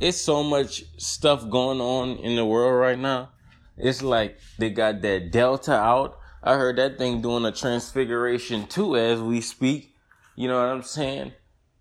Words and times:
It's 0.00 0.20
so 0.20 0.42
much 0.42 0.84
stuff 0.98 1.48
going 1.48 1.80
on 1.80 2.16
in 2.16 2.36
the 2.36 2.44
world 2.44 2.78
right 2.78 2.98
now. 2.98 3.30
It's 3.76 4.02
like 4.02 4.38
they 4.58 4.70
got 4.70 5.02
that 5.02 5.30
Delta 5.30 5.72
out. 5.72 6.18
I 6.42 6.54
heard 6.54 6.76
that 6.76 6.98
thing 6.98 7.22
doing 7.22 7.44
a 7.44 7.52
transfiguration 7.52 8.66
too 8.66 8.96
as 8.96 9.20
we 9.20 9.40
speak. 9.40 9.94
You 10.36 10.48
know 10.48 10.58
what 10.58 10.68
I'm 10.68 10.82
saying? 10.82 11.32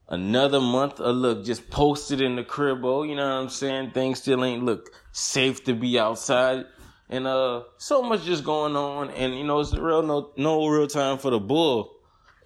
Another 0.08 0.60
month 0.60 1.00
of 1.00 1.16
look 1.16 1.46
just 1.46 1.70
posted 1.70 2.22
in 2.22 2.36
the 2.36 2.44
crib, 2.44 2.84
oh, 2.84 3.04
You 3.04 3.16
know 3.16 3.26
what 3.26 3.44
I'm 3.44 3.50
saying? 3.50 3.92
Things 3.92 4.20
still 4.20 4.44
ain't 4.44 4.64
look 4.64 4.90
safe 5.12 5.64
to 5.66 5.74
be 5.74 6.00
outside. 6.00 6.66
And 7.10 7.28
uh 7.28 7.64
so 7.78 8.02
much 8.02 8.24
just 8.24 8.44
going 8.44 8.76
on 8.76 9.12
and 9.12 9.38
you 9.38 9.44
know 9.44 9.60
it's 9.60 9.74
real 9.74 10.02
no 10.02 10.32
no 10.38 10.68
real 10.68 10.88
time 10.88 11.18
for 11.18 11.30
the 11.30 11.40
bull. 11.40 11.92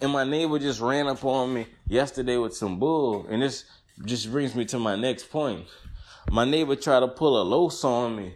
And 0.01 0.11
my 0.11 0.23
neighbor 0.23 0.59
just 0.59 0.79
ran 0.79 1.07
up 1.07 1.23
on 1.23 1.53
me 1.53 1.67
yesterday 1.87 2.37
with 2.37 2.55
some 2.55 2.79
bull. 2.79 3.25
And 3.29 3.41
this 3.41 3.65
just 4.05 4.31
brings 4.31 4.55
me 4.55 4.65
to 4.65 4.79
my 4.79 4.95
next 4.95 5.31
point. 5.31 5.65
My 6.29 6.45
neighbor 6.45 6.75
tried 6.75 6.99
to 7.01 7.07
pull 7.07 7.41
a 7.41 7.43
los 7.43 7.83
on 7.83 8.15
me. 8.15 8.35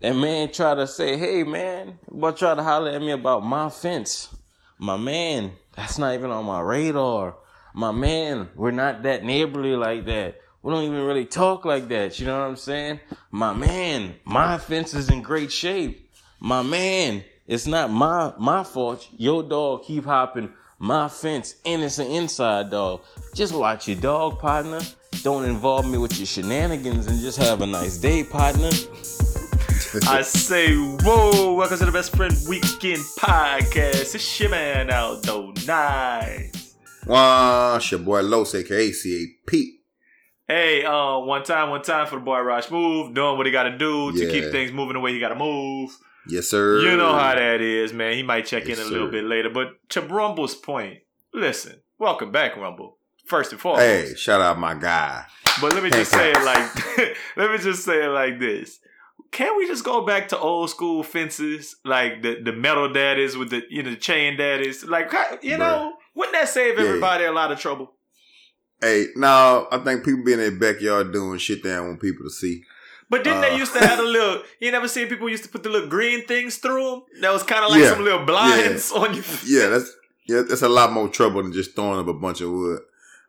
That 0.00 0.14
man 0.14 0.52
tried 0.52 0.74
to 0.76 0.86
say, 0.86 1.16
hey 1.16 1.42
man, 1.42 1.98
but 2.10 2.36
try 2.36 2.54
to 2.54 2.62
holler 2.62 2.90
at 2.90 3.00
me 3.00 3.12
about 3.12 3.44
my 3.44 3.70
fence. 3.70 4.34
My 4.78 4.96
man, 4.96 5.52
that's 5.74 5.98
not 5.98 6.14
even 6.14 6.30
on 6.30 6.44
my 6.44 6.60
radar. 6.60 7.36
My 7.74 7.92
man, 7.92 8.48
we're 8.54 8.70
not 8.70 9.02
that 9.04 9.24
neighborly 9.24 9.76
like 9.76 10.06
that. 10.06 10.40
We 10.62 10.72
don't 10.72 10.84
even 10.84 11.04
really 11.04 11.24
talk 11.24 11.64
like 11.64 11.88
that. 11.88 12.18
You 12.18 12.26
know 12.26 12.40
what 12.40 12.48
I'm 12.48 12.56
saying? 12.56 13.00
My 13.30 13.52
man, 13.52 14.16
my 14.24 14.58
fence 14.58 14.94
is 14.94 15.08
in 15.08 15.22
great 15.22 15.52
shape. 15.52 16.10
My 16.40 16.62
man, 16.62 17.24
it's 17.46 17.66
not 17.66 17.90
my 17.90 18.32
my 18.38 18.64
fault. 18.64 19.08
Your 19.16 19.42
dog 19.42 19.84
keep 19.84 20.04
hopping 20.04 20.52
my 20.78 21.08
fence, 21.08 21.56
and 21.64 21.82
an 21.82 22.06
inside 22.06 22.70
dog. 22.70 23.02
Just 23.34 23.54
watch 23.54 23.88
your 23.88 23.96
dog, 23.98 24.38
partner. 24.38 24.80
Don't 25.26 25.44
involve 25.44 25.90
me 25.90 25.98
with 25.98 26.16
your 26.18 26.26
shenanigans, 26.26 27.08
and 27.08 27.18
just 27.18 27.36
have 27.38 27.60
a 27.60 27.66
nice 27.66 27.96
day, 27.96 28.22
partner. 28.22 28.68
I 30.08 30.22
say, 30.22 30.72
whoa, 30.76 31.54
welcome 31.54 31.78
to 31.78 31.84
the 31.84 31.90
Best 31.90 32.14
Friend 32.14 32.32
Weekend 32.48 33.02
Podcast. 33.18 34.14
It's 34.14 34.38
your 34.38 34.50
man 34.50 34.88
Aldo 34.88 35.52
Nice. 35.66 36.76
Wow, 37.08 37.74
it's 37.74 37.90
your 37.90 37.98
boy 37.98 38.22
Los, 38.22 38.54
aka 38.54 38.92
CAP. 38.92 39.60
Hey, 40.46 40.84
uh, 40.84 41.18
one 41.18 41.42
time, 41.42 41.70
one 41.70 41.82
time 41.82 42.06
for 42.06 42.20
the 42.20 42.24
boy 42.24 42.40
Raj 42.42 42.70
Move, 42.70 43.12
doing 43.12 43.36
what 43.36 43.46
he 43.46 43.50
gotta 43.50 43.76
do 43.76 44.12
to 44.12 44.30
keep 44.30 44.52
things 44.52 44.70
moving 44.70 44.94
the 44.94 45.00
way 45.00 45.12
he 45.12 45.18
gotta 45.18 45.34
move. 45.34 45.90
Yes, 46.28 46.46
sir. 46.46 46.78
You 46.82 46.96
know 46.96 47.14
how 47.14 47.34
that 47.34 47.60
is, 47.60 47.92
man. 47.92 48.14
He 48.14 48.22
might 48.22 48.46
check 48.46 48.68
Yes, 48.68 48.78
in 48.78 48.86
a 48.86 48.88
little 48.88 49.10
bit 49.10 49.24
later. 49.24 49.50
But 49.50 49.88
to 49.88 50.02
Rumble's 50.02 50.54
point, 50.54 51.00
listen, 51.34 51.80
welcome 51.98 52.30
back, 52.30 52.56
Rumble. 52.56 52.95
First 53.26 53.52
and 53.52 53.60
foremost. 53.60 53.82
Hey, 53.84 54.14
shout 54.16 54.40
out 54.40 54.58
my 54.58 54.74
guy. 54.74 55.24
But 55.60 55.72
let 55.74 55.82
me 55.82 55.90
just 55.90 56.10
say 56.12 56.30
it 56.32 56.42
like 56.44 57.16
let 57.36 57.50
me 57.50 57.58
just 57.58 57.84
say 57.84 58.04
it 58.04 58.08
like 58.08 58.38
this. 58.38 58.78
Can't 59.32 59.56
we 59.56 59.66
just 59.66 59.84
go 59.84 60.06
back 60.06 60.28
to 60.28 60.38
old 60.38 60.70
school 60.70 61.02
fences, 61.02 61.76
like 61.84 62.22
the, 62.22 62.40
the 62.42 62.52
metal 62.52 62.92
daddies 62.92 63.36
with 63.36 63.50
the 63.50 63.62
you 63.68 63.82
know 63.82 63.90
the 63.90 63.96
chain 63.96 64.36
daddies? 64.36 64.84
Like 64.84 65.12
you 65.42 65.56
know, 65.58 65.94
wouldn't 66.14 66.34
that 66.34 66.48
save 66.48 66.78
Yeah. 66.78 66.84
everybody 66.84 67.24
a 67.24 67.32
lot 67.32 67.50
of 67.52 67.58
trouble? 67.58 67.92
Hey, 68.80 69.06
no, 69.16 69.66
I 69.72 69.78
think 69.78 70.04
people 70.04 70.22
be 70.24 70.34
in 70.34 70.38
their 70.38 70.50
backyard 70.52 71.12
doing 71.12 71.38
shit 71.38 71.62
they 71.62 71.70
don't 71.70 71.88
want 71.88 72.00
people 72.00 72.24
to 72.26 72.30
see. 72.30 72.62
But 73.08 73.24
didn't 73.24 73.38
Uh. 73.38 73.48
they 73.48 73.56
used 73.56 73.72
to 73.72 73.80
have 73.86 73.98
a 73.98 74.02
little? 74.16 74.42
You 74.60 74.70
never 74.70 74.86
seen 74.88 75.08
people 75.08 75.28
used 75.28 75.44
to 75.44 75.48
put 75.48 75.62
the 75.62 75.70
little 75.70 75.88
green 75.88 76.26
things 76.26 76.56
through 76.58 76.90
them? 76.90 77.02
That 77.22 77.32
was 77.32 77.42
kind 77.42 77.64
of 77.64 77.70
like 77.70 77.80
Yeah. 77.80 77.90
some 77.94 78.04
little 78.04 78.24
blinds 78.26 78.92
on 79.00 79.14
you. 79.14 79.22
Yeah, 79.46 79.68
that's 79.68 79.90
yeah, 80.28 80.42
that's 80.48 80.62
a 80.62 80.68
lot 80.68 80.92
more 80.92 81.08
trouble 81.08 81.42
than 81.42 81.52
just 81.52 81.74
throwing 81.74 81.98
up 82.00 82.08
a 82.08 82.14
bunch 82.14 82.40
of 82.42 82.50
wood. 82.50 82.80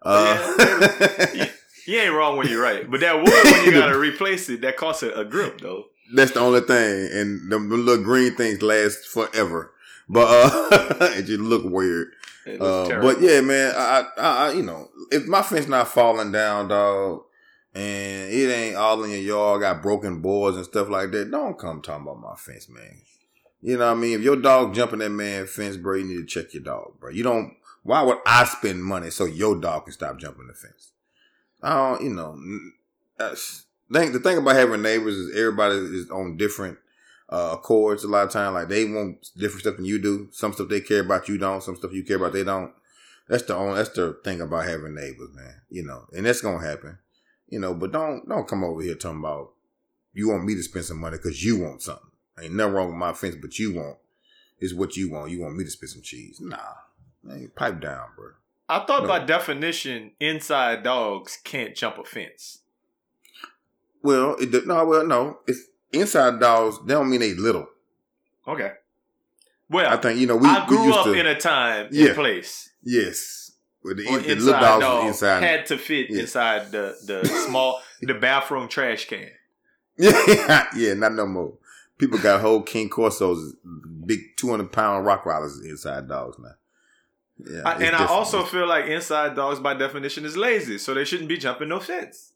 Uh, 0.07 1.45
You 1.87 1.99
ain't 1.99 2.13
wrong 2.13 2.37
when 2.37 2.47
you're 2.49 2.61
right, 2.61 2.89
but 2.89 2.99
that 2.99 3.15
wood 3.15 3.29
when 3.29 3.65
you 3.65 3.71
gotta 3.71 3.97
replace 3.99 4.49
it, 4.49 4.59
that 4.61 4.75
costs 4.75 5.03
a, 5.03 5.23
grip 5.23 5.61
though. 5.61 5.85
that's 6.13 6.31
the 6.31 6.41
only 6.41 6.59
thing, 6.59 7.09
and 7.13 7.49
them 7.49 7.69
little 7.69 8.03
green 8.03 8.35
things 8.35 8.61
last 8.61 9.05
forever. 9.07 9.71
But 10.09 10.27
uh, 10.27 10.95
it 11.17 11.23
just 11.23 11.39
look 11.39 11.63
weird. 11.63 12.09
Uh, 12.45 12.87
but 13.01 13.21
yeah, 13.21 13.39
man, 13.41 13.73
I, 13.75 14.03
I, 14.17 14.21
I, 14.21 14.51
you 14.51 14.63
know, 14.63 14.89
if 15.11 15.27
my 15.27 15.41
fence 15.41 15.67
not 15.67 15.87
falling 15.87 16.31
down, 16.33 16.67
dog, 16.67 17.23
and 17.73 18.31
it 18.31 18.51
ain't 18.51 18.75
all 18.75 19.01
in 19.05 19.11
your 19.11 19.19
yard, 19.19 19.61
got 19.61 19.81
broken 19.81 20.21
boards 20.21 20.57
and 20.57 20.65
stuff 20.65 20.89
like 20.89 21.11
that, 21.11 21.31
don't 21.31 21.57
come 21.57 21.81
talking 21.81 22.03
about 22.03 22.19
my 22.19 22.35
fence, 22.35 22.67
man. 22.69 23.01
You 23.61 23.77
know 23.77 23.85
what 23.87 23.97
I 23.97 24.01
mean? 24.01 24.13
If 24.19 24.21
your 24.21 24.35
dog 24.37 24.73
jumping 24.73 24.99
that 24.99 25.09
man 25.09 25.47
fence, 25.47 25.77
bro, 25.77 25.95
you 25.95 26.03
need 26.05 26.15
to 26.17 26.25
check 26.25 26.53
your 26.53 26.63
dog, 26.63 26.99
bro. 26.99 27.11
You 27.11 27.23
don't. 27.23 27.53
Why 27.87 28.01
would 28.01 28.17
I 28.25 28.43
spend 28.43 28.83
money 28.83 29.09
so 29.11 29.23
your 29.23 29.55
dog 29.55 29.85
can 29.85 29.93
stop 29.93 30.19
jumping 30.19 30.47
the 30.47 30.53
fence? 30.53 30.91
I 31.63 31.73
don't, 31.73 32.03
you 32.03 32.09
know. 32.09 32.33
thing, 33.93 34.11
the 34.11 34.19
thing 34.19 34.37
about 34.37 34.57
having 34.57 34.81
neighbors 34.81 35.15
is 35.15 35.33
everybody 35.33 35.75
is 35.77 36.11
on 36.11 36.35
different 36.35 36.79
uh, 37.29 37.51
accords 37.53 38.03
a 38.03 38.09
lot 38.09 38.25
of 38.25 38.33
time. 38.33 38.55
Like 38.55 38.67
they 38.67 38.83
want 38.83 39.29
different 39.37 39.61
stuff 39.61 39.77
than 39.77 39.85
you 39.85 39.99
do. 39.99 40.27
Some 40.33 40.51
stuff 40.51 40.67
they 40.67 40.81
care 40.81 40.99
about, 40.99 41.29
you 41.29 41.37
don't. 41.37 41.63
Some 41.63 41.77
stuff 41.77 41.93
you 41.93 42.03
care 42.03 42.17
about, 42.17 42.33
they 42.33 42.43
don't. 42.43 42.73
That's 43.29 43.43
the 43.43 43.55
only. 43.55 43.75
That's 43.75 43.95
the 43.95 44.19
thing 44.21 44.41
about 44.41 44.65
having 44.65 44.93
neighbors, 44.93 45.29
man. 45.33 45.61
You 45.69 45.85
know, 45.85 46.07
and 46.11 46.25
that's 46.25 46.41
gonna 46.41 46.61
happen. 46.61 46.97
You 47.47 47.61
know, 47.61 47.73
but 47.73 47.93
don't 47.93 48.27
don't 48.27 48.49
come 48.49 48.65
over 48.65 48.81
here 48.81 48.95
talking 48.95 49.19
about 49.19 49.53
you 50.11 50.27
want 50.27 50.43
me 50.43 50.55
to 50.55 50.63
spend 50.63 50.83
some 50.83 50.99
money 50.99 51.15
because 51.15 51.41
you 51.41 51.57
want 51.57 51.81
something. 51.81 52.11
Ain't 52.37 52.53
nothing 52.53 52.73
wrong 52.73 52.87
with 52.87 52.97
my 52.97 53.13
fence, 53.13 53.37
but 53.41 53.57
you 53.57 53.75
want 53.75 53.95
is 54.59 54.75
what 54.75 54.97
you 54.97 55.09
want. 55.09 55.31
You 55.31 55.39
want 55.39 55.55
me 55.55 55.63
to 55.63 55.71
spend 55.71 55.91
some 55.91 56.01
cheese? 56.01 56.41
Nah, 56.41 56.57
man, 57.27 57.51
pipe 57.55 57.81
down, 57.81 58.07
bro. 58.15 58.31
I 58.69 58.79
thought 58.85 59.03
No. 59.03 59.07
by 59.09 59.19
definition, 59.25 60.11
inside 60.19 60.83
dogs 60.83 61.37
can't 61.43 61.75
jump 61.75 61.97
a 61.97 62.03
fence. 62.03 62.59
Well, 64.03 64.35
it 64.39 64.65
no, 64.65 64.85
well, 64.85 65.05
no. 65.05 65.39
It's 65.47 65.61
inside 65.91 66.39
dogs. 66.39 66.77
They 66.85 66.93
don't 66.93 67.09
mean 67.09 67.19
they 67.21 67.33
little. 67.33 67.67
Okay. 68.47 68.71
Well, 69.69 69.91
I 69.91 69.97
think 69.97 70.19
you 70.19 70.27
know 70.27 70.37
we, 70.37 70.47
I 70.47 70.65
grew 70.65 70.85
we 70.85 70.91
up 70.93 71.05
to. 71.05 71.13
in 71.13 71.25
a 71.25 71.37
time 71.37 71.89
Yeah. 71.91 72.07
and 72.07 72.15
place 72.15 72.69
yes, 72.83 73.51
with 73.83 73.97
the, 73.97 74.05
where 74.09 74.19
the 74.21 74.31
inside 74.31 74.45
little 74.45 74.59
dogs 74.61 74.81
dog 74.83 75.07
inside. 75.07 75.43
had 75.43 75.65
to 75.67 75.77
fit 75.77 76.09
inside 76.09 76.71
the 76.71 76.95
the 77.05 77.25
small 77.47 77.81
the 78.01 78.13
bathroom 78.13 78.69
trash 78.69 79.07
can. 79.07 79.29
Yeah, 79.97 80.67
yeah, 80.75 80.93
not 80.93 81.13
no 81.13 81.25
more. 81.25 81.53
People 81.97 82.19
got 82.19 82.39
whole 82.39 82.61
Cane 82.61 82.89
Corsos, 82.89 83.53
big 84.05 84.19
two 84.37 84.49
hundred 84.49 84.71
pound 84.71 85.05
rock 85.05 85.25
riders 85.25 85.59
inside 85.65 86.07
dogs 86.07 86.37
now. 86.39 86.51
Yeah, 87.39 87.61
I, 87.65 87.73
and 87.83 87.95
I 87.95 88.05
also 88.07 88.43
feel 88.43 88.67
like 88.67 88.85
inside 88.85 89.35
dogs 89.35 89.59
by 89.59 89.73
definition 89.75 90.25
is 90.25 90.35
lazy, 90.35 90.77
so 90.77 90.93
they 90.93 91.05
shouldn't 91.05 91.29
be 91.29 91.37
jumping 91.37 91.69
no 91.69 91.79
fence. 91.79 92.33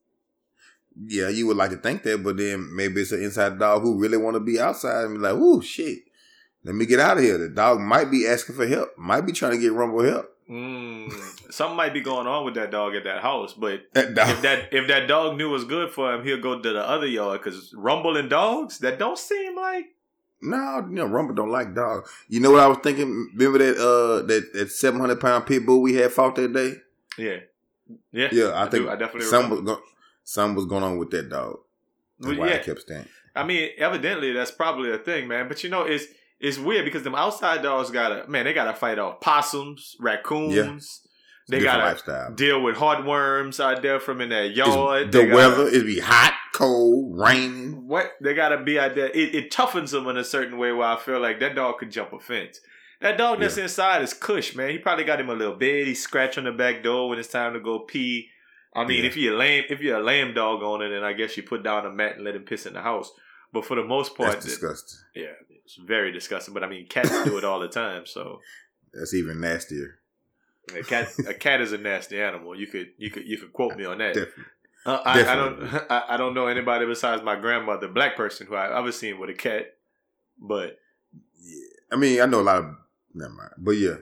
yeah, 1.05 1.29
you 1.29 1.47
would 1.47 1.57
like 1.57 1.71
to 1.71 1.77
think 1.77 2.03
that, 2.03 2.23
but 2.23 2.37
then 2.37 2.75
maybe 2.75 3.01
it's 3.01 3.11
an 3.11 3.23
inside 3.23 3.57
dog 3.57 3.81
who 3.81 3.99
really 3.99 4.17
want 4.17 4.35
to 4.35 4.39
be 4.39 4.59
outside 4.59 5.05
and 5.05 5.15
be 5.15 5.19
like, 5.21 5.33
"Ooh, 5.35 5.61
shit, 5.61 5.99
let 6.63 6.75
me 6.75 6.85
get 6.85 6.99
out 6.99 7.17
of 7.17 7.23
here." 7.23 7.37
The 7.37 7.49
dog 7.49 7.79
might 7.79 8.11
be 8.11 8.27
asking 8.27 8.55
for 8.55 8.67
help, 8.67 8.89
might 8.97 9.21
be 9.21 9.31
trying 9.31 9.53
to 9.53 9.57
get 9.57 9.71
Rumble 9.73 10.03
help. 10.03 10.27
Mm, 10.49 11.11
something 11.51 11.77
might 11.77 11.93
be 11.93 12.01
going 12.01 12.27
on 12.27 12.43
with 12.45 12.55
that 12.55 12.71
dog 12.71 12.93
at 12.93 13.05
that 13.05 13.21
house, 13.21 13.53
but 13.53 13.81
That 13.93 14.17
if 14.29 14.41
that 14.41 14.73
if 14.73 14.87
that 14.89 15.07
dog 15.07 15.37
knew 15.37 15.49
was 15.49 15.63
good 15.63 15.91
for 15.91 16.13
him, 16.13 16.23
he'll 16.23 16.41
go 16.41 16.59
to 16.61 16.73
the 16.73 16.87
other 16.87 17.07
yard 17.07 17.41
because 17.41 17.73
rumbling 17.75 18.27
dogs 18.29 18.79
that 18.79 18.99
don't 18.99 19.17
seem 19.17 19.55
like 19.55 19.85
no, 20.41 20.85
you 20.89 20.95
know, 20.95 21.05
Rumble 21.05 21.35
don't 21.35 21.51
like 21.51 21.73
dogs. 21.75 22.09
You 22.29 22.39
know 22.39 22.51
what 22.51 22.61
I 22.61 22.67
was 22.67 22.79
thinking? 22.83 23.29
Remember 23.35 23.59
that 23.59 23.77
uh 23.77 24.25
that 24.27 24.53
that 24.53 24.71
seven 24.71 24.99
hundred 24.99 25.19
pound 25.21 25.45
pit 25.45 25.65
bull 25.65 25.81
we 25.81 25.95
had 25.95 26.11
fought 26.11 26.35
that 26.35 26.53
day? 26.53 26.73
yeah 27.17 27.37
yeah 28.11 28.29
Yeah, 28.31 28.51
I, 28.55 28.69
think 28.69 28.85
do. 28.85 28.89
I 28.89 28.95
definitely 28.95 29.27
something 29.29 29.49
remember. 29.51 29.71
was 29.71 29.79
go- 29.79 29.85
something 30.23 30.55
was 30.55 30.65
going 30.65 30.83
on 30.83 30.97
with 30.97 31.11
that 31.11 31.29
dog. 31.29 31.57
That's 32.19 32.37
Well, 32.37 32.47
why 32.47 32.55
I 32.55 32.57
kept 32.59 32.81
staying. 32.81 33.05
I 33.35 33.43
mean, 33.45 33.69
evidently 33.77 34.31
that's 34.33 34.51
probably 34.51 34.91
a 34.91 34.97
thing, 34.97 35.27
man. 35.27 35.47
But 35.47 35.63
you 35.63 35.69
know, 35.69 35.83
it's 35.83 36.05
it's 36.39 36.57
weird 36.57 36.85
because 36.85 37.03
them 37.03 37.15
outside 37.15 37.61
dogs 37.61 37.91
gotta 37.91 38.27
man, 38.29 38.45
they 38.45 38.53
gotta 38.53 38.73
fight 38.73 38.97
off 38.99 39.19
possums, 39.21 39.95
raccoons. 39.99 40.55
Yeah. 40.55 40.77
They 41.57 41.63
gotta 41.63 41.83
lifestyle. 41.83 42.31
deal 42.33 42.61
with 42.61 42.77
heartworms 42.77 43.59
out 43.59 43.81
there 43.81 43.99
from 43.99 44.21
in 44.21 44.31
It's 44.31 44.57
yard. 44.57 45.11
the 45.11 45.23
gotta- 45.25 45.35
weather, 45.35 45.67
it'd 45.67 45.85
be 45.85 45.99
hot, 45.99 46.33
cold, 46.61 47.17
raining. 47.19 47.87
What 47.87 48.11
they 48.21 48.33
gotta 48.33 48.61
be 48.63 48.79
out 48.79 48.95
there. 48.95 49.07
It, 49.09 49.35
it 49.35 49.51
toughens 49.51 49.91
them 49.91 50.07
in 50.07 50.17
a 50.17 50.23
certain 50.23 50.57
way 50.57 50.71
where 50.71 50.87
I 50.87 50.97
feel 50.97 51.19
like 51.19 51.39
that 51.39 51.55
dog 51.55 51.79
could 51.79 51.91
jump 51.91 52.13
a 52.13 52.19
fence. 52.19 52.59
That 53.01 53.17
dog 53.17 53.39
that's 53.39 53.57
inside 53.57 54.03
is 54.03 54.13
Cush, 54.13 54.55
man. 54.55 54.69
He 54.69 54.77
probably 54.77 55.03
got 55.05 55.19
him 55.19 55.29
a 55.29 55.33
little 55.33 55.55
bed. 55.55 55.87
He 55.87 55.95
scratch 55.95 56.37
on 56.37 56.43
the 56.43 56.51
back 56.51 56.83
door 56.83 57.09
when 57.09 57.17
it's 57.17 57.27
time 57.29 57.53
to 57.53 57.59
go 57.59 57.79
pee. 57.79 58.29
I 58.75 58.85
mean, 58.85 59.03
Yeah. 59.03 59.09
if 59.09 59.17
you're 59.17 59.33
a 59.33 59.37
lame, 59.37 59.63
if 59.69 59.81
you're 59.81 59.97
a 59.99 60.03
lame 60.03 60.33
dog 60.35 60.61
on 60.61 60.81
it, 60.83 60.89
then 60.89 61.03
I 61.03 61.13
guess 61.13 61.35
you 61.35 61.43
put 61.43 61.63
down 61.63 61.85
a 61.85 61.89
mat 61.91 62.15
and 62.15 62.23
let 62.23 62.35
him 62.35 62.43
piss 62.43 62.65
in 62.67 62.73
the 62.73 62.81
house. 62.81 63.11
But 63.51 63.65
for 63.65 63.75
the 63.75 63.83
most 63.83 64.15
part, 64.15 64.33
That's 64.33 64.45
disgusting. 64.45 64.99
yeah, 65.15 65.33
it's 65.65 65.75
very 65.75 66.11
disgusting. 66.11 66.53
But 66.53 66.63
I 66.63 66.69
mean, 66.69 66.85
cats 66.87 67.09
do 67.25 67.37
it 67.37 67.43
all 67.43 67.59
the 67.59 67.67
time. 67.67 68.05
So 68.05 68.39
That's 68.93 69.13
even 69.13 69.41
nastier. 69.41 69.99
a 70.77 70.83
cat, 70.83 71.11
a 71.27 71.33
cat 71.33 71.59
is 71.59 71.73
a 71.73 71.77
nasty 71.79 72.21
animal. 72.21 72.55
You 72.55 72.67
could, 72.67 72.89
you 72.97 73.09
could, 73.09 73.25
you 73.27 73.37
could 73.39 73.51
quote 73.51 73.75
me 73.75 73.83
on 73.85 73.97
that. 73.97 74.13
Definitely. 74.13 74.43
Uh, 74.85 74.99
I, 75.05 75.21
I 75.23 75.35
don't, 75.35 75.63
I, 75.91 76.03
I 76.09 76.17
don't 76.17 76.33
know 76.33 76.47
anybody 76.47 76.85
besides 76.85 77.21
my 77.23 77.35
grandmother, 77.35 77.87
black 77.87 78.15
person, 78.15 78.47
who 78.47 78.55
I 78.55 78.77
ever 78.79 78.91
seen 78.91 79.19
with 79.19 79.29
a 79.29 79.33
cat. 79.33 79.75
But 80.39 80.79
Yeah. 81.39 81.59
I 81.91 81.95
mean, 81.97 82.21
I 82.21 82.25
know 82.25 82.41
a 82.41 82.43
lot 82.43 82.57
of. 82.57 82.75
Never 83.13 83.33
mind. 83.33 83.51
But 83.57 83.71
yeah. 83.71 83.95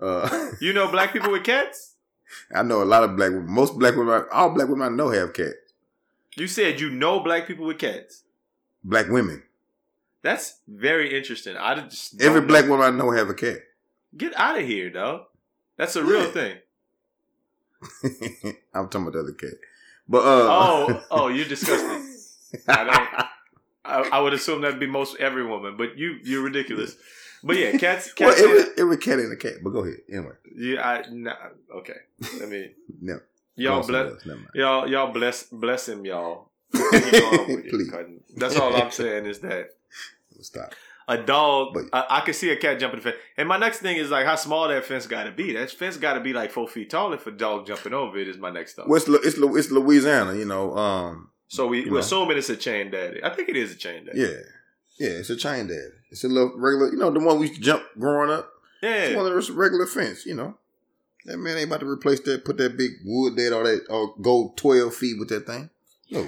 Uh, 0.00 0.50
you 0.60 0.72
know, 0.72 0.88
black 0.88 1.12
people 1.12 1.32
with 1.32 1.44
cats. 1.44 1.94
I 2.54 2.62
know 2.62 2.82
a 2.82 2.84
lot 2.84 3.04
of 3.04 3.16
black 3.16 3.30
women. 3.30 3.50
Most 3.50 3.78
black 3.78 3.96
women, 3.96 4.24
all 4.32 4.50
black 4.50 4.68
women 4.68 4.92
I 4.92 4.96
know 4.96 5.08
have 5.10 5.32
cats. 5.32 5.54
You 6.36 6.46
said 6.46 6.80
you 6.80 6.88
know 6.90 7.20
black 7.20 7.46
people 7.46 7.66
with 7.66 7.78
cats. 7.78 8.22
Black 8.84 9.08
women. 9.08 9.42
That's 10.22 10.58
very 10.68 11.16
interesting. 11.16 11.56
I 11.56 11.74
just 11.88 12.20
Every 12.22 12.40
know. 12.40 12.46
black 12.46 12.68
woman 12.68 12.86
I 12.94 12.96
know 12.96 13.10
have 13.10 13.28
a 13.28 13.34
cat. 13.34 13.58
Get 14.16 14.32
out 14.36 14.58
of 14.58 14.64
here, 14.66 14.88
dog. 14.90 15.22
That's 15.76 15.96
a 15.96 16.04
real 16.04 16.24
Yeah. 16.24 16.30
thing. 16.30 16.56
I'm 18.74 18.88
talking 18.88 19.02
about 19.02 19.12
the 19.14 19.20
other 19.20 19.32
cat. 19.32 19.54
But 20.08 20.18
uh 20.18 20.48
Oh, 20.50 21.04
oh, 21.10 21.28
you're 21.28 21.46
disgusting. 21.48 22.08
I 22.68 22.84
don't. 22.84 23.26
I, 23.84 24.16
I 24.16 24.20
would 24.20 24.32
assume 24.32 24.62
that'd 24.62 24.78
be 24.78 24.86
most 24.86 25.16
every 25.18 25.44
woman, 25.44 25.76
but 25.76 25.98
you, 25.98 26.18
you're 26.22 26.42
ridiculous. 26.42 26.96
But 27.42 27.56
yeah, 27.56 27.76
cats, 27.76 28.12
well, 28.18 28.30
cats. 28.30 28.40
it 28.40 28.78
every 28.78 28.96
cat 28.96 29.18
in 29.18 29.32
a 29.32 29.36
cat. 29.36 29.54
But 29.62 29.70
go 29.70 29.80
ahead. 29.80 29.96
Anyway. 30.08 30.34
yeah, 30.56 30.80
I 30.88 31.02
nah, 31.10 31.34
okay. 31.78 31.96
I 32.40 32.46
mean, 32.46 32.70
No. 33.00 33.18
y'all 33.56 33.84
bless, 33.84 34.12
else. 34.12 34.26
Never 34.26 34.38
mind. 34.38 34.50
y'all, 34.54 34.88
y'all 34.88 35.12
bless, 35.12 35.44
bless 35.44 35.88
him, 35.88 36.04
y'all. 36.06 36.50
Keep 36.72 36.80
going 36.90 37.56
with 37.56 37.64
it, 37.66 37.70
Please. 37.70 37.92
That's 38.36 38.56
all 38.56 38.74
I'm 38.76 38.92
saying 38.92 39.26
is 39.26 39.40
that 39.40 39.70
Stop. 40.40 40.72
A 41.08 41.18
dog. 41.18 41.74
But- 41.74 41.84
I, 41.92 42.18
I 42.18 42.20
could 42.20 42.34
see 42.34 42.50
a 42.50 42.56
cat 42.56 42.78
jumping 42.80 43.00
the 43.00 43.04
fence. 43.04 43.16
And 43.36 43.48
my 43.48 43.58
next 43.58 43.78
thing 43.78 43.96
is 43.96 44.10
like 44.10 44.26
how 44.26 44.36
small 44.36 44.68
that 44.68 44.84
fence 44.84 45.06
got 45.06 45.24
to 45.24 45.32
be. 45.32 45.52
That 45.54 45.70
fence 45.70 45.96
got 45.96 46.14
to 46.14 46.20
be 46.20 46.32
like 46.32 46.50
four 46.50 46.68
feet 46.68 46.90
tall 46.90 47.12
if 47.12 47.26
a 47.26 47.30
dog 47.30 47.66
jumping 47.66 47.92
over 47.94 48.18
it. 48.18 48.28
Is 48.28 48.38
my 48.38 48.50
next 48.50 48.74
thought. 48.74 48.88
Well, 48.88 48.98
it's, 48.98 49.08
it's, 49.08 49.38
it's 49.38 49.70
Louisiana, 49.70 50.34
you 50.34 50.44
know. 50.44 50.76
Um, 50.76 51.30
So 51.48 51.66
we, 51.66 51.84
we're 51.84 51.90
know. 51.92 51.96
assuming 51.98 52.38
it's 52.38 52.50
a 52.50 52.56
chain 52.56 52.90
daddy. 52.90 53.22
I 53.22 53.30
think 53.34 53.48
it 53.48 53.56
is 53.56 53.72
a 53.72 53.76
chain 53.76 54.06
daddy. 54.06 54.20
yeah. 54.20 54.36
Yeah, 54.98 55.08
it's 55.18 55.30
a 55.30 55.36
chain 55.36 55.66
daddy. 55.66 55.80
It's 56.10 56.22
a 56.22 56.28
little 56.28 56.52
regular, 56.56 56.92
you 56.92 56.98
know, 56.98 57.10
the 57.10 57.18
one 57.18 57.38
we 57.40 57.46
used 57.48 57.58
to 57.58 57.64
jump 57.64 57.82
growing 57.98 58.30
up. 58.30 58.48
Yeah. 58.82 58.94
It's 59.06 59.16
one 59.16 59.26
of 59.26 59.32
those 59.32 59.50
regular 59.50 59.86
fence, 59.86 60.26
you 60.26 60.34
know. 60.34 60.58
That 61.24 61.38
man 61.38 61.56
ain't 61.56 61.68
about 61.68 61.80
to 61.80 61.88
replace 61.88 62.20
that, 62.20 62.44
put 62.44 62.58
that 62.58 62.76
big 62.76 62.90
wood 63.04 63.34
there 63.36 63.54
or 63.54 63.64
that, 63.64 63.86
or 63.88 64.14
go 64.20 64.52
12 64.56 64.94
feet 64.94 65.16
with 65.18 65.28
that 65.30 65.46
thing. 65.46 65.70
No. 66.10 66.26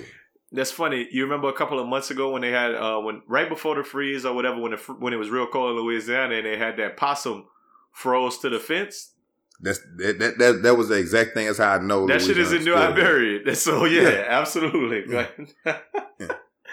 That's 0.54 0.70
funny. 0.70 1.08
You 1.10 1.24
remember 1.24 1.48
a 1.48 1.52
couple 1.52 1.78
of 1.80 1.86
months 1.88 2.10
ago 2.10 2.30
when 2.30 2.42
they 2.42 2.50
had 2.50 2.74
uh 2.74 2.98
when 3.00 3.22
right 3.28 3.48
before 3.48 3.74
the 3.74 3.82
freeze 3.84 4.24
or 4.24 4.34
whatever 4.34 4.60
when 4.60 4.72
the, 4.72 4.78
when 4.98 5.12
it 5.12 5.16
was 5.16 5.28
real 5.30 5.46
cold 5.46 5.70
in 5.76 5.84
Louisiana 5.84 6.36
and 6.36 6.46
they 6.46 6.56
had 6.56 6.76
that 6.78 6.96
possum 6.96 7.46
froze 7.92 8.38
to 8.38 8.48
the 8.48 8.58
fence. 8.60 9.12
That's 9.60 9.80
that 9.98 10.18
that 10.18 10.38
that, 10.38 10.62
that 10.62 10.74
was 10.76 10.88
the 10.88 10.96
exact 10.98 11.34
thing. 11.34 11.46
That's 11.46 11.58
how 11.58 11.72
I 11.74 11.78
know. 11.78 12.06
that 12.06 12.22
shit 12.22 12.38
is 12.38 12.52
in 12.52 12.64
New. 12.64 12.74
Iberia. 12.74 13.54
So 13.56 13.84
yeah, 13.84 14.02
Yeah. 14.02 14.24
absolutely. 14.28 15.04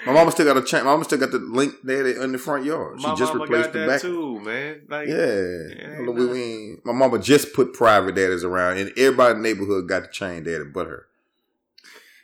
My 0.04 0.13
mama 0.13 0.31
still 0.31 0.45
got 0.51 0.57
a 0.57 0.63
chain. 0.66 0.84
My 0.84 0.92
mama 0.92 1.04
still 1.04 1.19
got 1.19 1.30
the 1.31 1.38
link 1.38 1.75
there 1.84 2.07
in 2.24 2.31
the 2.31 2.39
front 2.39 2.66
yard. 2.66 3.00
She 3.00 3.06
My 3.07 3.13
just 3.13 3.34
replaced 3.36 3.66
got 3.66 3.74
the 3.74 3.80
that 3.80 3.88
back. 3.88 4.01
too, 4.01 4.39
man. 4.39 4.81
Like 4.89 5.07
Yeah, 5.07 5.68
Yeah, 5.77 6.00
we- 6.10 6.25
we 6.25 6.77
my 6.84 6.92
mama 6.94 7.19
just 7.19 7.54
put 7.54 7.74
private 7.74 8.16
daddies 8.16 8.44
around, 8.44 8.77
and 8.80 8.92
everybody 8.98 9.36
in 9.36 9.42
the 9.44 9.50
neighborhood 9.50 9.88
got 9.88 10.01
the 10.04 10.07
chain 10.10 10.44
daddy 10.44 10.63
but 10.74 10.88
her. 10.88 11.06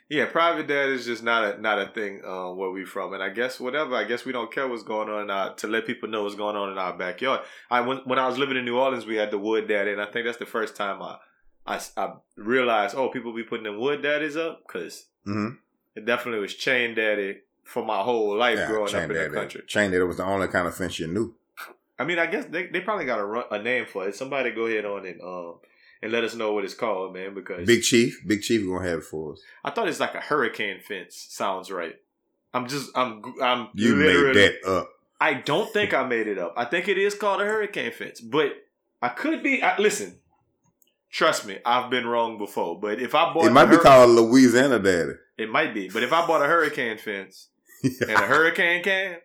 Yeah, 0.10 0.26
private 0.26 0.68
dad 0.68 0.88
is 0.90 1.06
just 1.06 1.22
not 1.22 1.44
a 1.56 1.62
not 1.62 1.80
a 1.82 1.88
thing 1.88 2.22
uh, 2.26 2.52
where 2.54 2.72
we 2.72 2.86
from, 2.86 3.14
and 3.14 3.22
I 3.22 3.30
guess 3.30 3.60
whatever. 3.60 3.94
I 3.96 4.06
guess 4.06 4.24
we 4.24 4.32
don't 4.32 4.52
care 4.52 4.66
what's 4.68 4.84
going 4.84 5.10
on 5.10 5.24
in 5.24 5.30
our, 5.30 5.54
to 5.56 5.68
let 5.68 5.86
people 5.86 6.08
know 6.08 6.24
what's 6.24 6.36
going 6.36 6.56
on 6.56 6.72
in 6.72 6.78
our 6.78 6.98
backyard. 6.98 7.42
I 7.70 7.82
when 7.82 7.98
when 8.06 8.18
I 8.18 8.26
was 8.28 8.38
living 8.38 8.56
in 8.56 8.64
New 8.64 8.78
Orleans, 8.78 9.06
we 9.06 9.18
had 9.18 9.32
the 9.32 9.38
wood 9.38 9.68
daddy, 9.68 9.92
and 9.92 10.02
I 10.02 10.06
think 10.06 10.26
that's 10.26 10.38
the 10.38 10.46
first 10.46 10.78
time 10.78 11.02
I 11.02 11.18
I, 11.66 11.82
I 11.98 12.14
realized 12.38 12.96
oh 12.96 13.10
people 13.10 13.34
be 13.34 13.44
putting 13.44 13.66
them 13.66 13.80
wood 13.82 14.02
daddies 14.02 14.38
up 14.38 14.62
because 14.66 15.08
hmm 15.26 15.50
it 15.94 16.06
definitely 16.06 16.40
was 16.40 16.54
chain 16.54 16.96
daddy 16.96 17.40
for 17.66 17.84
my 17.84 18.02
whole 18.02 18.38
life 18.38 18.60
Yeah, 18.60 18.68
growing 18.68 18.96
up 18.96 19.10
in 19.10 19.16
daddy. 19.16 19.30
the 19.30 19.36
country. 19.36 19.64
Chain 19.68 19.92
daddy 19.92 20.04
was 20.04 20.18
the 20.18 20.24
only 20.24 20.48
kind 20.48 20.68
of 20.68 20.76
fence 20.78 21.00
you 21.00 21.08
knew. 21.08 21.36
I 22.00 22.06
mean, 22.06 22.20
I 22.20 22.28
guess 22.28 22.46
they, 22.46 22.68
they 22.68 22.80
probably 22.82 23.06
got 23.06 23.20
a, 23.20 23.26
run, 23.26 23.46
a 23.52 23.62
name 23.62 23.88
for 23.88 24.08
it. 24.08 24.16
Somebody 24.16 24.52
go 24.52 24.68
ahead 24.68 24.86
on 24.86 25.06
and 25.06 25.20
um 25.22 25.56
and 26.02 26.12
let 26.12 26.24
us 26.24 26.36
know 26.36 26.54
what 26.54 26.64
it's 26.64 26.74
called, 26.74 27.14
man. 27.14 27.34
Because 27.34 27.66
Big 27.66 27.84
Chief, 27.84 28.22
Big 28.26 28.42
Chief 28.42 28.66
gonna 28.66 28.88
have 28.88 29.00
it 29.00 29.04
for 29.06 29.34
us. 29.34 29.42
I 29.64 29.72
thought 29.72 29.88
it's 29.88 30.00
like 30.00 30.16
a 30.16 30.22
hurricane 30.22 30.80
fence. 30.82 31.28
Sounds 31.30 31.72
right. 31.72 31.96
I'm 32.54 32.68
just 32.68 32.90
I'm 32.96 33.22
I'm 33.42 33.70
You 33.74 33.96
made 33.96 34.36
that 34.36 34.56
up. 34.68 34.90
I 35.20 35.34
don't 35.36 35.72
think 35.74 35.94
I 35.94 36.06
made 36.06 36.28
it 36.28 36.38
up. 36.38 36.54
I 36.56 36.66
think 36.66 36.88
it 36.88 36.98
is 36.98 37.16
called 37.16 37.42
a 37.42 37.46
hurricane 37.46 37.92
fence, 37.92 38.22
but 38.22 38.54
I 39.02 39.10
could 39.10 39.42
be. 39.44 39.62
I, 39.64 39.78
listen, 39.80 40.20
trust 41.10 41.46
me, 41.46 41.58
I've 41.66 41.90
been 41.90 42.06
wrong 42.06 42.38
before. 42.38 42.80
But 42.80 43.02
if 43.02 43.16
I 43.16 43.34
bought, 43.34 43.46
It 43.46 43.52
might 43.52 43.68
a 43.68 43.72
be 43.72 43.78
called 43.78 44.12
Louisiana 44.12 44.80
Daddy. 44.80 45.14
It 45.38 45.50
might 45.50 45.74
be, 45.74 45.90
but 45.90 46.04
if 46.04 46.14
I 46.14 46.26
bought 46.26 46.42
a 46.44 46.48
hurricane 46.48 46.98
fence 46.98 47.50
and 47.84 48.10
a 48.12 48.26
hurricane 48.28 48.84
can, 48.84 49.18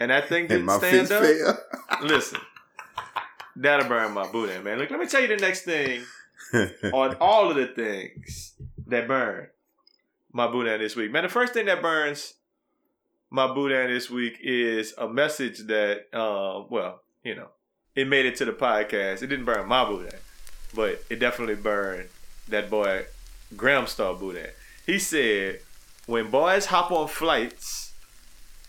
and 0.00 0.10
that 0.10 0.28
thing 0.28 0.40
and 0.40 0.48
didn't 0.48 0.66
my 0.66 0.78
stand 0.78 1.08
fence 1.08 1.10
up, 1.10 1.24
fell. 1.24 2.06
listen, 2.06 2.40
that'll 3.56 3.88
burn 3.88 4.12
my 4.12 4.24
in, 4.24 4.64
man. 4.64 4.78
Look, 4.78 4.90
let 4.90 5.00
me 5.00 5.06
tell 5.06 5.22
you 5.22 5.28
the 5.28 5.36
next 5.36 5.62
thing 5.62 6.02
on 6.92 7.16
all 7.20 7.50
of 7.50 7.56
the 7.56 7.66
things 7.66 8.54
that 8.86 9.08
burn 9.08 9.48
my 10.32 10.46
boudin 10.46 10.80
this 10.80 10.96
week. 10.96 11.12
Man, 11.12 11.22
the 11.22 11.28
first 11.28 11.52
thing 11.52 11.66
that 11.66 11.80
burns 11.80 12.34
my 13.30 13.46
boudin 13.52 13.88
this 13.88 14.10
week 14.10 14.38
is 14.40 14.94
a 14.98 15.08
message 15.08 15.60
that, 15.66 16.06
uh, 16.12 16.64
well, 16.68 17.02
you 17.22 17.34
know, 17.34 17.48
it 17.94 18.08
made 18.08 18.26
it 18.26 18.36
to 18.36 18.44
the 18.44 18.52
podcast. 18.52 19.22
It 19.22 19.28
didn't 19.28 19.44
burn 19.44 19.68
my 19.68 19.84
boudin, 19.84 20.18
but 20.74 21.02
it 21.08 21.20
definitely 21.20 21.54
burned 21.54 22.08
that 22.48 22.70
boy 22.70 23.06
Graham 23.56 23.86
Star 23.86 24.14
boudin. 24.14 24.50
He 24.86 24.98
said, 24.98 25.60
when 26.06 26.30
boys 26.30 26.66
hop 26.66 26.92
on 26.92 27.08
flights 27.08 27.92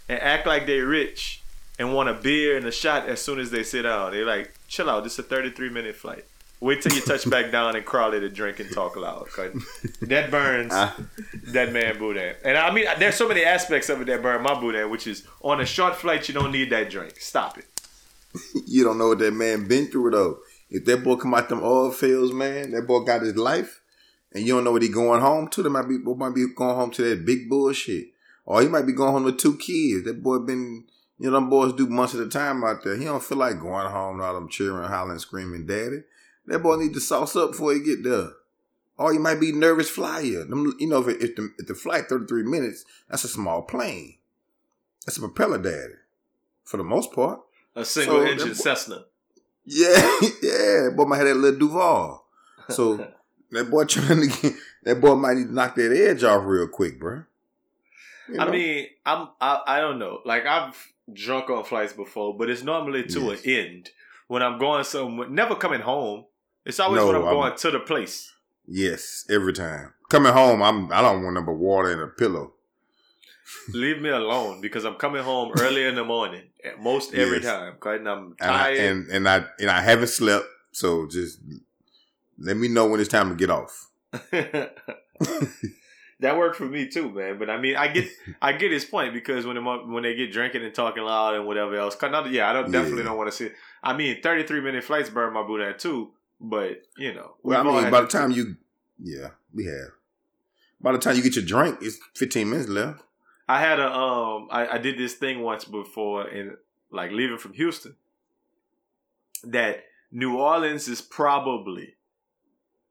and 0.08 0.20
act 0.20 0.48
like 0.48 0.66
they 0.66 0.80
rich 0.80 1.44
and 1.78 1.94
want 1.94 2.10
a 2.10 2.14
beer 2.14 2.56
and 2.56 2.66
a 2.66 2.72
shot 2.72 3.08
as 3.08 3.22
soon 3.22 3.40
as 3.40 3.52
they 3.52 3.64
sit 3.64 3.84
down, 3.84 4.12
they 4.12 4.24
like, 4.24 4.55
chill 4.68 4.90
out. 4.90 5.04
This 5.04 5.14
is 5.14 5.20
a 5.20 5.24
33 5.24 5.70
minute 5.70 5.96
flight. 5.96 6.26
Wait 6.62 6.82
till 6.82 6.94
you 6.94 7.02
touch 7.02 7.30
back 7.36 7.52
down 7.52 7.76
and 7.76 7.86
crawl 7.86 8.14
it 8.14 8.24
a 8.24 8.30
drink 8.30 8.60
and 8.60 8.72
talk 8.72 8.96
loud. 8.96 9.28
That 10.02 10.32
burns 10.32 10.72
Ah. 10.74 10.96
that 11.48 11.72
man 11.74 11.98
boudin. 11.98 12.36
And 12.44 12.58
I 12.58 12.72
mean, 12.72 12.86
there's 13.00 13.16
so 13.16 13.28
many 13.28 13.44
aspects 13.44 13.90
of 13.90 14.02
it 14.02 14.08
that 14.08 14.22
burn 14.22 14.42
my 14.42 14.60
boudin, 14.60 14.90
which 14.90 15.06
is 15.08 15.28
on 15.42 15.60
a 15.62 15.66
short 15.66 15.96
flight, 15.96 16.28
you 16.28 16.34
don't 16.34 16.52
need 16.52 16.70
that 16.72 16.90
drink. 16.90 17.16
Stop 17.20 17.58
it. 17.58 17.66
you 18.68 18.84
don't 18.84 18.98
know 18.98 19.10
what 19.10 19.20
that 19.20 19.34
man 19.34 19.68
been 19.68 19.88
through 19.88 20.12
though. 20.12 20.40
If 20.70 20.86
that 20.86 21.04
boy 21.04 21.16
come 21.18 21.34
out 21.34 21.50
them 21.50 21.62
oil 21.64 21.92
fields, 21.92 22.34
man, 22.34 22.72
that 22.72 22.88
boy 22.88 23.02
got 23.02 23.22
his 23.22 23.36
life, 23.36 23.82
and 24.34 24.46
you 24.46 24.54
don't 24.56 24.64
know 24.64 24.72
what 24.72 24.82
he 24.82 24.90
going 24.90 25.22
home 25.22 25.48
to. 25.50 25.62
That 25.64 25.70
might 25.70 25.88
be 25.88 25.98
boy 26.00 26.16
might 26.16 26.34
be 26.36 26.48
going 26.56 26.76
home 26.76 26.92
to 26.92 27.04
that 27.10 27.26
big 27.26 27.48
bullshit, 27.50 28.08
or 28.46 28.62
he 28.62 28.68
might 28.68 28.86
be 28.86 28.94
going 28.94 29.12
home 29.14 29.24
with 29.24 29.38
two 29.38 29.58
kids. 29.58 30.06
That 30.06 30.24
boy 30.24 30.40
been, 30.40 30.86
you 31.18 31.30
know, 31.30 31.36
them 31.36 31.50
boys 31.50 31.74
do 31.74 31.88
months 31.88 32.14
at 32.16 32.22
a 32.22 32.28
time 32.30 32.64
out 32.64 32.84
there. 32.84 32.96
He 32.98 33.06
don't 33.06 33.24
feel 33.24 33.38
like 33.38 33.60
going 33.60 33.90
home 33.90 34.16
and 34.16 34.24
all 34.24 34.34
them 34.34 34.50
cheering, 34.50 34.88
hollering, 34.88 35.20
screaming, 35.20 35.66
"Daddy!" 35.66 36.04
That 36.48 36.60
boy 36.60 36.76
need 36.78 36.94
to 36.94 37.00
sauce 37.00 37.36
up 37.36 37.52
before 37.52 37.74
he 37.74 37.80
get 37.80 38.04
there. 38.04 38.30
Or 38.98 39.14
you 39.14 39.20
might 39.20 39.40
be 39.40 39.52
nervous 39.52 39.90
flyer. 39.90 40.46
Them, 40.46 40.74
you 40.80 40.88
know, 40.88 41.08
if, 41.08 41.22
if 41.22 41.36
the 41.36 41.50
if 41.58 41.68
the 41.68 41.74
flight 41.76 42.06
thirty 42.10 42.26
three 42.28 42.44
minutes, 42.44 42.86
that's 43.10 43.24
a 43.24 43.28
small 43.28 43.62
plane. 43.64 44.18
That's 45.06 45.18
a 45.18 45.22
propeller, 45.22 45.58
daddy, 45.58 45.94
for 46.64 46.78
the 46.78 46.84
most 46.84 47.12
part. 47.14 47.42
A 47.76 47.84
single 47.86 48.18
So, 48.18 48.26
engine 48.26 48.50
that- 48.50 48.56
Cessna. 48.56 49.06
Yeah, 49.66 49.90
yeah. 50.42 50.86
That 50.90 50.94
boy 50.96 51.06
might 51.06 51.18
have 51.18 51.28
that 51.28 51.36
little 51.38 51.60
Duval. 51.60 52.26
So 52.70 52.98
that 53.52 53.70
boy 53.70 53.84
trying 53.86 54.22
to 54.30 54.42
get 54.42 54.54
that 54.84 55.02
boy 55.02 55.16
might 55.16 55.38
need 55.38 55.48
to 55.48 55.54
knock 55.54 55.76
that 55.76 55.92
edge 55.92 56.24
off 56.24 56.44
real 56.46 56.68
quick, 56.68 57.00
bro. 57.00 57.24
You 58.30 58.40
I 58.40 58.50
mean, 58.52 58.88
I'm 59.06 59.30
I, 59.40 59.62
I 59.68 59.80
don't 59.80 60.00
know. 60.00 60.20
Like 60.26 60.46
I've 60.46 60.76
drunk 61.14 61.50
on 61.50 61.64
flights 61.64 61.94
before, 61.94 62.38
but 62.38 62.50
it's 62.50 62.64
normally 62.64 63.04
to 63.04 63.20
Yes. 63.22 63.44
an 63.44 63.50
end 63.52 63.90
when 64.28 64.42
I'm 64.42 64.58
going 64.60 64.84
somewhere. 64.84 65.30
Never 65.30 65.56
coming 65.56 65.82
home. 65.82 66.26
It's 66.66 66.80
always 66.80 67.00
No, 67.02 67.08
when 67.08 67.16
I'm 67.18 67.24
I'm- 67.26 67.34
going 67.34 67.56
to 67.58 67.72
the 67.72 67.80
place. 67.80 68.32
yes, 68.68 69.26
every 69.30 69.54
time 69.54 69.94
coming 70.10 70.34
home, 70.34 70.62
I'm 70.64 70.92
I 70.92 71.02
don't 71.02 71.24
want 71.24 71.36
number 71.36 71.54
water 71.54 71.92
and 71.92 72.02
a 72.02 72.08
pillow. 72.08 72.54
Leave 73.74 74.02
me 74.02 74.10
alone 74.10 74.60
because 74.62 74.84
I'm 74.86 74.96
coming 74.96 75.22
home 75.24 75.52
early 75.60 75.84
in 75.86 75.94
the 75.96 76.04
morning. 76.04 76.44
At 76.64 76.80
most 76.82 77.14
every 77.14 77.38
Yes. 77.38 77.46
time, 77.46 77.74
okay? 77.76 77.98
And 77.98 78.10
I'm 78.10 78.36
And 78.40 78.52
I, 78.52 78.58
tired. 78.64 78.80
and 78.80 79.08
and 79.10 79.30
I 79.30 79.46
and 79.60 79.70
I 79.70 79.82
haven't 79.82 80.08
slept, 80.08 80.48
so 80.72 81.06
just 81.08 81.40
let 82.40 82.58
me 82.58 82.68
know 82.68 82.88
when 82.88 83.00
it's 83.00 83.10
time 83.10 83.30
to 83.30 83.36
get 83.36 83.52
off. 83.52 83.92
that 86.26 86.38
worked 86.38 86.56
for 86.58 86.66
me 86.66 86.88
too, 86.88 87.10
man. 87.12 87.38
But 87.40 87.50
I 87.50 87.58
mean, 87.58 87.76
I 87.76 87.88
get 87.88 88.10
I 88.42 88.54
get 88.54 88.72
his 88.72 88.84
point 88.86 89.14
because 89.14 89.46
when 89.46 89.56
them, 89.56 89.92
when 89.94 90.04
they 90.04 90.16
get 90.16 90.32
drinking 90.32 90.64
and 90.64 90.74
talking 90.74 91.04
loud 91.04 91.36
and 91.36 91.46
whatever 91.48 91.76
else, 91.76 91.96
'cause 91.96 92.12
not, 92.12 92.30
yeah, 92.32 92.50
I 92.50 92.54
don't 92.54 92.72
definitely 92.72 93.04
Yeah. 93.04 93.10
don't 93.10 93.18
want 93.18 93.32
to 93.32 93.36
see. 93.38 93.50
I 93.84 93.96
mean, 93.96 94.22
thirty 94.22 94.44
three 94.44 94.62
minute 94.62 94.84
flights 94.84 95.10
burn 95.10 95.34
my 95.34 95.44
boudin 95.44 95.78
too, 95.78 96.12
but 96.40 96.82
you 96.98 97.14
know, 97.14 97.36
Well, 97.44 97.60
I 97.60 97.64
mean, 97.64 97.92
by 97.92 98.02
the 98.02 98.08
time 98.08 98.32
you, 98.32 98.56
yeah, 99.00 99.30
we 99.54 99.66
have. 99.66 99.90
By 100.82 100.92
the 100.92 100.98
time 101.00 101.16
you 101.16 101.24
get 101.24 101.36
your 101.36 101.46
drink, 101.46 101.80
it's 101.82 101.98
15 102.16 102.50
minutes 102.50 102.70
left. 102.70 103.02
I 103.48 103.60
had 103.60 103.80
a 103.80 103.92
um 103.92 104.48
I, 104.52 104.68
I 104.74 104.78
did 104.78 104.98
this 104.98 105.14
thing 105.14 105.42
once 105.42 105.66
before 105.66 106.28
in 106.28 106.58
like 106.92 107.12
leaving 107.12 107.38
from 107.38 107.54
Houston 107.54 107.96
that 109.44 109.84
New 110.12 110.38
Orleans 110.38 110.88
is 110.88 111.02
probably 111.02 111.96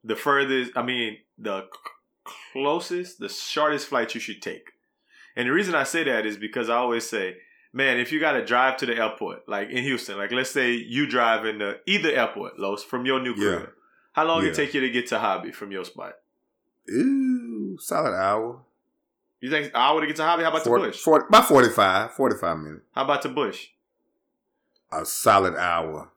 the 0.02 0.16
furthest 0.16 0.72
I 0.76 0.82
mean 0.82 1.18
the 1.38 1.66
closest 2.24 3.18
the 3.18 3.28
shortest 3.28 3.86
flight 3.88 4.14
you 4.14 4.20
should 4.20 4.42
take. 4.42 4.70
And 5.36 5.48
the 5.48 5.52
reason 5.52 5.74
I 5.74 5.84
say 5.84 6.04
that 6.04 6.26
is 6.26 6.36
because 6.36 6.68
I 6.70 6.76
always 6.76 7.08
say, 7.08 7.36
man, 7.72 7.98
if 7.98 8.12
you 8.12 8.20
got 8.20 8.32
to 8.32 8.44
drive 8.44 8.76
to 8.78 8.86
the 8.86 8.96
airport 8.96 9.48
like 9.48 9.68
in 9.70 9.82
Houston, 9.84 10.16
like 10.16 10.32
let's 10.32 10.50
say 10.50 10.72
you 10.72 11.06
drive 11.06 11.44
in 11.44 11.58
the 11.58 11.80
either 11.86 12.10
airport, 12.10 12.58
Los, 12.58 12.82
from 12.84 13.04
your 13.06 13.20
new 13.20 13.34
crib. 13.34 13.60
Yeah. 13.62 13.66
How 14.12 14.24
long 14.24 14.42
Yeah. 14.44 14.50
it 14.50 14.54
take 14.54 14.74
you 14.74 14.80
to 14.80 14.90
get 14.90 15.08
to 15.08 15.18
Hobby 15.18 15.50
from 15.52 15.72
your 15.72 15.84
spot? 15.84 16.14
Ooh, 16.90 17.76
solid 17.80 18.14
hour. 18.14 18.60
You 19.40 19.50
think 19.50 19.66
an 19.66 19.72
hour 19.74 20.00
to 20.00 20.06
get 20.06 20.16
to 20.16 20.22
Hobby? 20.24 20.42
How 20.44 20.50
about 20.50 20.64
Forty- 20.64 20.84
to 20.84 20.88
Bush? 20.90 21.00
forty- 21.00 21.26
about 21.28 21.48
45, 21.48 22.12
45 22.14 22.58
minutes. 22.58 22.84
How 22.94 23.04
about 23.04 23.22
the 23.22 23.28
Bush? 23.28 23.68
A 24.92 25.04
solid 25.04 25.56
hour. 25.56 26.10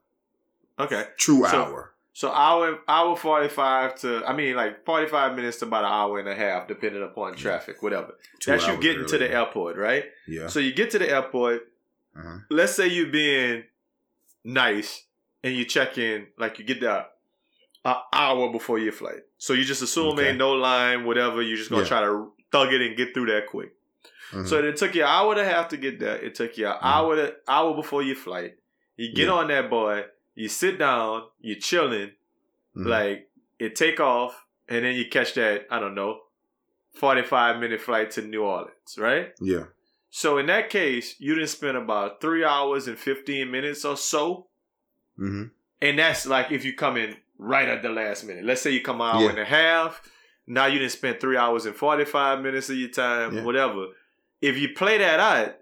Okay. 0.78 1.06
True 1.18 1.44
So- 1.46 1.64
hour. 1.64 1.94
So 2.18 2.32
hour 2.32 2.80
hour 2.88 3.14
forty 3.14 3.46
five 3.48 3.94
to 4.00 4.24
I 4.26 4.34
mean 4.34 4.56
like 4.56 4.84
forty 4.84 5.06
five 5.06 5.36
minutes 5.36 5.58
to 5.58 5.66
about 5.66 5.84
an 5.84 5.92
hour 5.92 6.18
and 6.18 6.28
a 6.28 6.34
half, 6.34 6.66
depending 6.66 7.00
upon 7.04 7.36
traffic, 7.36 7.80
whatever. 7.80 8.16
Two 8.40 8.50
That's 8.50 8.66
you 8.66 8.76
getting 8.78 9.06
to 9.06 9.18
the 9.18 9.30
airport, 9.30 9.76
right? 9.76 10.04
Yeah. 10.26 10.48
So 10.48 10.58
you 10.58 10.72
get 10.72 10.90
to 10.90 10.98
the 10.98 11.08
airport. 11.08 11.68
Uh-huh. 12.18 12.38
Let's 12.50 12.74
say 12.74 12.88
you're 12.88 13.06
being 13.06 13.62
nice 14.42 15.04
and 15.44 15.54
you 15.54 15.64
check 15.64 15.96
in, 15.96 16.26
like 16.36 16.58
you 16.58 16.64
get 16.64 16.80
there 16.80 17.06
an 17.84 17.94
hour 18.12 18.50
before 18.50 18.80
your 18.80 18.90
flight. 18.90 19.22
So 19.36 19.52
you 19.52 19.62
just 19.62 19.82
assume 19.82 20.18
Okay. 20.18 20.30
ain't 20.30 20.38
no 20.38 20.54
line, 20.54 21.04
whatever. 21.04 21.40
You're 21.40 21.56
just 21.56 21.70
gonna 21.70 21.82
Yeah. 21.82 21.88
try 21.88 22.00
to 22.00 22.32
thug 22.50 22.72
it 22.72 22.80
and 22.82 22.96
get 22.96 23.14
through 23.14 23.26
that 23.26 23.46
quick. 23.46 23.74
Mhm. 24.32 24.44
So 24.48 24.58
it 24.58 24.76
took 24.76 24.92
you 24.96 25.02
an 25.02 25.08
hour 25.08 25.30
and 25.34 25.40
a 25.40 25.44
half 25.44 25.68
to 25.68 25.76
get 25.76 26.00
there. 26.00 26.16
It 26.16 26.34
took 26.34 26.58
you 26.58 26.66
an 26.66 26.72
Mhm. 26.72 26.78
hour 26.82 27.14
to, 27.14 27.36
hour 27.46 27.76
before 27.76 28.02
your 28.02 28.16
flight. 28.16 28.56
You 28.96 29.14
get 29.14 29.26
Yeah. 29.28 29.34
on 29.34 29.46
that 29.46 29.70
boy. 29.70 30.04
You 30.38 30.48
sit 30.48 30.78
down. 30.78 31.24
You're 31.40 31.58
chilling. 31.58 32.12
Mhm. 32.76 32.86
Like 32.86 33.28
it 33.58 33.74
take 33.74 33.98
off, 33.98 34.44
and 34.68 34.84
then 34.84 34.94
you 34.94 35.08
catch 35.08 35.34
that 35.34 35.66
I 35.70 35.78
don't 35.80 35.94
know, 35.94 36.20
forty 36.94 37.22
five 37.22 37.58
minute 37.58 37.80
flight 37.80 38.10
to 38.12 38.22
New 38.22 38.42
Orleans, 38.44 38.96
right? 38.98 39.32
yeah. 39.40 39.64
So 40.10 40.38
in 40.38 40.46
that 40.46 40.70
case, 40.70 41.16
you 41.18 41.34
didn't 41.34 41.50
spend 41.50 41.76
about 41.76 42.20
three 42.20 42.44
hours 42.44 42.86
and 42.88 42.96
fifteen 42.98 43.50
minutes 43.50 43.84
or 43.84 43.96
so, 43.96 44.46
hmm 45.16 45.44
and 45.82 45.98
that's 45.98 46.26
like 46.26 46.50
if 46.50 46.64
you 46.64 46.72
come 46.74 46.96
in 46.96 47.16
right 47.38 47.68
at 47.68 47.82
the 47.82 47.88
last 47.88 48.24
minute. 48.24 48.44
Let's 48.44 48.62
say 48.62 48.70
you 48.70 48.80
come 48.82 49.00
an 49.00 49.14
hour 49.16 49.22
Yeah. 49.24 49.30
and 49.30 49.38
a 49.38 49.44
half. 49.44 50.00
Now 50.46 50.66
you 50.66 50.78
didn't 50.78 50.92
spend 50.92 51.20
three 51.20 51.36
hours 51.36 51.66
and 51.66 51.74
forty 51.76 52.04
five 52.04 52.40
minutes 52.42 52.70
of 52.70 52.76
your 52.76 52.88
time, 52.90 53.34
Yeah. 53.36 53.42
whatever. 53.44 53.86
If 54.40 54.56
you 54.58 54.68
play 54.74 54.98
that 54.98 55.20
out, 55.20 55.56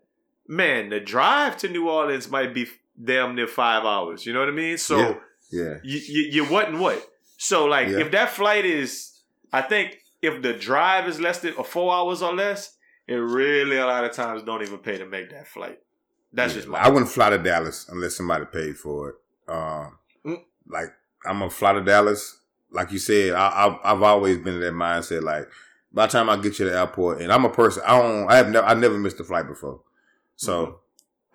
man, 0.47 0.90
the 0.90 1.00
drive 1.00 1.56
to 1.59 1.68
New 1.68 1.88
Orleans 1.88 2.30
might 2.30 2.52
be 2.54 2.66
damn 3.02 3.34
near 3.34 3.46
five 3.46 3.84
hours. 3.84 4.24
You 4.26 4.32
know 4.32 4.40
what 4.40 4.48
I 4.48 4.52
mean? 4.52 4.78
So 4.78 4.98
Yeah. 4.98 5.14
Yeah. 5.50 5.74
you, 5.82 5.98
you 6.06 6.22
you 6.32 6.44
what 6.46 6.68
and 6.68 6.80
what. 6.80 7.06
So 7.36 7.66
like 7.66 7.88
Yeah. 7.88 7.98
if 8.00 8.10
that 8.12 8.30
flight 8.30 8.64
is, 8.64 9.20
I 9.52 9.62
think 9.62 9.98
if 10.22 10.42
the 10.42 10.52
drive 10.54 11.08
is 11.08 11.20
less 11.20 11.38
than 11.40 11.54
or 11.54 11.64
four 11.64 11.94
hours 11.94 12.22
or 12.22 12.34
less, 12.34 12.76
it 13.06 13.14
really 13.14 13.76
a 13.76 13.86
lot 13.86 14.04
of 14.04 14.12
times 14.12 14.42
don't 14.42 14.62
even 14.62 14.78
pay 14.78 14.98
to 14.98 15.06
make 15.06 15.30
that 15.30 15.46
flight. 15.46 15.78
That's 16.32 16.52
Yeah, 16.52 16.58
just 16.58 16.68
my. 16.68 16.78
I 16.78 16.88
wouldn't 16.88 17.10
fly 17.10 17.30
to 17.30 17.38
Dallas 17.38 17.86
unless 17.88 18.16
somebody 18.16 18.44
paid 18.46 18.76
for 18.76 19.10
it. 19.10 19.14
Um, 19.48 19.98
Mm. 20.24 20.42
Like 20.68 20.92
I'm 21.24 21.38
gonna 21.38 21.50
fly 21.50 21.72
to 21.74 21.80
Dallas. 21.82 22.40
Like 22.70 22.90
you 22.90 22.98
said, 22.98 23.32
I, 23.34 23.78
I've 23.84 24.02
always 24.02 24.38
been 24.38 24.54
in 24.54 24.60
that 24.60 24.72
mindset. 24.72 25.22
Like 25.22 25.48
by 25.92 26.06
the 26.06 26.12
time 26.12 26.28
I 26.28 26.36
get 26.36 26.58
you 26.58 26.64
to 26.64 26.70
the 26.72 26.78
airport, 26.78 27.20
and 27.20 27.32
I'm 27.32 27.44
a 27.44 27.48
person, 27.48 27.82
I 27.86 28.00
don't, 28.02 28.28
I 28.28 28.36
have 28.36 28.48
never, 28.50 28.66
I 28.66 28.74
never 28.74 28.98
missed 28.98 29.20
a 29.20 29.24
flight 29.24 29.46
before. 29.46 29.80
So 30.34 30.66
Mhm. 30.66 30.74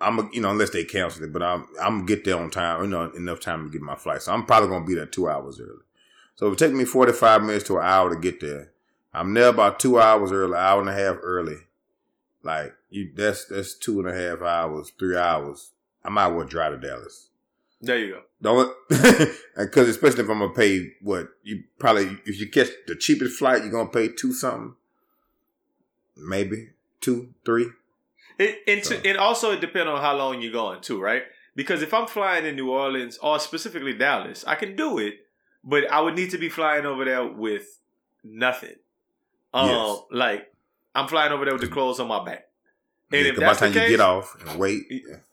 I'm, 0.02 0.18
a, 0.18 0.28
you 0.32 0.40
know, 0.40 0.50
unless 0.50 0.70
they 0.70 0.84
cancel 0.84 1.24
it, 1.24 1.32
but 1.32 1.42
I'm, 1.42 1.66
I'm 1.80 1.98
gonna 1.98 2.06
get 2.06 2.24
there 2.24 2.38
on 2.38 2.50
time. 2.50 2.82
You 2.82 2.88
know, 2.88 3.10
enough 3.12 3.40
time 3.40 3.64
to 3.64 3.70
get 3.70 3.82
my 3.82 3.96
flight. 3.96 4.22
So 4.22 4.32
I'm 4.32 4.44
probably 4.44 4.68
gonna 4.68 4.84
be 4.84 4.94
there 4.94 5.06
two 5.06 5.28
hours 5.28 5.60
early. 5.60 5.82
So 6.34 6.50
it 6.50 6.58
take 6.58 6.72
me 6.72 6.84
45 6.84 7.42
minutes 7.42 7.66
to 7.66 7.78
an 7.78 7.84
hour 7.84 8.12
to 8.12 8.20
get 8.20 8.40
there, 8.40 8.72
I'm 9.14 9.34
there 9.34 9.48
about 9.48 9.78
two 9.78 10.00
hours 10.00 10.32
early, 10.32 10.56
hour 10.56 10.80
and 10.80 10.88
a 10.88 10.94
half 10.94 11.16
early. 11.22 11.58
Like 12.42 12.74
you, 12.90 13.10
that's 13.14 13.44
that's 13.46 13.74
two 13.74 14.00
and 14.00 14.08
a 14.08 14.14
half 14.14 14.42
hours, 14.42 14.90
three 14.98 15.16
hours. 15.16 15.72
I 16.04 16.10
might 16.10 16.28
well 16.28 16.46
drive 16.46 16.72
to 16.72 16.86
Dallas. 16.88 17.28
there 17.80 17.98
you 17.98 18.14
go. 18.14 18.22
Don't 18.40 18.74
because 19.56 19.88
especially 19.88 20.24
if 20.24 20.30
I'm 20.30 20.40
gonna 20.40 20.52
pay 20.52 20.92
what 21.02 21.28
you 21.42 21.64
probably 21.78 22.18
if 22.24 22.40
you 22.40 22.48
catch 22.48 22.68
the 22.86 22.96
cheapest 22.96 23.38
flight, 23.38 23.62
you're 23.62 23.70
gonna 23.70 23.88
pay 23.90 24.08
two 24.08 24.32
something, 24.32 24.74
maybe 26.16 26.70
two, 27.00 27.34
three. 27.44 27.68
It 28.38 28.58
and, 28.66 28.82
to, 28.84 29.02
So- 29.14 29.18
also 29.18 29.52
it 29.52 29.60
depends 29.60 29.88
on 29.88 30.00
how 30.00 30.16
long 30.16 30.40
you're 30.40 30.52
going 30.52 30.80
too, 30.80 31.00
right? 31.00 31.22
Because 31.54 31.82
if 31.82 31.92
I'm 31.92 32.06
flying 32.06 32.46
in 32.46 32.56
New 32.56 32.70
Orleans 32.70 33.18
or 33.18 33.38
specifically 33.38 33.92
Dallas, 33.92 34.44
I 34.46 34.54
can 34.54 34.74
do 34.74 34.98
it, 34.98 35.26
but 35.62 35.90
I 35.90 36.00
would 36.00 36.14
need 36.14 36.30
to 36.30 36.38
be 36.38 36.48
flying 36.48 36.86
over 36.86 37.04
there 37.04 37.26
with 37.26 37.78
nothing. 38.24 38.76
Um, 39.52 39.68
Yes. 39.68 39.98
like 40.10 40.52
I'm 40.94 41.08
flying 41.08 41.32
over 41.32 41.44
there 41.44 41.54
with 41.54 41.62
the 41.62 41.68
clothes 41.68 42.00
on 42.00 42.08
my 42.08 42.24
back. 42.24 42.48
And 43.10 43.20
Yeah, 43.22 43.28
if 43.28 43.34
'cause 43.34 43.40
by 43.40 43.46
that's 43.46 43.60
the 43.60 43.66
the 43.66 43.72
time 43.74 43.80
case, 43.82 43.90
you 43.90 43.96
get 43.98 44.02
off 44.02 44.36
and 44.48 44.58
wait, 44.58 44.82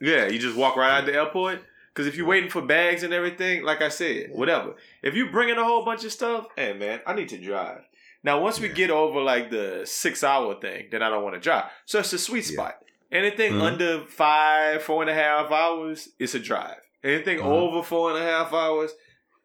Yeah, 0.02 0.28
you 0.28 0.40
just 0.40 0.58
walk 0.58 0.76
right 0.76 0.98
out 1.00 1.06
the 1.06 1.14
airport. 1.14 1.62
Because 1.94 2.08
if 2.08 2.16
you're 2.16 2.28
waiting 2.28 2.50
for 2.50 2.62
bags 2.62 3.04
and 3.04 3.14
everything, 3.14 3.64
like 3.64 3.82
I 3.82 3.90
said, 3.90 4.30
whatever. 4.32 4.76
If 5.02 5.16
you're 5.16 5.32
bringing 5.32 5.58
a 5.58 5.64
whole 5.64 5.84
bunch 5.84 6.04
of 6.06 6.12
stuff, 6.12 6.48
hey 6.56 6.74
man, 6.74 7.02
I 7.06 7.14
need 7.14 7.30
to 7.30 7.38
drive. 7.38 7.82
Now, 8.24 8.40
once 8.42 8.60
we 8.60 8.68
Yeah. 8.68 8.74
get 8.74 8.90
over 8.92 9.22
like 9.22 9.50
the 9.50 9.82
six 9.86 10.24
hour 10.24 10.60
thing, 10.60 10.90
then 10.92 11.02
I 11.02 11.10
don't 11.10 11.24
want 11.24 11.36
to 11.36 11.42
drive. 11.42 11.66
So 11.86 12.00
it's 12.00 12.12
a 12.14 12.18
sweet 12.20 12.46
Yeah. 12.50 12.54
spot. 12.54 12.84
Anything 13.12 13.54
Mhm. 13.54 13.62
under 13.62 14.06
five, 14.06 14.84
four 14.84 15.02
and 15.02 15.10
a 15.10 15.14
half 15.16 15.52
hours, 15.52 16.10
it's 16.20 16.36
a 16.36 16.40
drive. 16.40 16.80
Anything 17.04 17.40
Mhm. 17.40 17.46
over 17.46 17.82
four 17.84 18.12
and 18.12 18.20
a 18.20 18.22
half 18.24 18.54
hours, 18.54 18.92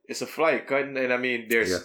it's 0.07 0.21
a 0.23 0.27
flight. 0.27 0.67
Cutting, 0.67 0.97
and 0.99 1.13
I 1.13 1.17
mean, 1.17 1.49
there's 1.49 1.71
Yeah. 1.71 1.79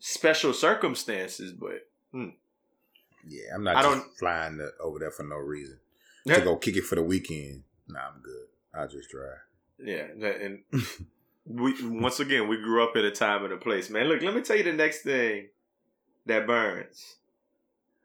special 0.00 0.52
circumstances, 0.52 1.52
but 1.52 1.86
yeah, 2.12 3.54
I'm 3.54 3.62
not 3.62 3.76
I 3.76 3.82
just 3.82 3.94
don't- 4.06 4.18
flying 4.18 4.58
to, 4.58 4.72
over 4.80 4.98
there 4.98 5.10
for 5.10 5.22
no 5.22 5.36
reason 5.36 5.78
to 6.26 6.40
go 6.40 6.56
kick 6.56 6.76
it 6.76 6.82
for 6.84 6.94
the 6.96 7.02
weekend. 7.02 7.64
Nah, 7.88 8.08
I'm 8.08 8.20
good. 8.22 8.48
I'll 8.74 8.88
just 8.88 9.10
drive. 9.10 9.38
Yeah, 9.78 10.08
and 10.24 10.64
we 11.44 11.74
once 11.86 12.18
again 12.20 12.48
we 12.48 12.56
grew 12.56 12.82
up 12.82 12.96
at 12.96 13.04
a 13.04 13.10
time 13.10 13.44
and 13.44 13.52
a 13.52 13.56
place, 13.56 13.88
man. 13.90 14.06
Look, 14.08 14.22
let 14.22 14.34
me 14.34 14.42
tell 14.42 14.56
you 14.56 14.64
the 14.64 14.72
next 14.72 15.02
thing 15.02 15.50
that 16.26 16.46
burns. 16.46 17.16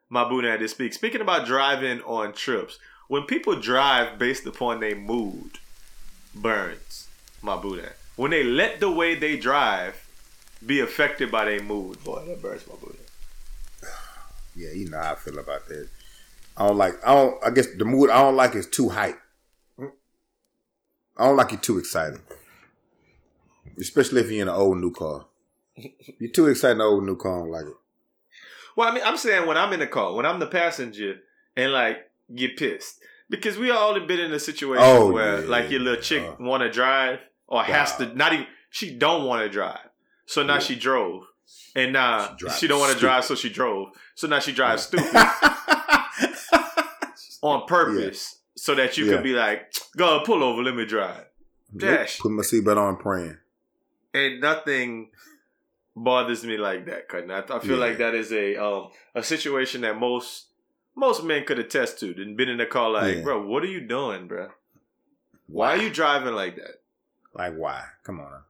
My 0.09 0.27
boo 0.29 0.39
had 0.43 0.59
to 0.59 0.67
speak. 0.67 0.93
Speaking 0.93 1.21
about 1.21 1.45
driving 1.47 2.01
on 2.03 2.33
trips, 2.33 2.77
when 3.07 3.23
people 3.23 3.55
drive 3.59 4.17
based 4.17 4.45
upon 4.45 4.79
their 4.79 4.95
mood, 4.95 5.59
burns. 6.33 7.07
My 7.41 7.57
boudin. 7.57 7.89
When 8.15 8.31
they 8.31 8.43
let 8.43 8.79
the 8.79 8.89
way 8.89 9.15
they 9.15 9.37
drive 9.37 10.01
be 10.65 10.79
affected 10.79 11.31
by 11.31 11.45
their 11.45 11.61
mood, 11.61 12.03
boy, 12.03 12.25
that 12.25 12.41
burns 12.41 12.67
my 12.67 12.75
boudin. 12.75 12.97
Yeah, 14.57 14.71
you 14.71 14.89
know 14.89 15.01
how 15.01 15.11
I 15.11 15.15
feel 15.15 15.37
about 15.37 15.67
that. 15.67 15.89
I 16.55 16.65
don't 16.65 16.77
like. 16.77 16.93
I 17.05 17.13
don't. 17.13 17.43
I 17.43 17.49
guess 17.49 17.67
the 17.77 17.83
mood 17.83 18.09
I 18.09 18.21
don't 18.21 18.37
like 18.37 18.55
is 18.55 18.67
too 18.67 18.87
hype. 18.87 19.19
I 19.77 21.25
don't 21.25 21.35
like 21.35 21.51
it 21.51 21.61
too 21.61 21.77
excited, 21.77 22.21
especially 23.77 24.21
if 24.21 24.31
you're 24.31 24.43
in 24.43 24.47
an 24.47 24.55
old 24.55 24.77
new 24.77 24.91
car. 24.91 25.25
You're 26.19 26.31
too 26.31 26.47
excited 26.47 26.75
in 26.75 26.81
an 26.81 26.87
old 26.87 27.03
new 27.03 27.17
car. 27.17 27.35
I 27.35 27.39
don't 27.39 27.51
like 27.51 27.65
it. 27.65 27.73
Well, 28.77 28.89
I 28.89 28.93
mean, 28.93 29.03
I'm 29.05 29.17
saying 29.17 29.45
when 29.45 29.57
I'm 29.57 29.73
in 29.73 29.79
the 29.79 29.87
car, 29.87 30.13
when 30.13 30.25
I'm 30.25 30.39
the 30.39 30.47
passenger, 30.47 31.17
and 31.57 31.73
like 31.73 32.09
get 32.33 32.57
pissed 32.57 32.99
because 33.29 33.57
we 33.57 33.69
all 33.71 33.93
have 33.97 34.07
been 34.07 34.19
in 34.19 34.31
a 34.33 34.39
situation 34.39 34.83
Oh, 34.87 35.11
where 35.11 35.41
yeah, 35.43 35.47
like 35.49 35.69
your 35.69 35.81
little 35.81 36.01
chick 36.01 36.23
uh, 36.23 36.35
want 36.39 36.63
to 36.63 36.71
drive 36.71 37.19
or 37.47 37.63
has 37.63 37.95
to 37.97 38.13
not 38.15 38.33
even 38.33 38.47
she 38.69 38.95
don't 38.95 39.25
want 39.25 39.41
to 39.43 39.49
drive, 39.49 39.89
so 40.25 40.41
now 40.43 40.53
Yeah. 40.55 40.59
she 40.59 40.75
drove, 40.75 41.23
and 41.75 41.93
now 41.93 42.35
She 42.37 42.49
she, 42.61 42.67
don't 42.67 42.79
want 42.79 42.93
to 42.93 42.99
drive, 42.99 43.23
so 43.25 43.35
she 43.35 43.49
drove, 43.49 43.89
so 44.15 44.27
now 44.27 44.39
she 44.39 44.51
drives 44.53 44.89
Yeah. 44.93 45.01
stupid 45.03 45.21
on 47.41 47.65
purpose 47.67 48.39
so 48.55 48.73
that 48.75 48.97
you 48.97 49.05
Yeah. 49.05 49.15
could 49.15 49.23
be 49.23 49.33
like, 49.33 49.73
go 49.97 50.21
pull 50.25 50.43
over, 50.43 50.63
let 50.63 50.75
me 50.75 50.85
drive, 50.85 51.25
Dash. 51.75 52.19
Put 52.19 52.31
my 52.31 52.41
seatbelt 52.43 52.77
on, 52.77 52.97
praying. 52.97 53.37
and 54.13 54.39
nothing 54.41 55.09
bothers 55.95 56.43
me 56.45 56.57
like 56.57 56.85
that. 56.87 57.07
Cause 57.07 57.23
I, 57.29 57.39
I 57.39 57.59
feel 57.59 57.71
Yeah. 57.77 57.85
like 57.85 57.97
that 57.99 58.15
is 58.15 58.31
a 58.33 58.55
um 58.57 58.89
a 59.13 59.23
situation 59.23 59.81
that 59.81 59.97
most 59.99 60.47
most 60.95 61.23
men 61.23 61.43
could 61.45 61.59
attest 61.59 61.99
to. 61.99 62.13
And 62.21 62.37
been 62.37 62.49
in 62.49 62.57
the 62.57 62.65
car 62.65 62.89
like, 62.89 63.17
Yeah. 63.17 63.21
bro, 63.21 63.45
what 63.45 63.63
are 63.63 63.67
you 63.67 63.81
doing, 63.81 64.27
bro? 64.27 64.49
Why 65.47 65.73
are 65.73 65.81
you 65.81 65.89
driving 65.89 66.33
like 66.33 66.55
that? 66.55 66.81
Like 67.33 67.55
why? 67.55 67.83
Come 68.03 68.19
on. 68.19 68.41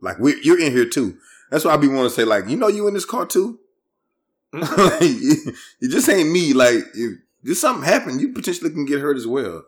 Like 0.00 0.18
we, 0.18 0.40
you're 0.42 0.60
in 0.60 0.72
here 0.72 0.88
too. 0.88 1.16
That's 1.50 1.64
why 1.64 1.72
I 1.72 1.76
be 1.76 1.88
want 1.88 2.08
to 2.08 2.14
say 2.14 2.24
like, 2.24 2.48
you 2.48 2.56
know, 2.56 2.68
you 2.68 2.86
in 2.88 2.94
this 2.94 3.04
car 3.04 3.24
too. 3.26 3.58
Mm-hmm. 4.52 4.82
like, 4.82 5.00
you, 5.02 5.54
you 5.80 5.88
just 5.88 6.08
ain't 6.08 6.30
me. 6.30 6.52
Like 6.52 6.84
if 6.94 7.18
just 7.44 7.60
something 7.60 7.84
happen, 7.84 8.18
you 8.18 8.32
potentially 8.32 8.70
can 8.70 8.84
get 8.84 9.00
hurt 9.00 9.16
as 9.16 9.26
well. 9.26 9.64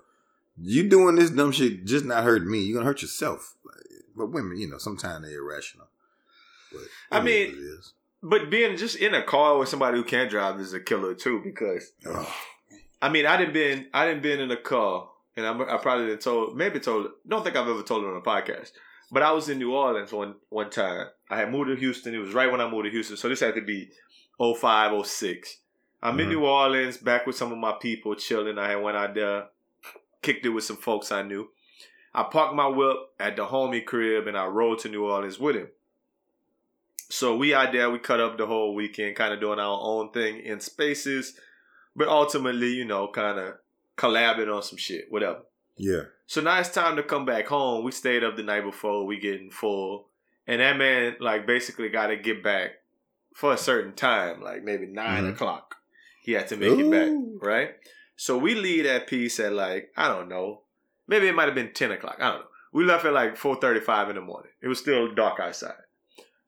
You 0.61 0.89
doing 0.89 1.15
this 1.15 1.31
dumb 1.31 1.53
shit 1.53 1.85
just 1.85 2.05
not 2.05 2.25
hurt 2.25 2.45
me. 2.45 2.61
You're 2.61 2.75
gonna 2.79 2.87
hurt 2.87 3.01
yourself. 3.03 3.55
Like, 3.65 3.85
but 4.17 4.27
women, 4.33 4.59
you 4.59 4.69
know, 4.69 4.79
sometimes 4.79 5.25
they're 5.25 5.39
irrational. 5.39 5.87
But 6.73 6.83
I 7.13 7.21
mean, 7.23 7.51
it 7.51 7.55
is. 7.55 7.93
But 8.23 8.51
being 8.51 8.77
just 8.77 8.97
in 8.97 9.15
a 9.15 9.23
car 9.23 9.59
with 9.59 9.69
somebody 9.69 9.97
who 9.97 10.05
can't 10.05 10.31
drive 10.31 10.59
is 10.61 10.73
a 10.73 10.81
killer 10.81 11.15
too. 11.15 11.41
Because 11.43 11.93
Ugh. 12.07 12.27
I 13.01 13.09
mean, 13.09 13.27
I 13.27 13.37
didn't 13.37 13.53
been 13.55 13.87
I 13.95 14.07
didn't 14.07 14.23
been 14.23 14.41
in 14.41 14.51
a 14.51 14.57
car, 14.57 15.09
and 15.37 15.47
I'm, 15.47 15.61
I 15.63 15.77
probably 15.79 16.07
didn't 16.07 16.23
told 16.23 16.57
maybe 16.57 16.81
told 16.81 17.09
don't 17.27 17.45
think 17.45 17.57
I've 17.57 17.69
ever 17.69 17.83
told 17.83 18.05
it 18.05 18.09
on 18.09 18.17
a 18.17 18.21
podcast. 18.21 18.73
But 19.11 19.23
I 19.23 19.31
was 19.33 19.49
in 19.49 19.59
New 19.59 19.73
Orleans 19.75 20.13
one 20.13 20.35
one 20.49 20.71
time. 20.71 21.07
I 21.31 21.37
had 21.39 21.51
moved 21.53 21.69
to 21.69 21.77
Houston. 21.77 22.15
It 22.15 22.19
was 22.19 22.35
right 22.35 22.51
when 22.51 22.61
I 22.61 22.69
moved 22.71 22.85
to 22.87 22.91
Houston, 22.91 23.17
so 23.17 23.29
this 23.29 23.41
had 23.41 23.55
to 23.55 23.63
be 23.63 23.89
05, 24.39 25.07
06. 25.07 25.59
I'm 26.03 26.19
in 26.21 26.27
Mhm. 26.27 26.31
New 26.31 26.45
Orleans, 26.47 26.97
back 26.97 27.27
with 27.27 27.35
some 27.37 27.51
of 27.53 27.59
my 27.59 27.73
people, 27.73 28.15
chilling. 28.15 28.59
I 28.59 28.69
had 28.71 28.83
went 28.83 28.97
out 28.97 29.15
there, 29.15 29.49
kicked 30.23 30.45
it 30.47 30.51
with 30.51 30.65
some 30.65 30.77
folks 30.77 31.11
I 31.11 31.23
knew. 31.23 31.49
I 32.15 32.23
parked 32.25 32.55
my 32.55 32.67
whip 32.69 32.97
at 33.19 33.37
the 33.37 33.47
homie 33.47 33.85
crib, 33.85 34.27
and 34.27 34.37
I 34.37 34.47
rode 34.47 34.79
to 34.81 34.89
New 34.89 35.05
Orleans 35.05 35.39
with 35.39 35.57
him. 35.57 35.69
So 37.09 37.37
we 37.37 37.55
out 37.55 37.73
there, 37.73 37.91
we 37.91 37.99
cut 37.99 38.21
up 38.21 38.37
the 38.37 38.47
whole 38.47 38.75
weekend, 38.75 39.17
kind 39.17 39.33
of 39.33 39.41
doing 39.41 39.59
our 39.59 39.79
own 39.81 40.11
thing 40.13 40.41
in 40.41 40.61
spaces, 40.61 41.35
but 41.97 42.09
ultimately, 42.09 42.73
you 42.73 42.85
know, 42.85 43.09
kind 43.09 43.39
of 43.39 43.55
collabing 43.97 44.55
on 44.55 44.63
some 44.63 44.77
shit, 44.79 45.07
whatever. 45.11 45.41
Yeah. 45.77 46.03
So 46.27 46.41
now 46.43 46.59
it's 46.61 46.69
time 46.69 46.97
to 46.97 47.03
come 47.03 47.25
back 47.25 47.47
home. 47.47 47.85
We 47.85 47.93
stayed 47.93 48.23
up 48.25 48.37
the 48.37 48.43
night 48.43 48.65
before. 48.65 49.07
We 49.07 49.19
getting 49.19 49.51
full, 49.51 50.09
and 50.47 50.61
that 50.61 50.77
man 50.77 51.17
like 51.21 51.47
basically 51.47 51.89
got 51.89 52.09
to 52.09 52.17
get 52.17 52.43
back 52.43 52.73
for 53.35 53.53
a 53.53 53.57
certain 53.59 53.95
time, 53.95 54.43
like 54.43 54.63
maybe 54.65 54.87
9 54.87 55.25
Mhm. 55.25 55.33
o'clock. 55.33 55.77
He 56.23 56.33
had 56.33 56.49
to 56.49 56.57
make 56.57 56.79
it 56.79 56.91
back, 56.91 57.09
right? 57.41 57.77
So 58.17 58.37
we 58.37 58.55
leave 58.55 58.85
that 58.85 59.07
piece 59.07 59.41
at 59.41 59.53
like 59.55 59.93
I 59.97 60.09
don't 60.09 60.29
know, 60.29 60.63
maybe 61.07 61.27
it 61.29 61.35
might 61.35 61.47
have 61.47 61.55
been 61.55 61.73
ten 61.73 61.91
o'clock. 61.93 62.17
I 62.19 62.33
don't 62.33 62.41
know. 62.41 62.47
We 62.73 62.85
left 62.85 63.07
at 63.07 63.15
like 63.15 63.37
four 63.39 63.57
thirty-five 63.57 64.11
in 64.11 64.17
the 64.17 64.21
morning. 64.21 64.53
It 64.61 64.69
was 64.69 64.79
still 64.79 65.15
dark 65.15 65.41
outside. 65.41 65.73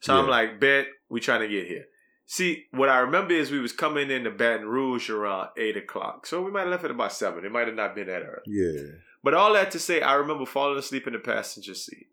So 0.00 0.14
yeah. 0.14 0.22
I'm 0.22 0.28
like, 0.28 0.60
bet 0.60 0.86
we 1.08 1.20
trying 1.20 1.40
to 1.40 1.48
get 1.48 1.66
here. 1.66 1.86
See, 2.26 2.66
what 2.70 2.88
I 2.88 2.98
remember 2.98 3.34
is 3.34 3.50
we 3.50 3.58
was 3.58 3.72
coming 3.72 4.10
into 4.10 4.30
Baton 4.30 4.66
Rouge 4.66 5.10
around 5.10 5.48
eight 5.56 5.76
o'clock, 5.76 6.26
so 6.26 6.40
we 6.42 6.50
might 6.50 6.60
have 6.60 6.70
left 6.70 6.84
at 6.84 6.90
about 6.90 7.12
seven. 7.12 7.44
It 7.44 7.50
might 7.50 7.66
have 7.66 7.76
not 7.76 7.94
been 7.94 8.06
that 8.06 8.22
early. 8.22 8.42
Yeah. 8.46 8.98
But 9.22 9.34
all 9.34 9.52
that 9.54 9.72
to 9.72 9.78
say, 9.78 10.00
I 10.00 10.14
remember 10.14 10.46
falling 10.46 10.78
asleep 10.78 11.06
in 11.06 11.12
the 11.12 11.18
passenger 11.18 11.74
seat, 11.74 12.06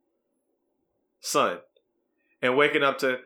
son, 1.21 1.59
and 2.41 2.57
waking 2.57 2.83
up 2.83 2.97
to 2.99 3.19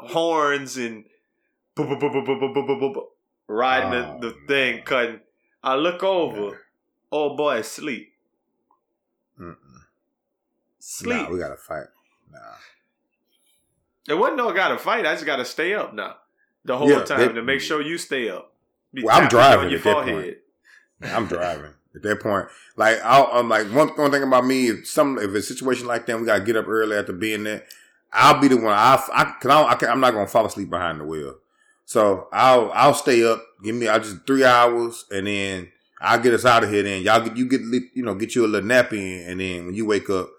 horns 0.00 0.76
and 0.76 1.04
riding 3.48 3.94
oh, 3.94 4.18
the, 4.20 4.28
the 4.28 4.36
thing, 4.48 4.82
cutting. 4.82 5.20
I 5.62 5.76
look 5.76 6.02
over, 6.02 6.40
yeah. 6.40 6.56
oh 7.12 7.36
boy, 7.36 7.58
asleep. 7.58 8.12
Mm-mm 9.40 9.56
sleep. 10.86 11.22
Nah, 11.22 11.30
we 11.30 11.38
gotta 11.38 11.56
fight. 11.56 11.86
Nah. 12.32 12.38
There 14.06 14.16
wasn't 14.16 14.38
no 14.38 14.52
gotta 14.52 14.78
fight. 14.78 15.04
I 15.04 15.14
just 15.14 15.26
gotta 15.26 15.44
stay 15.44 15.74
up 15.74 15.94
now 15.94 16.16
the 16.64 16.76
whole 16.76 16.88
Yeah, 16.88 17.04
time 17.04 17.34
to 17.34 17.42
make 17.42 17.60
sure 17.60 17.82
you 17.82 17.98
stay 17.98 18.28
up. 18.28 18.52
Be 18.94 19.02
Well, 19.02 19.20
I'm 19.20 19.28
driving 19.28 19.72
at 19.74 19.82
that 19.82 20.04
point. 20.04 20.36
I'm 21.02 21.26
driving 21.26 21.72
at 21.94 22.02
that 22.02 22.20
point. 22.20 22.46
Like 22.76 23.00
I'll, 23.02 23.28
I'm 23.32 23.48
like 23.48 23.66
one 23.72 23.88
one 23.88 24.10
thing 24.10 24.22
about 24.22 24.46
me. 24.46 24.68
If 24.68 24.88
some 24.88 25.18
if 25.18 25.30
a 25.30 25.42
situation 25.42 25.86
like 25.86 26.06
that, 26.06 26.18
we 26.18 26.26
gotta 26.26 26.44
get 26.44 26.56
up 26.56 26.68
early 26.68 26.96
after 26.96 27.12
being 27.12 27.44
there. 27.44 27.64
I'll 28.12 28.40
be 28.40 28.48
the 28.48 28.56
one. 28.56 28.72
I 28.72 29.02
I, 29.12 29.34
cause 29.40 29.50
I, 29.50 29.72
I 29.72 29.74
can, 29.74 29.90
I'm 29.90 30.00
not 30.00 30.12
gonna 30.12 30.28
fall 30.28 30.46
asleep 30.46 30.70
behind 30.70 31.00
the 31.00 31.04
wheel. 31.04 31.36
So 31.84 32.28
I'll 32.32 32.70
I'll 32.72 32.94
stay 32.94 33.24
up. 33.24 33.42
Give 33.62 33.74
me 33.74 33.88
I 33.88 33.98
just 33.98 34.26
three 34.26 34.44
hours, 34.44 35.04
and 35.10 35.26
then 35.26 35.72
I'll 36.00 36.20
get 36.20 36.34
us 36.34 36.44
out 36.44 36.64
of 36.64 36.70
here. 36.70 36.82
Then 36.82 37.02
y'all 37.02 37.20
get 37.20 37.36
you 37.36 37.48
get 37.48 37.60
you 37.60 38.02
know 38.02 38.14
get 38.14 38.34
you 38.34 38.44
a 38.44 38.48
little 38.48 38.66
nap 38.66 38.92
in, 38.92 39.28
and 39.28 39.40
then 39.40 39.66
when 39.66 39.74
you 39.74 39.84
wake 39.84 40.08
up, 40.10 40.30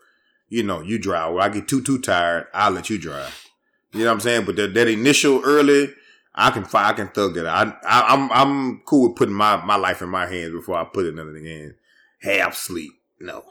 you 0.49 0.63
know 0.63 0.81
you 0.81 0.97
drive. 0.99 1.33
When 1.33 1.43
I 1.43 1.49
get 1.49 1.67
too 1.67 1.81
too 1.81 1.99
tired, 1.99 2.47
I'll 2.53 2.71
let 2.71 2.89
you 2.89 2.97
drive. 2.97 3.47
You 3.93 4.01
know 4.01 4.07
what 4.07 4.13
I'm 4.13 4.19
saying? 4.19 4.45
But 4.45 4.55
that, 4.57 4.73
that 4.73 4.87
initial 4.87 5.41
early, 5.43 5.93
I 6.35 6.51
can 6.51 6.65
fight. 6.65 6.89
I 6.89 6.93
can 6.93 7.07
thug 7.07 7.37
it. 7.37 7.45
I, 7.45 7.73
I 7.87 8.13
I'm 8.13 8.31
I'm 8.31 8.81
cool 8.85 9.09
with 9.09 9.17
putting 9.17 9.33
my 9.33 9.63
my 9.65 9.75
life 9.75 10.01
in 10.01 10.09
my 10.09 10.27
hands 10.27 10.51
before 10.51 10.77
I 10.77 10.83
put 10.83 11.05
it 11.05 11.17
in 11.17 11.33
the 11.33 11.49
hands. 11.49 11.73
Half 12.21 12.55
sleep. 12.55 12.91
No, 13.19 13.43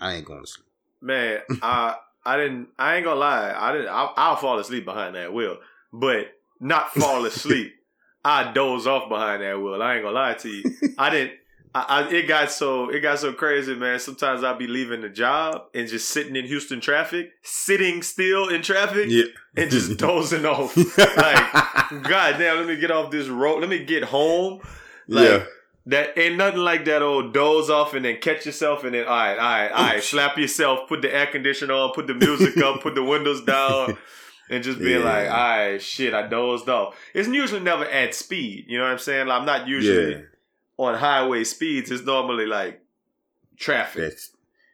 I 0.00 0.14
ain't 0.14 0.24
going 0.24 0.40
to 0.40 0.46
sleep. 0.46 0.66
Man, 1.00 1.40
I 1.62 1.96
I 2.24 2.36
didn't. 2.36 2.68
I 2.78 2.96
ain't 2.96 3.04
gonna 3.04 3.20
lie. 3.20 3.54
I 3.56 3.72
didn't. 3.72 3.88
I'll, 3.88 4.12
I'll 4.16 4.36
fall 4.36 4.58
asleep 4.58 4.84
behind 4.84 5.14
that 5.14 5.32
wheel, 5.32 5.58
but 5.92 6.26
not 6.60 6.90
fall 6.90 7.24
asleep. 7.24 7.72
I 8.24 8.52
doze 8.52 8.88
off 8.88 9.08
behind 9.08 9.42
that 9.42 9.62
wheel. 9.62 9.80
I 9.80 9.94
ain't 9.94 10.02
gonna 10.02 10.14
lie 10.14 10.34
to 10.34 10.48
you. 10.48 10.64
I 10.98 11.10
didn't. 11.10 11.34
I, 11.76 11.84
I 12.04 12.08
it 12.10 12.26
got 12.26 12.50
so 12.50 12.88
it 12.90 13.00
got 13.00 13.18
so 13.18 13.32
crazy, 13.32 13.74
man. 13.74 13.98
Sometimes 13.98 14.42
I'll 14.42 14.56
be 14.56 14.66
leaving 14.66 15.00
the 15.02 15.08
job 15.08 15.62
and 15.74 15.86
just 15.88 16.08
sitting 16.08 16.36
in 16.36 16.46
Houston 16.46 16.80
traffic, 16.80 17.32
sitting 17.42 18.02
still 18.02 18.48
in 18.48 18.62
traffic, 18.62 19.06
Yeah, 19.08 19.24
and 19.56 19.70
just 19.70 19.96
dozing 19.98 20.46
off. 20.46 20.76
Like, 20.76 22.02
God 22.04 22.38
damn, 22.38 22.56
let 22.58 22.66
me 22.66 22.76
get 22.76 22.90
off 22.90 23.10
this 23.10 23.28
road. 23.28 23.60
Let 23.60 23.68
me 23.68 23.84
get 23.84 24.04
home. 24.04 24.60
Like, 25.08 25.28
yeah. 25.28 25.44
That 25.88 26.18
ain't 26.18 26.36
nothing 26.36 26.58
like 26.60 26.84
that 26.86 27.00
old 27.00 27.32
doze 27.32 27.70
off 27.70 27.94
and 27.94 28.04
then 28.04 28.16
catch 28.20 28.44
yourself 28.44 28.82
and 28.82 28.92
then 28.92 29.04
all 29.06 29.10
right, 29.14 29.38
all 29.38 29.44
right, 29.44 29.70
all 29.70 29.84
right, 29.86 30.02
slap 30.02 30.36
yourself, 30.36 30.88
put 30.88 31.00
the 31.00 31.14
air 31.14 31.26
conditioner 31.28 31.74
on, 31.74 31.92
put 31.94 32.08
the 32.08 32.14
music 32.14 32.56
up, 32.58 32.80
put 32.82 32.96
the 32.96 33.04
windows 33.04 33.44
down, 33.44 33.96
and 34.50 34.64
just 34.64 34.80
being 34.80 34.98
Yeah. 34.98 35.04
like, 35.04 35.30
all 35.30 35.36
right, 35.36 35.80
shit, 35.80 36.12
I 36.12 36.26
dozed 36.26 36.68
off. 36.68 36.96
It's 37.14 37.28
usually 37.28 37.60
never 37.60 37.84
at 37.84 38.16
speed, 38.16 38.64
you 38.66 38.78
know 38.78 38.82
what 38.84 38.90
I'm 38.94 38.98
saying? 38.98 39.28
Like, 39.28 39.38
I'm 39.38 39.46
not 39.46 39.68
usually 39.68 40.12
yeah. 40.14 40.20
On 40.78 40.94
highway 40.94 41.44
speeds. 41.44 41.90
It's 41.90 42.04
normally 42.04 42.46
like 42.46 42.80
traffic. 43.56 44.02
That's 44.02 44.30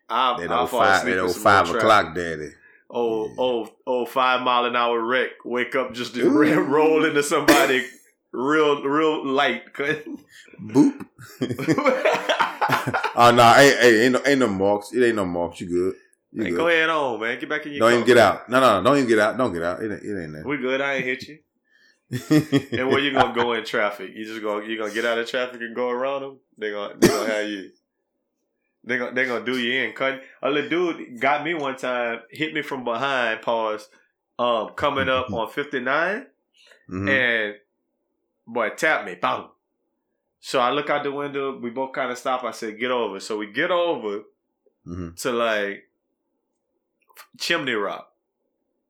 I'll, 0.08 0.38
that 0.38 0.50
old 0.50 0.70
fall 0.70 0.80
five, 0.80 0.98
asleep 1.02 1.14
that 1.14 1.20
old 1.22 1.36
five 1.36 1.70
o'clock 1.70 2.14
daddy. 2.14 2.50
Oh, 2.90 3.26
Yeah. 3.28 3.34
oh, 3.38 3.68
oh, 3.86 4.06
five 4.06 4.42
mile 4.42 4.66
an 4.66 4.76
hour 4.76 5.00
wreck. 5.00 5.30
Wake 5.44 5.74
up 5.74 5.94
just 5.94 6.14
roll 6.18 7.04
into 7.04 7.22
somebody 7.22 7.86
real, 8.32 8.82
real 8.82 9.24
light. 9.26 9.72
Boop. 9.74 11.06
oh 13.16 13.32
no, 13.34 13.52
hey, 13.54 13.74
hey, 13.80 14.04
ain't 14.04 14.12
no, 14.12 14.20
ain't 14.26 14.40
no 14.40 14.48
marks. 14.48 14.92
It 14.92 15.02
ain't 15.04 15.16
no 15.16 15.24
marks. 15.24 15.60
You 15.60 15.68
good? 15.68 15.94
You 16.32 16.44
Hey, 16.44 16.50
good? 16.50 16.56
go 16.56 16.68
ahead 16.68 16.90
on, 16.90 17.20
man. 17.20 17.38
Get 17.38 17.48
back 17.48 17.66
in 17.66 17.72
your 17.72 17.80
Don't 17.80 17.90
car. 17.90 17.94
even 17.98 18.06
get 18.06 18.18
out. 18.18 18.48
No, 18.48 18.60
no, 18.60 18.78
no, 18.80 18.84
don't 18.84 18.96
even 18.98 19.08
get 19.08 19.18
out. 19.18 19.36
Don't 19.38 19.52
get 19.52 19.62
out. 19.62 19.82
It 19.82 19.92
ain't, 19.92 20.02
it 20.02 20.36
ain't 20.36 20.46
We 20.46 20.56
good. 20.58 20.80
I 20.80 20.94
ain't 20.94 21.04
hit 21.04 21.28
you. 21.28 21.38
And 22.31 22.88
where 22.88 22.98
you 22.98 23.12
gonna 23.12 23.35
go 23.35 23.55
in 23.55 23.64
traffic? 23.64 24.11
You 24.14 24.25
just 24.25 24.42
gonna 24.42 24.66
you 24.66 24.77
gonna 24.79 24.92
get 24.92 25.05
out 25.07 25.18
of 25.18 25.27
traffic 25.29 25.61
and 25.62 25.75
go 25.75 25.88
around 25.88 26.20
them? 26.22 26.38
They 26.59 26.70
gonna 26.70 26.94
they 26.98 27.09
gonna 27.09 27.31
have 27.33 27.48
you. 27.48 27.70
They 28.85 28.98
gonna 28.98 29.14
they 29.14 29.25
gonna 29.25 29.44
do 29.44 29.59
you 29.59 29.83
in. 29.83 29.92
Cut. 29.94 30.20
A 30.42 30.51
little 30.51 30.68
dude 30.68 31.20
got 31.20 31.42
me 31.44 31.55
one 31.55 31.77
time, 31.77 32.20
hit 32.31 32.53
me 32.53 32.61
from 32.62 32.85
behind. 32.85 33.40
Pause. 33.42 33.88
Um, 34.38 34.70
coming 34.77 35.09
up 35.09 35.33
on 35.33 35.48
fifty 35.48 35.81
nine, 35.81 36.27
Mhm. 36.90 37.09
and 37.09 37.55
boy 38.46 38.70
tapped 38.70 39.07
me. 39.07 39.14
Boom. 39.14 39.48
So 40.40 40.59
I 40.61 40.70
look 40.70 40.90
out 40.90 41.05
the 41.05 41.12
window. 41.12 41.57
We 41.59 41.70
both 41.70 41.92
kind 41.92 42.11
of 42.11 42.18
stop. 42.18 42.42
I 42.44 42.51
said, 42.51 42.79
"Get 42.79 42.90
over." 42.90 43.20
So 43.20 43.38
we 43.38 43.46
get 43.53 43.70
over 43.70 44.22
Mhm. 44.87 45.16
to 45.22 45.33
like 45.33 45.88
Chimney 47.38 47.72
Rock, 47.75 48.12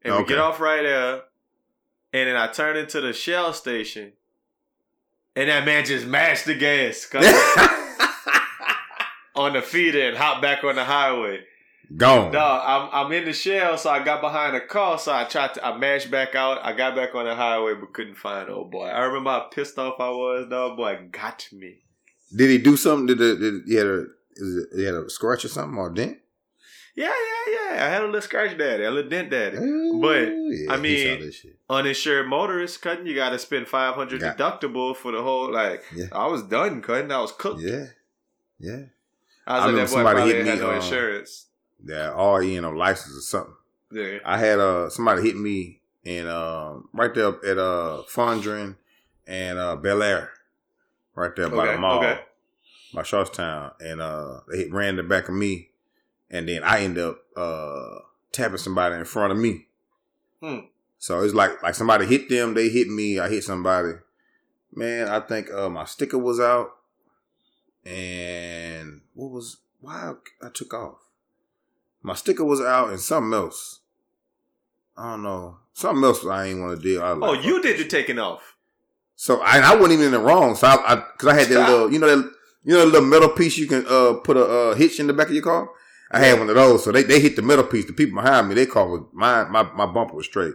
and 0.02 0.16
we 0.16 0.24
get 0.24 0.38
off 0.38 0.58
right 0.60 0.82
there. 0.82 1.22
And 2.12 2.28
then 2.28 2.36
I 2.36 2.48
turn 2.48 2.76
into 2.76 3.00
the 3.00 3.12
Shell 3.12 3.54
station, 3.54 4.12
and 5.34 5.48
that 5.48 5.64
man 5.64 5.84
just 5.84 6.06
mashed 6.06 6.44
the 6.44 6.54
gas 6.54 7.08
on 9.34 9.54
the 9.54 9.62
feeder 9.62 10.08
and 10.08 10.16
hopped 10.16 10.42
back 10.42 10.62
on 10.62 10.76
the 10.76 10.84
highway. 10.84 11.40
Gone. 11.96 12.32
Dog, 12.32 12.62
I'm 12.64 13.06
I'm 13.06 13.12
in 13.12 13.24
the 13.24 13.32
Shell, 13.32 13.78
so 13.78 13.90
I 13.90 14.02
got 14.02 14.20
behind 14.20 14.56
a 14.56 14.60
car, 14.60 14.98
so 14.98 15.12
I 15.12 15.24
tried 15.24 15.54
to 15.54 15.66
I 15.66 15.76
mashed 15.76 16.10
back 16.10 16.34
out. 16.34 16.58
I 16.62 16.72
got 16.72 16.94
back 16.94 17.14
on 17.14 17.24
the 17.24 17.34
highway, 17.34 17.74
but 17.74 17.92
couldn't 17.92 18.16
find 18.16 18.48
old 18.48 18.70
boy. 18.70 18.86
I 18.86 19.04
remember 19.04 19.30
how 19.30 19.48
pissed 19.52 19.78
off 19.78 20.00
I 20.00 20.10
was. 20.10 20.48
Dog, 20.48 20.76
boy, 20.76 21.08
got 21.10 21.46
me. 21.52 21.80
Did 22.34 22.50
he 22.50 22.58
do 22.58 22.76
something? 22.76 23.06
Did, 23.06 23.18
the, 23.18 23.36
did 23.36 23.62
he 23.66 23.74
had 23.74 23.86
a 23.86 24.06
is 24.36 24.56
it, 24.56 24.68
he 24.76 24.84
had 24.84 24.94
a 24.94 25.10
scratch 25.10 25.44
or 25.44 25.48
something 25.48 25.78
or 25.78 25.90
a 25.90 25.94
dent? 25.94 26.18
Yeah, 26.94 27.06
yeah, 27.06 27.52
yeah. 27.74 27.86
I 27.86 27.88
had 27.88 28.02
a 28.02 28.06
little 28.06 28.20
scratch 28.20 28.56
daddy, 28.58 28.84
a 28.84 28.90
little 28.90 29.08
dent 29.08 29.30
daddy. 29.30 29.56
Ooh, 29.56 29.98
But, 30.02 30.28
yeah, 30.28 30.72
I 30.72 30.76
mean, 30.76 31.18
saw 31.18 31.24
this 31.24 31.34
shit. 31.36 31.56
uninsured 31.70 32.26
motorist 32.28 32.82
cutting 32.82 33.06
you 33.06 33.14
got 33.14 33.30
to 33.30 33.38
spend 33.38 33.66
500 33.68 34.20
Yeah. 34.20 34.34
deductible 34.34 34.94
for 34.94 35.10
the 35.12 35.22
whole 35.22 35.50
like 35.50 35.82
Yeah. 35.94 36.06
i 36.12 36.26
was 36.26 36.42
done 36.42 36.82
cutting 36.82 37.10
i 37.10 37.18
was 37.20 37.32
cooked 37.32 37.62
yeah, 37.62 37.86
yeah, 38.58 38.82
i 39.46 39.54
was 39.56 39.62
I 39.62 39.66
like 39.66 39.74
that 39.76 39.80
boy 39.80 39.86
somebody 39.86 40.16
probably 40.16 40.34
hit 40.34 40.46
had 40.46 40.58
me, 40.58 40.64
no 40.64 40.70
uh, 40.70 40.74
insurance 40.76 41.46
yeah. 41.84 42.10
Or 42.12 42.42
you 42.42 42.60
know, 42.60 42.70
license 42.70 43.16
or 43.16 43.20
something. 43.22 43.54
yeah 43.92 44.18
I 44.24 44.38
had 44.38 44.58
uh 44.58 44.88
somebody 44.90 45.22
hit 45.22 45.36
me 45.36 45.80
and 46.04 46.28
um 46.28 46.88
right 46.92 47.12
there 47.14 47.28
at 47.44 47.58
uh 47.58 48.02
Fondren 48.08 48.76
and 49.26 49.58
uh 49.58 49.76
Bellaire, 49.76 50.28
right 51.14 51.34
there 51.34 51.48
by 51.48 51.56
Okay, 51.64 51.72
the 51.72 51.78
mall, 51.80 51.98
okay. 51.98 52.20
by 52.94 53.02
Sharpstown, 53.02 53.72
and 53.80 54.00
uh 54.02 54.40
they 54.50 54.58
hit, 54.58 54.72
ran 54.72 54.96
the 54.96 55.02
back 55.02 55.28
of 55.28 55.34
me, 55.34 55.70
and 56.32 56.48
then 56.48 56.64
I 56.64 56.80
end 56.82 56.98
up 56.98 57.18
uh 57.36 57.98
tapping 58.32 58.56
somebody 58.58 58.96
in 58.96 59.04
front 59.04 59.32
of 59.32 59.38
me. 59.38 59.66
Hmm. 60.42 60.58
So 60.98 61.20
it's 61.22 61.34
like 61.34 61.62
like 61.62 61.74
somebody 61.76 62.06
hit 62.06 62.28
them, 62.28 62.54
they 62.54 62.68
hit 62.68 62.88
me, 62.88 63.18
I 63.20 63.28
hit 63.28 63.44
somebody. 63.44 63.92
Man, 64.74 65.08
I 65.08 65.20
think 65.20 65.52
uh 65.52 65.68
my 65.68 65.84
sticker 65.84 66.18
was 66.18 66.40
out, 66.40 66.70
and 67.84 69.00
what 69.14 69.30
was 69.30 69.58
why 69.80 70.14
I 70.42 70.48
took 70.52 70.72
off. 70.74 70.96
My 72.02 72.14
sticker 72.14 72.44
was 72.44 72.60
out 72.60 72.90
and 72.90 73.00
something 73.00 73.32
else. 73.34 73.80
I 74.96 75.12
don't 75.12 75.22
know. 75.22 75.58
Something 75.72 76.04
else 76.04 76.24
I 76.26 76.46
ain't 76.46 76.60
want 76.60 76.76
to 76.76 76.82
do. 76.82 77.00
I 77.00 77.12
was 77.12 77.22
Oh, 77.22 77.32
like, 77.32 77.44
you 77.44 77.62
did 77.62 77.78
the 77.78 77.84
taking 77.88 78.18
off. 78.18 78.56
So 79.16 79.40
I, 79.40 79.58
I 79.58 79.74
wasn't 79.74 79.92
even 79.92 80.06
in 80.06 80.12
the 80.12 80.18
wrong. 80.18 80.54
So 80.54 80.66
I, 80.66 80.94
I 80.94 80.96
cause 81.18 81.28
I 81.28 81.34
had 81.34 81.46
that 81.48 81.52
Stop. 81.54 81.68
little, 81.68 81.92
you 81.92 81.98
know 81.98 82.08
that, 82.16 82.32
you 82.64 82.74
know, 82.74 82.80
that 82.80 82.86
little 82.86 83.08
metal 83.08 83.28
piece 83.30 83.56
you 83.56 83.66
can 83.66 83.84
uh 83.88 84.14
put 84.14 84.36
a 84.36 84.44
uh, 84.44 84.74
hitch 84.74 84.98
in 85.00 85.06
the 85.06 85.12
back 85.12 85.28
of 85.28 85.32
your 85.34 85.42
car. 85.44 85.68
I 86.12 86.20
had 86.20 86.38
one 86.38 86.50
of 86.50 86.54
those. 86.54 86.84
So 86.84 86.92
they, 86.92 87.02
they 87.02 87.20
hit 87.20 87.36
the 87.36 87.42
metal 87.42 87.64
piece. 87.64 87.86
The 87.86 87.92
people 87.92 88.22
behind 88.22 88.48
me, 88.48 88.54
they 88.54 88.66
called 88.66 89.08
my 89.12 89.44
my 89.44 89.62
my 89.72 89.86
bumper 89.86 90.14
was 90.14 90.26
straight. 90.26 90.54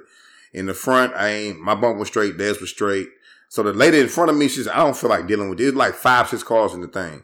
In 0.53 0.67
the 0.67 0.73
front, 0.73 1.13
I 1.15 1.29
ain't 1.29 1.59
my 1.59 1.73
bumper 1.73 1.99
was 1.99 2.07
straight. 2.07 2.37
Theirs 2.37 2.61
was 2.61 2.69
straight. 2.69 3.09
So 3.49 3.63
the 3.63 3.73
lady 3.73 3.99
in 3.99 4.07
front 4.07 4.29
of 4.29 4.37
me, 4.37 4.47
she 4.47 4.63
said, 4.63 4.73
"I 4.73 4.83
don't 4.83 4.95
feel 4.95 5.09
like 5.09 5.27
dealing 5.27 5.49
with 5.49 5.59
it." 5.59 5.75
Like 5.75 5.95
five 5.95 6.29
six 6.29 6.43
cars 6.43 6.73
in 6.73 6.81
the 6.81 6.87
thing. 6.87 7.23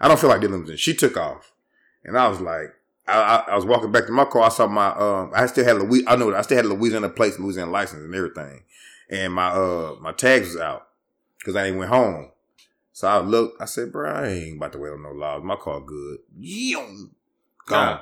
I 0.00 0.08
don't 0.08 0.18
feel 0.18 0.30
like 0.30 0.40
dealing 0.40 0.60
with 0.60 0.70
it. 0.70 0.78
She 0.78 0.94
took 0.94 1.16
off, 1.16 1.52
and 2.04 2.18
I 2.18 2.28
was 2.28 2.40
like, 2.40 2.74
I, 3.06 3.18
I, 3.20 3.52
I 3.52 3.56
was 3.56 3.64
walking 3.64 3.92
back 3.92 4.06
to 4.06 4.12
my 4.12 4.24
car. 4.24 4.42
I 4.42 4.48
saw 4.48 4.66
my 4.66 4.88
um, 4.88 5.32
I 5.34 5.46
still 5.46 5.64
had 5.64 5.76
Louis. 5.76 6.04
I 6.06 6.16
know 6.16 6.34
I 6.34 6.42
still 6.42 6.56
had 6.56 6.66
Louisiana 6.66 7.08
plates, 7.08 7.38
Louisiana 7.38 7.70
license, 7.70 8.02
and 8.02 8.14
everything, 8.14 8.62
and 9.10 9.32
my 9.32 9.48
uh 9.48 9.96
my 10.00 10.12
tags 10.12 10.48
was 10.48 10.60
out 10.60 10.88
because 11.38 11.56
I 11.56 11.66
ain't 11.66 11.76
went 11.76 11.90
home. 11.90 12.30
So 12.92 13.08
I 13.08 13.18
looked. 13.18 13.60
I 13.60 13.66
said, 13.66 13.92
"Bro, 13.92 14.10
I 14.10 14.28
ain't 14.28 14.56
about 14.56 14.72
to 14.72 14.78
wait 14.78 14.92
on 14.92 15.02
no 15.02 15.10
laws. 15.10 15.42
My 15.42 15.56
car 15.56 15.80
good." 15.80 16.18
Yoom. 16.40 17.10
Gone. 17.66 18.00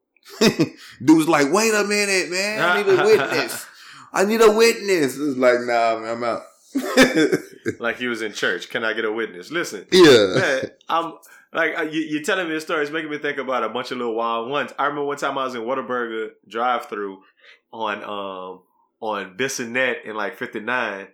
Dude 0.40 1.16
was 1.16 1.28
like, 1.28 1.52
"Wait 1.52 1.74
a 1.74 1.84
minute, 1.84 2.30
man. 2.30 2.62
I 2.62 2.82
need 2.82 2.98
a 2.98 3.04
witness. 3.04 3.66
I 4.12 4.24
need 4.24 4.40
a 4.40 4.50
witness." 4.50 5.16
It 5.16 5.20
was 5.20 5.36
like, 5.36 5.60
"Nah, 5.60 5.98
man, 5.98 6.16
I'm 6.16 6.24
out." 6.24 6.42
Like 7.78 7.98
he 7.98 8.08
was 8.08 8.22
in 8.22 8.32
church. 8.32 8.70
Can 8.70 8.84
I 8.84 8.92
get 8.92 9.04
a 9.04 9.12
witness? 9.12 9.52
Listen, 9.52 9.86
yeah. 9.92 10.34
man, 10.34 10.70
I'm 10.88 11.14
like 11.52 11.92
you, 11.92 12.00
you're 12.00 12.22
telling 12.22 12.48
me 12.48 12.54
the 12.54 12.60
story. 12.60 12.82
It's 12.82 12.90
making 12.90 13.10
me 13.10 13.18
think 13.18 13.38
about 13.38 13.62
a 13.62 13.68
bunch 13.68 13.92
of 13.92 13.98
little 13.98 14.16
wild 14.16 14.50
ones. 14.50 14.72
I 14.78 14.86
remember 14.86 15.04
one 15.04 15.16
time 15.16 15.38
I 15.38 15.44
was 15.44 15.54
in 15.54 15.60
Whataburger 15.62 16.30
drive-through 16.48 17.22
on 17.72 18.02
um 18.02 18.62
on 19.00 19.36
Bissonnet 19.36 20.04
in 20.04 20.16
like 20.16 20.36
'59. 20.36 21.06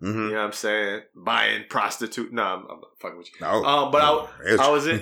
Hmm 0.00 0.06
You 0.06 0.30
know 0.30 0.36
what 0.38 0.44
I'm 0.46 0.52
saying? 0.52 1.02
Buying 1.14 1.64
prostitute. 1.68 2.32
No, 2.32 2.42
I'm, 2.42 2.66
I'm 2.70 2.80
fucking 2.98 3.18
with 3.18 3.28
you. 3.28 3.40
No, 3.46 3.62
Um, 3.64 3.90
but 3.90 4.02
I- 4.02 4.06
no, 4.06 4.28
it's- 4.46 4.58
I 4.58 4.70
was 4.70 4.86
in 4.86 5.00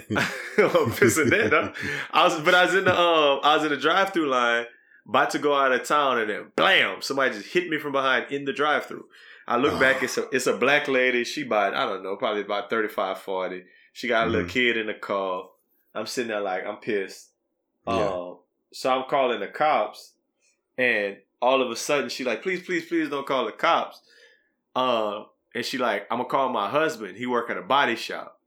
Bissonnet. 0.56 1.50
huh? 1.50 1.72
I 2.12 2.24
was, 2.24 2.40
but 2.40 2.54
I 2.54 2.64
was 2.64 2.74
in 2.74 2.84
the 2.84 2.92
um, 2.98 3.40
I 3.42 3.56
was 3.56 3.64
in 3.64 3.70
the 3.70 3.76
drive-through 3.76 4.28
line, 4.28 4.66
about 5.08 5.30
to 5.30 5.38
go 5.38 5.54
out 5.54 5.72
of 5.72 5.84
town, 5.86 6.18
and 6.18 6.30
then 6.30 6.52
blam, 6.56 7.00
somebody 7.02 7.34
just 7.34 7.48
hit 7.52 7.68
me 7.68 7.78
from 7.78 7.92
behind 7.92 8.30
in 8.32 8.44
the 8.44 8.52
drive-through. 8.52 9.04
I 9.46 9.56
look 9.56 9.80
back, 9.80 10.02
it's 10.02 10.18
a 10.18 10.28
it's 10.30 10.46
a 10.46 10.56
black 10.56 10.88
lady. 10.88 11.24
She 11.24 11.44
bought 11.44 11.74
I 11.74 11.86
don't 11.86 12.02
know, 12.02 12.16
probably 12.16 12.42
about 12.42 12.68
35, 12.68 13.18
40. 13.18 13.62
She 13.92 14.06
got 14.08 14.26
a 14.26 14.30
little 14.30 14.46
Mhm. 14.46 14.50
kid 14.50 14.76
in 14.76 14.86
the 14.88 14.94
car. 14.94 15.48
I'm 15.94 16.06
sitting 16.06 16.28
there 16.28 16.40
like 16.40 16.66
I'm 16.66 16.76
pissed. 16.76 17.30
Yeah. 17.86 17.94
Um, 18.08 18.38
so 18.72 18.90
I'm 18.90 19.08
calling 19.08 19.40
the 19.40 19.46
cops, 19.48 20.12
and 20.76 21.16
all 21.40 21.62
of 21.62 21.70
a 21.70 21.76
sudden 21.76 22.10
she 22.10 22.24
like, 22.24 22.42
please, 22.42 22.62
please, 22.62 22.84
please 22.86 23.08
don't 23.08 23.26
call 23.26 23.46
the 23.46 23.52
cops. 23.52 24.02
Uh, 24.76 25.24
and 25.54 25.64
she 25.64 25.78
like, 25.78 26.06
I'm 26.10 26.18
gonna 26.18 26.28
call 26.28 26.48
my 26.50 26.68
husband. 26.68 27.16
He 27.16 27.26
work 27.26 27.50
at 27.50 27.56
a 27.58 27.62
body 27.62 27.96
shop. 27.96 28.40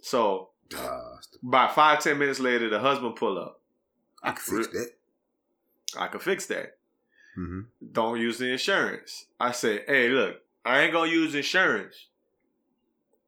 So 0.00 0.50
Ah, 0.74 1.18
about 1.46 1.74
five 1.74 2.00
ten 2.02 2.18
minutes 2.18 2.40
later, 2.40 2.68
the 2.68 2.80
husband 2.80 3.16
pull 3.16 3.38
up. 3.38 3.60
I 4.22 4.32
can 4.32 4.40
fix 4.56 4.68
that. 4.68 4.90
I 5.98 6.06
can 6.08 6.20
fix 6.20 6.46
that. 6.46 6.78
Mm-hmm. 7.38 7.60
Don't 7.92 8.18
use 8.20 8.38
the 8.38 8.50
insurance. 8.50 9.26
I 9.38 9.52
said, 9.52 9.84
hey, 9.86 10.08
look, 10.08 10.36
I 10.64 10.80
ain't 10.80 10.92
gonna 10.92 11.10
use 11.10 11.34
insurance, 11.34 12.06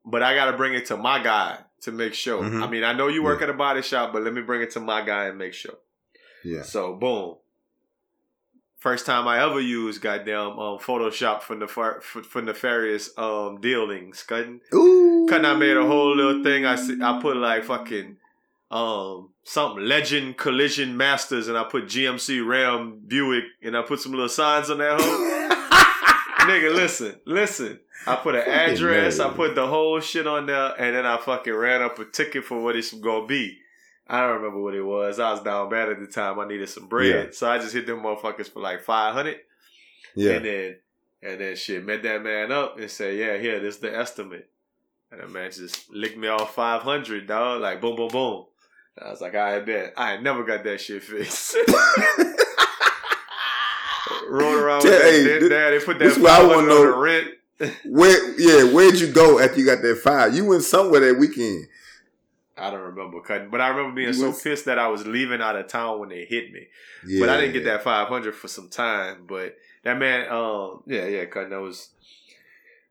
but 0.05 0.23
I 0.23 0.35
gotta 0.35 0.57
bring 0.57 0.75
it 0.75 0.87
to 0.87 0.97
my 0.97 1.23
guy 1.23 1.59
to 1.83 1.93
make 1.93 2.15
sure. 2.15 2.43
Mhm. 2.43 2.63
I 2.63 2.71
mean, 2.71 2.85
I 2.85 2.93
know 2.95 3.09
you 3.09 3.23
work 3.23 3.41
Yeah. 3.41 3.45
at 3.49 3.51
a 3.51 3.55
body 3.55 3.83
shop, 3.83 4.13
but 4.13 4.23
let 4.23 4.33
me 4.33 4.41
bring 4.43 4.63
it 4.63 4.71
to 4.73 4.81
my 4.81 5.03
guy 5.03 5.27
and 5.27 5.37
make 5.39 5.53
sure. 5.55 5.77
Yeah. 6.43 6.63
So 6.63 6.95
boom. 6.95 7.37
First 8.79 9.07
time 9.07 9.27
I 9.27 9.43
ever 9.43 9.59
used 9.59 10.03
goddamn 10.03 10.59
um, 10.59 10.79
Photoshop 10.79 11.43
for 11.43 11.57
the 11.57 11.67
for, 11.67 12.01
for 12.01 12.43
nefarious 12.43 13.11
um 13.17 13.61
dealings. 13.61 14.23
Cutting, 14.23 14.61
Ooh. 14.75 15.27
cutting. 15.29 15.47
I 15.47 15.55
made 15.55 15.77
a 15.77 15.87
whole 15.87 16.15
little 16.15 16.43
thing. 16.43 16.67
I 16.67 16.75
I 16.75 17.21
put 17.21 17.37
like 17.39 17.65
fucking 17.65 18.17
um 18.71 19.31
something 19.45 19.83
Legend 19.83 20.37
Collision 20.37 20.97
Masters, 20.97 21.49
and 21.49 21.57
I 21.57 21.65
put 21.65 21.85
GMC 21.87 22.47
Ram 22.47 23.01
Buick, 23.07 23.45
and 23.63 23.77
I 23.77 23.83
put 23.83 24.01
some 24.01 24.13
little 24.13 24.29
signs 24.29 24.69
on 24.69 24.79
that 24.79 25.01
hole. 25.01 25.47
Nigga, 26.47 26.75
listen, 26.75 27.17
listen. 27.25 27.81
I 28.07 28.17
put 28.17 28.35
an 28.35 28.43
Fucking 28.43 28.75
address, 28.75 29.19
I 29.19 29.33
put 29.33 29.55
the 29.55 29.67
whole 29.67 29.99
shit 30.01 30.27
on 30.27 30.47
there, 30.47 30.75
and 30.79 30.95
then 30.95 31.07
I 31.07 31.17
fucking 31.17 31.53
ran 31.53 31.83
up 31.83 31.99
a 31.99 32.05
ticket 32.05 32.45
for 32.45 32.61
what 32.61 32.77
it's 32.77 32.93
gonna 32.93 33.27
be. 33.27 33.59
I 34.09 34.21
don't 34.21 34.37
remember 34.37 34.61
what 34.63 34.75
it 34.75 34.83
was. 34.83 35.19
I 35.19 35.33
was 35.33 35.41
down 35.43 35.69
bad 35.69 35.89
at 35.89 35.99
the 35.99 36.07
time. 36.07 36.39
I 36.39 36.47
needed 36.47 36.69
some 36.69 36.87
bread, 36.87 37.07
Yeah. 37.09 37.27
so 37.33 37.51
I 37.51 37.59
just 37.59 37.73
hit 37.75 37.87
them 37.87 38.01
motherfuckers 38.03 38.49
for 38.53 38.61
like 38.61 38.83
five 38.83 39.15
hundred, 39.15 39.39
Yeah. 40.15 40.33
and 40.35 40.45
then 40.45 40.77
and 41.23 41.41
then 41.41 41.57
shit 41.57 41.85
met 41.85 42.03
that 42.05 42.23
man 42.23 42.53
up 42.53 42.79
and 42.79 42.89
said, 42.91 43.17
"Yeah, 43.17 43.37
here, 43.37 43.59
this 43.59 43.77
is 43.77 43.81
the 43.81 43.97
estimate." 43.97 44.49
And 45.11 45.21
the 45.21 45.27
man 45.29 45.51
just 45.51 45.91
licked 45.93 46.17
me 46.19 46.29
off 46.29 46.55
five 46.55 46.83
hundred, 46.83 47.27
dog. 47.27 47.63
Like 47.63 47.81
boom, 47.81 47.97
boom, 47.97 48.09
boom. 48.09 48.45
I 49.01 49.11
was 49.11 49.21
like, 49.21 49.35
I 49.35 49.59
bet 49.61 49.93
I 49.97 50.15
ain't 50.15 50.23
never 50.23 50.43
got 50.45 50.65
that 50.65 50.81
shit 50.81 51.03
fixed. 51.03 51.57
Rode 54.29 54.59
around 54.63 54.83
with 54.85 54.93
that 54.93 55.03
hey, 55.03 55.25
dead 55.25 55.43
this- 55.43 55.49
dad. 55.51 55.71
They 55.71 55.79
put 55.85 55.99
that 55.99 56.05
this 56.05 56.17
is 56.17 56.23
what 56.23 56.33
I 56.33 56.43
wanna 56.47 56.59
on 56.59 56.69
the 56.69 56.75
know. 56.75 56.99
rent. 56.99 57.29
Where? 57.87 58.41
Yeah. 58.41 58.73
Where'd 58.73 58.97
you 58.97 59.09
go 59.13 59.39
after 59.39 59.59
you 59.61 59.67
got 59.67 59.83
that 59.83 59.99
five? 59.99 60.35
You 60.35 60.45
went 60.45 60.63
somewhere 60.63 61.01
that 61.01 61.19
weekend. 61.19 61.67
I 62.59 62.71
don't 62.71 62.81
remember 62.81 63.21
cutting, 63.21 63.51
but 63.51 63.61
I 63.61 63.69
remember 63.69 63.95
being 63.95 64.09
You 64.09 64.15
so 64.15 64.33
pissed 64.33 64.65
that 64.65 64.79
I 64.79 64.89
was 64.89 65.07
leaving 65.07 65.43
out 65.43 65.57
of 65.57 65.69
town 65.69 65.99
when 65.99 66.09
they 66.09 66.25
hit 66.25 66.53
me. 66.53 66.67
Yeah. 67.07 67.21
But 67.21 67.29
I 67.29 67.41
didn't 67.41 67.53
get 67.53 67.65
that 67.65 67.83
five 67.85 68.09
hundred 68.09 68.35
for 68.35 68.49
some 68.49 68.69
time. 68.69 69.25
But 69.27 69.57
that 69.85 69.99
man, 69.99 70.31
um, 70.31 70.83
yeah, 70.87 71.07
yeah, 71.07 71.27
cutting. 71.27 71.51
That 71.51 71.61
was 71.61 71.91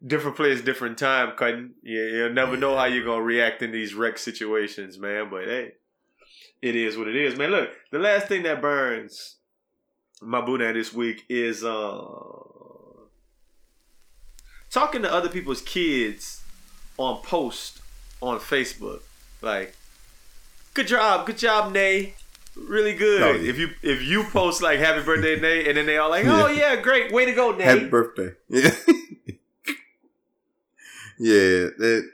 different 0.06 0.38
place, 0.38 0.62
different 0.62 0.98
time. 0.98 1.32
Cutting. 1.36 1.72
Yeah, 1.82 2.04
you'll 2.04 2.34
never 2.34 2.58
know 2.58 2.76
how 2.76 2.86
you're 2.86 3.06
gonna 3.06 3.24
react 3.24 3.64
in 3.64 3.72
these 3.72 3.96
wreck 3.96 4.20
situations, 4.20 5.00
man. 5.00 5.30
But 5.32 5.46
hey, 5.46 5.72
it 6.62 6.76
is 6.76 6.98
what 6.98 7.08
it 7.08 7.16
is, 7.16 7.38
man. 7.38 7.50
Look, 7.50 7.72
the 7.92 8.00
last 8.00 8.28
thing 8.28 8.44
that 8.44 8.62
burns 8.62 9.38
my 10.22 10.42
boudin 10.42 10.74
this 10.74 10.94
week 10.94 11.26
is 11.28 11.64
uh 11.64 12.04
talking 14.70 15.02
to 15.02 15.12
other 15.12 15.30
people's 15.30 15.62
kids 15.62 16.44
on 16.98 17.22
post 17.24 17.82
on 18.22 18.40
Facebook. 18.40 19.02
Like, 19.46 19.76
good 20.74 20.88
job, 20.88 21.28
good 21.28 21.38
job, 21.38 21.72
Nay. 21.72 22.16
Really 22.58 22.94
good. 22.96 23.22
Yeah. 23.44 23.50
If 23.50 23.60
you 23.60 23.70
if 23.84 24.02
you 24.04 24.24
post 24.24 24.62
like 24.64 24.80
happy 24.80 25.04
birthday, 25.04 25.40
Nay, 25.40 25.68
and 25.68 25.78
then 25.78 25.86
they 25.86 25.98
all 25.98 26.10
like, 26.10 26.26
oh 26.26 26.48
yeah, 26.62 26.76
great, 26.82 27.12
way 27.12 27.26
to 27.26 27.34
go, 27.34 27.52
Nay. 27.52 27.64
Happy 27.66 27.86
birthday. 27.88 28.32
Yeah. 28.50 28.72
yeah. 31.20 31.70
That, 31.78 32.10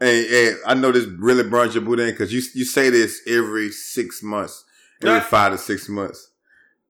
and, 0.00 0.26
and 0.26 0.56
I 0.66 0.74
know 0.74 0.90
this 0.92 1.06
really 1.06 1.48
burns 1.48 1.74
your 1.74 1.84
boudin 1.84 2.10
because 2.10 2.32
you 2.32 2.42
you 2.54 2.64
say 2.64 2.90
this 2.90 3.20
every 3.28 3.70
six 3.70 4.22
months, 4.22 4.64
every 5.02 5.14
Yeah. 5.14 5.20
five 5.20 5.52
to 5.52 5.58
six 5.58 5.88
months. 5.88 6.30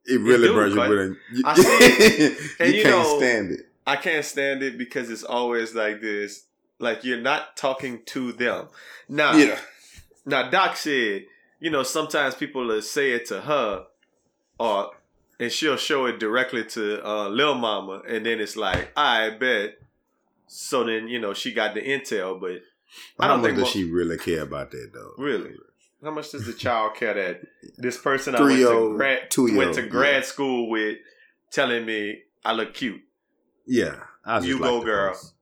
It 0.07 0.21
really 0.21 0.49
do, 0.49 0.55
burns 0.55 0.75
your 0.75 0.85
cut. 0.85 0.91
boudin. 0.91 1.17
You, 1.33 1.43
it. 1.47 2.19
you 2.41 2.49
And 2.67 2.75
you 2.75 2.83
can't 2.83 2.95
know- 2.97 3.19
stand 3.19 3.51
it. 3.53 3.61
I 3.87 3.97
can't 3.97 4.25
stand 4.25 4.63
it 4.63 4.79
because 4.79 5.11
it's 5.11 5.25
always 5.25 5.75
like 5.75 6.01
this. 6.01 6.45
Like 6.79 7.05
you're 7.05 7.21
not 7.21 7.57
talking 7.57 8.01
to 8.07 8.33
them. 8.33 8.69
Now, 9.09 9.35
Yeah. 9.37 9.59
Now 10.27 10.49
Doc 10.51 10.77
said, 10.77 11.25
you 11.61 11.71
know, 11.71 11.83
sometimes 11.83 12.35
people 12.35 12.67
will 12.67 12.83
say 12.83 13.13
it 13.13 13.27
to 13.27 13.41
her, 13.43 13.87
or 14.59 14.93
and 15.41 15.51
she'll 15.51 15.77
show 15.77 16.07
it 16.07 16.19
directly 16.21 16.65
to 16.65 17.05
uh, 17.07 17.29
Lil 17.29 17.55
Mama, 17.55 18.03
and 18.09 18.25
then 18.25 18.41
it's 18.41 18.57
like, 18.57 18.91
I 18.97 19.31
bet. 19.31 19.79
So 20.47 20.85
then 20.85 21.09
you 21.09 21.19
know 21.19 21.33
she 21.35 21.53
got 21.53 21.75
the 21.75 21.81
intel, 21.81 22.39
but 22.41 22.61
I 23.19 23.27
How 23.27 23.29
don't 23.29 23.41
much 23.43 23.49
think 23.49 23.57
does 23.59 23.65
mo- 23.65 23.71
she 23.71 23.85
really 23.91 24.19
care 24.19 24.43
about 24.43 24.71
that 24.73 24.91
though? 24.93 25.13
Really? 25.19 25.55
How 26.03 26.11
much 26.11 26.31
does 26.33 26.45
the 26.47 26.53
child 26.53 26.95
care 26.97 27.15
that 27.15 27.41
this 27.79 27.97
person 27.97 28.35
I 28.35 28.43
went 28.43 28.59
to 28.61 28.97
grad 28.97 29.57
went 29.57 29.75
to 29.77 29.83
grad 29.83 30.17
yeah. 30.17 30.21
school 30.21 30.69
with 30.69 30.99
telling 31.51 31.87
me 31.87 32.21
I 32.45 32.53
look 32.53 32.75
cute? 32.75 33.01
Yeah. 33.67 33.97
I 34.25 34.41
You 34.41 34.59
go, 34.59 34.83
girl. 34.83 35.13
post. 35.15 35.33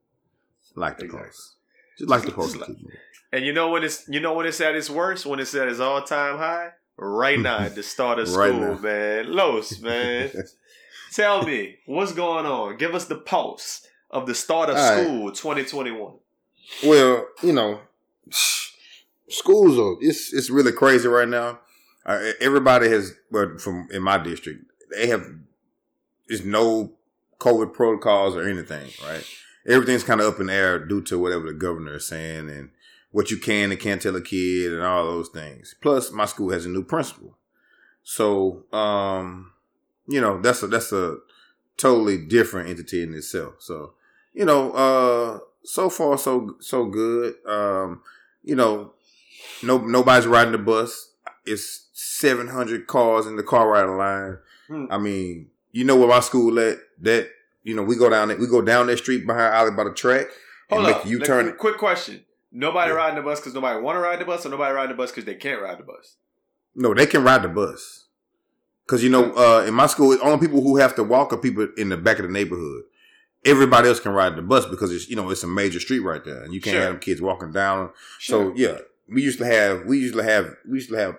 Like 0.76 0.98
the 0.98 1.06
Exactly. 1.06 1.26
post. 1.28 1.56
Just 1.98 2.10
like 2.10 2.22
the 2.22 2.30
Just 2.30 2.56
like- 2.56 2.66
to 2.68 2.74
keep 2.74 2.84
moving. 2.84 2.98
And 3.32 3.44
you 3.46 3.52
know 3.52 3.70
when 3.70 3.82
it's 3.82 4.06
you 4.08 4.20
know 4.20 4.34
when 4.34 4.46
it's 4.46 4.60
at 4.60 4.74
its 4.74 4.90
worst, 4.90 5.24
when 5.26 5.40
it's 5.40 5.54
at 5.54 5.68
its 5.68 5.80
all 5.80 6.02
time 6.02 6.38
high? 6.38 6.70
Right 6.98 7.38
now 7.40 7.60
at 7.60 7.74
the 7.74 7.82
start 7.82 8.18
of 8.18 8.28
Right 8.34 8.50
school, 8.50 8.74
now. 8.74 8.78
man. 8.78 9.32
Los, 9.32 9.78
man. 9.80 10.30
Tell 11.12 11.42
me, 11.44 11.76
what's 11.86 12.12
going 12.12 12.46
on? 12.46 12.76
Give 12.76 12.94
us 12.94 13.06
the 13.06 13.16
pulse 13.16 13.86
of 14.10 14.26
the 14.26 14.34
start 14.34 14.68
of 14.70 14.76
All 14.76 14.82
right. 14.96 15.04
school 15.04 15.32
2021. 15.32 16.12
Well, 16.84 17.26
you 17.42 17.52
know, 17.52 17.80
schools 19.28 19.78
are 19.78 19.96
it's 20.00 20.32
it's 20.32 20.50
really 20.50 20.72
crazy 20.72 21.08
right 21.08 21.28
now. 21.28 21.60
Uh, 22.04 22.32
everybody 22.40 22.88
has, 22.88 23.12
but 23.30 23.60
from 23.60 23.88
in 23.92 24.02
my 24.02 24.18
district, 24.18 24.64
they 24.94 25.06
have 25.08 25.26
there's 26.28 26.44
no 26.44 26.92
COVID 27.38 27.72
protocols 27.72 28.36
or 28.36 28.48
anything. 28.48 28.90
Right, 29.06 29.24
everything's 29.66 30.04
kind 30.04 30.20
of 30.20 30.32
up 30.34 30.40
in 30.40 30.46
the 30.46 30.52
air 30.52 30.78
due 30.78 31.02
to 31.02 31.18
whatever 31.18 31.46
the 31.46 31.54
governor 31.54 31.96
is 31.96 32.06
saying 32.06 32.48
and 32.50 32.70
what 33.12 33.30
you 33.30 33.38
can 33.38 33.70
and 33.70 33.80
can't 33.80 34.02
tell 34.02 34.16
a 34.16 34.20
kid 34.20 34.72
and 34.72 34.82
all 34.82 35.04
those 35.04 35.28
things. 35.28 35.74
Plus, 35.80 36.10
my 36.10 36.24
school 36.26 36.50
has 36.50 36.66
a 36.66 36.68
new 36.68 36.82
principal, 36.82 37.36
so 38.02 38.64
um, 38.72 39.52
you 40.08 40.20
know, 40.20 40.40
that's 40.40 40.62
a 40.62 40.66
that's 40.66 40.92
a 40.92 41.18
totally 41.76 42.18
different 42.18 42.68
entity 42.68 43.02
in 43.02 43.14
itself. 43.14 43.54
So, 43.60 43.94
you 44.34 44.44
know, 44.44 44.72
uh 44.72 45.38
so 45.64 45.88
far 45.88 46.18
so 46.18 46.56
so 46.60 46.86
good. 46.86 47.34
Um, 47.46 48.02
you 48.42 48.56
know, 48.56 48.92
no 49.62 49.78
nobody's 49.78 50.26
riding 50.26 50.52
the 50.52 50.58
bus. 50.58 51.12
It's 51.46 51.88
seven 51.92 52.48
hundred 52.48 52.86
cars 52.86 53.26
in 53.26 53.36
the 53.36 53.42
car 53.42 53.68
riding 53.68 53.96
line. 53.96 54.38
Hmm. 54.68 54.86
I 54.90 54.98
mean, 54.98 55.48
you 55.72 55.84
know 55.84 55.96
where 55.96 56.08
my 56.08 56.20
school 56.20 56.58
at? 56.58 56.78
That 57.00 57.30
you 57.62 57.74
know, 57.74 57.82
we 57.82 57.96
go 57.96 58.10
down 58.10 58.28
that 58.28 58.38
we 58.38 58.46
go 58.46 58.62
down 58.62 58.88
that 58.88 58.98
street 58.98 59.26
behind 59.26 59.54
Alley 59.54 59.70
by 59.70 59.84
the 59.84 59.92
track 59.92 60.26
and 60.70 60.80
Hold 60.80 60.86
make 60.86 60.96
up. 60.96 61.04
a 61.04 61.08
U 61.08 61.18
turn. 61.20 61.52
Quick 61.56 61.78
question. 61.78 62.24
Nobody 62.52 62.90
Yeah. 62.90 62.96
riding 62.96 63.16
the 63.16 63.22
bus 63.22 63.40
because 63.40 63.54
nobody 63.54 63.80
want 63.80 63.96
to 63.96 64.00
ride 64.00 64.18
the 64.20 64.24
bus, 64.24 64.44
or 64.44 64.50
nobody 64.50 64.74
riding 64.74 64.90
the 64.90 64.96
bus 64.96 65.10
because 65.10 65.24
they 65.24 65.34
can't 65.34 65.60
ride 65.62 65.78
the 65.78 65.84
bus. 65.84 66.16
No, 66.74 66.92
they 66.94 67.06
can 67.06 67.24
ride 67.24 67.42
the 67.42 67.48
bus. 67.48 68.06
Cause 68.86 69.02
you 69.02 69.08
know, 69.08 69.32
uh, 69.34 69.64
in 69.66 69.72
my 69.74 69.86
school, 69.86 70.16
only 70.22 70.38
people 70.38 70.60
who 70.62 70.76
have 70.76 70.94
to 70.96 71.04
walk 71.04 71.32
are 71.32 71.36
people 71.38 71.66
in 71.76 71.88
the 71.88 71.96
back 71.96 72.18
of 72.18 72.26
the 72.26 72.32
neighborhood. 72.32 72.82
Everybody 73.44 73.88
else 73.88 74.00
can 74.00 74.12
ride 74.12 74.36
the 74.36 74.42
bus 74.42 74.66
because 74.66 74.92
it's 74.92 75.08
you 75.08 75.16
know 75.16 75.30
it's 75.30 75.42
a 75.42 75.46
major 75.46 75.80
street 75.80 76.00
right 76.00 76.22
there, 76.24 76.42
and 76.42 76.52
you 76.52 76.60
can't 76.60 76.74
Sure. 76.74 76.82
have 76.82 76.92
them 76.92 77.00
kids 77.00 77.20
walking 77.22 77.52
down. 77.52 77.90
Sure. 78.18 78.50
So 78.50 78.56
yeah, 78.56 78.78
we 79.08 79.22
used 79.22 79.38
to 79.38 79.46
have 79.46 79.86
we 79.86 79.98
used 79.98 80.14
to 80.14 80.22
have 80.22 80.56
we 80.68 80.78
used 80.78 80.90
to 80.90 80.96
have 80.96 81.16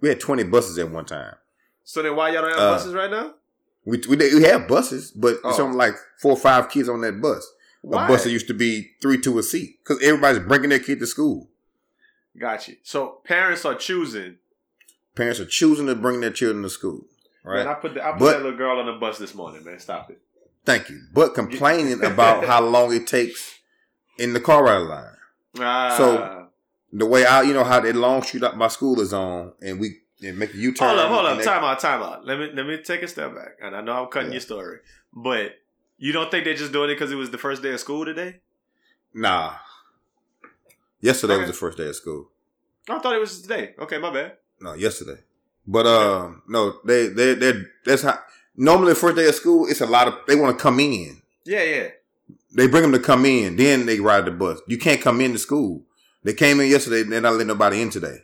we 0.00 0.08
had 0.08 0.18
twenty 0.18 0.42
buses 0.44 0.78
at 0.78 0.90
one 0.90 1.04
time. 1.04 1.34
So 1.84 2.02
then 2.02 2.16
why 2.16 2.30
y'all 2.30 2.42
don't 2.42 2.50
have 2.50 2.58
Uh, 2.60 2.72
buses 2.72 2.94
right 2.94 3.10
now? 3.10 3.34
We 3.84 4.00
we, 4.08 4.16
we 4.16 4.42
have 4.44 4.66
buses, 4.66 5.10
but 5.12 5.34
it's 5.34 5.58
Oh. 5.58 5.64
only 5.64 5.76
like 5.76 5.94
four 6.20 6.32
or 6.32 6.38
five 6.38 6.68
kids 6.68 6.88
on 6.88 7.00
that 7.02 7.20
bus. 7.20 7.46
Why? 7.86 8.04
A 8.04 8.08
bus 8.08 8.24
that 8.24 8.30
used 8.30 8.46
to 8.48 8.54
be 8.54 8.92
three 9.02 9.20
to 9.20 9.38
a 9.38 9.42
seat 9.42 9.78
because 9.82 10.02
everybody's 10.02 10.42
bringing 10.46 10.70
their 10.70 10.78
kid 10.78 11.00
to 11.00 11.06
school. 11.06 11.48
Got 12.38 12.66
you. 12.68 12.76
So 12.82 13.20
parents 13.24 13.64
are 13.64 13.74
choosing. 13.74 14.36
Parents 15.14 15.38
are 15.38 15.44
choosing 15.46 15.86
to 15.86 15.94
bring 15.94 16.20
their 16.20 16.30
children 16.30 16.62
to 16.62 16.70
school. 16.70 17.04
Right. 17.44 17.58
Man, 17.64 17.68
I 17.68 17.74
put 17.74 17.94
the, 17.94 18.04
I 18.06 18.12
put 18.12 18.18
But- 18.20 18.32
that 18.32 18.42
little 18.42 18.58
girl 18.58 18.78
on 18.80 18.86
the 18.86 18.94
bus 18.98 19.18
this 19.18 19.34
morning. 19.34 19.64
Man, 19.64 19.78
stop 19.78 20.10
it. 20.10 20.18
Thank 20.64 20.88
you. 20.88 21.02
But 21.12 21.34
complaining 21.34 22.02
about 22.12 22.44
how 22.46 22.62
long 22.62 22.92
it 22.94 23.06
takes 23.06 23.58
in 24.18 24.32
the 24.32 24.40
car 24.40 24.64
ride 24.64 24.78
line. 24.78 25.16
Ah. 25.60 25.94
So, 25.96 26.48
The 26.92 27.04
way 27.06 27.26
I, 27.26 27.42
you 27.42 27.52
know, 27.52 27.64
how 27.64 27.80
that 27.80 27.94
long 27.96 28.22
street 28.22 28.42
up 28.44 28.56
my 28.56 28.68
school 28.68 29.00
is 29.00 29.12
on, 29.12 29.52
and 29.60 29.78
we 29.78 29.98
and 30.22 30.38
make 30.38 30.54
a 30.54 30.56
U 30.56 30.72
turn. 30.72 30.88
hold 30.88 31.00
up, 31.00 31.08
hold 31.10 31.26
up, 31.26 31.44
time 31.44 31.62
out, 31.64 31.80
time 31.80 32.02
out. 32.02 32.24
Let 32.24 32.38
me 32.38 32.50
let 32.54 32.66
me 32.66 32.78
take 32.78 33.02
a 33.02 33.08
step 33.08 33.34
back. 33.34 33.58
And 33.62 33.76
I 33.76 33.82
know 33.82 33.92
I'm 34.04 34.08
cutting 34.08 34.30
Yeah. 34.30 34.34
your 34.36 34.40
story, 34.40 34.78
but 35.12 35.52
you 35.98 36.12
don't 36.12 36.30
think 36.30 36.44
they're 36.44 36.54
just 36.54 36.72
doing 36.72 36.90
it 36.90 36.94
because 36.94 37.10
it 37.12 37.16
was 37.16 37.30
the 37.30 37.38
first 37.38 37.62
day 37.62 37.72
of 37.72 37.80
school 37.80 38.04
today? 38.04 38.40
Nah. 39.12 39.54
Yesterday 41.00 41.34
Okay. 41.34 41.42
was 41.42 41.50
the 41.50 41.56
first 41.56 41.78
day 41.78 41.86
of 41.88 41.96
school. 41.96 42.30
I 42.88 42.98
thought 42.98 43.14
it 43.14 43.20
was 43.20 43.42
today. 43.42 43.74
Okay, 43.78 43.98
my 43.98 44.10
bad. 44.12 44.36
No, 44.60 44.74
yesterday. 44.74 45.20
But 45.66 45.86
um, 45.86 46.42
no, 46.48 46.74
they 46.84 47.08
they 47.08 47.34
they 47.34 47.52
that's 47.84 48.02
how. 48.02 48.18
Normally, 48.56 48.90
the 48.92 48.98
first 49.00 49.16
day 49.16 49.26
of 49.26 49.34
school, 49.34 49.66
it's 49.68 49.80
a 49.80 49.86
lot 49.86 50.06
of 50.08 50.14
they 50.26 50.36
want 50.36 50.56
to 50.56 50.62
come 50.62 50.78
in. 50.80 51.20
Yeah, 51.44 51.62
yeah. 51.64 51.88
They 52.54 52.68
bring 52.68 52.82
them 52.82 52.92
to 52.92 52.98
come 53.00 53.24
in, 53.26 53.56
then 53.56 53.84
they 53.86 53.98
ride 53.98 54.26
the 54.26 54.30
bus. 54.30 54.60
You 54.68 54.78
can't 54.78 55.00
come 55.00 55.20
into 55.20 55.38
school. 55.38 55.82
They 56.22 56.34
came 56.34 56.60
in 56.60 56.70
yesterday. 56.70 57.02
They're 57.02 57.20
not 57.20 57.32
letting 57.32 57.48
nobody 57.48 57.82
in 57.82 57.90
today. 57.90 58.18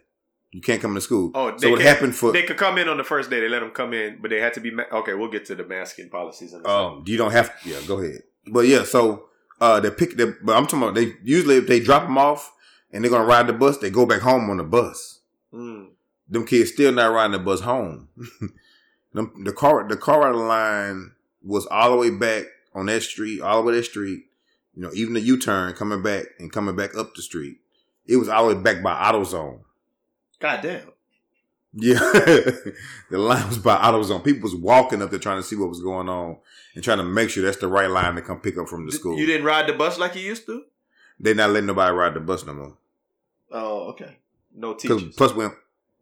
You 0.52 0.60
can't 0.60 0.82
come 0.82 0.94
to 0.96 1.00
school. 1.00 1.30
Oh, 1.34 1.50
so 1.50 1.58
they 1.58 1.70
what 1.70 1.80
happened 1.80 2.16
for? 2.16 2.32
They 2.32 2.42
could 2.42 2.56
come 2.56 2.76
in 2.76 2.88
on 2.88 2.96
the 2.96 3.04
first 3.04 3.30
day. 3.30 3.40
They 3.40 3.48
let 3.48 3.60
them 3.60 3.70
come 3.70 3.94
in, 3.94 4.18
but 4.20 4.30
they 4.30 4.40
had 4.40 4.52
to 4.54 4.60
be. 4.60 4.72
Ma- 4.72 4.82
okay, 4.92 5.14
we'll 5.14 5.30
get 5.30 5.44
to 5.46 5.54
the 5.54 5.64
masking 5.64 6.08
policies. 6.08 6.52
And 6.52 6.66
Um, 6.66 7.04
you 7.06 7.16
don't 7.16 7.30
have 7.30 7.60
to. 7.62 7.68
Yeah, 7.68 7.80
go 7.86 8.00
ahead. 8.00 8.22
But 8.46 8.66
yeah, 8.66 8.82
so 8.82 9.26
uh, 9.60 9.78
they 9.78 9.90
pick. 9.90 10.16
They, 10.16 10.24
but 10.42 10.56
I'm 10.56 10.66
talking 10.66 10.82
about 10.82 10.94
they 10.96 11.14
usually 11.22 11.56
if 11.56 11.68
they 11.68 11.78
drop 11.78 12.02
them 12.02 12.18
off 12.18 12.52
and 12.92 13.04
they're 13.04 13.10
gonna 13.10 13.24
ride 13.24 13.46
the 13.46 13.52
bus, 13.52 13.78
they 13.78 13.90
go 13.90 14.06
back 14.06 14.22
home 14.22 14.50
on 14.50 14.56
the 14.56 14.64
bus. 14.64 15.20
Mm. 15.54 15.90
Them 16.28 16.46
kids 16.46 16.72
still 16.72 16.92
not 16.92 17.12
riding 17.12 17.32
the 17.32 17.38
bus 17.38 17.60
home. 17.60 18.08
them, 19.12 19.32
the 19.44 19.52
car, 19.52 19.86
the 19.88 19.96
car 19.96 20.20
ride 20.20 20.34
line 20.34 21.12
was 21.42 21.66
all 21.66 21.90
the 21.90 21.96
way 21.96 22.10
back 22.10 22.44
on 22.74 22.86
that 22.86 23.02
street, 23.02 23.40
all 23.40 23.62
the 23.62 23.68
way 23.68 23.74
that 23.76 23.84
street. 23.84 24.24
You 24.74 24.82
know, 24.82 24.90
even 24.94 25.14
the 25.14 25.20
U 25.20 25.38
turn 25.38 25.72
coming 25.74 26.02
back 26.02 26.26
and 26.38 26.52
coming 26.52 26.76
back 26.76 26.96
up 26.96 27.14
the 27.14 27.22
street. 27.22 27.58
It 28.06 28.16
was 28.16 28.28
all 28.28 28.48
the 28.48 28.56
way 28.56 28.62
back 28.62 28.82
by 28.82 28.94
AutoZone. 28.94 29.60
God 30.40 30.61
damn. 30.62 30.90
Yeah, 31.72 31.98
the 33.11 33.18
line 33.18 33.46
was 33.46 33.59
by 33.59 33.76
AutoZone. 33.76 34.24
People 34.24 34.42
was 34.42 34.57
walking 34.57 35.03
up 35.03 35.11
there 35.11 35.20
trying 35.20 35.38
to 35.38 35.42
see 35.46 35.55
what 35.55 35.68
was 35.68 35.81
going 35.81 36.09
on 36.09 36.38
and 36.74 36.83
trying 36.83 36.98
to 36.98 37.05
make 37.05 37.31
sure 37.31 37.44
that's 37.44 37.59
the 37.59 37.68
right 37.68 37.88
line 37.88 38.16
to 38.16 38.22
come 38.22 38.40
pick 38.40 38.59
up 38.59 38.68
from 38.68 38.87
the 38.87 38.92
school. 38.92 39.16
You 39.16 39.24
didn't 39.26 39.46
ride 39.46 39.68
the 39.68 39.74
bus 39.74 39.96
like 39.98 40.16
you 40.16 40.22
used 40.22 40.46
to? 40.46 40.64
They're 41.20 41.35
not 41.37 41.50
letting 41.50 41.66
nobody 41.68 41.94
ride 41.94 42.14
the 42.14 42.20
bus 42.20 42.44
no 42.44 42.55
more. 42.55 42.76
Oh, 43.53 43.90
okay. 43.90 44.16
No 44.53 44.74
teachers. 44.74 45.14
plus 45.16 45.33
we, 45.35 45.46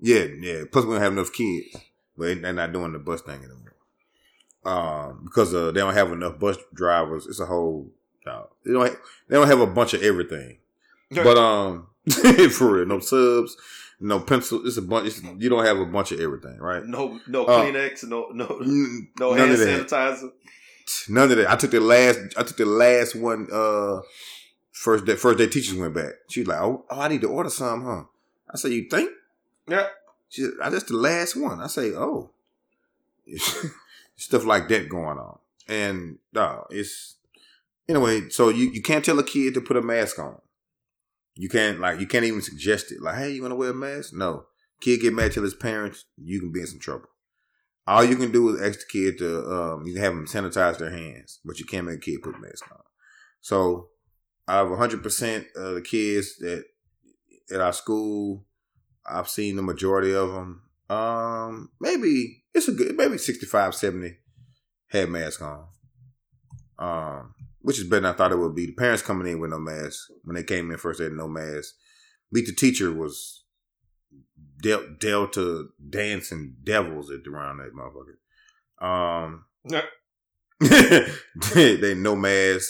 yeah, 0.01 0.25
yeah. 0.41 0.63
Plus 0.73 0.87
we 0.87 0.93
don't 0.95 1.03
have 1.03 1.13
enough 1.13 1.33
kids, 1.35 1.77
but 2.17 2.25
they- 2.27 2.35
they're 2.37 2.53
not 2.55 2.73
doing 2.73 2.93
the 2.93 2.99
bus 2.99 3.21
thing 3.21 3.41
anymore. 3.45 3.75
Um, 4.65 5.23
because 5.25 5.55
uh, 5.55 5.71
they 5.71 5.81
don't 5.81 5.95
have 5.95 6.13
enough 6.13 6.39
bus 6.39 6.57
drivers. 6.73 7.27
It's 7.27 7.41
a 7.41 7.47
whole. 7.47 7.91
No, 8.27 8.49
they 8.65 8.73
don't. 8.73 8.87
Have, 8.87 8.97
they 9.29 9.37
don't 9.37 9.47
have 9.47 9.61
a 9.61 9.67
bunch 9.67 9.93
of 9.95 10.03
everything. 10.03 10.59
But 11.11 11.37
um, 11.39 11.89
for 12.53 12.73
real, 12.73 12.87
no 12.87 12.99
subs, 13.01 13.57
no 14.01 14.21
pencil. 14.21 14.67
It's 14.67 14.77
a 14.77 14.83
bunch. 14.83 15.09
It's, 15.09 15.23
you 15.23 15.49
don't 15.49 15.65
have 15.65 15.79
a 15.79 15.87
bunch 15.87 16.13
of 16.13 16.21
everything, 16.21 16.59
right? 16.59 16.85
no, 16.85 17.21
no 17.27 17.45
Uh, 17.45 17.65
Kleenex, 17.65 18.05
no, 18.05 18.29
no, 18.33 18.47
N- 18.63 19.09
no 19.19 19.33
hand 19.35 19.53
sanitizer. 19.53 20.31
None 21.09 21.31
of 21.31 21.37
that. 21.37 21.51
I 21.51 21.57
took 21.57 21.71
the 21.71 21.81
last. 21.81 22.19
I 22.37 22.43
took 22.45 22.57
the 22.57 22.67
last 22.67 23.15
one. 23.15 23.49
Uh, 23.53 24.01
first 24.73 25.05
day. 25.05 25.17
First 25.17 25.39
day 25.39 25.47
teachers 25.47 25.75
went 25.75 25.95
back. 25.95 26.13
She's 26.29 26.47
like, 26.47 26.61
"Oh, 26.61 26.85
oh 26.91 27.01
I 27.01 27.09
need 27.09 27.21
to 27.23 27.29
order 27.29 27.51
some, 27.51 27.85
huh?" 27.85 28.05
I 28.53 28.57
said, 28.57 28.73
"You 28.73 28.89
think?" 28.89 29.11
Yeah. 29.69 29.89
She 30.29 30.43
said, 30.43 30.53
"I 30.63 30.71
just 30.71 30.89
the 30.89 30.97
last 30.97 31.37
one." 31.37 31.61
I 31.61 31.67
say, 31.67 31.93
"Oh." 31.93 32.31
Stuff 34.17 34.45
like 34.45 34.69
that 34.69 34.89
going 34.89 35.19
on, 35.19 35.39
and 35.69 36.19
uh, 36.35 36.63
it's 36.71 37.17
anyway. 37.89 38.29
So 38.31 38.49
you 38.49 38.71
you 38.71 38.83
can't 38.83 39.05
tell 39.05 39.19
a 39.19 39.23
kid 39.23 39.55
to 39.55 39.61
put 39.61 39.77
a 39.77 39.83
mask 39.83 40.19
on. 40.19 40.41
You 41.41 41.49
can't 41.49 41.79
like 41.79 42.01
you 42.01 42.07
can't 42.09 42.25
even 42.25 42.43
suggest 42.43 42.91
it. 42.91 43.01
Like, 43.01 43.15
hey, 43.15 43.31
you 43.31 43.43
want 43.43 43.53
to 43.53 43.57
wear 43.57 43.71
a 43.71 43.75
mask? 43.75 44.13
No. 44.13 44.47
Kid 44.81 45.01
get 45.01 45.15
mad 45.15 45.31
till 45.31 45.45
his 45.45 45.55
parents. 45.55 46.05
You 46.17 46.41
can 46.41 46.51
be 46.51 46.61
in 46.61 46.67
some 46.67 46.81
trouble. 46.81 47.09
All 47.87 48.05
you 48.05 48.17
can 48.17 48.33
do 48.33 48.49
is 48.49 48.61
ask 48.61 48.81
the 48.81 48.87
kid 48.91 49.19
to 49.19 49.49
um, 49.49 49.87
you 49.87 49.95
can 49.95 50.03
have 50.03 50.15
them 50.15 50.27
sanitize 50.27 50.79
their 50.79 50.91
hands, 50.91 51.39
but 51.45 51.61
you 51.61 51.65
can't 51.65 51.87
make 51.87 51.99
a 51.99 52.01
kid 52.01 52.23
put 52.23 52.35
a 52.35 52.39
mask 52.39 52.71
on. 52.73 52.83
So 53.41 53.91
out 54.49 54.67
of 54.67 54.77
hundred 54.77 55.05
percent 55.05 55.47
of 55.55 55.77
the 55.77 55.81
kids 55.81 56.39
that 56.39 56.65
at 57.53 57.61
our 57.61 57.73
school, 57.73 58.45
I've 59.07 59.29
seen 59.29 59.55
the 59.55 59.63
majority 59.63 60.13
of 60.13 60.33
them. 60.33 60.63
Um, 60.91 61.71
maybe 61.81 62.43
it's 62.53 62.67
a 62.67 62.73
good, 62.73 62.97
maybe 62.97 63.17
65, 63.17 63.75
70 63.75 64.17
had 64.89 65.09
masks 65.09 65.41
on. 65.41 65.67
Um, 66.79 67.35
which 67.61 67.79
is 67.79 67.85
better 67.85 68.03
than 68.03 68.15
I 68.15 68.17
thought 68.17 68.33
it 68.33 68.39
would 68.39 68.55
be. 68.55 68.67
The 68.67 68.73
parents 68.73 69.03
coming 69.03 69.31
in 69.31 69.41
with 69.41 69.51
no 69.51 69.59
mask 69.59 70.09
when 70.25 70.37
they 70.37 70.43
came 70.43 70.71
in 70.71 70.79
first, 70.79 70.99
they 70.99 71.05
had 71.05 71.13
no 71.13 71.29
mask. 71.29 71.75
Meet 72.31 72.47
the 72.47 72.55
teacher 72.55 72.93
was 72.93 73.45
del- 74.63 74.95
Delta 74.99 75.67
dancing 75.89 76.57
devils 76.63 77.11
at 77.11 77.27
around 77.27 77.59
that 77.59 77.75
motherfucker. 77.75 78.17
Um, 78.85 79.45
Yeah. 79.65 79.83
they, 81.55 81.77
they 81.77 81.95
no 81.95 82.17
mask, 82.17 82.69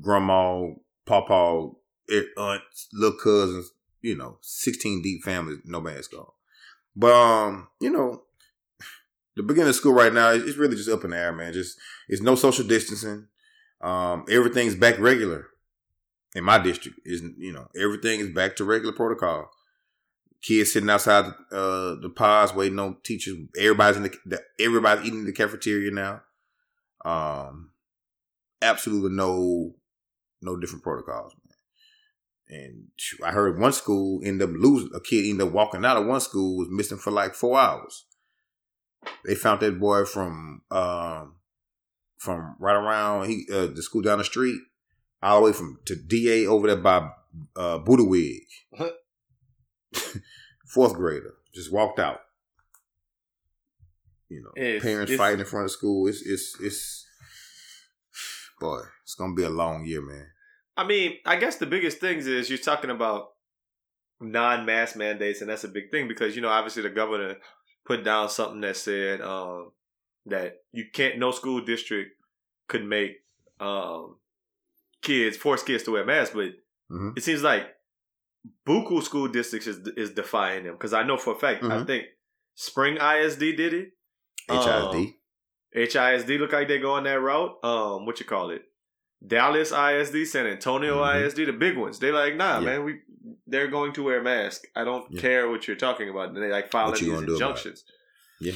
grandma, 0.00 0.68
pawpaw, 1.06 1.70
eh, 2.10 2.22
aunts, 2.36 2.88
little 2.92 3.18
cousins, 3.18 3.70
you 4.00 4.16
know, 4.16 4.38
16 4.40 5.02
deep 5.02 5.22
families, 5.22 5.58
no 5.64 5.80
mask 5.80 6.14
on. 6.14 6.26
But, 6.96 7.12
um, 7.12 7.68
you 7.80 7.90
know, 7.90 8.22
the 9.36 9.42
beginning 9.42 9.68
of 9.68 9.74
school 9.74 9.92
right 9.92 10.12
now, 10.12 10.30
is 10.30 10.42
it's 10.42 10.56
really 10.56 10.74
just 10.76 10.88
up 10.88 11.04
in 11.04 11.10
the 11.10 11.18
air, 11.18 11.32
man. 11.32 11.52
Just, 11.52 11.78
it's 12.08 12.22
no 12.22 12.34
social 12.34 12.66
distancing. 12.66 13.28
Um, 13.80 14.24
everything's 14.30 14.74
back 14.74 14.98
regular 14.98 15.46
in 16.34 16.44
my 16.44 16.58
district. 16.58 17.00
Is 17.04 17.22
you 17.38 17.52
know, 17.52 17.68
everything 17.80 18.20
is 18.20 18.30
back 18.30 18.56
to 18.56 18.64
regular 18.64 18.92
protocol. 18.92 19.50
Kids 20.42 20.72
sitting 20.72 20.90
outside 20.90 21.26
uh, 21.50 21.96
the 22.00 22.12
pods 22.14 22.54
waiting 22.54 22.78
on 22.78 22.98
teachers. 23.02 23.36
Everybody's 23.58 23.96
in 23.96 24.02
the, 24.04 24.14
the 24.26 24.42
everybody's 24.60 25.06
eating 25.06 25.20
in 25.20 25.26
the 25.26 25.32
cafeteria 25.32 25.90
now. 25.90 26.22
Um, 27.04 27.70
absolutely 28.62 29.16
no, 29.16 29.74
no 30.42 30.56
different 30.56 30.84
protocols, 30.84 31.34
man. 31.34 32.60
And 32.60 32.88
I 33.24 33.32
heard 33.32 33.58
one 33.58 33.72
school 33.72 34.20
end 34.24 34.40
up 34.40 34.50
losing 34.52 34.90
a 34.94 35.00
kid 35.00 35.28
ended 35.28 35.48
up 35.48 35.52
walking 35.52 35.84
out 35.84 35.96
of 35.96 36.06
one 36.06 36.20
school 36.20 36.56
was 36.56 36.68
missing 36.70 36.98
for 36.98 37.10
like 37.10 37.34
four 37.34 37.58
hours. 37.58 38.06
They 39.24 39.34
found 39.34 39.60
that 39.60 39.78
boy 39.78 40.04
from 40.04 40.62
um 40.70 41.37
from 42.18 42.56
right 42.58 42.74
around 42.76 43.28
he 43.28 43.46
uh, 43.52 43.66
the 43.66 43.82
school 43.82 44.02
down 44.02 44.18
the 44.18 44.24
street, 44.24 44.60
all 45.22 45.40
the 45.40 45.46
way 45.46 45.52
from 45.52 45.78
to 45.86 45.96
DA 45.96 46.46
over 46.46 46.66
there 46.66 46.76
by 46.76 47.08
uh 47.56 47.78
Budawig. 47.78 48.40
Fourth 50.66 50.94
grader 50.94 51.34
just 51.54 51.72
walked 51.72 51.98
out. 51.98 52.20
You 54.28 54.42
know, 54.42 54.50
It's- 54.62 54.82
parents 54.82 55.10
it's- 55.12 55.18
fighting 55.18 55.40
in 55.40 55.46
front 55.46 55.64
of 55.64 55.70
school. 55.70 56.06
It's 56.08 56.22
it's 56.22 56.56
it's 56.60 57.06
boy, 58.60 58.82
it's 59.02 59.14
gonna 59.14 59.34
be 59.34 59.44
a 59.44 59.48
long 59.50 59.84
year, 59.86 60.02
man. 60.02 60.26
I 60.76 60.84
mean, 60.84 61.14
I 61.24 61.36
guess 61.36 61.56
the 61.56 61.66
biggest 61.66 61.98
things 61.98 62.26
is 62.26 62.48
you're 62.50 62.58
talking 62.58 62.90
about 62.90 63.30
non-mask 64.20 64.96
mandates, 64.96 65.40
and 65.40 65.48
that's 65.50 65.64
a 65.64 65.68
big 65.68 65.90
thing 65.90 66.06
because 66.08 66.36
you 66.36 66.42
know 66.42 66.48
obviously 66.50 66.82
the 66.82 66.90
governor 66.90 67.36
put 67.86 68.04
down 68.04 68.28
something 68.28 68.60
that 68.60 68.76
said 68.76 69.20
um, 69.22 69.72
that 70.28 70.62
you 70.72 70.84
can't. 70.92 71.18
No 71.18 71.30
school 71.30 71.60
district 71.60 72.12
could 72.68 72.84
make 72.84 73.16
um, 73.60 74.16
kids 75.02 75.36
force 75.36 75.62
kids 75.62 75.82
to 75.84 75.90
wear 75.92 76.04
masks, 76.04 76.34
but 76.34 76.52
Mhm. 76.90 77.16
it 77.16 77.22
seems 77.22 77.42
like 77.42 77.74
buku 78.66 79.02
school 79.02 79.28
districts 79.28 79.66
is 79.66 79.86
is 79.96 80.10
defying 80.12 80.64
them 80.64 80.74
because 80.74 80.92
I 80.92 81.02
know 81.02 81.16
for 81.16 81.34
a 81.34 81.38
fact 81.38 81.62
I 81.64 81.68
Mhm. 81.78 81.86
think 81.86 82.06
Spring 82.54 82.98
ISD 82.98 83.52
did 83.56 83.72
it. 83.74 83.92
HISD. 84.48 85.14
HISD 85.74 86.38
look 86.38 86.52
like 86.52 86.66
they 86.68 86.78
going 86.78 87.04
that 87.04 87.20
route. 87.20 87.56
Um, 87.64 88.06
what 88.06 88.18
you 88.20 88.26
call 88.26 88.50
it? 88.50 88.62
Dallas 89.24 89.72
ISD, 89.72 90.24
San 90.24 90.46
Antonio 90.46 90.98
Mhm. 91.02 91.14
ISD, 91.24 91.44
the 91.44 91.52
big 91.52 91.76
ones. 91.76 91.98
They 91.98 92.10
like, 92.12 92.36
nah, 92.36 92.58
Yeah. 92.60 92.64
man, 92.64 92.84
we 92.84 93.00
they're 93.46 93.68
going 93.68 93.92
to 93.94 94.02
wear 94.04 94.22
masks. 94.22 94.66
I 94.74 94.84
don't 94.84 95.10
Yeah. 95.12 95.20
care 95.20 95.48
what 95.50 95.66
you're 95.66 95.76
talking 95.76 96.08
about. 96.08 96.28
And 96.28 96.36
they 96.36 96.50
like 96.50 96.70
you 97.00 97.08
these 97.08 97.14
gonna 97.14 97.26
do 97.26 97.36
about 97.36 97.48
injunctions. 97.50 97.84
Yeah. 98.40 98.54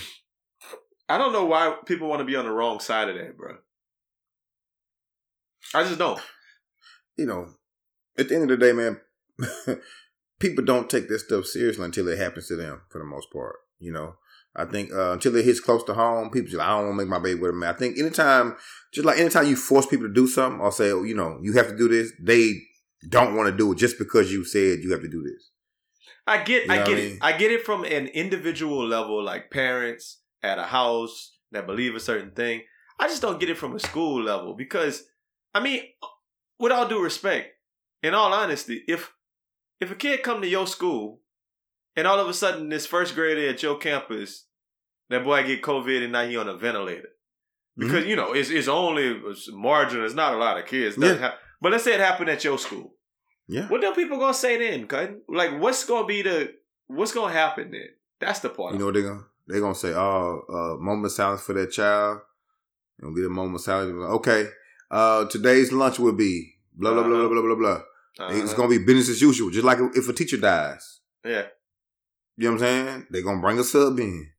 I 1.09 1.19
don't 1.19 1.33
know 1.33 1.45
why 1.45 1.77
people 1.87 2.09
want 2.09 2.21
to 2.21 2.25
be 2.25 2.37
on 2.37 2.45
the 2.45 2.51
wrong 2.51 2.81
side 2.81 3.09
of 3.09 3.17
that, 3.17 3.37
bro. 3.37 3.57
I 5.75 5.85
just 5.85 5.99
don't. 5.99 6.21
you 7.17 7.27
know, 7.27 7.49
at 8.19 8.29
the 8.29 8.35
end 8.35 8.51
of 8.51 8.59
the 8.59 8.65
day, 8.65 8.73
man, 8.73 9.01
people 10.39 10.65
don't 10.65 10.91
take 10.91 11.09
this 11.09 11.25
stuff 11.25 11.47
seriously 11.47 11.85
until 11.85 12.09
it 12.09 12.19
happens 12.19 12.49
to 12.49 12.57
them 12.57 12.83
for 12.91 12.99
the 12.99 13.05
most 13.05 13.29
part. 13.33 13.57
You 13.79 13.93
know, 13.93 14.15
I 14.55 14.65
think 14.65 14.93
uh, 14.93 15.13
until 15.13 15.35
it 15.37 15.45
hits 15.45 15.61
close 15.61 15.83
to 15.85 15.95
home, 15.95 16.31
people 16.31 16.51
just, 16.51 16.63
I 16.63 16.69
don't 16.69 16.87
want 16.89 16.99
to 16.99 17.05
make 17.05 17.09
my 17.09 17.19
baby 17.19 17.41
with 17.41 17.51
a 17.51 17.55
man. 17.55 17.75
I 17.75 17.79
think 17.79 17.99
anytime, 17.99 18.57
just 18.93 19.05
like 19.07 19.19
anytime 19.19 19.47
you 19.47 19.57
force 19.57 19.87
people 19.87 20.07
to 20.09 20.13
do 20.13 20.27
something 20.27 20.61
or 20.61 20.73
say, 20.73 20.91
oh, 20.93 21.03
you 21.03 21.15
know, 21.17 21.39
you 21.43 21.53
have 21.55 21.69
to 21.69 21.77
do 21.77 21.89
this, 21.89 22.13
they 22.21 22.55
don't 23.09 23.35
want 23.35 23.51
to 23.51 23.57
do 23.57 23.73
it 23.73 23.79
just 23.79 23.99
because 23.99 24.31
you 24.33 24.45
said 24.45 24.79
you 24.83 24.93
have 24.93 25.03
to 25.03 25.09
do 25.09 25.23
this. 25.23 25.51
I 26.27 26.43
get, 26.45 26.63
You 26.63 26.69
know 26.69 26.75
I 26.75 26.85
get 26.85 26.99
I 26.99 27.01
it. 27.01 27.19
I 27.23 27.33
get 27.33 27.51
it 27.51 27.65
from 27.67 27.85
an 27.85 28.07
individual 28.09 28.87
level, 28.87 29.23
like 29.25 29.51
parents 29.51 30.19
at 30.43 30.59
a 30.59 30.65
house 30.65 31.37
that 31.53 31.67
believe 31.67 31.95
a 31.95 32.01
certain 32.01 32.33
thing. 32.33 32.63
I 32.99 33.09
just 33.09 33.23
don't 33.23 33.41
get 33.41 33.51
it 33.51 33.59
from 33.59 33.75
a 33.75 33.81
school 33.81 34.23
level 34.23 34.55
because, 34.55 35.05
I 35.55 35.61
mean, 35.61 35.83
with 36.59 36.73
all 36.73 36.89
due 36.89 37.03
respect, 37.03 37.51
in 38.03 38.15
all 38.15 38.33
honesty, 38.33 38.83
if 38.89 39.13
if 39.81 39.91
a 39.91 39.95
kid 39.95 40.23
come 40.23 40.41
to 40.43 40.49
your 40.49 40.67
school 40.67 41.21
and 41.97 42.07
all 42.07 42.19
of 42.21 42.29
a 42.29 42.35
sudden 42.35 42.69
this 42.69 42.87
first 42.87 43.15
grader 43.15 43.49
at 43.49 43.63
your 43.63 43.79
campus, 43.79 44.47
that 45.11 45.25
boy 45.25 45.45
get 45.45 45.63
COVID 45.63 46.03
and 46.05 46.13
now 46.13 46.27
he 46.27 46.37
on 46.37 46.49
a 46.49 46.57
ventilator 46.57 47.09
Mm-hmm. 47.79 47.89
because 47.89 48.07
you 48.07 48.17
know 48.17 48.35
it's 48.35 48.51
it's 48.51 48.69
only 48.69 49.19
marginal. 49.51 50.05
It's 50.05 50.15
not 50.15 50.35
a 50.35 50.37
lot 50.37 50.59
of 50.59 50.67
kids. 50.67 50.97
Yeah. 50.99 51.09
Doesn't 51.15 51.35
but 51.63 51.73
let's 51.73 51.85
say 51.85 51.95
it 51.95 52.01
happened 52.01 52.29
at 52.29 52.45
your 52.45 52.59
school. 52.59 52.95
Yeah. 53.49 53.67
What 53.69 53.81
them 53.81 53.95
people 53.95 54.19
gonna 54.19 54.35
say 54.35 54.59
then? 54.59 54.87
Like, 55.27 55.59
what's 55.59 55.87
gonna 55.87 56.07
be 56.07 56.21
the 56.21 56.53
what's 56.89 57.13
gonna 57.13 57.33
happen 57.33 57.71
then? 57.71 57.89
That's 58.21 58.41
the 58.41 58.51
part. 58.51 58.75
You 58.75 58.79
know 58.79 58.85
what 58.87 58.95
they're 58.95 59.05
gonna 59.05 59.25
they're 59.47 59.61
gonna 59.61 59.75
say, 59.75 59.93
oh, 59.95 60.43
uh, 60.49 60.83
moment 60.83 61.07
of 61.07 61.13
silence 61.13 61.43
for 61.43 61.53
that 61.55 61.73
child. 61.73 62.21
It'll 62.99 63.15
be 63.15 63.25
a 63.25 63.29
moment 63.29 63.57
of 63.57 63.61
silence. 63.63 63.93
Okay, 63.93 64.49
uh, 64.91 65.25
today's 65.27 65.73
lunch 65.73 65.99
will 65.99 66.13
be 66.13 66.55
blah 66.75 66.93
blah 66.93 67.03
blah 67.03 67.17
blah 67.17 67.29
blah 67.29 67.43
blah 67.43 67.55
blah. 67.55 67.81
Uh-huh. 68.19 68.43
It's 68.43 68.55
gonna 68.55 68.69
be 68.69 68.79
business 68.79 69.09
as 69.09 69.23
usual, 69.23 69.51
just 69.51 69.65
like 69.65 69.79
if 69.95 70.09
a 70.09 70.13
teacher 70.13 70.37
dies. 70.37 71.01
yeah. 71.25 71.47
You 72.39 72.49
know 72.49 72.55
what 72.55 72.63
I'm 72.63 72.87
saying? 72.87 73.07
They're 73.11 73.23
gonna 73.23 73.43
bring 73.43 73.59
a 73.59 73.65
sub 73.65 73.99
in. 74.01 74.31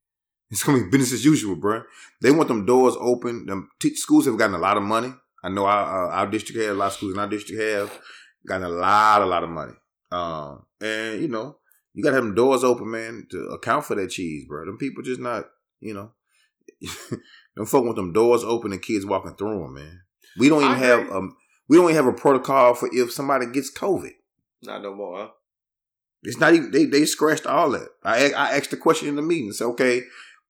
It's 0.50 0.64
gonna 0.64 0.84
be 0.84 0.90
business 0.90 1.14
as 1.14 1.26
usual, 1.26 1.56
bro. 1.56 1.84
They 2.22 2.32
want 2.32 2.48
them 2.48 2.66
doors 2.66 2.96
open. 3.00 3.46
Them 3.46 3.70
te- 3.80 3.96
schools 3.96 4.26
have 4.26 4.38
gotten 4.38 4.56
a 4.56 4.60
lot 4.60 4.78
of 4.78 4.84
money. 4.84 5.14
I 5.44 5.50
know 5.50 5.66
our, 5.66 6.10
uh, 6.10 6.16
our 6.16 6.28
district 6.28 6.60
has 6.60 6.70
a 6.70 6.74
lot 6.74 6.88
of 6.88 6.94
schools 6.94 7.14
in 7.14 7.20
our 7.20 7.28
district 7.28 7.62
have 7.62 8.00
gotten 8.46 8.66
a 8.66 8.70
lot, 8.70 9.22
a 9.22 9.26
lot 9.26 9.44
of 9.44 9.50
money. 9.50 9.74
Um, 10.12 10.66
and 10.80 11.22
you 11.22 11.28
know, 11.28 11.58
you 11.94 12.04
gotta 12.04 12.16
have 12.16 12.24
them 12.24 12.36
doors 12.36 12.64
open, 12.64 12.90
man, 12.92 13.28
to 13.32 13.38
account 13.50 13.86
for 13.86 13.96
that 13.96 14.10
cheese, 14.10 14.46
bro. 14.48 14.66
Them 14.66 14.78
people 14.78 15.04
just 15.04 15.22
not, 15.22 15.46
you 15.80 15.94
know, 15.94 16.12
them 17.56 17.66
folk 17.66 17.86
with 17.86 17.96
them 17.96 18.14
doors 18.14 18.44
open 18.44 18.72
and 18.74 18.82
kids 18.82 19.06
walking 19.06 19.36
through 19.36 19.64
them, 19.64 19.74
man. 19.76 20.02
We 20.38 20.50
don't 20.50 20.62
even 20.64 20.76
I 20.76 20.78
have 20.80 21.00
agree. 21.02 21.12
um, 21.12 21.36
we 21.70 21.78
don't 21.78 21.90
even 21.92 22.04
have 22.06 22.14
a 22.14 22.18
protocol 22.18 22.74
for 22.74 22.90
if 22.92 23.12
somebody 23.12 23.46
gets 23.48 23.72
COVID. 23.72 24.12
Not 24.64 24.82
no 24.82 24.94
more, 24.96 25.18
huh? 25.20 25.28
It's 26.24 26.40
not 26.40 26.54
even 26.54 26.72
they 26.72 26.86
they 26.86 27.06
scratched 27.06 27.46
all 27.46 27.72
that. 27.72 27.90
I 28.04 28.32
I 28.32 28.56
asked 28.58 28.72
the 28.72 28.78
question 28.78 29.10
in 29.10 29.16
the 29.16 29.22
meeting. 29.22 29.52
Say, 29.52 29.66
okay, 29.66 30.04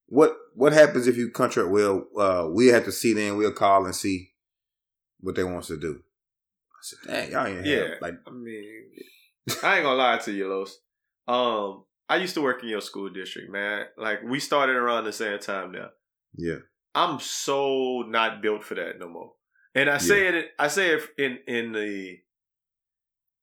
what 0.06 0.36
what 0.53 0.71
happens 0.71 1.08
if 1.08 1.17
you 1.17 1.32
contract? 1.32 1.69
Well, 1.69 2.06
uh, 2.17 2.47
we 2.51 2.67
have 2.67 2.86
to 2.86 2.91
see 2.91 3.13
then. 3.13 3.38
We'll 3.38 3.51
call 3.51 3.86
and 3.86 3.95
see 3.95 4.32
what 5.19 5.36
they 5.36 5.43
want 5.43 5.58
us 5.60 5.67
to 5.67 5.77
do. 5.77 5.99
I 6.71 6.79
said, 6.82 6.99
dang, 7.08 7.32
y'all 7.32 7.47
ain't 7.47 7.65
Yeah. 7.65 7.77
have, 7.79 8.01
like 8.01 8.13
I 8.27 8.32
mean, 8.32 8.84
I 9.63 9.75
ain't 9.77 9.84
gonna 9.84 9.95
lie 9.95 10.17
to 10.19 10.32
you, 10.32 10.47
Los. 10.47 10.77
Um, 11.27 11.86
I 12.09 12.17
used 12.17 12.33
to 12.36 12.41
work 12.41 12.63
in 12.63 12.69
your 12.69 12.81
school 12.81 13.09
district, 13.09 13.51
man. 13.51 13.86
Like 13.97 14.23
we 14.23 14.39
started 14.39 14.75
around 14.75 15.05
the 15.05 15.13
same 15.13 15.39
time 15.39 15.71
now. 15.71 15.89
yeah, 16.36 16.59
I'm 16.93 17.19
so 17.19 18.03
not 18.07 18.41
built 18.41 18.63
for 18.63 18.75
that 18.75 18.99
no 18.99 19.09
more. 19.09 19.33
And 19.75 19.89
I 19.89 19.97
say 19.97 20.27
it 20.27 20.51
I 20.59 20.67
say 20.67 20.95
it 20.95 21.03
in 21.17 21.39
in 21.47 21.71
the 21.71 22.17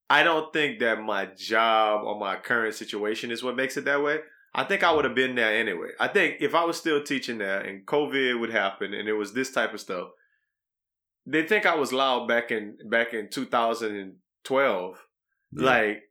I 0.09 0.23
don't 0.23 0.53
think 0.53 0.81
that 0.81 1.01
my 1.01 1.27
job 1.37 2.05
or 2.05 2.19
my 2.19 2.37
current 2.37 2.75
situation 2.75 3.31
is 3.31 3.43
what 3.43 3.57
makes 3.57 3.77
it 3.77 3.85
that 3.85 4.03
way. 4.03 4.19
I 4.53 4.65
think 4.65 4.83
I 4.83 4.93
would 4.93 5.05
have 5.05 5.15
been 5.15 5.37
there 5.37 5.57
anyway. 5.57 5.91
I 6.01 6.09
think 6.09 6.39
if 6.41 6.55
I 6.55 6.65
was 6.65 6.77
still 6.77 7.03
teaching 7.03 7.39
there 7.39 7.61
and 7.61 7.87
COVID 7.87 8.41
would 8.41 8.51
happen 8.51 8.93
and 8.93 9.09
it 9.09 9.13
was 9.13 9.33
this 9.33 9.53
type 9.53 9.73
of 9.73 9.81
stuff, 9.81 10.09
they 11.25 11.47
think 11.47 11.67
I 11.67 11.77
was 11.77 11.93
loud 11.93 12.27
back 12.27 12.51
in 12.51 12.77
back 12.89 13.15
in 13.15 13.31
2012. 13.31 15.07
Yeah. 15.53 15.65
Like, 15.65 16.03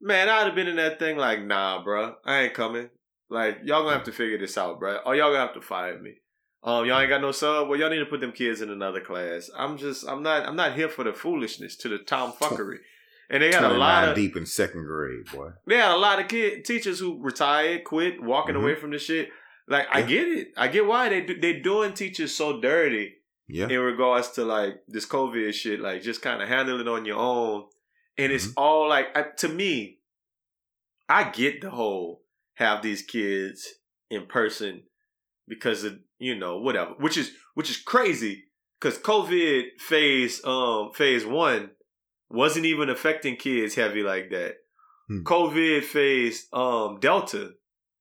man, 0.00 0.28
I'd 0.28 0.46
have 0.46 0.54
been 0.54 0.68
in 0.68 0.76
that 0.76 0.98
thing 0.98 1.16
like, 1.16 1.42
nah, 1.44 1.82
bro, 1.82 2.14
I 2.24 2.40
ain't 2.42 2.54
coming. 2.54 2.90
Like, 3.30 3.58
y'all 3.64 3.82
gonna 3.82 3.94
have 3.96 4.04
to 4.04 4.12
figure 4.12 4.38
this 4.38 4.56
out, 4.56 4.80
bruh. 4.80 5.00
Or 5.04 5.14
y'all 5.14 5.28
gonna 5.32 5.46
have 5.46 5.54
to 5.54 5.60
fire 5.60 5.98
me. 6.00 6.14
Um, 6.62 6.86
y'all 6.86 6.98
ain't 7.00 7.08
got 7.10 7.20
no 7.20 7.30
sub. 7.32 7.68
Well, 7.68 7.78
y'all 7.78 7.90
need 7.90 7.98
to 7.98 8.06
put 8.06 8.20
them 8.20 8.32
kids 8.32 8.62
in 8.62 8.70
another 8.70 9.00
class. 9.00 9.48
I'm 9.56 9.76
just, 9.76 10.08
I'm 10.08 10.22
not, 10.22 10.46
I'm 10.46 10.56
not 10.56 10.74
here 10.74 10.88
for 10.88 11.04
the 11.04 11.12
foolishness, 11.12 11.76
to 11.76 11.88
the 11.88 11.98
tomfuckery. 11.98 12.78
And 13.30 13.42
they 13.42 13.52
had 13.52 13.62
a 13.62 13.68
lot 13.76 14.08
of, 14.08 14.14
deep 14.14 14.36
in 14.38 14.46
second 14.46 14.86
grade, 14.86 15.26
boy. 15.30 15.50
they 15.66 15.76
had 15.76 15.90
a 15.94 15.98
lot 15.98 16.18
of 16.18 16.28
kid 16.28 16.64
teachers 16.64 16.98
who 16.98 17.22
retired, 17.22 17.84
quit, 17.84 18.22
walking 18.22 18.54
Mhm. 18.54 18.62
away 18.62 18.74
from 18.74 18.90
the 18.90 18.98
shit. 18.98 19.28
Like, 19.68 19.86
I 19.92 20.00
get 20.00 20.26
it. 20.26 20.48
I 20.56 20.68
get 20.68 20.86
why 20.86 21.10
they 21.10 21.20
do, 21.20 21.38
they 21.38 21.52
doing 21.60 21.92
teachers 21.92 22.34
so 22.34 22.58
dirty 22.58 23.16
Yeah, 23.46 23.68
in 23.68 23.80
regards 23.80 24.30
to 24.30 24.46
like 24.46 24.76
this 24.88 25.04
COVID 25.04 25.52
shit, 25.52 25.78
like 25.80 26.00
just 26.00 26.22
kind 26.22 26.40
of 26.42 26.48
handle 26.48 26.80
it 26.80 26.88
on 26.88 27.04
your 27.04 27.18
own. 27.18 27.66
And 28.18 28.32
it's 28.32 28.48
Mhm. 28.48 28.54
all 28.56 28.88
like 28.88 29.16
I, 29.16 29.22
to 29.38 29.48
me, 29.48 30.00
I 31.08 31.30
get 31.30 31.60
the 31.60 31.70
whole 31.70 32.24
have 32.54 32.82
these 32.82 33.02
kids 33.02 33.66
in 34.10 34.26
person 34.26 34.82
because 35.46 35.84
of 35.84 35.98
you 36.18 36.34
know 36.34 36.58
whatever, 36.58 36.92
which 36.98 37.16
is 37.16 37.32
which 37.54 37.70
is 37.70 37.76
crazy 37.76 38.44
because 38.80 38.98
COVID 38.98 39.80
phase 39.80 40.44
um 40.44 40.92
phase 40.92 41.24
one 41.24 41.70
wasn't 42.28 42.66
even 42.66 42.90
affecting 42.90 43.36
kids 43.36 43.74
heavy 43.76 44.02
like 44.02 44.30
that. 44.30 44.56
Hmm. 45.08 45.22
COVID 45.22 45.84
phase 45.84 46.48
um 46.52 46.98
Delta 47.00 47.52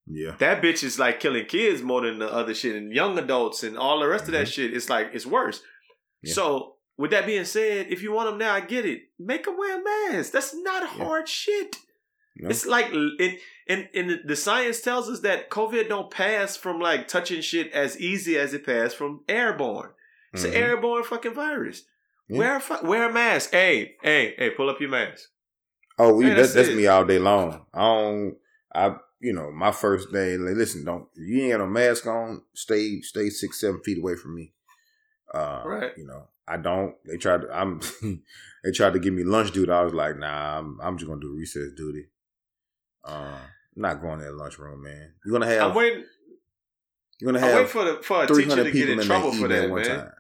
yeah, 0.10 0.36
that 0.40 0.62
bitch 0.62 0.84
is 0.84 0.98
like 0.98 1.20
killing 1.20 1.46
kids 1.46 1.82
more 1.82 2.02
than 2.02 2.18
the 2.20 2.32
other 2.32 2.54
shit 2.56 2.76
and 2.76 2.94
young 2.94 3.18
adults 3.20 3.64
and 3.64 3.78
all 3.78 4.00
the 4.00 4.08
rest 4.08 4.26
of 4.26 4.32
that 4.32 4.48
shit. 4.48 4.74
It's 4.74 4.90
like 4.90 5.10
it's 5.14 5.26
worse. 5.26 5.60
Mm-hmm. 5.60 6.28
Yeah. 6.28 6.34
So 6.34 6.77
with 6.98 7.12
that 7.12 7.26
being 7.26 7.46
said, 7.46 7.88
if 7.90 8.02
you 8.02 8.12
want 8.12 8.30
them 8.30 8.38
now, 8.38 8.54
I 8.54 8.62
get 8.62 8.86
it. 8.86 9.04
Make 9.20 9.46
them 9.46 9.58
wear 9.58 9.80
a 9.80 9.84
mask. 10.14 10.32
That's 10.32 10.54
not 10.56 10.88
hard 10.88 11.30
shit. 11.30 11.78
No. 12.36 12.50
It's 12.50 12.66
like 12.66 12.88
it, 12.92 13.40
and 13.68 13.90
and 13.96 14.20
the- 14.26 14.36
science 14.36 14.82
tells 14.82 15.10
us 15.10 15.22
that 15.22 15.50
COVID 15.50 15.90
don't 15.90 16.12
pass 16.12 16.56
from 16.56 16.80
like 16.80 17.08
touching 17.08 17.42
shit 17.42 17.72
as 17.72 18.00
easy 18.00 18.38
as 18.38 18.54
it 18.54 18.66
passed 18.66 18.96
from 18.96 19.22
airborne. 19.28 19.92
It's 20.34 20.44
Mhm. 20.44 20.50
an 20.50 20.54
airborne 20.56 21.04
fucking 21.04 21.34
virus. 21.34 21.84
Yeah. 22.30 22.38
Wear 22.40 22.56
a 22.58 22.60
fu- 22.60 22.86
wear 22.86 23.10
a 23.10 23.14
mask. 23.14 23.52
Hey 23.52 23.96
hey 24.04 24.36
hey, 24.38 24.50
pull 24.52 24.70
up 24.70 24.80
your 24.80 24.90
mask. 24.90 25.30
Oh, 25.98 26.14
we 26.14 26.26
Hey, 26.26 26.36
that's, 26.36 26.54
that's 26.54 26.68
that's 26.68 26.78
me 26.78 26.86
all 26.86 27.06
day 27.06 27.18
long. 27.18 27.66
I 27.74 27.80
don't. 27.80 28.38
I 28.76 28.96
you 29.20 29.34
know 29.34 29.50
my 29.52 29.72
first 29.72 30.12
day. 30.12 30.38
Like, 30.38 30.56
listen, 30.58 30.86
don't 30.86 31.08
you 31.16 31.42
ain't 31.42 31.54
got 31.54 31.60
no 31.60 31.66
mask 31.68 32.06
on. 32.06 32.44
Stay 32.54 33.02
stay 33.02 33.30
six 33.30 33.60
seven 33.60 33.82
feet 33.82 33.98
away 33.98 34.16
from 34.16 34.36
me. 34.36 34.54
Uh, 35.34 35.64
Right. 35.66 35.92
You 35.98 36.06
know 36.06 36.28
I 36.48 36.58
don't. 36.58 36.96
They 37.06 37.18
tried 37.18 37.42
to. 37.42 37.48
I'm. 37.52 37.82
they 38.64 38.72
tried 38.72 38.94
to 38.94 39.00
give 39.00 39.14
me 39.14 39.24
lunch 39.24 39.52
duty. 39.52 39.72
I 39.72 39.82
was 39.84 39.94
like, 39.94 40.18
nah. 40.18 40.60
I'm. 40.60 40.80
I'm 40.82 40.98
just 40.98 41.08
gonna 41.10 41.22
do 41.22 41.36
recess 41.36 41.72
duty. 41.76 42.06
Uh, 43.04 43.40
I'm 43.76 43.82
not 43.82 44.02
going 44.02 44.20
to 44.20 44.26
that 44.26 44.34
lunchroom, 44.36 44.82
man. 44.84 45.14
You're 45.26 45.34
gonna 45.34 45.46
have. 45.52 45.70
I'm 45.72 45.76
waiting. 45.76 46.06
you're 47.20 47.32
gonna 47.32 47.40
have. 47.46 47.50
I'm 47.50 47.56
waiting 47.58 47.72
for 47.72 47.84
the 47.86 48.04
for 48.04 48.24
a 48.24 48.28
teacher 48.28 48.64
to 48.64 48.72
get 48.72 48.90
in 48.90 49.00
in 49.00 49.06
trouble 49.06 49.32
for 49.34 49.48
that, 49.48 49.70
one 49.70 49.82
man. 49.82 49.98
time. 50.00 50.12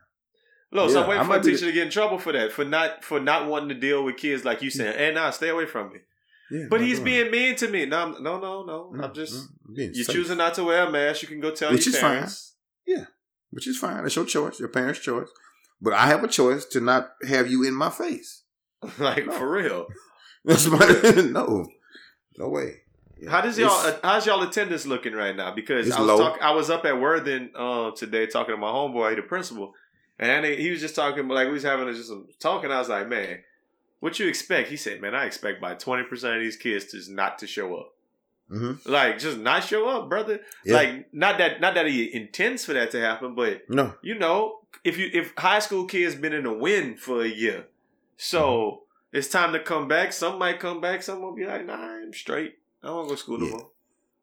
Look, 0.71 0.89
so 0.89 0.97
Yeah, 0.97 1.03
I'm 1.03 1.09
waiting 1.09 1.23
I 1.23 1.25
for 1.27 1.35
a 1.39 1.43
teacher 1.43 1.65
to 1.65 1.71
get 1.71 1.85
in 1.85 1.91
trouble 1.91 2.17
for 2.19 2.33
that, 2.33 2.51
for 2.51 2.65
not 2.65 3.03
for 3.03 3.19
not 3.19 3.47
wanting 3.47 3.69
to 3.69 3.75
deal 3.75 4.03
with 4.03 4.17
kids 4.17 4.43
like 4.45 4.61
you 4.61 4.69
saying, 4.69 4.97
"Hey, 4.97 5.13
nah, 5.13 5.29
stay 5.31 5.49
away 5.49 5.65
from 5.65 5.93
me." 5.93 5.99
Yeah, 6.51 6.65
But 6.69 6.81
he's 6.81 6.99
doing 6.99 7.05
being 7.05 7.31
mean 7.31 7.55
to 7.57 7.67
me. 7.69 7.85
No, 7.85 7.97
I'm- 7.99 8.23
no, 8.23 8.39
no, 8.39 8.63
no. 8.65 8.93
it. 8.95 9.03
I'm 9.03 9.13
just 9.13 9.33
Mm, 9.33 9.47
mm, 9.77 9.95
you're 9.95 10.03
safe. 10.05 10.15
choosing 10.15 10.37
not 10.37 10.53
to 10.55 10.63
wear 10.63 10.83
a 10.85 10.91
mask. 10.91 11.21
You 11.21 11.27
can 11.29 11.39
go 11.41 11.51
tell 11.51 11.71
Which 11.71 11.85
your 11.85 11.95
is 11.95 12.01
fine. 12.01 12.11
parents. 12.15 12.53
which 13.49 13.67
is 13.67 13.77
fine. 13.77 14.05
It's 14.05 14.15
your 14.15 14.25
choice, 14.25 14.59
your 14.59 14.69
parents' 14.69 14.99
choice. 14.99 15.29
But 15.81 15.93
I 15.93 16.07
have 16.07 16.23
a 16.23 16.27
choice 16.27 16.65
to 16.65 16.79
not 16.81 17.11
have 17.27 17.49
you 17.49 17.63
in 17.63 17.73
my 17.73 17.89
face. 17.89 18.43
like 18.99 19.25
No. 19.25 19.31
for 19.33 19.49
real. 19.51 19.87
That's 20.45 20.65
my 20.67 20.77
no, 21.31 21.67
no 22.37 22.49
way. 22.49 22.81
How 23.27 23.41
does 23.41 23.57
y'all? 23.57 23.71
uh, 23.71 23.97
how's 24.03 24.25
y'all 24.27 24.43
attendance 24.43 24.85
looking 24.85 25.13
right 25.13 25.35
now? 25.35 25.53
Because 25.53 25.89
I 25.91 25.99
was 26.01 26.19
talk, 26.19 26.37
I 26.41 26.51
was 26.51 26.69
up 26.69 26.85
at 26.85 26.99
Worthing 27.01 27.49
uh, 27.55 27.91
today 27.91 28.27
talking 28.27 28.53
to 28.53 28.61
my 28.61 28.67
homeboy, 28.67 29.15
the 29.15 29.23
principal, 29.23 29.73
and 30.19 30.45
he 30.45 30.55
he 30.55 30.69
was 30.69 30.79
just 30.79 30.95
talking 30.95 31.27
like 31.27 31.47
we 31.47 31.53
was 31.53 31.63
having 31.63 31.91
just 31.93 32.09
some 32.09 32.27
talking. 32.39 32.71
I 32.71 32.77
was 32.79 32.89
like, 32.89 33.09
man, 33.09 33.39
what 33.99 34.19
you 34.19 34.27
expect? 34.27 34.69
He 34.69 34.77
said, 34.77 35.01
man, 35.01 35.15
I 35.15 35.25
expect 35.25 35.59
by 35.59 35.73
twenty 35.73 36.03
percent 36.03 36.35
of 36.35 36.41
these 36.41 36.55
kids 36.57 36.85
to 36.91 37.11
not 37.13 37.39
to 37.39 37.47
show 37.47 37.75
up. 37.75 37.93
Mhm. 38.51 38.87
Like 38.87 39.17
just 39.19 39.39
not 39.39 39.63
show 39.63 39.89
up, 39.89 40.07
brother. 40.07 40.39
Yeah. 40.63 40.75
Like 40.75 41.13
not 41.13 41.39
that 41.39 41.59
not 41.59 41.73
that 41.73 41.87
he 41.87 42.13
intends 42.13 42.63
for 42.65 42.73
that 42.73 42.91
to 42.91 43.01
happen, 43.01 43.33
but 43.35 43.63
no, 43.67 43.95
you 44.03 44.17
know, 44.17 44.59
if 44.83 44.97
you 44.97 45.09
if 45.13 45.33
high 45.37 45.59
school 45.59 45.85
kids 45.85 46.15
been 46.15 46.33
in 46.33 46.45
a 46.45 46.53
win 46.53 46.95
for 46.97 47.21
a 47.23 47.27
year, 47.27 47.67
so 48.17 48.83
it's 49.11 49.27
time 49.27 49.53
to 49.53 49.59
come 49.59 49.87
back. 49.87 50.13
Some 50.13 50.37
might 50.39 50.59
come 50.59 50.81
back. 50.81 51.01
Some 51.03 51.21
will 51.21 51.33
be 51.35 51.45
like, 51.45 51.65
nah, 51.65 51.75
I'm 51.75 52.13
straight. 52.13 52.57
I 52.83 52.87
don't 52.87 52.95
want 52.97 53.07
to 53.07 53.09
go 53.11 53.15
to 53.15 53.21
school 53.21 53.37
no 53.39 53.45
Yeah. 53.45 53.51
more. 53.51 53.69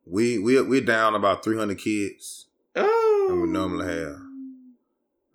we 0.07 0.39
we 0.39 0.61
we're 0.63 0.81
down 0.81 1.15
about 1.15 1.43
three 1.45 1.57
hundred 1.59 1.79
kids. 1.79 2.47
Oh, 2.77 3.27
And 3.31 3.43
we 3.43 3.49
normally 3.49 3.87
have. 3.87 4.17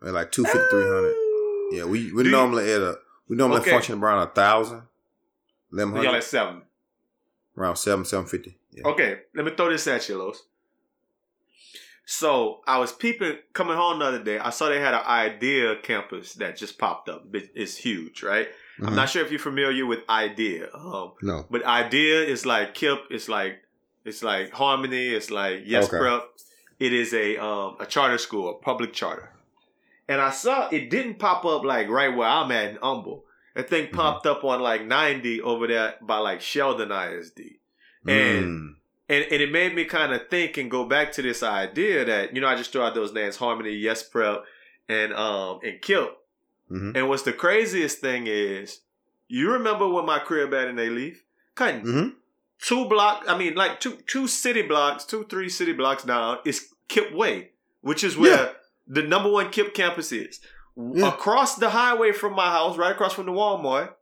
We're 0.01 0.11
like 0.11 0.31
two 0.31 0.43
fifty, 0.43 0.59
three 0.69 0.83
hundred. 0.83 1.13
Oh. 1.15 1.69
Yeah, 1.73 1.83
we 1.85 2.11
we 2.13 2.23
Do 2.23 2.29
you- 2.29 2.35
normally 2.35 2.71
at 2.71 2.81
a 2.81 2.97
we 3.27 3.35
normally 3.35 3.61
Okay. 3.61 3.71
function 3.71 3.99
around 4.01 4.27
a 4.27 4.31
thousand, 4.31 4.83
eleven 5.71 6.01
Y'all 6.01 6.15
at 6.15 6.23
seven. 6.23 6.61
around 7.57 7.75
seven 7.75 8.05
seven 8.05 8.25
fifty. 8.25 8.57
Yeah. 8.71 8.87
Okay, 8.87 9.19
let 9.35 9.45
me 9.45 9.51
throw 9.55 9.69
this 9.69 9.85
at 9.87 10.07
you, 10.09 10.17
Los. 10.17 10.43
So 12.11 12.61
I 12.65 12.79
was 12.79 12.91
peeping 12.91 13.37
coming 13.53 13.77
home 13.77 13.99
the 13.99 14.05
other 14.05 14.23
day. 14.23 14.39
I 14.39 14.49
saw 14.49 14.67
they 14.67 14.79
had 14.79 14.95
an 14.95 15.03
IDEA 15.05 15.75
campus 15.83 16.33
that 16.41 16.57
just 16.57 16.79
popped 16.79 17.07
up. 17.07 17.25
It's 17.33 17.77
huge, 17.77 18.23
right? 18.23 18.47
I'm 18.81 18.93
Mhm. 18.93 18.95
not 18.95 19.09
sure 19.09 19.23
if 19.23 19.29
you're 19.29 19.39
familiar 19.39 19.85
with 19.85 19.99
IDEA. 20.09 20.69
Um, 20.73 21.11
No. 21.21 21.45
But 21.51 21.63
IDEA 21.67 22.23
is 22.23 22.47
like 22.47 22.73
KIPP. 22.73 23.03
It's 23.11 23.29
like 23.29 23.61
it's 24.05 24.23
like 24.23 24.51
Harmony. 24.53 25.09
It's 25.09 25.29
like 25.29 25.61
Yes 25.65 25.85
Okay. 25.85 25.99
Prep. 25.99 26.23
It 26.79 26.93
is 26.93 27.13
a 27.13 27.37
um 27.37 27.75
a 27.79 27.85
charter 27.85 28.17
school, 28.17 28.49
a 28.49 28.53
public 28.55 28.91
charter. 28.91 29.29
And 30.07 30.19
I 30.19 30.31
saw 30.31 30.67
it 30.69 30.89
didn't 30.89 31.19
pop 31.19 31.45
up 31.45 31.63
like 31.63 31.89
right 31.89 32.15
where 32.17 32.27
I'm 32.27 32.51
at 32.51 32.71
in 32.71 32.77
Humble. 32.81 33.23
That 33.53 33.69
thing 33.69 33.85
Mm-hmm. 33.85 33.95
popped 33.97 34.25
up 34.25 34.43
on 34.43 34.61
like 34.61 34.83
90 34.83 35.41
over 35.43 35.67
there 35.67 35.93
by 36.01 36.17
like 36.17 36.41
Sheldon 36.41 36.91
ISD. 36.91 37.59
And 38.07 38.45
Mm. 38.47 38.75
And, 39.09 39.25
and 39.31 39.41
it 39.41 39.51
made 39.51 39.73
me 39.73 39.85
kind 39.85 40.13
of 40.13 40.29
think 40.29 40.57
and 40.57 40.69
go 40.69 40.85
back 40.85 41.11
to 41.13 41.21
this 41.23 41.41
idea 41.41 42.05
that 42.05 42.35
you 42.35 42.41
know 42.41 42.47
I 42.47 42.55
just 42.55 42.71
threw 42.71 42.81
out 42.83 42.93
those 42.95 43.11
names 43.13 43.37
Harmony, 43.37 43.73
Yes 43.73 44.03
Prep, 44.03 44.43
and 44.87 45.13
um 45.13 45.59
and 45.63 45.81
KIPP. 45.81 46.09
Mhm. 46.71 46.95
And 46.95 47.09
what's 47.09 47.23
the 47.23 47.33
craziest 47.33 47.99
thing 47.99 48.27
is, 48.27 48.81
you 49.27 49.51
remember 49.51 49.87
when 49.87 50.05
my 50.05 50.19
crib 50.19 50.53
at 50.53 50.67
in 50.67 50.75
they 50.75 50.89
leave? 50.89 51.23
Cutting 51.55 51.81
Mhm. 51.83 52.13
two 52.61 52.85
block. 52.85 53.23
I 53.27 53.35
mean, 53.37 53.55
like 53.55 53.79
two 53.79 53.97
two 54.05 54.27
city 54.27 54.61
blocks, 54.61 55.05
two 55.05 55.23
three 55.25 55.49
city 55.49 55.73
blocks 55.73 56.03
down 56.03 56.37
is 56.45 56.69
KIPP 56.87 57.13
Way, 57.13 57.51
which 57.81 58.03
is 58.03 58.15
where 58.15 58.37
Yeah. 58.37 58.49
the 58.87 59.01
number 59.03 59.29
one 59.31 59.49
KIPP 59.49 59.73
campus 59.73 60.11
is. 60.11 60.39
Yeah. 60.77 61.09
Across 61.09 61.55
the 61.55 61.71
highway 61.71 62.11
from 62.11 62.33
my 62.35 62.49
house, 62.51 62.77
right 62.77 62.91
across 62.91 63.13
from 63.13 63.25
the 63.25 63.31
Walmart, 63.33 63.93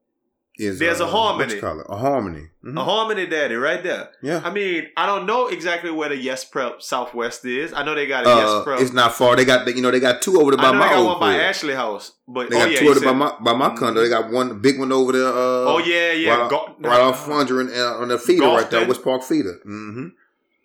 Is, 0.60 0.80
There's 0.80 1.00
a 1.00 1.06
uh, 1.06 1.08
harmony. 1.10 1.54
What 1.54 1.62
call 1.62 1.80
it? 1.82 1.86
A 1.88 1.96
harmony. 1.98 2.48
Mhm. 2.66 2.82
a 2.82 2.84
Harmony 2.84 3.28
Daddy, 3.28 3.54
right 3.56 3.82
there. 3.84 4.10
Yeah. 4.24 4.42
I 4.44 4.50
mean, 4.50 4.88
I 4.98 5.06
don't 5.06 5.28
know 5.28 5.48
exactly 5.48 5.92
where 5.92 6.10
the 6.10 6.18
Yes 6.18 6.44
Prep 6.44 6.82
Southwest 6.82 7.46
is. 7.46 7.74
I 7.74 7.84
know 7.84 7.94
they 7.94 8.08
got 8.08 8.26
a 8.26 8.30
Uh, 8.30 8.38
Yes 8.38 8.64
Prep. 8.64 8.80
it's 8.82 8.92
not 8.92 9.14
far. 9.14 9.36
They 9.36 9.46
got 9.46 9.66
the, 9.66 9.76
you 9.76 9.82
know 9.84 9.92
they 9.92 10.00
got 10.00 10.22
two 10.24 10.42
over 10.42 10.52
there 10.56 10.60
I 10.60 10.64
by 10.64 10.72
know 10.72 10.80
my 10.80 10.88
they 10.90 10.96
got 10.96 11.06
one 11.06 11.20
by. 11.20 11.36
Ashley 11.40 11.76
House, 11.76 12.14
but 12.28 12.50
They 12.50 12.56
oh 12.56 12.60
got 12.60 12.72
yeah, 12.72 12.80
two 12.80 12.90
over 12.90 13.00
there 13.00 13.14
by 13.14 13.18
my 13.18 13.34
by 13.40 13.54
my 13.54 13.76
condo. 13.76 14.02
They 14.02 14.10
got 14.10 14.32
one 14.32 14.60
big 14.60 14.80
one 14.80 14.92
over 14.92 15.12
there. 15.12 15.28
Uh, 15.28 15.34
oh 15.76 15.78
yeah, 15.86 16.12
yeah. 16.14 16.36
right, 16.36 16.50
Go- 16.50 16.76
right 16.80 17.02
off 17.02 17.24
Flunger 17.26 17.62
and 17.62 17.70
uh, 17.70 18.02
on 18.02 18.08
the 18.08 18.18
feeder 18.18 18.46
right 18.48 18.70
there? 18.72 18.88
West 18.88 19.04
Park 19.04 19.24
feeder. 19.24 19.60
Mm-hmm. 19.66 20.08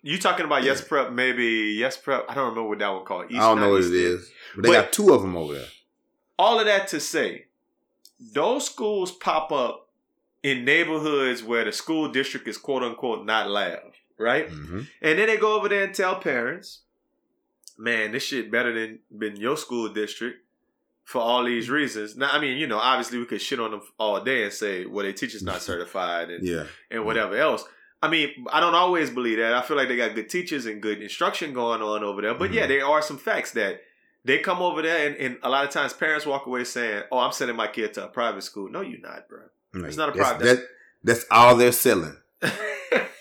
You 0.01 0.17
talking 0.17 0.45
about 0.45 0.63
Yes 0.63 0.81
Prep? 0.81 1.11
Maybe 1.13 1.75
Yes 1.77 1.97
Prep. 1.97 2.25
I 2.27 2.33
don't 2.33 2.49
remember 2.49 2.67
what 2.69 2.79
that 2.79 2.89
one 2.89 3.05
called. 3.05 3.25
East 3.31 3.39
I 3.39 3.43
don't 3.49 3.59
know 3.61 3.69
what 3.69 3.83
it 3.83 3.93
is, 3.93 4.29
but 4.55 4.63
they 4.63 4.69
But- 4.69 4.81
got 4.81 4.91
two 4.91 5.13
of 5.13 5.21
them 5.21 5.37
over 5.37 5.53
there. 5.53 5.67
all 6.39 6.59
of 6.59 6.65
that 6.65 6.87
to 6.89 6.99
say, 6.99 7.45
those 8.33 8.65
schools 8.65 9.11
pop 9.11 9.51
up 9.51 9.82
in 10.43 10.65
neighborhoods 10.65 11.41
where 11.41 11.63
the 11.65 11.71
school 11.71 12.09
district 12.09 12.47
is 12.47 12.57
quote 12.57 12.83
unquote 12.83 13.25
not 13.25 13.49
loud, 13.49 13.93
right? 14.19 14.49
Mm-hmm. 14.49 14.81
And 15.01 15.19
then 15.19 15.27
they 15.27 15.37
go 15.37 15.55
over 15.57 15.69
there 15.69 15.83
and 15.85 15.95
tell 15.95 16.19
parents, 16.19 16.81
man, 17.77 18.11
this 18.11 18.23
shit 18.23 18.51
better 18.51 18.73
than 18.73 18.99
than 19.09 19.35
your 19.37 19.57
school 19.57 19.89
district 19.89 20.39
for 21.05 21.21
all 21.21 21.43
these 21.43 21.69
reasons. 21.69 22.15
Now, 22.15 22.29
I 22.31 22.39
mean, 22.39 22.57
you 22.57 22.67
know, 22.67 22.77
obviously 22.77 23.17
we 23.19 23.25
could 23.25 23.41
shit 23.41 23.59
on 23.59 23.71
them 23.71 23.81
all 23.97 24.23
day 24.23 24.43
and 24.43 24.53
say, 24.53 24.85
well, 24.85 25.03
their 25.03 25.13
teacher's 25.13 25.43
not 25.43 25.61
certified 25.69 26.29
and, 26.29 26.45
Yeah, 26.47 26.65
and 26.91 27.05
whatever 27.05 27.35
else. 27.35 27.65
I 28.01 28.09
mean, 28.09 28.29
I 28.51 28.59
don't 28.59 28.75
always 28.75 29.09
believe 29.09 29.37
that. 29.37 29.53
I 29.53 29.61
feel 29.61 29.77
like 29.77 29.87
they 29.87 29.95
got 29.95 30.13
good 30.13 30.29
teachers 30.29 30.65
and 30.65 30.81
good 30.81 31.01
instruction 31.01 31.53
going 31.53 31.81
on 31.81 32.03
over 32.03 32.21
there. 32.21 32.33
But 32.33 32.51
yeah, 32.53 32.65
Mhm. 32.65 32.67
there 32.67 32.85
are 32.85 33.01
some 33.01 33.17
facts 33.17 33.51
that 33.51 33.81
they 34.25 34.39
come 34.39 34.61
over 34.61 34.81
there 34.81 35.07
and, 35.07 35.15
and 35.17 35.37
a 35.41 35.49
lot 35.49 35.63
of 35.65 35.71
times 35.71 35.93
parents 35.93 36.25
walk 36.25 36.45
away 36.45 36.63
saying, 36.65 37.03
Oh, 37.11 37.19
I'm 37.19 37.31
sending 37.31 37.55
my 37.55 37.67
kid 37.67 37.93
to 37.95 38.05
a 38.05 38.07
private 38.09 38.43
school. 38.43 38.69
No, 38.69 38.81
you're 38.81 38.99
not, 38.99 39.27
bro. 39.29 39.43
It's 39.73 39.97
not 39.97 40.09
a 40.09 40.11
That's- 40.11 40.29
problem. 40.37 40.55
That, 40.55 40.65
that's 41.03 41.25
all 41.31 41.55
they're 41.55 41.71
selling. 41.71 42.15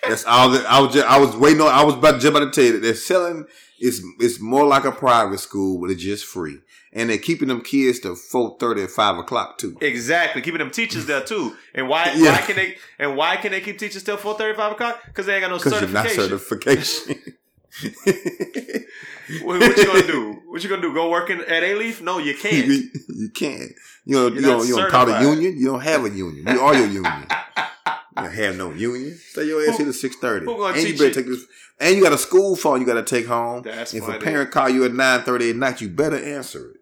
That's 0.08 0.24
all. 0.24 0.50
That, 0.50 0.66
I 0.66 0.80
was 0.80 0.92
just, 0.94 1.06
I 1.06 1.18
was 1.18 1.36
waiting 1.36 1.60
on. 1.60 1.68
I 1.68 1.84
was 1.84 1.94
about 1.94 2.14
just 2.20 2.26
about 2.26 2.40
to 2.40 2.50
tell 2.50 2.64
you 2.64 2.72
that 2.72 2.82
they're 2.82 2.94
selling. 2.94 3.46
It's 3.78 4.00
it's 4.20 4.40
more 4.40 4.64
like 4.66 4.84
a 4.84 4.92
private 4.92 5.38
school, 5.38 5.80
but 5.80 5.90
it's 5.90 6.02
just 6.02 6.24
free, 6.24 6.58
and 6.92 7.08
they're 7.08 7.18
keeping 7.18 7.48
them 7.48 7.60
kids 7.62 8.00
to 8.00 8.14
four 8.16 8.56
thirty 8.60 8.82
at 8.82 8.90
five 8.90 9.16
o'clock 9.18 9.58
too. 9.58 9.76
exactly. 9.80 10.42
Keeping 10.42 10.58
them 10.58 10.70
teachers 10.70 11.06
there 11.06 11.22
too. 11.22 11.56
And 11.74 11.88
why 11.88 12.12
Yeah. 12.16 12.32
why 12.32 12.42
can 12.42 12.56
they 12.56 12.76
and 12.98 13.16
why 13.16 13.36
can 13.36 13.52
they 13.52 13.60
keep 13.60 13.78
teachers 13.78 14.02
till 14.02 14.16
four 14.16 14.36
thirty 14.36 14.56
five 14.56 14.72
o'clock? 14.72 15.00
Because 15.06 15.26
they 15.26 15.34
ain't 15.36 15.42
got 15.42 15.50
no 15.50 15.58
Because 15.58 15.80
you're 15.80 15.88
not 15.90 16.08
certification. 16.10 16.38
certification. 16.38 17.34
what, 17.82 19.60
what 19.60 19.76
you 19.76 19.86
gonna 19.86 20.06
do? 20.06 20.42
What 20.46 20.62
you 20.62 20.68
gonna 20.68 20.82
do? 20.82 20.92
Go 20.92 21.10
working 21.10 21.40
at 21.40 21.62
Alief? 21.62 22.02
No, 22.02 22.18
you 22.18 22.34
can't. 22.36 22.66
you, 22.66 22.90
you 23.08 23.30
can't. 23.30 23.72
You 24.04 24.16
know, 24.16 24.26
you 24.28 24.40
don't, 24.42 24.68
you 24.68 24.76
don't 24.76 24.90
call 24.90 25.08
a 25.08 25.22
union. 25.22 25.56
You 25.56 25.66
don't 25.66 25.80
have 25.80 26.04
a 26.04 26.10
union. 26.10 26.46
You 26.46 26.60
are 26.60 26.74
your 26.74 26.86
union. 26.86 27.26
You 27.28 28.24
don't 28.24 28.32
have 28.34 28.56
no 28.56 28.72
union. 28.72 29.16
Stay 29.16 29.46
your 29.46 29.66
ass 29.66 29.78
here 29.78 29.86
to 29.86 29.92
six 29.92 30.16
thirty. 30.16 30.46
And 30.46 30.76
you 30.76 30.92
better 30.92 31.06
you? 31.06 31.10
take 31.14 31.26
this. 31.26 31.46
And 31.80 31.96
you 31.96 32.02
got 32.02 32.12
a 32.12 32.18
school 32.18 32.56
phone 32.56 32.80
you 32.80 32.86
got 32.86 32.94
to 32.94 33.02
take 33.02 33.26
home. 33.26 33.62
That's 33.62 33.94
if 33.94 34.04
funny. 34.04 34.18
a 34.18 34.20
parent 34.20 34.50
call 34.50 34.68
you 34.68 34.84
at 34.84 34.92
nine 34.92 35.22
thirty 35.22 35.50
at 35.50 35.56
night, 35.56 35.80
you 35.80 35.88
better 35.88 36.16
answer 36.16 36.72
it. 36.72 36.80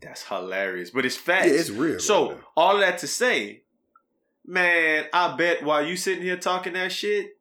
That's 0.00 0.24
hilarious. 0.24 0.90
But 0.90 1.06
it's 1.06 1.16
facts. 1.16 1.46
Yeah, 1.46 1.52
it's 1.52 1.70
real. 1.70 2.00
So 2.00 2.30
right 2.30 2.40
all 2.56 2.74
of 2.74 2.80
that 2.80 2.98
to 2.98 3.06
say, 3.06 3.62
man, 4.44 5.06
I 5.12 5.36
bet 5.36 5.62
while 5.62 5.86
you 5.86 5.96
sitting 5.96 6.22
here 6.22 6.36
talking 6.36 6.72
that 6.72 6.90
shit, 6.90 7.35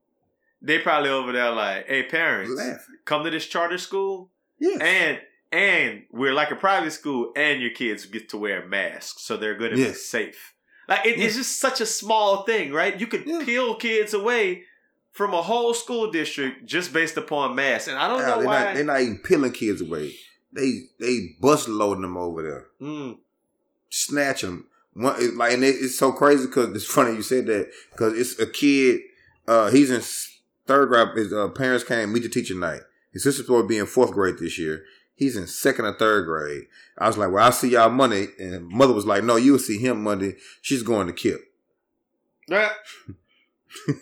they 0.61 0.79
probably 0.79 1.09
over 1.09 1.31
there 1.31 1.51
like, 1.51 1.87
hey 1.87 2.03
parents, 2.03 2.53
laughing. 2.55 2.95
come 3.05 3.23
to 3.23 3.29
this 3.29 3.45
charter 3.45 3.77
school 3.77 4.29
Yeah. 4.59 4.77
and 4.81 5.19
and 5.51 6.03
we're 6.11 6.33
like 6.33 6.51
a 6.51 6.55
private 6.55 6.91
school 6.91 7.31
and 7.35 7.61
your 7.61 7.71
kids 7.71 8.05
get 8.05 8.29
to 8.29 8.37
wear 8.37 8.65
masks 8.67 9.21
so 9.21 9.37
they're 9.37 9.55
gonna 9.57 9.75
be 9.75 9.93
safe. 9.93 10.53
Like 10.87 11.05
it, 11.05 11.19
it's 11.19 11.35
just 11.35 11.59
such 11.59 11.81
a 11.81 11.85
small 11.85 12.43
thing, 12.43 12.71
right? 12.73 12.99
You 12.99 13.07
could 13.07 13.25
Yeah. 13.25 13.43
peel 13.43 13.75
kids 13.75 14.13
away 14.13 14.63
from 15.11 15.33
a 15.33 15.41
whole 15.41 15.73
school 15.73 16.11
district 16.11 16.65
just 16.65 16.91
based 16.91 17.15
upon 17.17 17.55
masks. 17.55 17.87
And 17.87 17.97
I 17.97 18.07
don't 18.07 18.19
know 18.21 18.37
they're 18.39 18.45
why. 18.47 18.63
not. 18.65 18.75
They're 18.75 18.83
not 18.83 19.01
even 19.01 19.17
peeling 19.19 19.51
kids 19.53 19.81
away. 19.81 20.13
They 20.51 20.81
they 20.99 21.35
bus 21.39 21.67
loading 21.67 22.01
them 22.01 22.17
over 22.17 22.41
there, 22.43 22.65
Mm, 22.81 23.17
snatching 23.89 24.49
them. 24.49 24.67
One, 24.93 25.15
it, 25.21 25.35
like, 25.35 25.53
and 25.53 25.63
it, 25.63 25.75
it's 25.79 25.97
so 25.97 26.11
crazy 26.13 26.45
because 26.45 26.69
it's 26.75 26.85
funny 26.85 27.15
you 27.15 27.21
said 27.21 27.45
that 27.47 27.69
because 27.91 28.17
it's 28.17 28.39
a 28.39 28.45
kid. 28.47 29.01
Uh, 29.47 29.69
he's 29.69 29.91
in 29.91 30.01
third 30.67 30.89
grade. 30.89 31.09
His 31.15 31.33
uh, 31.33 31.49
parents 31.49 31.83
came 31.83 32.13
meet 32.13 32.23
the 32.23 32.29
teacher 32.29 32.55
night. 32.55 32.81
His 33.11 33.23
sister's 33.23 33.45
supposed 33.45 33.65
to 33.65 33.67
be 33.69 33.77
in 33.77 33.85
fourth 33.85 34.11
grade 34.11 34.37
this 34.39 34.57
year. 34.57 34.83
He's 35.15 35.37
in 35.37 35.47
second 35.47 35.85
or 35.85 35.93
third 35.93 36.25
grade. 36.25 36.63
I 36.97 37.07
was 37.07 37.17
like, 37.17 37.31
"Well, 37.31 37.43
I'll 37.43 37.51
see 37.51 37.69
y'all 37.69 37.89
Monday," 37.89 38.27
and 38.37 38.67
mother 38.67 38.93
was 38.93 39.05
like, 39.05 39.23
"No, 39.23 39.37
you'll 39.37 39.59
see 39.59 39.77
him 39.77 40.03
Monday. 40.03 40.35
She's 40.61 40.83
going 40.83 41.07
to 41.07 41.13
KIPP." 41.13 41.39
yeah. 42.47 42.69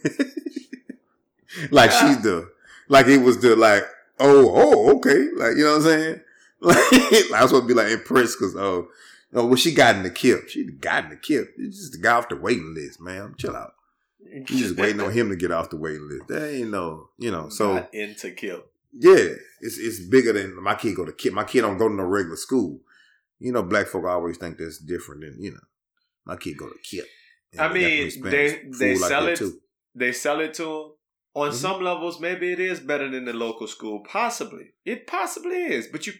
like 1.71 1.91
she's 1.91 2.21
the 2.21 2.51
like 2.87 3.07
it 3.07 3.19
was 3.19 3.41
the 3.41 3.55
like 3.55 3.83
oh 4.19 4.51
oh 4.53 4.95
okay 4.95 5.29
like 5.35 5.55
you 5.57 5.63
know 5.63 5.77
what 5.77 5.77
I'm 5.77 5.81
saying 5.83 6.21
like 6.59 6.77
I 6.77 7.41
was 7.41 7.49
supposed 7.49 7.63
to 7.63 7.67
be 7.67 7.73
like 7.73 7.91
impressed 7.91 8.37
because 8.39 8.55
oh 8.55 8.87
oh 9.33 9.45
well 9.47 9.55
she 9.55 9.73
got 9.73 9.95
in 9.95 10.03
the 10.03 10.11
KIPP 10.11 10.49
she 10.49 10.63
got 10.65 11.05
in 11.05 11.09
the 11.11 11.15
KIPP 11.15 11.47
it's 11.57 11.77
just 11.77 11.91
the 11.93 11.97
guy 11.97 12.13
off 12.13 12.29
the 12.29 12.35
waiting 12.35 12.73
list 12.73 13.01
man 13.01 13.35
chill 13.37 13.55
out 13.55 13.73
you 14.31 14.43
just 14.45 14.77
waiting 14.77 15.01
on 15.01 15.11
him 15.11 15.29
to 15.29 15.35
get 15.35 15.51
off 15.51 15.69
the 15.69 15.77
waiting 15.77 16.07
list 16.09 16.27
that 16.27 16.53
ain't 16.53 16.71
no 16.71 17.09
you 17.17 17.31
know 17.31 17.49
so 17.49 17.75
Not 17.75 17.93
into 17.93 18.31
kill. 18.31 18.63
yeah 18.93 19.15
it's 19.61 19.77
it's 19.77 19.99
bigger 19.99 20.33
than 20.33 20.61
my 20.61 20.75
kid 20.75 20.95
go 20.95 21.05
to 21.05 21.11
KIPP 21.11 21.33
my 21.33 21.43
kid 21.43 21.61
don't 21.61 21.77
go 21.77 21.87
to 21.89 21.93
no 21.95 22.03
regular 22.03 22.35
school 22.37 22.79
you 23.39 23.51
know 23.51 23.63
black 23.63 23.87
folk 23.87 24.05
always 24.05 24.37
think 24.37 24.57
that's 24.57 24.77
different 24.79 25.21
than 25.21 25.35
you 25.39 25.51
know 25.51 25.59
my 26.25 26.35
kid 26.37 26.57
go 26.57 26.67
to 26.69 26.75
KIPP 26.75 27.05
I 27.59 27.71
mean, 27.71 28.09
they 28.23 28.61
they 28.79 28.95
sell 28.95 29.25
that, 29.25 29.33
it. 29.33 29.37
too. 29.37 29.59
They 29.93 30.11
sell 30.11 30.39
it 30.39 30.55
to 30.55 30.63
them. 30.63 30.91
On 31.35 31.49
Mhm. 31.51 31.53
some 31.53 31.81
levels, 31.83 32.19
maybe 32.19 32.51
it 32.51 32.59
is 32.59 32.79
better 32.79 33.07
than 33.09 33.25
the 33.25 33.33
local 33.33 33.67
school. 33.67 34.03
Possibly, 34.09 34.73
it 34.85 35.05
possibly 35.05 35.57
is. 35.57 35.85
But 35.87 36.07
you, 36.07 36.13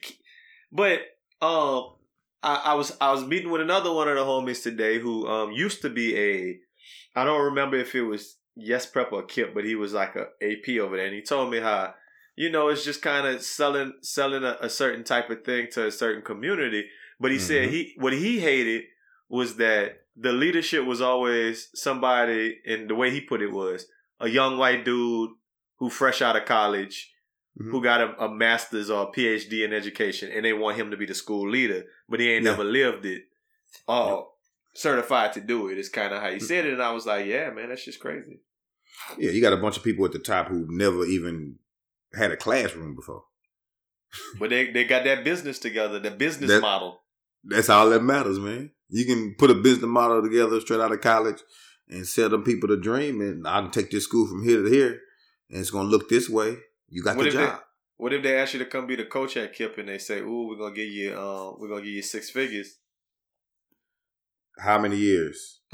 but 0.71 0.99
um, 1.41 1.95
I, 2.43 2.61
I 2.65 2.73
was 2.75 2.95
I 3.01 3.11
was 3.11 3.23
meeting 3.25 3.49
with 3.49 3.61
another 3.61 3.91
one 3.91 4.07
of 4.07 4.15
the 4.15 4.23
homies 4.23 4.61
today 4.61 4.99
who 4.99 5.27
um 5.27 5.51
used 5.51 5.81
to 5.81 5.89
be 5.89 6.15
a. 6.15 6.59
I 7.15 7.23
don't 7.23 7.45
remember 7.45 7.77
if 7.77 7.93
it 7.95 8.01
was 8.03 8.37
Yes 8.55 8.85
Prep 8.85 9.11
or 9.11 9.23
KIPP, 9.23 9.53
but 9.53 9.65
he 9.65 9.75
was 9.75 9.93
like 9.93 10.15
a 10.15 10.27
AP 10.41 10.79
over 10.79 10.97
there, 10.97 11.05
and 11.05 11.15
he 11.15 11.21
told 11.21 11.51
me 11.51 11.59
how 11.59 11.93
you 12.35 12.49
know 12.49 12.69
it's 12.69 12.83
just 12.85 13.01
kind 13.01 13.27
of 13.27 13.41
selling 13.43 13.93
selling 14.01 14.43
a, 14.43 14.57
a 14.61 14.69
certain 14.69 15.03
type 15.03 15.29
of 15.29 15.43
thing 15.43 15.67
to 15.73 15.87
a 15.87 15.91
certain 15.91 16.21
community. 16.23 16.85
But 17.19 17.31
he 17.31 17.39
said 17.39 17.69
Mhm. 17.69 17.71
he 17.71 17.93
what 17.97 18.13
he 18.13 18.39
hated 18.39 18.83
was 19.29 19.55
that 19.57 20.01
the 20.15 20.31
leadership 20.33 20.85
was 20.85 21.01
always 21.01 21.69
somebody, 21.73 22.59
and 22.65 22.89
the 22.89 22.95
way 22.95 23.09
he 23.09 23.21
put 23.21 23.41
it 23.41 23.51
was 23.51 23.87
a 24.19 24.29
young 24.29 24.57
white 24.57 24.85
dude 24.85 25.31
who 25.77 25.89
fresh 25.89 26.21
out 26.21 26.35
of 26.35 26.45
college 26.45 27.11
Mhm. 27.59 27.71
who 27.71 27.81
got 27.83 28.01
a, 28.01 28.23
a 28.25 28.29
master's 28.33 28.89
or 28.89 29.03
a 29.03 29.11
PhD 29.11 29.63
in 29.63 29.73
education, 29.73 30.31
and 30.31 30.43
they 30.45 30.53
want 30.53 30.77
him 30.77 30.89
to 30.91 30.97
be 30.97 31.05
the 31.05 31.13
school 31.15 31.49
leader, 31.49 31.85
but 32.09 32.19
he 32.19 32.31
ain't 32.31 32.43
Yeah. 32.45 32.51
never 32.51 32.63
lived 32.63 33.05
it. 33.05 33.23
Oh, 33.87 34.32
certified 34.73 35.33
to 35.33 35.41
do 35.41 35.69
it 35.69 35.77
is 35.77 35.89
kind 35.89 36.13
of 36.13 36.21
how 36.21 36.29
you 36.29 36.39
said 36.39 36.65
it, 36.65 36.73
and 36.73 36.81
I 36.81 36.91
was 36.91 37.05
like, 37.05 37.25
yeah, 37.25 37.49
man, 37.51 37.69
that's 37.69 37.85
just 37.85 37.99
crazy. 37.99 38.41
Yeah, 39.17 39.31
you 39.31 39.41
got 39.41 39.53
a 39.53 39.57
bunch 39.57 39.77
of 39.77 39.83
people 39.83 40.05
at 40.05 40.11
the 40.11 40.19
top 40.19 40.47
who've 40.47 40.69
never 40.69 41.05
even 41.05 41.57
had 42.13 42.31
a 42.31 42.37
classroom 42.37 42.95
before. 42.95 43.23
But 44.39 44.51
they 44.51 44.71
they 44.71 44.83
got 44.83 45.03
that 45.05 45.23
business 45.23 45.57
together, 45.59 45.99
the 45.99 46.11
business 46.11 46.49
That- 46.51 46.61
model. 46.61 46.99
That's 47.45 47.69
all 47.69 47.89
that 47.89 48.01
matters, 48.03 48.39
man. 48.39 48.71
You 48.89 49.05
can 49.05 49.35
put 49.37 49.51
a 49.51 49.55
business 49.55 49.89
model 49.89 50.21
together 50.21 50.61
straight 50.61 50.79
out 50.79 50.93
of 50.93 51.01
college 51.01 51.39
and 51.89 52.07
sell 52.07 52.29
them 52.29 52.43
people 52.43 52.69
the 52.69 52.77
dream, 52.77 53.19
and 53.19 53.45
I 53.47 53.59
can 53.61 53.71
take 53.71 53.91
this 53.91 54.05
school 54.05 54.27
from 54.27 54.43
here 54.43 54.63
to 54.63 54.69
here, 54.69 54.99
and 55.49 55.59
it's 55.59 55.69
gonna 55.71 55.89
look 55.89 56.07
this 56.07 56.29
way. 56.29 56.57
You 56.87 57.03
got 57.03 57.17
What 57.17 57.23
the 57.23 57.27
if 57.29 57.35
they- 57.35 57.45
job. 57.45 57.59
What 57.97 58.13
if 58.13 58.23
they 58.23 58.37
ask 58.37 58.53
you 58.53 58.59
to 58.59 58.65
come 58.65 58.87
be 58.87 58.95
the 58.95 59.05
coach 59.05 59.35
at 59.37 59.53
KIPP, 59.55 59.77
and 59.77 59.89
they 59.89 59.97
say, 59.97 60.19
"Ooh, 60.19 60.47
we're 60.47 60.57
gonna 60.57 60.75
give 60.75 60.87
you, 60.89 61.13
uh, 61.13 61.53
we're 61.57 61.67
gonna 61.69 61.81
give 61.81 61.91
you 61.93 62.01
six 62.01 62.29
figures." 62.29 62.77
How 64.59 64.77
many 64.79 64.97
years? 64.97 65.59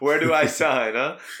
Where 0.00 0.20
do 0.20 0.32
I 0.32 0.46
sign, 0.46 0.94
huh? 0.94 1.16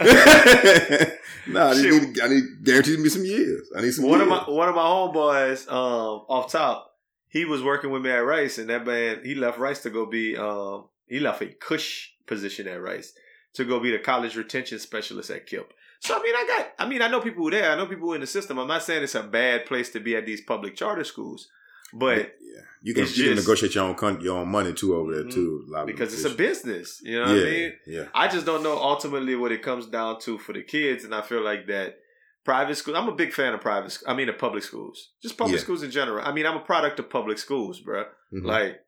no, 1.48 1.68
I 1.68 1.74
Shit. 1.74 2.02
need, 2.02 2.20
I 2.20 2.28
need 2.28 2.44
guaranteed 2.64 2.98
me 3.00 3.08
some 3.08 3.24
years. 3.24 3.68
I 3.76 3.82
need 3.82 3.92
some 3.92 4.06
one 4.08 4.20
of 4.20 4.28
my 4.28 4.38
one 4.44 4.68
of 4.68 4.74
my 4.74 4.82
homeboys, 4.82 5.68
um, 5.70 6.24
off 6.28 6.50
top, 6.52 6.92
he 7.28 7.44
was 7.44 7.62
working 7.62 7.90
with 7.90 8.02
me 8.02 8.10
at 8.10 8.18
Rice, 8.24 8.58
and 8.58 8.68
that 8.70 8.86
man 8.86 9.20
he 9.24 9.34
left 9.34 9.58
Rice 9.58 9.80
to 9.82 9.90
go 9.90 10.06
be 10.06 10.36
um 10.36 10.88
he 11.06 11.18
left 11.20 11.42
a 11.42 11.46
cush 11.46 12.12
position 12.26 12.66
at 12.68 12.80
Rice 12.80 13.12
to 13.54 13.64
go 13.64 13.80
be 13.80 13.90
the 13.90 13.98
college 13.98 14.36
retention 14.36 14.78
specialist 14.78 15.30
at 15.30 15.46
KIPP. 15.46 15.66
So 16.00 16.16
I 16.18 16.22
mean, 16.22 16.34
I 16.34 16.44
got 16.46 16.72
I 16.78 16.88
mean, 16.88 17.02
I 17.02 17.08
know 17.08 17.20
people 17.20 17.44
who 17.44 17.50
there. 17.50 17.70
I 17.70 17.76
know 17.76 17.86
people 17.86 18.08
who 18.08 18.14
in 18.14 18.20
the 18.22 18.26
system. 18.26 18.58
I'm 18.58 18.68
not 18.68 18.82
saying 18.82 19.02
it's 19.02 19.14
a 19.14 19.22
bad 19.22 19.66
place 19.66 19.90
to 19.90 20.00
be 20.00 20.16
at 20.16 20.24
these 20.26 20.40
public 20.40 20.76
charter 20.76 21.04
schools, 21.04 21.48
but 21.92 22.16
yeah, 22.40 22.60
you 22.82 22.94
can 22.94 23.06
you 23.14 23.24
can 23.28 23.36
negotiate 23.36 23.74
your 23.74 23.84
own 23.84 23.94
con- 23.94 24.20
your 24.20 24.38
own 24.38 24.48
money 24.48 24.72
too 24.72 24.94
over 24.94 25.12
there 25.14 25.30
too. 25.30 25.64
Lot 25.68 25.86
because 25.86 26.12
it's 26.14 26.24
a 26.24 26.36
business, 26.36 27.00
you 27.02 27.18
know 27.18 27.32
yeah, 27.32 27.42
I 27.46 27.50
mean. 27.50 27.72
yeah. 27.86 28.04
I 28.14 28.28
just 28.28 28.46
don't 28.46 28.62
know 28.62 28.76
ultimately 28.76 29.34
what 29.36 29.52
it 29.52 29.62
comes 29.62 29.86
down 29.86 30.20
to 30.20 30.38
for 30.38 30.52
the 30.52 30.62
kids, 30.62 31.04
and 31.04 31.14
I 31.14 31.22
feel 31.22 31.42
like 31.42 31.66
that 31.68 31.96
private 32.44 32.74
school. 32.76 32.96
I'm 32.96 33.08
a 33.08 33.14
big 33.14 33.32
fan 33.32 33.54
of 33.54 33.60
private. 33.60 33.96
I 34.06 34.14
mean, 34.14 34.28
of 34.28 34.38
public 34.38 34.64
schools, 34.64 35.10
just 35.22 35.36
public 35.38 35.56
Yeah. 35.58 35.62
schools 35.62 35.82
in 35.82 35.90
general. 35.90 36.24
I 36.26 36.32
mean, 36.32 36.46
I'm 36.46 36.56
a 36.56 36.60
product 36.64 36.98
of 36.98 37.08
public 37.08 37.38
schools, 37.38 37.80
bruh. 37.80 38.06
Mhm. 38.34 38.44
Like, 38.44 38.80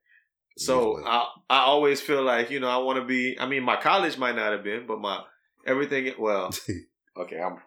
so 0.57 0.97
Usually. 0.97 1.11
I 1.11 1.27
I 1.51 1.59
always 1.61 2.01
feel 2.01 2.23
like 2.23 2.51
you 2.51 2.61
know 2.61 2.69
I 2.69 2.79
want 2.79 2.99
to 2.99 3.05
be. 3.05 3.39
I 3.39 3.47
mean, 3.47 3.63
my 3.63 3.77
college 3.77 4.19
might 4.19 4.37
not 4.37 4.53
have 4.53 4.65
been, 4.65 4.87
but 4.87 5.01
my 5.01 5.23
everything. 5.67 6.13
Well, 6.19 6.51
okay, 7.17 7.39
I'm. 7.41 7.59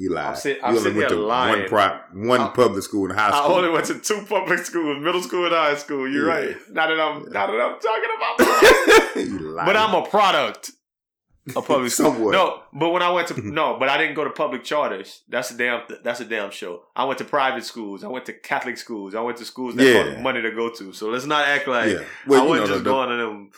You 0.00 0.08
lied. 0.14 0.26
I'm 0.28 0.36
sit- 0.36 0.56
you 0.56 0.62
I'm 0.64 0.76
only 0.78 0.92
went 0.94 1.08
to 1.10 1.16
lying. 1.16 1.60
one 1.60 1.68
pri- 1.68 2.00
one 2.14 2.40
I- 2.40 2.48
public 2.48 2.82
school 2.82 3.04
in 3.10 3.16
high 3.16 3.30
school. 3.30 3.52
I 3.54 3.58
only 3.58 3.70
went 3.70 3.86
to 3.86 3.98
two 3.98 4.22
public 4.28 4.60
schools, 4.60 4.96
middle 5.04 5.22
school 5.22 5.44
and 5.44 5.54
high 5.54 5.76
school. 5.76 6.08
You're 6.08 6.26
Yeah. 6.28 6.34
right. 6.34 6.56
Now 6.70 6.86
that 6.88 7.00
I'm 7.00 7.16
now 7.30 7.46
that 7.46 7.60
I'm 7.66 7.78
talking 7.88 8.10
about, 8.16 9.64
but 9.66 9.76
I'm 9.76 9.94
a 9.94 10.06
product 10.08 10.70
of 11.56 11.66
public 11.66 11.90
school. 11.98 12.30
No, 12.30 12.62
but 12.72 12.90
when 12.90 13.02
I 13.02 13.10
went 13.10 13.28
to 13.28 13.40
no, 13.60 13.76
but 13.78 13.88
I 13.88 13.98
didn't 13.98 14.14
go 14.14 14.24
to 14.24 14.30
public 14.30 14.64
charters. 14.64 15.22
That's 15.28 15.50
a 15.50 15.56
damn. 15.56 15.82
That's 16.02 16.20
a 16.20 16.24
damn 16.24 16.50
show. 16.50 16.82
I 16.96 17.04
went 17.04 17.18
to 17.18 17.24
private 17.24 17.64
schools. 17.64 18.02
I 18.04 18.08
went 18.08 18.26
to 18.26 18.32
Catholic 18.32 18.78
schools. 18.78 19.14
I 19.14 19.20
went 19.20 19.38
to 19.38 19.44
schools 19.44 19.74
that 19.76 19.84
Yeah. 19.84 20.04
cost 20.12 20.20
money 20.20 20.40
to 20.42 20.50
go 20.52 20.70
to. 20.70 20.92
So 20.92 21.08
let's 21.10 21.26
not 21.26 21.46
act 21.46 21.68
like 21.68 21.90
yeah. 21.92 22.04
Well, 22.26 22.42
I 22.42 22.46
wasn't 22.46 22.68
know, 22.68 22.74
just 22.74 22.84
the, 22.84 22.90
going 22.90 23.08
to 23.10 23.16
them. 23.16 23.50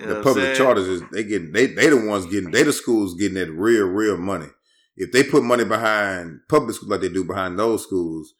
you 0.00 0.06
know 0.06 0.14
the 0.14 0.22
public 0.22 0.54
charters 0.54 0.88
is 0.88 1.02
they 1.12 1.24
getting 1.24 1.52
they 1.52 1.66
they 1.66 1.88
the 1.90 2.06
ones 2.06 2.26
getting 2.26 2.50
they 2.50 2.62
the 2.62 2.72
schools 2.72 3.14
getting 3.14 3.34
that 3.34 3.50
real 3.52 3.86
real 3.86 4.16
money. 4.16 4.46
If 4.96 5.12
they 5.12 5.24
put 5.24 5.42
money 5.42 5.64
behind 5.64 6.40
public 6.48 6.74
schools 6.74 6.90
like 6.90 7.00
they 7.02 7.08
do 7.08 7.24
behind 7.24 7.58
those 7.58 7.82
schools, 7.82 8.34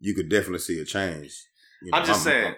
you 0.00 0.14
could 0.14 0.28
definitely 0.28 0.60
see 0.60 0.80
a 0.80 0.84
change. 0.84 1.32
You 1.82 1.90
I'm 1.92 2.04
just 2.04 2.24
my- 2.24 2.32
saying. 2.32 2.54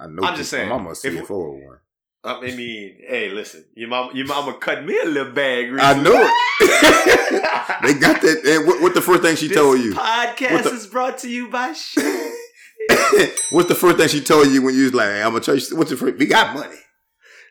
I 0.00 0.06
know. 0.08 0.22
I'm 0.24 0.36
just 0.36 0.50
saying, 0.50 0.68
My 0.68 0.76
mama 0.76 0.90
a 0.90 0.94
CFO 0.94 1.64
one. 1.64 1.78
I 2.26 2.40
mean, 2.40 2.96
hey, 3.06 3.30
listen, 3.30 3.66
your 3.74 3.88
mom, 3.88 4.10
your 4.16 4.26
mama 4.26 4.54
cut 4.54 4.84
me 4.84 4.98
a 4.98 5.04
little 5.06 5.32
bag. 5.32 5.76
I 5.78 6.00
know 6.00 6.14
it. 6.16 6.30
they 7.82 7.94
got 8.00 8.22
that. 8.22 8.42
And 8.46 8.66
what, 8.66 8.80
what 8.80 8.94
the 8.94 9.02
first 9.02 9.22
thing 9.22 9.36
she 9.36 9.48
This 9.48 9.56
told 9.56 9.78
you? 9.78 9.92
Podcast 9.92 10.62
the- 10.64 10.70
is 10.72 10.86
brought 10.86 11.18
to 11.18 11.28
you 11.28 11.48
by 11.48 11.68
What's 13.50 13.68
the 13.68 13.76
first 13.78 13.98
thing 13.98 14.08
she 14.08 14.20
told 14.20 14.48
you 14.48 14.62
when 14.62 14.74
you 14.74 14.84
was 14.84 14.94
like, 14.94 15.08
hey, 15.08 15.22
"I'm 15.22 15.38
gonna 15.38 15.58
you"? 15.58 15.76
What's 15.76 15.90
the 15.90 15.96
first? 15.96 16.16
We 16.18 16.26
got 16.26 16.54
money. 16.54 16.76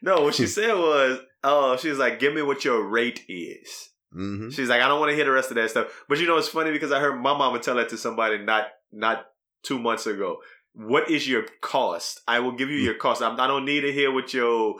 No, 0.01 0.21
what 0.21 0.35
she 0.35 0.47
said 0.47 0.73
was, 0.73 1.19
oh, 1.43 1.77
she 1.77 1.89
was 1.89 1.97
like, 1.97 2.19
give 2.19 2.33
me 2.33 2.41
what 2.41 2.65
your 2.65 2.83
rate 2.83 3.23
is. 3.29 3.89
Mm-hmm. 4.15 4.49
She's 4.49 4.69
like, 4.69 4.81
I 4.81 4.87
don't 4.87 4.99
want 4.99 5.09
to 5.11 5.15
hear 5.15 5.25
the 5.25 5.31
rest 5.31 5.49
of 5.51 5.55
that 5.55 5.69
stuff. 5.69 5.87
But 6.07 6.19
you 6.19 6.27
know, 6.27 6.37
it's 6.37 6.47
funny 6.49 6.71
because 6.71 6.91
I 6.91 6.99
heard 6.99 7.15
my 7.15 7.35
mama 7.37 7.59
tell 7.59 7.75
that 7.75 7.89
to 7.89 7.97
somebody 7.97 8.37
not 8.39 8.67
not 8.91 9.25
two 9.63 9.79
months 9.79 10.05
ago. 10.07 10.37
What 10.75 11.09
is 11.09 11.27
your 11.27 11.43
cost? 11.61 12.21
I 12.27 12.39
will 12.39 12.53
give 12.53 12.69
you 12.69 12.79
Hmm. 12.79 12.85
your 12.85 12.95
cost. 12.95 13.21
I'm, 13.21 13.39
I 13.39 13.47
don't 13.47 13.65
need 13.65 13.81
to 13.81 13.91
hear 13.91 14.11
what 14.11 14.33
your 14.33 14.75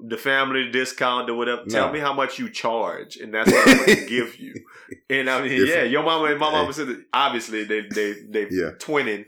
the 0.00 0.16
family 0.16 0.70
discount 0.70 1.28
or 1.28 1.34
whatever. 1.34 1.64
Tell 1.66 1.90
me 1.90 1.98
how 1.98 2.12
much 2.12 2.38
you 2.38 2.48
charge, 2.50 3.16
and 3.16 3.34
that's 3.34 3.50
what 3.50 3.68
I'm 3.68 3.76
going 3.78 3.98
to 3.98 4.06
give 4.06 4.38
you. 4.38 4.54
And 5.10 5.28
I 5.28 5.42
mean, 5.42 5.66
yeah, 5.66 5.82
your 5.82 6.02
mama 6.02 6.26
and 6.30 6.38
my 6.38 6.50
mama 6.50 6.72
said 6.72 6.86
that 6.88 7.04
obviously 7.12 7.64
they 7.64 7.80
they 7.92 8.12
they 8.30 8.46
Yeah. 8.50 8.70
twinning. 8.78 9.24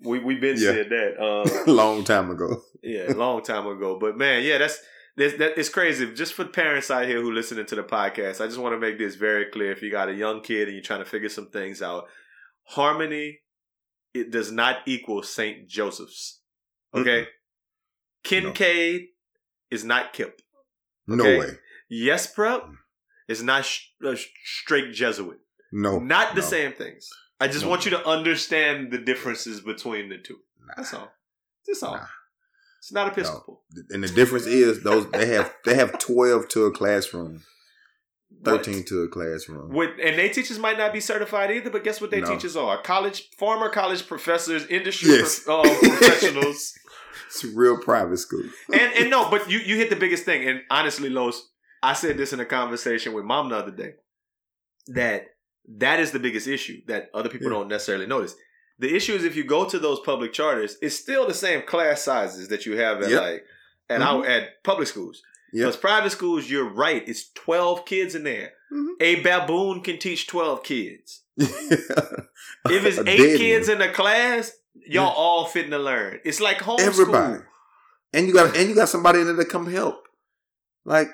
We 0.00 0.18
we've 0.20 0.40
been 0.40 0.56
Yeah. 0.58 0.70
said 0.72 0.90
that. 0.90 1.18
Uh, 1.20 1.64
Long 1.72 2.04
time 2.04 2.30
ago. 2.30 2.62
yeah, 2.82 3.12
long 3.14 3.42
time 3.42 3.66
ago. 3.66 3.98
But 3.98 4.16
man, 4.16 4.42
yeah, 4.42 4.58
that's 4.58 4.78
that's 5.16 5.36
that 5.38 5.58
it's 5.58 5.68
crazy. 5.68 6.12
Just 6.14 6.34
for 6.34 6.44
parents 6.44 6.90
out 6.90 7.06
here 7.06 7.20
who 7.20 7.32
listening 7.32 7.66
to 7.66 7.74
the 7.74 7.82
podcast, 7.82 8.40
I 8.40 8.46
just 8.46 8.58
want 8.58 8.74
to 8.74 8.78
make 8.80 8.98
this 8.98 9.14
very 9.16 9.46
clear. 9.46 9.72
If 9.72 9.82
you 9.82 9.90
got 9.90 10.08
a 10.08 10.14
young 10.14 10.40
kid 10.42 10.68
and 10.68 10.74
you're 10.76 10.82
trying 10.84 11.04
to 11.04 11.08
figure 11.10 11.28
some 11.28 11.50
things 11.50 11.82
out, 11.82 12.04
Harmony 12.64 13.40
it 14.14 14.30
does 14.30 14.52
not 14.52 14.76
equal 14.86 15.22
St. 15.22 15.68
Joseph's. 15.68 16.40
Okay, 16.94 17.26
Kincaid 18.24 19.06
is 19.70 19.84
not 19.84 20.12
KIPP. 20.12 20.32
No 21.06 21.24
way. 21.24 21.48
Yes, 21.88 22.26
prep 22.26 22.62
is 23.28 23.42
not 23.42 23.64
sh- 23.64 23.88
uh, 24.06 24.14
Strake 24.44 24.92
Jesuit. 24.92 25.38
No. 25.72 25.98
not 25.98 26.34
the 26.34 26.42
no. 26.42 26.46
same 26.46 26.72
things. 26.72 27.08
I 27.40 27.48
just 27.48 27.64
No. 27.64 27.70
want 27.70 27.84
you 27.86 27.90
to 27.92 28.06
understand 28.06 28.92
the 28.92 28.98
differences 28.98 29.60
between 29.62 30.10
the 30.10 30.18
two. 30.18 30.38
That's 30.76 30.92
all. 30.94 31.10
That's 31.66 31.82
all. 31.82 31.96
Nah. 31.96 32.06
It's 32.82 32.90
not 32.92 33.06
Episcopal. 33.12 33.62
And 33.90 34.02
the 34.02 34.08
difference 34.08 34.44
is 34.46 34.82
those 34.82 35.08
they 35.12 35.26
have 35.26 35.54
they 35.64 35.74
have 35.76 36.00
twelve 36.00 36.48
to 36.48 36.64
a 36.64 36.72
classroom, 36.72 37.42
thirteen 38.44 38.78
What? 38.78 38.86
to 38.88 39.02
a 39.04 39.08
classroom. 39.08 39.72
With, 39.72 39.90
and 40.02 40.18
they 40.18 40.28
teachers 40.30 40.58
might 40.58 40.78
not 40.78 40.92
be 40.92 40.98
certified 40.98 41.52
either, 41.52 41.70
but 41.70 41.84
guess 41.84 42.00
what 42.00 42.10
they 42.10 42.20
No. 42.20 42.26
teachers 42.34 42.56
are? 42.56 42.82
College, 42.82 43.30
former 43.38 43.68
college 43.68 44.08
professors, 44.08 44.66
industry 44.66 45.10
Yes. 45.10 45.44
prof- 45.44 45.64
uh, 45.66 45.78
professionals. 45.78 46.74
It's 47.26 47.44
a 47.44 47.48
real 47.54 47.78
private 47.78 48.18
school. 48.18 48.42
and 48.72 48.92
and 48.98 49.08
no, 49.10 49.30
but 49.30 49.48
you 49.50 49.58
you 49.60 49.76
hit 49.76 49.88
the 49.88 49.96
biggest 49.96 50.24
thing. 50.24 50.46
And 50.48 50.62
honestly, 50.70 51.08
Los, 51.08 51.48
I 51.82 51.92
said 51.94 52.18
this 52.18 52.32
in 52.34 52.40
a 52.40 52.44
conversation 52.44 53.12
with 53.14 53.24
mom 53.24 53.48
the 53.48 53.56
other 53.56 53.70
day 53.70 53.92
that 54.88 55.28
that 55.78 55.98
is 56.00 56.10
the 56.10 56.18
biggest 56.18 56.46
issue 56.46 56.82
that 56.88 57.08
other 57.14 57.28
people 57.30 57.46
Yeah. 57.46 57.54
don't 57.58 57.68
necessarily 57.68 58.06
notice. 58.06 58.34
The 58.78 58.94
issue 58.94 59.14
is 59.14 59.24
if 59.24 59.36
you 59.36 59.44
go 59.44 59.64
to 59.68 59.78
those 59.78 60.00
public 60.00 60.32
charters, 60.32 60.76
it's 60.82 60.96
still 60.96 61.26
the 61.26 61.34
same 61.34 61.62
class 61.62 62.02
sizes 62.02 62.48
that 62.48 62.66
you 62.66 62.76
have 62.76 63.02
at 63.02 63.10
Yep. 63.10 63.20
like 63.22 63.44
at 63.90 64.02
our 64.02 64.26
at 64.26 64.62
public 64.64 64.88
schools. 64.88 65.22
Yep. 65.52 65.64
Those 65.66 65.76
private 65.76 66.10
schools, 66.10 66.50
you're 66.50 66.68
right. 66.68 67.06
It's 67.06 67.30
twelve 67.32 67.84
kids 67.84 68.14
in 68.14 68.24
there. 68.24 68.52
Mhm. 68.72 68.94
A 69.00 69.20
baboon 69.22 69.82
can 69.82 69.98
teach 69.98 70.26
twelve 70.26 70.62
kids. 70.64 71.22
If 72.66 72.84
it's 72.86 72.98
eight 72.98 73.38
kids 73.38 73.68
one. 73.68 73.80
in 73.82 73.88
the 73.88 73.92
class, 73.94 74.52
y'all 74.74 75.06
Yeah. 75.06 75.14
all 75.14 75.46
fitting 75.46 75.70
to 75.72 75.78
learn. 75.78 76.20
It's 76.24 76.40
like 76.40 76.58
homeschool. 76.58 76.80
Everybody. 76.80 77.42
and 78.12 78.26
you 78.26 78.32
got 78.32 78.56
and 78.56 78.68
you 78.68 78.74
got 78.74 78.88
somebody 78.88 79.20
in 79.20 79.26
there 79.26 79.36
to 79.36 79.44
come 79.44 79.70
help. 79.70 80.06
Like 80.84 81.08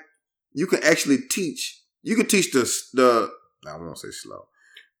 you 0.53 0.67
can 0.67 0.83
actually 0.83 1.17
teach. 1.29 1.81
You 2.03 2.15
can 2.15 2.27
teach 2.27 2.51
the 2.51 2.61
the. 2.93 3.31
I 3.67 3.75
won't 3.77 3.97
say 3.97 4.11
slow. 4.11 4.47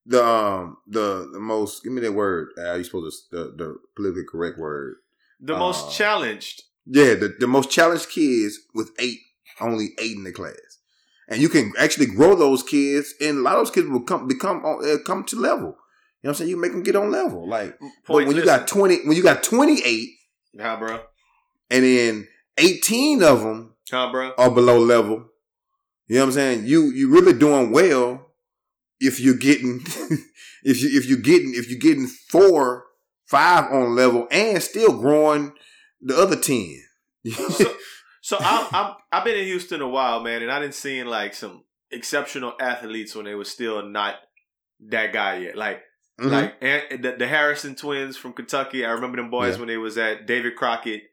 The 0.05 0.23
um 0.25 0.77
the 0.87 1.29
the 1.31 1.39
most. 1.39 1.83
Give 1.83 1.91
me 1.93 2.01
that 2.01 2.13
word. 2.13 2.49
How 2.57 2.73
you 2.75 2.83
supposed 2.83 3.29
to 3.31 3.37
the 3.37 3.43
the 3.57 3.75
politically 3.95 4.23
correct 4.29 4.57
word? 4.57 4.95
The 5.39 5.55
most 5.55 5.87
Uh, 5.87 5.91
challenged. 5.91 6.63
Yeah, 6.85 7.13
the, 7.15 7.35
the 7.39 7.47
most 7.47 7.69
challenged 7.69 8.09
kids 8.09 8.57
with 8.73 8.89
eight, 8.97 9.19
only 9.61 9.89
eight 9.99 10.15
in 10.17 10.23
the 10.23 10.31
class, 10.31 10.79
and 11.27 11.39
you 11.39 11.47
can 11.49 11.71
actually 11.77 12.07
grow 12.07 12.33
those 12.35 12.63
kids, 12.63 13.13
and 13.21 13.37
a 13.37 13.41
lot 13.41 13.57
of 13.57 13.65
those 13.67 13.71
kids 13.75 13.87
will 13.87 14.01
come 14.01 14.27
become 14.27 14.63
uh, 14.65 14.97
come 15.05 15.23
to 15.25 15.35
level. 15.35 15.67
You 15.67 15.67
know 15.67 15.75
what 16.21 16.29
I'm 16.31 16.33
saying? 16.35 16.49
You 16.49 16.57
make 16.57 16.71
them 16.71 16.81
get 16.83 16.95
on 16.95 17.11
level. 17.11 17.47
Like 17.47 17.77
but 17.79 17.89
Point, 18.05 18.27
when 18.27 18.35
you 18.37 18.43
got 18.45 18.67
twenty, 18.67 19.05
when 19.05 19.15
you 19.15 19.21
got 19.23 19.43
twenty 19.43 19.81
eight, 19.85 20.09
Nah, 20.53 20.77
bro. 20.79 21.01
and 21.69 21.83
then 21.83 22.27
eighteen 22.57 23.21
of 23.21 23.41
them 23.41 23.75
Huh, 23.91 24.09
bro? 24.11 24.33
are 24.37 24.49
below 24.51 24.79
level. 24.79 25.27
You 26.07 26.15
know 26.15 26.21
what 26.21 26.27
I'm 26.27 26.31
saying? 26.33 26.65
You 26.65 26.85
you 26.91 27.11
really 27.11 27.33
doing 27.37 27.71
well 27.71 28.28
if 28.99 29.19
you're 29.19 29.37
getting 29.37 29.81
if 30.63 30.81
you 30.81 30.89
if 30.97 31.07
you 31.09 31.17
getting 31.17 31.53
if 31.55 31.69
you're 31.69 31.79
getting 31.79 32.07
four 32.07 32.85
five 33.25 33.71
on 33.71 33.95
level 33.95 34.27
and 34.31 34.61
still 34.61 34.99
growing 34.99 35.53
the 36.01 36.15
other 36.17 36.35
ten. 36.35 36.81
So 38.21 38.37
I'm, 38.39 38.67
I'm 38.71 38.93
I've 39.11 39.23
been 39.23 39.37
in 39.37 39.45
Houston 39.45 39.81
a 39.81 39.87
while, 39.87 40.21
man, 40.21 40.41
and 40.41 40.51
I 40.51 40.59
didn't 40.59 40.75
see 40.75 41.03
like 41.03 41.33
some 41.33 41.63
exceptional 41.91 42.53
athletes 42.59 43.15
when 43.15 43.25
they 43.25 43.35
were 43.35 43.45
still 43.45 43.83
not 43.87 44.15
that 44.89 45.13
guy 45.13 45.37
yet. 45.37 45.55
Like 45.55 45.81
Mhm. 46.19 46.31
like 46.31 46.55
and 46.61 47.01
the, 47.03 47.11
the 47.13 47.27
Harrison 47.27 47.75
twins 47.75 48.17
from 48.17 48.33
Kentucky. 48.33 48.85
I 48.85 48.91
remember 48.91 49.15
them 49.17 49.29
boys 49.29 49.53
Yeah. 49.53 49.59
when 49.59 49.67
they 49.69 49.77
was 49.77 49.97
at 49.97 50.27
David 50.27 50.55
Crockett 50.57 51.03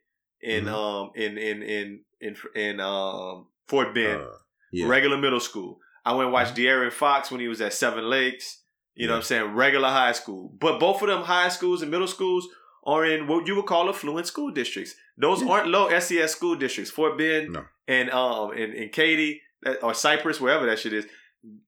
in 0.41 0.65
Mhm. 0.65 0.73
um 0.73 1.11
in 1.15 1.37
in 1.37 1.63
in 1.63 1.99
in 2.19 2.35
in 2.55 2.79
um 2.81 3.47
Fort 3.69 3.93
Bend 3.95 4.21
Uh, 4.21 4.27
yeah. 4.73 4.83
Mm-hmm. 4.83 4.91
regular 4.91 5.17
middle 5.17 5.39
school. 5.39 5.79
I 6.07 6.11
went 6.13 6.25
and 6.27 6.33
watched 6.33 6.55
De'Aaron 6.55 6.91
Fox 6.91 7.29
when 7.31 7.41
he 7.41 7.47
was 7.47 7.61
at 7.61 7.73
Seven 7.73 8.09
Lakes. 8.09 8.61
You 8.95 9.07
know 9.07 9.13
what 9.13 9.17
I'm 9.17 9.23
saying? 9.23 9.53
Regular 9.53 9.89
high 9.89 10.13
school. 10.13 10.51
But 10.59 10.79
both 10.79 11.01
of 11.01 11.07
them 11.09 11.23
high 11.23 11.49
schools 11.49 11.81
and 11.81 11.91
middle 11.91 12.07
schools 12.07 12.47
are 12.85 13.05
in 13.05 13.27
what 13.27 13.47
you 13.47 13.55
would 13.57 13.65
call 13.65 13.89
affluent 13.89 14.25
school 14.27 14.49
districts. 14.51 14.95
Those 15.17 15.41
Yeah. 15.41 15.49
aren't 15.51 15.67
low 15.67 15.89
SES 15.89 16.31
school 16.31 16.55
districts. 16.55 16.91
Fort 16.91 17.17
Bend 17.17 17.51
No. 17.53 17.65
and 17.87 18.09
um 18.11 18.51
and, 18.51 18.73
and 18.73 18.91
Katy 18.91 19.41
or 19.81 19.93
Cypress, 19.93 20.39
wherever 20.41 20.65
that 20.65 20.79
shit 20.79 20.93
is. 20.93 21.05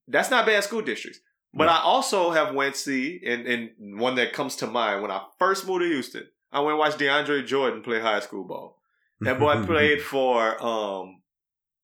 That's 0.07 0.31
not 0.31 0.45
bad 0.45 0.63
school 0.63 0.81
districts. 0.81 1.19
But 1.53 1.65
No. 1.65 1.71
I 1.71 1.79
also 1.81 2.31
have 2.31 2.53
went 2.55 2.75
see 2.75 3.19
and, 3.25 3.45
and 3.47 3.99
one 3.99 4.15
that 4.15 4.33
comes 4.33 4.55
to 4.57 4.67
mind 4.67 5.01
when 5.01 5.11
I 5.11 5.21
first 5.37 5.67
moved 5.67 5.81
to 5.81 5.87
Houston. 5.87 6.25
I 6.51 6.59
went 6.61 6.71
and 6.75 6.79
watched 6.79 6.97
DeAndre 6.99 7.45
Jordan 7.45 7.81
play 7.83 7.99
high 7.99 8.21
school 8.21 8.45
ball. 8.45 8.81
That 9.21 9.37
boy 9.39 9.55
played 9.71 10.01
for 10.01 10.39
um 10.63 11.21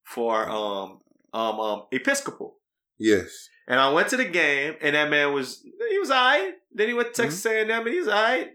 for 0.03 0.49
um 0.49 1.01
um 1.36 1.59
um 1.59 1.83
Episcopal. 1.91 2.55
Yes. 2.97 3.49
And 3.67 3.79
I 3.79 3.91
went 3.91 4.09
to 4.09 4.17
the 4.17 4.25
game 4.25 4.75
and 4.81 4.95
that 4.95 5.09
man 5.09 5.33
was 5.33 5.61
he 5.89 5.99
was 5.99 6.11
alright. 6.11 6.53
Then 6.73 6.88
he 6.88 6.93
went 6.93 7.13
to 7.13 7.21
Texas 7.21 7.45
A&M 7.45 7.69
and 7.69 7.88
he 7.88 7.99
was 7.99 8.07
alright. 8.07 8.51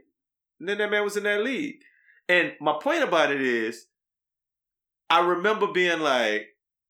And 0.58 0.68
then 0.68 0.78
that 0.78 0.90
man 0.90 1.04
was 1.04 1.16
in 1.16 1.24
that 1.24 1.42
league. 1.42 1.76
And 2.28 2.52
my 2.60 2.76
point 2.80 3.02
about 3.02 3.32
it 3.32 3.40
is 3.40 3.86
I 5.08 5.20
remember 5.20 5.68
being 5.72 6.00
like, 6.00 6.46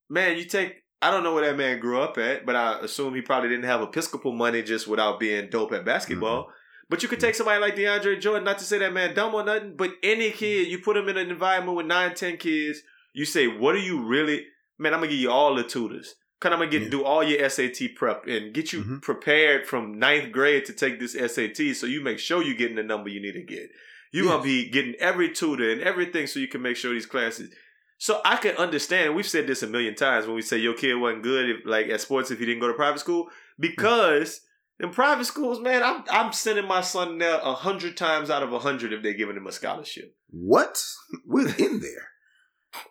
man, 0.09 0.36
you 0.36 0.45
take 0.45 0.76
I 1.03 1.11
don't 1.11 1.22
know 1.22 1.32
where 1.32 1.47
that 1.47 1.57
man 1.57 1.80
grew 1.80 2.01
up 2.01 2.18
at, 2.18 2.45
but 2.45 2.55
I 2.55 2.78
assume 2.80 3.14
he 3.14 3.22
probably 3.22 3.49
didn't 3.49 3.64
have 3.64 3.80
Episcopal 3.80 4.32
money 4.32 4.62
just 4.62 4.86
without 4.86 5.18
being 5.18 5.49
dope 5.49 5.72
at 5.72 5.84
basketball. 5.84 6.49
But 6.91 7.03
you 7.03 7.09
could 7.09 7.20
take 7.20 7.36
somebody 7.36 7.61
like 7.61 7.76
DeAndre 7.76 8.20
Jordan, 8.20 8.45
not 8.45 8.59
to 8.59 8.64
say 8.64 8.78
that 8.78 8.93
man 8.93 9.14
dumb 9.14 9.32
or 9.34 9.45
nothing, 9.45 9.76
but 9.76 9.93
any 10.03 10.30
kid, 10.32 10.68
you 10.68 10.80
put 10.80 10.97
him 10.97 11.09
in 11.09 11.16
an 11.16 11.30
environment 11.30 11.76
with 11.76 11.86
nine, 11.86 12.14
ten 12.14 12.36
kids, 12.36 12.80
you 13.14 13.24
say, 13.24 13.47
what 13.47 13.76
are 13.76 13.78
you 13.78 14.05
really? 14.05 14.45
Man, 14.81 14.95
I'm 14.95 15.01
gonna 15.01 15.11
give 15.12 15.20
you 15.20 15.31
all 15.31 15.55
the 15.55 15.62
tutors. 15.62 16.14
Cause 16.41 16.53
I'm 16.53 16.59
gonna 16.59 16.70
get 16.70 16.83
Yeah. 16.85 16.89
do 16.89 17.05
all 17.05 17.22
your 17.22 17.39
SAT 17.51 17.89
prep 17.95 18.26
and 18.26 18.55
get 18.55 18.72
you 18.72 18.83
Mhm. 18.83 19.03
prepared 19.03 19.66
from 19.66 19.99
ninth 19.99 20.33
grade 20.33 20.64
to 20.64 20.72
take 20.72 20.99
this 20.99 21.14
SAT, 21.14 21.74
so 21.74 21.87
you 21.87 22.01
make 22.01 22.18
sure 22.18 22.43
you're 22.43 22.55
getting 22.57 22.76
the 22.76 22.83
number 22.83 23.11
you 23.11 23.20
need 23.20 23.35
to 23.35 23.43
get. 23.43 23.70
You're 24.11 24.24
Yes. 24.24 24.33
gonna 24.33 24.43
be 24.45 24.70
getting 24.70 24.95
every 24.95 25.28
tutor 25.31 25.70
and 25.70 25.83
everything, 25.83 26.26
so 26.26 26.41
you 26.41 26.49
can 26.49 26.62
make 26.62 26.76
sure 26.78 26.93
these 26.95 27.05
classes. 27.05 27.55
So 27.99 28.22
I 28.24 28.37
can 28.37 28.57
understand. 28.57 29.14
We've 29.14 29.28
said 29.28 29.47
this 29.47 29.62
a 29.62 29.66
million 29.66 29.95
times 29.95 30.26
when 30.26 30.35
we 30.35 30.41
say 30.41 30.57
your 30.57 30.72
kid 30.72 30.95
wasn't 30.95 31.22
good, 31.24 31.51
if, 31.51 31.57
like 31.66 31.89
at 31.91 32.01
sports, 32.01 32.31
if 32.31 32.39
he 32.39 32.47
didn't 32.47 32.61
go 32.61 32.68
to 32.68 32.72
private 32.74 33.01
school, 33.01 33.31
because 33.59 34.41
in 34.78 34.89
private 34.91 35.26
schools, 35.26 35.61
man, 35.61 35.83
I'm 35.83 36.05
I'm 36.11 36.33
sending 36.33 36.66
my 36.66 36.81
son 36.81 37.18
there 37.18 37.39
a 37.43 37.53
hundred 37.53 37.99
times 37.99 38.31
out 38.31 38.43
of 38.43 38.55
a 38.55 38.59
hundred 38.61 38.95
if 38.95 39.03
they're 39.03 39.12
giving 39.12 39.37
him 39.37 39.47
a 39.47 39.53
scholarship. 39.53 40.14
What? 40.31 40.83
We're 41.26 41.55
in 41.59 41.81
there. 41.81 42.09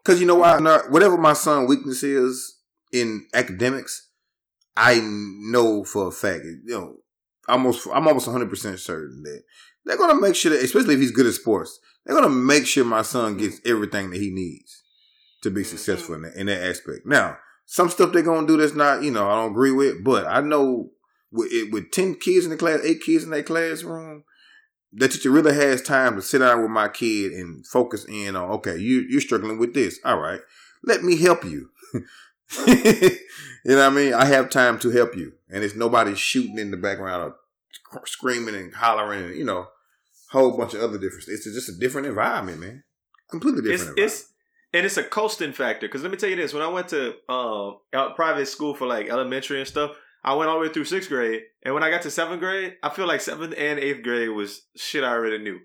Because 0.03 0.19
you 0.19 0.27
know 0.27 0.35
why? 0.35 0.59
Not- 0.59 0.91
Whatever 0.91 1.17
my 1.17 1.33
son' 1.33 1.67
weakness 1.67 2.03
is 2.03 2.57
in 2.91 3.27
academics, 3.33 4.09
I 4.75 4.99
know 5.01 5.83
for 5.83 6.07
a 6.07 6.11
fact. 6.11 6.43
You 6.45 6.61
know, 6.65 6.95
almost 7.47 7.87
I'm 7.87 8.07
almost 8.07 8.27
100 8.27 8.49
percent 8.49 8.79
certain 8.79 9.23
that 9.23 9.43
they're 9.85 9.97
gonna 9.97 10.19
make 10.19 10.35
sure 10.35 10.51
that, 10.51 10.63
especially 10.63 10.93
if 10.95 10.99
he's 10.99 11.11
good 11.11 11.25
at 11.25 11.33
sports, 11.33 11.79
they're 12.05 12.15
gonna 12.15 12.29
make 12.29 12.65
sure 12.65 12.85
my 12.85 13.01
son 13.01 13.37
gets 13.37 13.59
everything 13.65 14.11
that 14.11 14.21
he 14.21 14.29
needs 14.29 14.83
to 15.43 15.49
be 15.49 15.61
mm-hmm. 15.61 15.69
successful 15.69 16.15
in 16.15 16.23
that, 16.23 16.35
in 16.35 16.47
that 16.47 16.63
aspect. 16.63 17.05
Now, 17.05 17.37
some 17.65 17.89
stuff 17.89 18.11
they're 18.11 18.21
gonna 18.21 18.47
do 18.47 18.57
that's 18.57 18.75
not, 18.75 19.03
you 19.03 19.11
know, 19.11 19.29
I 19.29 19.35
don't 19.35 19.51
agree 19.51 19.71
with, 19.71 20.03
but 20.03 20.25
I 20.27 20.41
know 20.41 20.91
with 21.31 21.51
with 21.71 21.91
10 21.91 22.15
kids 22.15 22.45
in 22.45 22.51
the 22.51 22.57
class, 22.57 22.79
eight 22.83 23.01
kids 23.01 23.23
in 23.23 23.29
that 23.31 23.45
classroom, 23.45 24.23
that 24.93 25.11
teacher 25.11 25.29
really 25.29 25.53
has 25.53 25.81
time 25.81 26.15
to 26.15 26.21
sit 26.21 26.39
down 26.39 26.61
with 26.61 26.71
my 26.71 26.87
kid 26.87 27.31
and 27.33 27.65
focus 27.65 28.05
in 28.05 28.35
on, 28.35 28.49
okay, 28.51 28.77
you, 28.77 29.05
you're 29.09 29.21
struggling 29.21 29.59
with 29.59 29.73
this. 29.73 29.99
All 30.03 30.19
right. 30.19 30.41
Let 30.83 31.03
me 31.03 31.17
help 31.17 31.43
you. 31.43 31.69
you 31.93 33.19
know 33.65 33.75
what 33.77 33.79
I 33.79 33.89
mean? 33.89 34.13
I 34.13 34.25
have 34.25 34.49
time 34.49 34.79
to 34.79 34.89
help 34.89 35.15
you. 35.15 35.33
And 35.49 35.63
it's 35.63 35.75
nobody 35.75 36.15
shooting 36.15 36.57
in 36.57 36.71
the 36.71 36.77
background 36.77 37.33
or 37.93 38.05
screaming 38.05 38.55
and 38.55 38.73
hollering 38.73 39.25
and, 39.25 39.35
you 39.35 39.45
know, 39.45 39.67
whole 40.31 40.55
bunch 40.55 40.73
of 40.73 40.81
other 40.81 40.97
different 40.97 41.25
It's 41.27 41.45
just 41.45 41.69
a 41.69 41.79
different 41.79 42.07
environment, 42.07 42.59
man. 42.59 42.83
Completely 43.29 43.69
It's 43.71 43.81
different 43.81 43.99
it's 43.99 44.29
and 44.73 44.85
it's 44.85 44.97
a 44.97 45.03
coasting 45.03 45.53
factor. 45.53 45.87
Because 45.87 46.03
let 46.03 46.11
me 46.11 46.17
tell 46.17 46.29
you 46.29 46.35
this: 46.35 46.53
when 46.53 46.63
I 46.63 46.67
went 46.67 46.89
to 46.89 47.15
uh, 47.27 47.71
out 47.93 48.15
private 48.15 48.47
school 48.47 48.73
for 48.73 48.87
like 48.87 49.09
elementary 49.09 49.59
and 49.59 49.67
stuff, 49.67 49.91
I 50.23 50.33
went 50.35 50.49
all 50.49 50.55
the 50.59 50.67
way 50.67 50.73
through 50.73 50.85
sixth 50.85 51.09
grade, 51.09 51.43
and 51.63 51.73
when 51.73 51.83
I 51.83 51.89
got 51.89 52.01
to 52.03 52.11
seventh 52.11 52.39
grade, 52.41 52.75
I 52.83 52.89
feel 52.89 53.07
like 53.07 53.21
seventh 53.21 53.53
and 53.57 53.79
eighth 53.79 54.03
grade 54.03 54.29
was 54.29 54.63
shit 54.75 55.03
I 55.03 55.11
already 55.11 55.37
knew. 55.37 55.59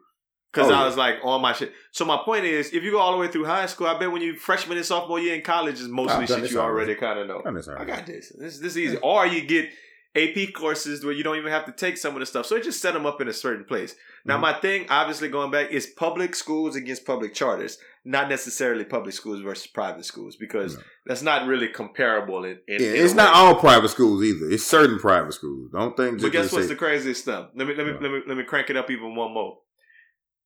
Because 0.52 0.70
Oh, 0.70 0.74
I 0.74 0.80
yeah. 0.80 0.86
was 0.86 0.96
like 0.96 1.16
all 1.24 1.40
my 1.40 1.52
shit. 1.52 1.72
So 1.90 2.04
my 2.04 2.18
point 2.24 2.44
is, 2.44 2.72
if 2.72 2.84
you 2.84 2.92
go 2.92 2.98
all 3.00 3.10
the 3.10 3.18
way 3.18 3.26
through 3.26 3.46
high 3.46 3.66
school, 3.66 3.88
I 3.88 3.98
bet 3.98 4.12
when 4.12 4.22
you 4.22 4.36
freshman 4.36 4.76
and 4.76 4.86
sophomore 4.86 5.18
year 5.18 5.34
in 5.34 5.42
college 5.42 5.80
is 5.80 5.88
mostly 5.88 6.26
shit 6.28 6.48
you 6.52 6.60
already. 6.60 6.94
already 6.94 6.94
kind 6.94 7.18
of 7.18 7.26
know. 7.26 7.42
I 7.76 7.84
got 7.84 8.06
this. 8.06 8.32
This 8.38 8.58
this 8.60 8.72
is 8.72 8.78
easy. 8.78 8.96
Or 8.98 9.26
you 9.26 9.42
get 9.44 9.68
AP 10.16 10.52
courses 10.54 11.04
where 11.04 11.12
you 11.12 11.24
don't 11.24 11.36
even 11.36 11.50
have 11.50 11.64
to 11.66 11.72
take 11.72 11.96
some 11.96 12.14
of 12.14 12.20
the 12.20 12.26
stuff. 12.26 12.46
So 12.46 12.54
it 12.56 12.62
just 12.62 12.80
set 12.80 12.94
them 12.94 13.04
up 13.06 13.20
in 13.20 13.26
a 13.28 13.32
certain 13.32 13.64
place. 13.64 13.96
Now 14.24 14.36
Mhm. 14.38 14.42
my 14.42 14.52
thing, 14.52 14.86
obviously 14.88 15.28
going 15.28 15.50
back, 15.50 15.72
is 15.72 15.86
public 15.86 16.34
schools 16.36 16.76
against 16.76 17.04
public 17.04 17.34
charters, 17.34 17.78
not 18.04 18.28
necessarily 18.28 18.84
public 18.84 19.14
schools 19.14 19.40
versus 19.40 19.66
private 19.66 20.04
schools, 20.04 20.36
because 20.36 20.76
No. 20.76 20.82
that's 21.06 21.22
not 21.22 21.46
really 21.48 21.68
comparable. 21.68 22.44
In, 22.44 22.60
in 22.68 22.80
Yeah, 22.80 22.88
in 22.94 23.04
it's 23.04 23.14
not 23.14 23.34
all 23.34 23.56
private 23.56 23.88
schools 23.88 24.22
either. 24.22 24.50
It's 24.50 24.62
certain 24.64 24.98
private 25.00 25.32
schools. 25.32 25.70
Don't 25.72 25.96
think 25.96 26.20
But 26.22 26.30
guess 26.32 26.52
what's 26.52 26.66
say- 26.66 26.72
the 26.74 26.78
craziest 26.78 27.22
stuff? 27.22 27.50
Let 27.56 27.66
me 27.66 27.74
let 27.74 27.84
me 27.86 27.92
What? 27.94 28.02
let 28.02 28.10
me 28.12 28.22
let 28.26 28.36
me 28.36 28.44
crank 28.44 28.70
it 28.70 28.76
up 28.76 28.90
even 28.90 29.16
one 29.16 29.32
more. 29.32 29.62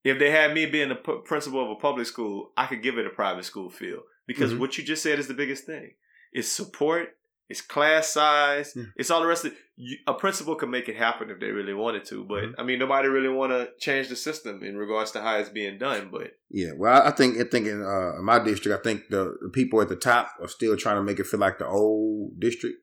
If 0.05 0.19
they 0.19 0.31
had 0.31 0.55
me 0.55 0.65
being 0.67 0.89
the 0.89 0.95
principal 1.27 1.63
of 1.63 1.71
a 1.71 1.75
public 1.81 2.07
school, 2.07 2.53
I 2.57 2.67
could 2.67 2.83
give 2.83 2.97
it 2.99 3.07
a 3.07 3.11
private 3.11 3.45
school 3.45 3.69
feel 3.69 4.03
because 4.27 4.55
Mhm. 4.55 4.61
what 4.61 4.79
you 4.79 4.85
just 4.85 5.03
said 5.03 5.19
is 5.19 5.27
the 5.29 5.35
biggest 5.35 5.67
thing. 5.67 5.95
It's 6.33 6.49
support. 6.49 7.17
It's 7.49 7.63
class 7.63 8.11
size. 8.11 8.75
Yeah. 8.77 8.85
It's 8.97 9.11
all 9.11 9.23
the 9.23 9.27
rest 9.27 9.47
of 9.47 9.55
you, 9.77 9.97
a 10.07 10.13
principal 10.15 10.55
can 10.55 10.71
make 10.71 10.89
it 10.89 10.97
happen 10.97 11.31
if 11.31 11.41
they 11.41 11.51
really 11.51 11.73
wanted 11.73 12.05
to. 12.07 12.25
But 12.25 12.45
Mhm. 12.45 12.55
I 12.59 12.63
mean, 12.63 12.79
nobody 12.79 13.09
really 13.09 13.29
want 13.29 13.53
to 13.53 13.71
change 13.79 14.09
the 14.09 14.17
system 14.17 14.63
in 14.63 14.77
regards 14.77 15.13
to 15.13 15.21
how 15.23 15.39
it's 15.39 15.49
being 15.49 15.79
done. 15.79 16.11
But 16.13 16.33
Yeah, 16.51 16.73
well, 16.77 17.03
I 17.03 17.11
think 17.11 17.39
I 17.39 17.45
think 17.45 17.67
in, 17.67 17.83
uh, 17.83 18.19
in 18.19 18.25
my 18.25 18.39
district, 18.39 18.79
I 18.79 18.83
think 18.83 19.09
the, 19.09 19.35
the 19.41 19.49
people 19.49 19.81
at 19.81 19.89
the 19.89 19.97
top 19.97 20.31
are 20.41 20.49
still 20.49 20.77
trying 20.77 20.97
to 20.97 21.03
make 21.03 21.19
it 21.19 21.27
feel 21.27 21.41
like 21.41 21.59
the 21.59 21.67
old 21.67 22.39
district 22.39 22.77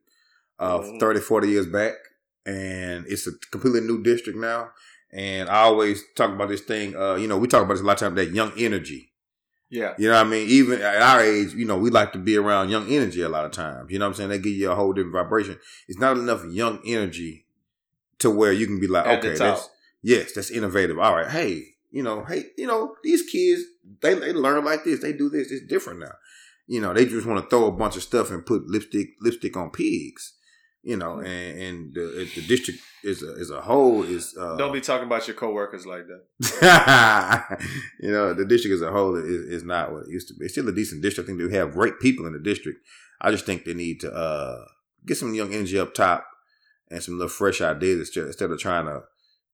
of 0.58 0.86
Mhm. 0.86 1.00
30, 1.00 1.20
40 1.20 1.50
years 1.50 1.68
back, 1.68 1.94
and 2.46 3.06
it's 3.08 3.28
a 3.28 3.32
completely 3.52 3.82
new 3.82 4.02
district 4.02 4.40
now. 4.40 4.72
And 5.12 5.48
I 5.50 5.62
always 5.62 6.04
talk 6.16 6.32
about 6.32 6.50
this 6.50 6.62
thing. 6.62 6.96
Uh, 6.96 7.16
you 7.16 7.28
know, 7.28 7.38
we 7.38 7.48
talk 7.48 7.64
about 7.64 7.74
this 7.76 7.82
a 7.84 7.86
lot 7.86 7.94
of 7.94 8.00
time 8.00 8.16
That 8.16 8.32
young 8.32 8.52
energy. 8.58 9.12
Yeah, 9.70 9.94
You 9.98 10.10
know 10.10 10.16
what 10.16 10.28
I 10.28 10.30
mean? 10.30 10.48
Even 10.48 10.82
at 10.82 11.02
our 11.02 11.22
age, 11.22 11.54
you 11.54 11.66
know, 11.66 11.78
we 11.78 11.90
like 11.90 12.14
to 12.14 12.20
be 12.20 12.38
around 12.38 12.70
young 12.70 12.88
energy 12.88 13.22
a 13.22 13.30
lot 13.30 13.46
of 13.46 13.52
times. 13.52 13.92
You 13.92 14.00
know 14.00 14.06
what 14.06 14.10
I'm 14.10 14.16
saying? 14.16 14.30
They 14.30 14.38
give 14.40 14.54
you 14.54 14.72
a 14.72 14.76
whole 14.76 14.94
different 14.94 15.14
vibration. 15.14 15.60
It's 15.88 16.00
not 16.00 16.18
enough 16.18 16.46
young 16.46 16.80
energy 16.86 17.46
to 18.20 18.30
where 18.30 18.54
you 18.54 18.68
can 18.68 18.80
be 18.80 18.88
like, 18.88 19.06
At 19.06 19.20
okay, 19.20 19.36
that's 19.36 19.70
yes, 20.02 20.34
that's 20.34 20.52
innovative. 20.52 21.00
All 21.00 21.16
right, 21.16 21.28
hey, 21.28 21.64
you 21.92 22.04
know, 22.04 22.24
hey, 22.26 22.44
you 22.58 22.68
know, 22.68 22.96
these 23.04 23.24
kids 23.24 23.64
they 24.02 24.14
they 24.14 24.34
learn 24.34 24.64
like 24.64 24.84
this. 24.84 25.02
They 25.02 25.14
do 25.14 25.30
this. 25.30 25.52
It's 25.52 25.66
different 25.66 26.00
now. 26.00 26.14
You 26.68 26.82
know, 26.82 26.94
they 26.94 27.06
just 27.06 27.28
want 27.28 27.44
to 27.44 27.50
throw 27.50 27.66
a 27.66 27.72
bunch 27.72 27.96
of 27.96 28.04
stuff 28.04 28.32
and 28.32 28.46
put 28.46 28.68
lipstick 28.68 29.10
lipstick 29.22 29.56
on 29.58 29.72
pigs. 29.72 30.34
You 30.86 30.98
know, 30.98 31.18
and 31.18 31.60
and 31.60 31.94
the, 31.96 32.30
the 32.36 32.46
district 32.46 32.80
is 33.04 33.24
a, 33.24 33.34
is 33.38 33.50
a 33.50 33.60
whole 33.60 34.04
is 34.04 34.36
uh, 34.40 34.56
don't 34.56 34.72
be 34.72 34.82
talking 34.82 35.08
about 35.08 35.28
your 35.28 35.36
coworkers 35.36 35.88
like 35.88 36.04
that. 36.06 37.60
you 38.00 38.12
know, 38.12 38.36
the 38.36 38.46
district 38.46 38.76
as 38.76 38.82
a 38.84 38.92
whole 38.92 39.16
is, 39.16 39.26
is 39.26 39.64
not 39.64 39.92
what 39.92 40.04
it 40.04 40.10
used 40.10 40.28
to 40.28 40.36
be. 40.36 40.46
It's 40.46 40.54
still 40.54 40.70
a 40.70 40.72
decent 40.72 41.02
district. 41.02 41.28
I 41.28 41.34
think 41.34 41.52
they 41.52 41.58
have 41.58 41.74
great 41.74 42.00
people 42.00 42.28
in 42.28 42.34
the 42.34 42.40
district. 42.40 42.80
I 43.20 43.32
just 43.32 43.48
think 43.48 43.66
they 43.66 43.74
need 43.74 44.00
to 44.02 44.12
uh, 44.12 44.66
get 45.08 45.18
some 45.18 45.34
young 45.34 45.56
energy 45.56 45.80
up 45.80 45.96
top 45.96 46.28
and 46.92 47.02
some 47.02 47.16
little 47.16 47.30
fresh 47.30 47.62
ideas 47.62 48.00
instead- 48.02 48.28
instead 48.28 48.52
of 48.52 48.60
trying 48.60 48.86
to 48.86 49.02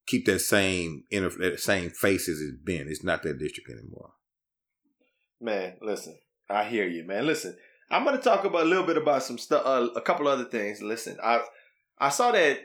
keep 0.07 0.25
that 0.25 0.39
same 0.39 1.05
that 1.11 1.59
same 1.59 1.91
face 1.91 2.27
as 2.27 2.41
it's 2.41 2.57
been. 2.63 2.89
It's 2.89 3.05
not 3.05 3.23
that 3.23 3.39
district 3.39 3.69
anymore. 3.69 4.11
Man, 5.39 5.77
listen, 5.81 6.17
I 6.49 6.65
hear 6.65 6.87
you, 6.87 7.05
man. 7.05 7.25
Listen, 7.25 7.55
I'm 7.91 8.05
gonna 8.05 8.17
talk 8.21 8.45
about 8.45 8.63
a 8.63 8.65
little 8.69 8.85
bit 8.85 8.97
about 8.97 9.23
some 9.23 9.37
stuff, 9.37 9.63
uh, 9.65 9.89
a 9.95 10.01
couple 10.01 10.27
other 10.27 10.45
things. 10.45 10.81
Listen, 10.81 11.17
I 11.23 11.41
I 11.99 12.09
saw 12.09 12.31
that 12.31 12.59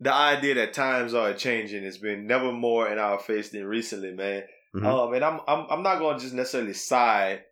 the 0.00 0.12
idea 0.12 0.54
that 0.56 0.72
times 0.72 1.14
are 1.14 1.32
changing 1.34 1.84
has 1.84 1.98
been 1.98 2.26
never 2.26 2.52
more 2.52 2.88
in 2.88 2.98
our 2.98 3.18
face 3.18 3.50
than 3.50 3.64
recently, 3.64 4.12
man. 4.12 4.42
Mhm. 4.74 4.84
Um, 4.84 5.14
and 5.14 5.24
I'm 5.24 5.40
I'm 5.46 5.66
I'm 5.70 5.82
not 5.82 5.98
gonna 5.98 6.18
just 6.18 6.34
necessarily 6.34 6.72
side 6.74 7.44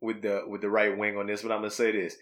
with 0.00 0.22
the 0.22 0.42
with 0.46 0.60
the 0.60 0.70
right 0.70 0.96
wing 0.96 1.16
on 1.16 1.26
this, 1.26 1.42
but 1.42 1.50
I'm 1.50 1.58
gonna 1.58 1.70
say 1.70 1.92
this. 1.92 2.16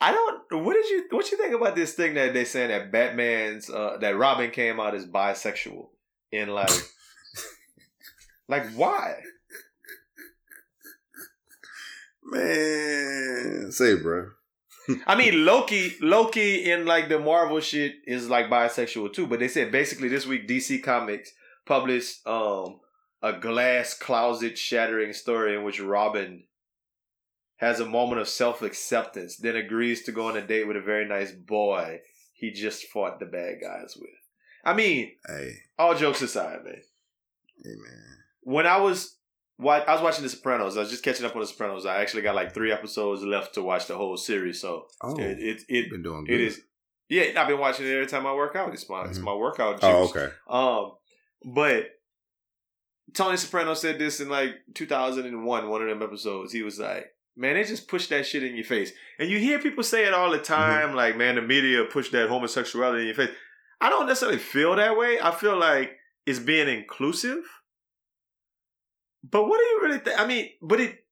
I 0.00 0.12
don't. 0.12 0.64
What 0.64 0.74
did 0.74 0.86
you 0.90 1.06
What 1.10 1.30
you 1.30 1.36
think 1.38 1.54
about 1.54 1.76
this 1.76 1.94
thing 1.94 2.14
that 2.14 2.34
they 2.34 2.44
saying 2.44 2.68
that 2.68 2.90
Batman's 2.90 3.70
uh, 3.70 3.98
that 4.00 4.16
Robin 4.16 4.50
came 4.50 4.80
out 4.80 4.94
as 4.94 5.06
bisexual 5.06 5.88
in 6.32 6.48
like 6.48 6.70
like 8.48 8.66
why? 8.72 9.20
Man, 12.34 13.72
say, 13.72 13.96
bro. 13.96 14.30
I 15.06 15.16
mean, 15.16 15.44
Loki, 15.46 15.94
Loki 16.00 16.70
in 16.70 16.84
like 16.84 17.08
the 17.08 17.18
Marvel 17.18 17.60
shit 17.60 17.94
is 18.06 18.28
like 18.28 18.50
bisexual 18.50 19.12
too. 19.14 19.26
But 19.26 19.38
they 19.40 19.48
said 19.48 19.72
basically 19.72 20.08
this 20.08 20.26
week 20.26 20.46
DC 20.46 20.82
Comics 20.82 21.32
published 21.64 22.26
um 22.26 22.80
a 23.22 23.32
glass 23.32 23.94
closet 23.94 24.58
shattering 24.58 25.14
story 25.14 25.56
in 25.56 25.64
which 25.64 25.80
Robin 25.80 26.44
has 27.56 27.80
a 27.80 27.86
moment 27.86 28.20
of 28.20 28.28
self 28.28 28.60
acceptance, 28.60 29.36
then 29.36 29.56
agrees 29.56 30.02
to 30.04 30.12
go 30.12 30.28
on 30.28 30.36
a 30.36 30.46
date 30.46 30.66
with 30.66 30.76
a 30.76 30.82
very 30.82 31.08
nice 31.08 31.32
boy 31.32 32.00
he 32.34 32.50
just 32.50 32.88
fought 32.88 33.20
the 33.20 33.26
bad 33.26 33.54
guys 33.62 33.96
with. 33.96 34.10
I 34.64 34.74
mean, 34.74 35.12
Hey, 35.26 35.52
all 35.78 35.94
jokes 35.94 36.20
aside, 36.20 36.64
man. 36.64 36.82
hey, 37.62 37.70
man. 37.70 38.18
When 38.42 38.66
I 38.66 38.78
was 38.78 39.16
I 39.60 39.92
was 39.94 40.02
watching 40.02 40.22
The 40.24 40.28
Sopranos, 40.30 40.76
I 40.76 40.80
was 40.80 40.90
just 40.90 41.04
catching 41.04 41.24
up 41.26 41.34
on 41.34 41.40
The 41.40 41.46
Sopranos. 41.46 41.86
I 41.86 42.00
actually 42.00 42.22
got 42.22 42.34
like 42.34 42.52
three 42.52 42.72
episodes 42.72 43.22
left 43.22 43.54
to 43.54 43.62
watch 43.62 43.86
the 43.86 43.96
whole 43.96 44.16
series, 44.16 44.60
so 44.60 44.86
Oh, 45.00 45.16
it 45.18 45.38
it, 45.38 45.62
it 45.68 45.90
been 45.90 46.02
doing 46.02 46.24
good. 46.24 46.34
it 46.34 46.40
is. 46.40 46.60
Yeah, 47.08 47.24
I've 47.40 47.48
been 47.48 47.58
watching 47.60 47.86
it 47.86 47.92
every 47.92 48.06
time 48.06 48.26
I 48.26 48.34
work 48.34 48.56
out. 48.56 48.72
It's 48.72 48.88
my 48.88 49.04
it's 49.04 49.18
Mhm. 49.18 49.24
my 49.24 49.34
workout. 49.34 49.78
Oh, 49.82 50.08
okay. 50.08 50.28
Um, 50.48 50.92
but 51.54 51.86
Tony 53.14 53.36
Soprano 53.36 53.74
said 53.74 53.98
this 53.98 54.20
in 54.20 54.28
like 54.28 54.54
2001, 54.74 55.68
one 55.68 55.82
of 55.82 55.88
them 55.88 56.02
episodes. 56.02 56.52
He 56.52 56.62
was 56.62 56.78
like, 56.80 57.06
"Man, 57.36 57.54
they 57.54 57.64
just 57.64 57.86
push 57.88 58.06
that 58.08 58.26
shit 58.26 58.42
in 58.42 58.56
your 58.56 58.64
face," 58.64 58.92
and 59.18 59.28
you 59.30 59.38
hear 59.38 59.58
people 59.58 59.84
say 59.84 60.04
it 60.06 60.14
all 60.14 60.30
the 60.30 60.38
time. 60.38 60.94
Like, 60.94 61.16
man, 61.16 61.36
the 61.36 61.42
media 61.42 61.84
push 61.84 62.10
that 62.10 62.28
homosexuality 62.28 63.02
in 63.02 63.06
your 63.06 63.14
face. 63.14 63.30
I 63.80 63.90
don't 63.90 64.06
necessarily 64.06 64.38
feel 64.38 64.74
that 64.76 64.96
way. 64.96 65.20
I 65.20 65.30
feel 65.30 65.56
like 65.58 65.96
it's 66.26 66.38
being 66.38 66.68
inclusive. 66.68 67.44
But 69.30 69.48
what 69.48 69.58
do 69.58 69.64
you 69.64 69.80
really 69.82 69.98
think? 69.98 70.20
I 70.20 70.26
mean, 70.26 70.50
but 70.60 70.80
it. 70.80 71.04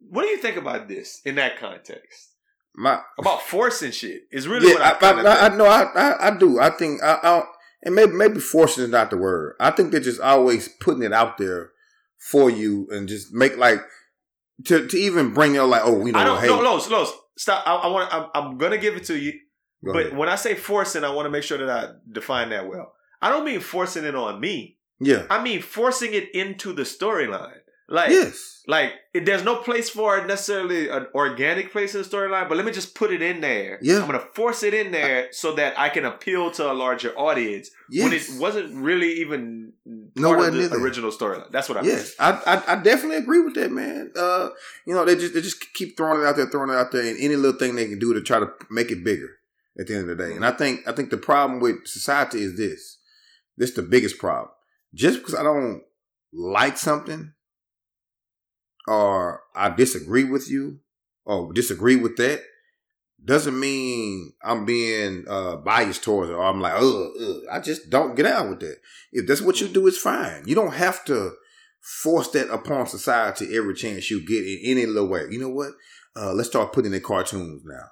What 0.00 0.22
do 0.22 0.28
you 0.28 0.38
think 0.38 0.56
about 0.56 0.88
this 0.88 1.20
in 1.24 1.34
that 1.36 1.58
context? 1.58 2.34
My 2.74 3.00
About 3.18 3.42
forcing 3.42 3.90
shit 3.90 4.22
is 4.30 4.46
really 4.46 4.68
yeah, 4.68 4.74
what 4.74 5.02
I, 5.02 5.08
I, 5.08 5.20
of 5.20 5.26
I, 5.26 5.46
I, 5.46 5.56
know. 5.56 5.66
I, 5.66 5.82
I, 5.82 6.28
I 6.28 6.38
do. 6.38 6.60
I 6.60 6.70
think. 6.70 7.02
I, 7.02 7.18
I, 7.22 7.42
and 7.82 7.94
maybe, 7.94 8.12
maybe 8.12 8.40
forcing 8.40 8.84
is 8.84 8.90
not 8.90 9.10
the 9.10 9.16
word. 9.16 9.56
I 9.60 9.70
think 9.70 9.90
they're 9.90 10.00
just 10.00 10.20
always 10.20 10.68
putting 10.68 11.02
it 11.02 11.12
out 11.12 11.38
there 11.38 11.72
for 12.16 12.50
you 12.50 12.88
and 12.90 13.08
just 13.08 13.32
make 13.32 13.56
like 13.56 13.80
to 14.66 14.86
to 14.86 14.96
even 14.96 15.34
bring 15.34 15.54
you 15.54 15.64
like, 15.64 15.82
oh, 15.84 16.06
you 16.06 16.12
know, 16.12 16.18
I 16.18 16.24
don't 16.24 16.40
hey, 16.40 16.46
no, 16.46 16.60
Los, 16.60 16.88
Los, 16.88 17.12
stop. 17.36 17.66
I, 17.66 17.74
I 17.74 17.86
want. 17.88 18.14
I'm, 18.14 18.26
I'm 18.34 18.58
gonna 18.58 18.78
give 18.78 18.96
it 18.96 19.04
to 19.04 19.18
you. 19.18 19.32
go 19.84 19.92
but 19.92 20.06
ahead. 20.06 20.16
when 20.16 20.28
I 20.28 20.36
say 20.36 20.54
forcing, 20.54 21.04
I 21.04 21.10
want 21.10 21.26
to 21.26 21.30
make 21.30 21.44
sure 21.44 21.58
that 21.58 21.70
I 21.70 21.92
define 22.10 22.50
that 22.50 22.68
well. 22.68 22.92
I 23.20 23.30
don't 23.30 23.44
mean 23.44 23.60
forcing 23.60 24.04
it 24.04 24.14
on 24.14 24.40
me. 24.40 24.77
Yeah, 25.00 25.26
I 25.30 25.42
mean 25.42 25.62
forcing 25.62 26.14
it 26.14 26.34
into 26.34 26.72
the 26.72 26.82
storyline. 26.82 27.60
Like, 27.90 28.10
yes, 28.10 28.58
like 28.66 28.92
it, 29.14 29.24
there's 29.24 29.42
no 29.42 29.56
place 29.56 29.88
for 29.88 30.18
it 30.18 30.26
necessarily 30.26 30.90
an 30.90 31.06
organic 31.14 31.72
place 31.72 31.94
in 31.94 32.02
the 32.02 32.06
storyline. 32.06 32.46
But 32.46 32.58
let 32.58 32.66
me 32.66 32.72
just 32.72 32.94
put 32.94 33.10
it 33.10 33.22
in 33.22 33.40
there. 33.40 33.78
Yeah. 33.80 34.00
I'm 34.00 34.06
gonna 34.06 34.26
force 34.34 34.62
it 34.62 34.74
in 34.74 34.92
there 34.92 35.28
so 35.32 35.54
that 35.54 35.78
I 35.78 35.88
can 35.88 36.04
appeal 36.04 36.50
to 36.52 36.70
a 36.70 36.74
larger 36.74 37.18
audience 37.18 37.70
yes, 37.88 38.04
when 38.04 38.12
it 38.12 38.40
wasn't 38.40 38.74
really 38.74 39.20
even 39.20 39.72
part 39.86 40.16
Nowhere 40.16 40.48
of 40.48 40.54
the 40.54 40.76
original 40.76 41.10
storyline. 41.10 41.50
That's 41.50 41.70
what 41.70 41.78
I 41.78 41.80
mean. 41.80 41.92
Yes, 41.92 42.14
I, 42.18 42.32
I 42.46 42.72
I 42.74 42.82
definitely 42.82 43.16
agree 43.16 43.40
with 43.40 43.54
that, 43.54 43.72
man. 43.72 44.12
Uh, 44.14 44.50
you 44.86 44.94
know, 44.94 45.06
they 45.06 45.14
just 45.14 45.32
they 45.32 45.40
just 45.40 45.72
keep 45.72 45.96
throwing 45.96 46.20
it 46.20 46.26
out 46.26 46.36
there, 46.36 46.50
throwing 46.50 46.68
it 46.68 46.76
out 46.76 46.92
there, 46.92 47.08
and 47.08 47.18
any 47.18 47.36
little 47.36 47.58
thing 47.58 47.74
they 47.74 47.88
can 47.88 47.98
do 47.98 48.12
to 48.12 48.20
try 48.20 48.38
to 48.38 48.50
make 48.70 48.90
it 48.90 49.02
bigger 49.02 49.30
at 49.80 49.86
the 49.86 49.94
end 49.94 50.10
of 50.10 50.18
the 50.18 50.26
day. 50.26 50.34
And 50.34 50.44
I 50.44 50.50
think 50.50 50.86
I 50.86 50.92
think 50.92 51.08
the 51.08 51.16
problem 51.16 51.60
with 51.60 51.86
society 51.86 52.42
is 52.42 52.58
this. 52.58 52.98
This 53.56 53.70
is 53.70 53.76
the 53.76 53.82
biggest 53.82 54.18
problem. 54.18 54.50
Just 54.94 55.18
because 55.18 55.34
I 55.34 55.42
don't 55.42 55.82
like 56.32 56.78
something, 56.78 57.32
or 58.86 59.42
I 59.54 59.70
disagree 59.70 60.24
with 60.24 60.50
you, 60.50 60.80
or 61.24 61.52
disagree 61.52 61.96
with 61.96 62.16
that, 62.16 62.42
doesn't 63.22 63.58
mean 63.58 64.32
I'm 64.42 64.64
being 64.64 65.24
uh, 65.28 65.56
biased 65.56 66.04
towards 66.04 66.30
it, 66.30 66.34
or 66.34 66.44
I'm 66.44 66.60
like. 66.60 66.74
I 67.50 67.60
just 67.60 67.90
don't 67.90 68.14
get 68.14 68.26
out 68.26 68.48
with 68.48 68.60
that. 68.60 68.76
If 69.12 69.26
that's 69.26 69.42
what 69.42 69.60
you 69.60 69.68
do, 69.68 69.86
it's 69.86 69.98
fine. 69.98 70.44
You 70.46 70.54
don't 70.54 70.74
have 70.74 71.04
to 71.06 71.32
force 71.80 72.28
that 72.30 72.50
upon 72.50 72.86
society 72.86 73.56
every 73.56 73.74
chance 73.74 74.10
you 74.10 74.24
get 74.24 74.44
in 74.44 74.58
any 74.64 74.86
little 74.86 75.08
way. 75.08 75.24
You 75.30 75.40
know 75.40 75.48
what? 75.48 75.72
Uh, 76.16 76.32
let's 76.32 76.48
start 76.48 76.72
putting 76.72 76.92
in 76.92 77.00
cartoons 77.00 77.62
now. 77.64 77.86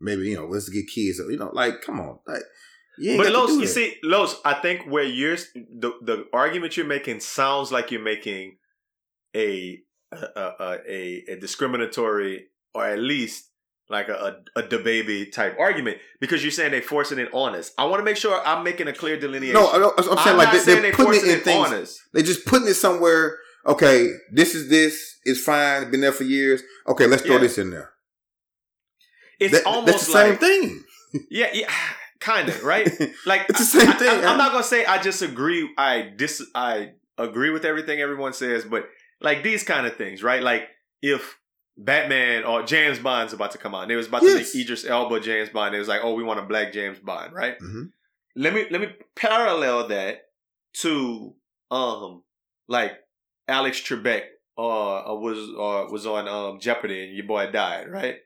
Maybe 0.00 0.28
you 0.30 0.36
know, 0.36 0.46
let's 0.46 0.68
get 0.68 0.86
kids. 0.92 1.18
You 1.18 1.36
know, 1.36 1.50
like 1.52 1.80
come 1.82 2.00
on, 2.00 2.18
like 2.26 2.42
you 2.98 3.16
But 3.16 3.32
Los, 3.32 3.50
you 3.52 3.66
see, 3.66 3.96
Los, 4.02 4.36
I 4.44 4.54
think 4.54 4.86
where 4.86 5.04
you're 5.04 5.36
the 5.54 5.92
the 6.02 6.26
argument 6.32 6.76
you're 6.76 6.86
making 6.86 7.20
sounds 7.20 7.70
like 7.72 7.90
you're 7.90 8.02
making 8.02 8.58
a 9.34 9.80
a 10.12 10.16
a, 10.16 10.78
a, 10.88 11.24
a 11.32 11.36
discriminatory 11.40 12.46
or 12.74 12.86
at 12.86 12.98
least 12.98 13.50
like 13.88 14.08
a 14.08 14.36
a, 14.56 14.60
a 14.62 14.78
baby 14.78 15.26
type 15.26 15.56
argument 15.58 15.98
because 16.20 16.42
you're 16.42 16.50
saying 16.50 16.72
they're 16.72 16.82
forcing 16.82 17.18
it 17.18 17.28
on 17.32 17.54
us. 17.54 17.72
I 17.78 17.84
want 17.84 18.00
to 18.00 18.04
make 18.04 18.16
sure 18.16 18.40
I'm 18.44 18.64
making 18.64 18.88
a 18.88 18.92
clear 18.92 19.18
delineation. 19.18 19.54
no, 19.60 19.66
I, 19.68 19.90
I'm 19.98 20.04
saying 20.04 20.18
I'm 20.26 20.36
like 20.36 20.52
they, 20.52 20.58
saying 20.58 20.82
they're 20.82 20.92
they're 20.92 21.06
putting 21.06 21.20
it 21.28 21.34
in 21.38 21.40
things. 21.40 21.66
on 21.68 21.74
us. 21.74 22.00
They're 22.12 22.22
just 22.24 22.46
putting 22.46 22.68
it 22.68 22.74
somewhere. 22.74 23.38
Okay, 23.66 24.10
this 24.32 24.54
is 24.54 24.68
this. 24.70 25.18
It's 25.24 25.40
fine. 25.42 25.90
Been 25.90 26.00
there 26.00 26.12
for 26.12 26.24
years. 26.24 26.62
Okay, 26.88 27.06
let's 27.06 27.22
throw 27.22 27.34
Yeah. 27.36 27.40
this 27.42 27.58
in 27.58 27.70
there. 27.70 27.90
It's 29.40 29.52
That- 29.52 29.66
almost 29.66 29.86
that's 29.92 30.06
the 30.06 30.12
same 30.12 30.30
like 30.30 30.40
thing. 30.40 30.84
yeah, 31.30 31.50
yeah, 31.52 31.72
kind 32.20 32.48
of 32.48 32.62
right. 32.64 32.86
Like 33.26 33.46
It's 33.48 33.58
the 33.58 33.64
same 33.80 33.88
I, 33.88 33.92
thing, 33.94 34.08
I, 34.08 34.30
am 34.32 34.38
not 34.38 34.52
gonna 34.52 34.64
say 34.64 34.84
I 34.84 35.00
disagree. 35.00 35.70
I 35.76 36.12
dis 36.16 36.42
I 36.54 36.92
agree 37.18 37.50
with 37.50 37.64
everything 37.64 38.00
everyone 38.00 38.32
says, 38.32 38.64
but 38.64 38.88
like 39.20 39.42
these 39.42 39.62
kind 39.62 39.86
of 39.86 39.96
things, 39.96 40.22
right? 40.22 40.42
Like 40.42 40.68
if 41.02 41.38
Batman 41.78 42.44
or 42.44 42.62
James 42.62 42.98
Bond's 42.98 43.32
about 43.32 43.50
to 43.52 43.58
come 43.58 43.74
out, 43.74 43.82
and 43.82 43.92
it 43.92 43.96
was 43.96 44.06
about 44.08 44.22
Yes. 44.22 44.50
to 44.52 44.58
make 44.58 44.64
Idris 44.64 44.84
Elba 44.86 45.20
James 45.20 45.50
Bond. 45.50 45.74
It 45.74 45.78
was 45.78 45.88
like, 45.88 46.00
oh, 46.02 46.14
we 46.14 46.22
want 46.22 46.38
a 46.40 46.42
black 46.42 46.72
James 46.72 46.98
Bond, 46.98 47.32
right? 47.34 47.58
Mhm. 47.60 47.90
Let 48.34 48.54
me 48.54 48.66
let 48.70 48.80
me 48.80 48.88
parallel 49.14 49.88
that 49.88 50.28
to 50.78 51.34
um 51.70 52.22
like 52.68 52.92
Alex 53.48 53.80
Trebek 53.80 54.22
uh, 54.58 55.10
uh, 55.12 55.14
was 55.14 55.38
uh, 55.38 55.90
was 55.92 56.06
on 56.06 56.28
um 56.28 56.60
Jeopardy 56.60 57.04
and 57.06 57.14
your 57.16 57.26
boy 57.26 57.50
died, 57.50 57.88
right? 57.90 58.16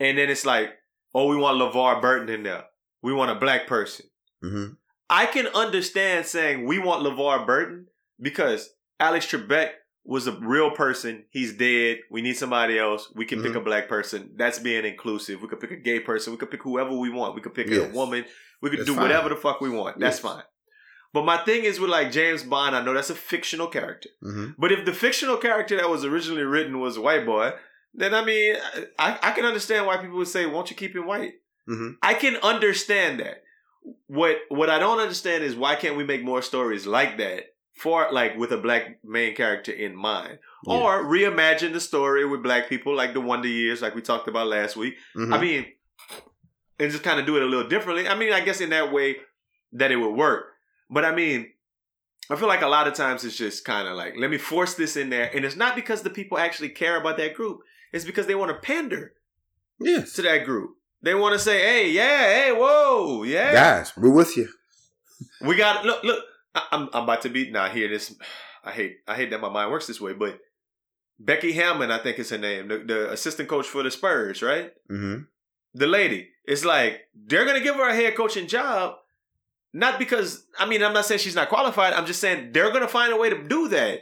And 0.00 0.16
then 0.16 0.30
it's 0.30 0.46
like, 0.46 0.70
oh, 1.14 1.26
we 1.28 1.36
want 1.36 1.58
LeVar 1.60 2.00
Burton 2.00 2.28
in 2.34 2.42
there. 2.42 2.64
We 3.02 3.12
want 3.12 3.30
a 3.30 3.34
black 3.36 3.66
person. 3.66 4.06
Mhm. 4.42 4.76
I 5.10 5.26
can 5.26 5.46
understand 5.48 6.26
saying 6.26 6.66
we 6.66 6.78
want 6.78 7.02
LeVar 7.04 7.46
Burton 7.46 7.86
because 8.20 8.70
Alex 9.00 9.26
Trebek 9.26 9.70
was 10.04 10.26
a 10.26 10.32
real 10.32 10.70
person. 10.70 11.24
He's 11.30 11.54
dead. 11.56 11.98
We 12.10 12.22
need 12.22 12.36
somebody 12.36 12.78
else. 12.78 13.10
We 13.14 13.24
can 13.24 13.40
pick 13.42 13.50
Mm-hmm. 13.52 13.58
a 13.60 13.64
black 13.64 13.88
person. 13.88 14.30
That's 14.36 14.58
being 14.58 14.84
inclusive. 14.84 15.40
We 15.42 15.48
could 15.48 15.60
pick 15.60 15.70
a 15.70 15.76
gay 15.76 16.00
person. 16.00 16.32
We 16.32 16.38
could 16.38 16.50
pick 16.50 16.62
whoever 16.62 16.94
we 16.96 17.10
want. 17.10 17.34
We 17.34 17.40
could 17.40 17.54
pick 17.54 17.68
Yes. 17.68 17.90
a 17.90 17.94
woman. 17.94 18.24
We 18.62 18.70
could 18.70 18.80
That's 18.80 18.88
do 18.88 18.94
fine. 18.94 19.02
whatever 19.04 19.28
the 19.28 19.36
fuck 19.36 19.60
we 19.60 19.70
want. 19.70 19.98
That's 20.00 20.18
fine. 20.18 20.42
But 21.14 21.24
my 21.24 21.38
thing 21.38 21.64
is 21.64 21.78
with 21.80 21.90
like 21.90 22.10
James 22.12 22.42
Bond, 22.42 22.76
I 22.76 22.82
know 22.84 22.92
that's 22.94 23.10
a 23.10 23.14
fictional 23.14 23.66
character. 23.68 24.10
Mhm. 24.22 24.56
But 24.58 24.72
if 24.72 24.84
the 24.84 24.92
fictional 24.92 25.36
character 25.38 25.76
that 25.76 25.88
was 25.88 26.04
originally 26.04 26.42
written 26.42 26.80
was 26.80 26.96
a 26.96 27.00
white 27.00 27.24
boy, 27.24 27.52
then 27.94 28.12
I 28.14 28.24
mean, 28.24 28.56
I, 28.98 29.18
I 29.22 29.30
can 29.32 29.44
understand 29.46 29.86
why 29.86 29.96
people 29.98 30.16
would 30.18 30.28
say, 30.28 30.44
"Won't 30.46 30.70
you 30.70 30.76
keep 30.76 30.94
him 30.94 31.06
white?" 31.06 31.34
Mhm. 31.68 31.96
I 32.02 32.14
can 32.14 32.36
understand 32.36 33.20
that. 33.20 33.42
What 34.06 34.38
what 34.48 34.70
I 34.70 34.78
don't 34.78 34.98
understand 35.00 35.44
is 35.44 35.54
why 35.56 35.74
can't 35.76 35.96
we 35.96 36.04
make 36.04 36.22
more 36.22 36.42
stories 36.42 36.86
like 36.86 37.18
that 37.18 37.54
for 37.76 38.08
like 38.10 38.36
with 38.36 38.52
a 38.52 38.56
black 38.58 38.98
main 39.04 39.34
character 39.34 39.72
in 39.72 39.94
mind, 39.94 40.38
Yeah. 40.66 40.74
or 40.74 41.04
reimagine 41.04 41.72
the 41.72 41.80
story 41.80 42.24
with 42.24 42.42
black 42.42 42.68
people 42.68 42.94
like 42.94 43.14
the 43.14 43.20
Wonder 43.20 43.48
Years, 43.48 43.80
like 43.82 43.94
we 43.94 44.02
talked 44.02 44.28
about 44.28 44.48
last 44.48 44.76
week. 44.76 44.96
Mhm. 45.16 45.32
I 45.34 45.40
mean, 45.40 45.66
and 46.78 46.90
just 46.90 47.04
kind 47.04 47.20
of 47.20 47.26
do 47.26 47.36
it 47.36 47.42
a 47.42 47.46
little 47.46 47.68
differently. 47.68 48.08
I 48.08 48.14
mean, 48.14 48.32
I 48.32 48.40
guess 48.40 48.60
in 48.60 48.70
that 48.70 48.92
way 48.92 49.16
that 49.72 49.90
it 49.92 49.96
would 49.96 50.14
work. 50.14 50.46
But 50.90 51.04
I 51.04 51.14
mean, 51.14 51.52
I 52.30 52.36
feel 52.36 52.48
like 52.48 52.62
a 52.62 52.68
lot 52.68 52.88
of 52.88 52.94
times 52.94 53.24
it's 53.24 53.36
just 53.36 53.64
kind 53.64 53.86
of 53.88 53.96
like, 53.96 54.14
let 54.18 54.30
me 54.30 54.38
force 54.38 54.74
this 54.74 54.96
in 54.96 55.10
there. 55.10 55.30
And 55.34 55.44
it's 55.44 55.56
not 55.56 55.76
because 55.76 56.02
the 56.02 56.10
people 56.10 56.38
actually 56.38 56.70
care 56.70 56.96
about 56.96 57.16
that 57.18 57.34
group. 57.34 57.60
It's 57.92 58.04
because 58.04 58.26
they 58.26 58.34
want 58.34 58.50
to 58.50 58.58
pander 58.58 59.14
yes, 59.80 60.12
to 60.14 60.22
that 60.22 60.44
group. 60.44 60.76
They 61.02 61.14
want 61.14 61.34
to 61.34 61.38
say, 61.38 61.60
hey, 61.60 61.90
yeah, 61.90 62.18
hey, 62.46 62.52
whoa, 62.52 63.22
yeah. 63.22 63.52
guys, 63.52 63.92
we're 63.96 64.10
with 64.10 64.36
you. 64.36 64.48
We 65.40 65.56
got, 65.56 65.84
look, 65.84 66.02
look, 66.02 66.24
I, 66.54 66.66
I'm, 66.72 66.88
I'm 66.92 67.04
about 67.04 67.22
to 67.22 67.28
be, 67.28 67.50
now 67.50 67.68
hear 67.68 67.88
this. 67.88 68.14
I 68.64 68.72
hate, 68.72 68.96
I 69.06 69.14
hate 69.14 69.30
that 69.30 69.40
my 69.40 69.48
mind 69.48 69.70
works 69.70 69.86
this 69.86 70.00
way, 70.00 70.12
but 70.12 70.38
Becky 71.20 71.52
Hammond, 71.52 71.92
I 71.92 71.98
think 71.98 72.18
is 72.18 72.30
her 72.30 72.38
name, 72.38 72.68
the, 72.68 72.78
the 72.78 73.12
assistant 73.12 73.48
coach 73.48 73.66
for 73.66 73.82
the 73.82 73.90
Spurs, 73.90 74.42
right? 74.42 74.72
hmm 74.88 75.18
the 75.74 75.86
lady. 75.86 76.30
It's 76.46 76.64
like 76.64 77.02
they're 77.14 77.44
gonna 77.44 77.60
give 77.60 77.76
her 77.76 77.88
a 77.88 77.94
head 77.94 78.16
coaching 78.16 78.48
job, 78.48 78.96
not 79.72 79.98
because 79.98 80.44
I 80.58 80.66
mean 80.66 80.82
I'm 80.82 80.94
not 80.94 81.04
saying 81.04 81.20
she's 81.20 81.34
not 81.36 81.50
qualified. 81.50 81.92
I'm 81.92 82.06
just 82.06 82.20
saying 82.20 82.50
they're 82.52 82.72
gonna 82.72 82.88
find 82.88 83.12
a 83.12 83.16
way 83.16 83.28
to 83.30 83.46
do 83.46 83.68
that 83.68 84.00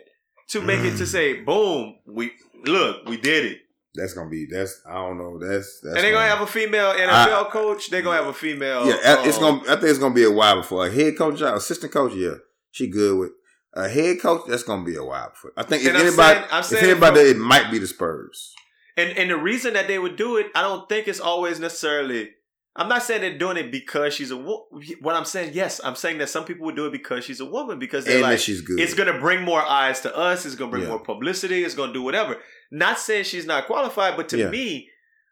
to 0.50 0.62
make 0.62 0.78
it 0.80 0.96
to 0.98 1.02
Mm. 1.02 1.06
say, 1.08 1.32
boom, 1.42 1.96
we 2.06 2.32
look, 2.64 3.04
we 3.06 3.16
did 3.18 3.44
it. 3.46 3.58
That's 3.96 4.12
gonna 4.14 4.30
be 4.30 4.46
that's 4.50 4.80
I 4.88 4.94
don't 4.94 5.18
know 5.18 5.38
that's 5.38 5.80
that's 5.80 5.96
and 5.96 6.04
they're 6.04 6.12
gonna 6.12 6.28
have 6.28 6.40
a 6.42 6.46
female 6.46 6.92
NFL 6.92 7.50
coach. 7.50 7.90
They're 7.90 8.02
gonna 8.02 8.16
have 8.18 8.26
a 8.26 8.32
female. 8.32 8.86
yeah 8.86 9.24
it's 9.26 9.38
um, 9.38 9.58
gonna 9.58 9.62
I 9.72 9.76
think 9.76 9.84
it's 9.90 9.98
gonna 9.98 10.14
be 10.14 10.24
a 10.24 10.30
while 10.30 10.56
before 10.56 10.86
a 10.86 10.90
head 10.90 11.16
coach 11.16 11.38
job 11.38 11.56
assistant 11.56 11.92
coach 11.92 12.12
yeah 12.14 12.34
she 12.70 12.86
good 12.88 13.18
with 13.18 13.32
a 13.74 13.88
head 13.88 14.20
coach 14.20 14.42
that's 14.48 14.62
gonna 14.62 14.84
be 14.84 14.96
a 14.96 15.04
while 15.04 15.30
before 15.30 15.52
I 15.56 15.62
think 15.62 15.82
if 15.84 15.90
I'm 15.94 16.00
anybody 16.00 16.40
saying- 16.62 16.84
if 16.84 16.90
anybody 16.90 17.20
from- 17.32 17.42
it 17.42 17.44
might 17.44 17.70
be 17.70 17.78
the 17.78 17.86
Spurs 17.86 18.54
And 18.96 19.16
and 19.18 19.30
the 19.30 19.36
reason 19.36 19.74
that 19.74 19.88
they 19.88 19.98
would 19.98 20.16
do 20.16 20.36
it, 20.38 20.46
I 20.54 20.62
don't 20.62 20.88
think 20.88 21.06
it's 21.08 21.20
always 21.20 21.60
necessarily. 21.60 22.30
I'm 22.78 22.88
not 22.88 23.02
saying 23.02 23.22
they're 23.22 23.38
doing 23.38 23.56
it 23.56 23.70
because 23.72 24.12
she's 24.14 24.30
a. 24.30 24.36
wo- 24.36 24.66
What 25.00 25.14
I'm 25.16 25.24
saying, 25.24 25.52
yes, 25.54 25.80
I'm 25.82 25.96
saying 25.96 26.18
that 26.18 26.28
some 26.28 26.44
people 26.44 26.66
would 26.66 26.76
do 26.76 26.86
it 26.86 26.92
because 26.92 27.24
she's 27.24 27.40
a 27.40 27.44
woman 27.46 27.78
because 27.78 28.04
they're 28.04 28.14
and 28.16 28.22
like, 28.22 28.38
she's 28.38 28.60
good 28.60 28.78
it's 28.78 28.92
gonna 28.94 29.18
bring 29.18 29.42
more 29.42 29.60
eyes 29.62 30.00
to 30.02 30.14
us. 30.16 30.44
It's 30.44 30.54
gonna 30.56 30.70
bring 30.70 30.82
Yeah. 30.82 30.90
more 30.90 31.00
publicity. 31.00 31.64
It's 31.64 31.74
gonna 31.74 31.92
do 31.92 32.02
whatever. 32.02 32.36
Not 32.70 32.98
saying 32.98 33.24
she's 33.24 33.46
not 33.46 33.66
qualified, 33.66 34.16
but 34.16 34.28
to 34.30 34.38
Yeah. 34.38 34.50
me, 34.50 34.90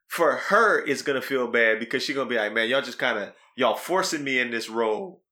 for 0.08 0.36
her, 0.36 0.84
it's 0.86 1.02
gonna 1.02 1.20
feel 1.22 1.46
bad 1.48 1.78
because 1.80 2.02
she's 2.02 2.16
gonna 2.16 2.28
be 2.30 2.36
like, 2.36 2.52
man, 2.54 2.68
y'all 2.68 2.82
just 2.82 2.98
kind 2.98 3.18
of 3.18 3.32
y'all 3.56 3.76
forcing 3.76 4.24
me 4.24 4.38
in 4.38 4.50
this 4.50 4.68
role, 4.70 5.22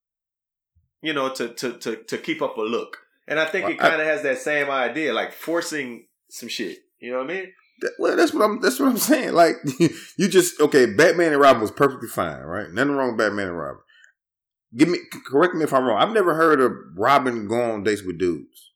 you 1.03 1.13
know, 1.13 1.29
to 1.35 1.49
to 1.55 1.79
to 1.79 1.97
to 1.97 2.19
keep 2.19 2.43
up 2.43 2.57
a 2.59 2.63
look. 2.63 2.99
And 3.29 3.39
I 3.41 3.45
think 3.47 3.65
it 3.71 3.79
Well, 3.79 3.87
I- 3.87 3.91
kind 3.91 4.01
of 4.03 4.07
has 4.09 4.23
that 4.23 4.39
same 4.39 4.69
idea, 4.71 5.13
like 5.15 5.33
forcing 5.33 6.09
some 6.29 6.49
shit. 6.49 6.79
You 6.99 7.13
know 7.13 7.19
what 7.19 7.31
I 7.31 7.35
mean? 7.35 7.53
That- 7.81 7.93
Well, 7.99 8.17
that's 8.17 8.33
what 8.33 8.45
I'm. 8.45 8.61
That's 8.61 8.79
what 8.79 8.89
I'm 8.89 8.99
saying. 8.99 9.33
Like 9.35 9.57
you 10.19 10.29
just 10.29 10.61
okay. 10.61 10.87
Batman 10.87 11.33
and 11.33 11.41
Robin 11.41 11.61
was 11.63 11.71
perfectly 11.71 12.09
fine, 12.09 12.41
right? 12.43 12.71
Nothing 12.71 12.93
wrong 12.93 13.09
with 13.09 13.19
Batman 13.19 13.49
and 13.49 13.59
Robin. 13.59 13.81
Give 14.75 14.89
me, 14.89 14.99
correct 15.27 15.55
me 15.55 15.65
if 15.65 15.73
I'm 15.75 15.85
wrong. 15.85 16.01
I've 16.01 16.15
never 16.15 16.35
heard 16.35 16.59
of 16.61 16.73
Robin 16.97 17.47
going 17.47 17.71
on 17.71 17.83
dates 17.83 18.03
with 18.03 18.19
dudes. 18.19 18.71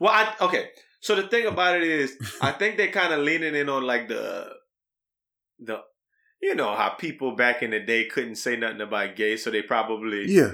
Well, 0.00 0.12
I 0.12 0.34
okay. 0.40 0.70
So 1.00 1.14
the 1.14 1.28
thing 1.28 1.46
about 1.46 1.76
it 1.76 1.84
is, 1.84 2.16
I 2.42 2.50
think 2.50 2.76
they're 2.76 2.88
kind 2.90 3.12
of 3.12 3.20
leaning 3.20 3.54
in 3.54 3.68
on 3.68 3.84
like 3.84 4.08
the 4.08 4.50
the 5.60 5.82
you 6.42 6.54
know 6.54 6.74
how 6.74 6.90
people 6.90 7.36
back 7.36 7.62
in 7.62 7.70
the 7.70 7.80
day 7.80 8.06
couldn't 8.06 8.36
say 8.36 8.56
nothing 8.56 8.80
about 8.80 9.14
gay, 9.16 9.36
so 9.36 9.50
they 9.50 9.62
probably 9.62 10.26
Yeah, 10.30 10.52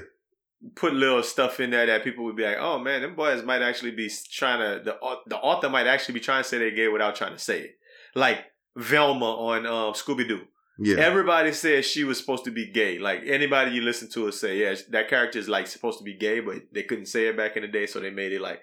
put 0.75 0.93
little 0.93 1.23
stuff 1.23 1.59
in 1.59 1.71
there 1.71 1.87
that 1.87 2.03
people 2.03 2.23
would 2.25 2.35
be 2.35 2.43
like, 2.43 2.57
"Oh 2.59 2.77
man, 2.79 3.01
them 3.01 3.15
boys 3.15 3.43
might 3.43 3.61
actually 3.63 3.91
be 3.91 4.11
trying 4.31 4.59
to 4.59 4.83
the 4.83 4.97
the 5.25 5.37
author 5.37 5.69
might 5.69 5.87
actually 5.87 6.13
be 6.13 6.19
trying 6.19 6.43
to 6.43 6.47
say 6.47 6.59
they're 6.59 6.71
gay 6.71 6.87
without 6.87 7.15
trying 7.15 7.33
to 7.33 7.39
say 7.39 7.59
it." 7.61 7.75
Like 8.15 8.39
Velma 8.75 9.25
on 9.25 9.65
um, 9.65 9.93
Scooby 9.93 10.27
Doo. 10.27 10.41
yeah, 10.79 10.97
Everybody 10.97 11.51
says 11.51 11.85
she 11.85 12.03
was 12.03 12.17
supposed 12.17 12.45
to 12.45 12.51
be 12.51 12.71
gay. 12.71 12.99
Like 12.99 13.21
anybody 13.25 13.71
you 13.71 13.81
listen 13.81 14.09
to 14.11 14.25
will 14.25 14.31
say, 14.31 14.57
yeah, 14.57 14.75
that 14.89 15.09
character 15.09 15.39
is 15.39 15.49
like 15.49 15.67
supposed 15.67 15.97
to 15.99 16.03
be 16.03 16.13
gay, 16.15 16.39
but 16.39 16.57
they 16.73 16.83
couldn't 16.83 17.07
say 17.07 17.27
it 17.27 17.37
back 17.37 17.55
in 17.55 17.61
the 17.63 17.67
day, 17.67 17.85
so 17.85 17.99
they 17.99 18.09
made 18.11 18.33
it 18.33 18.41
like 18.41 18.61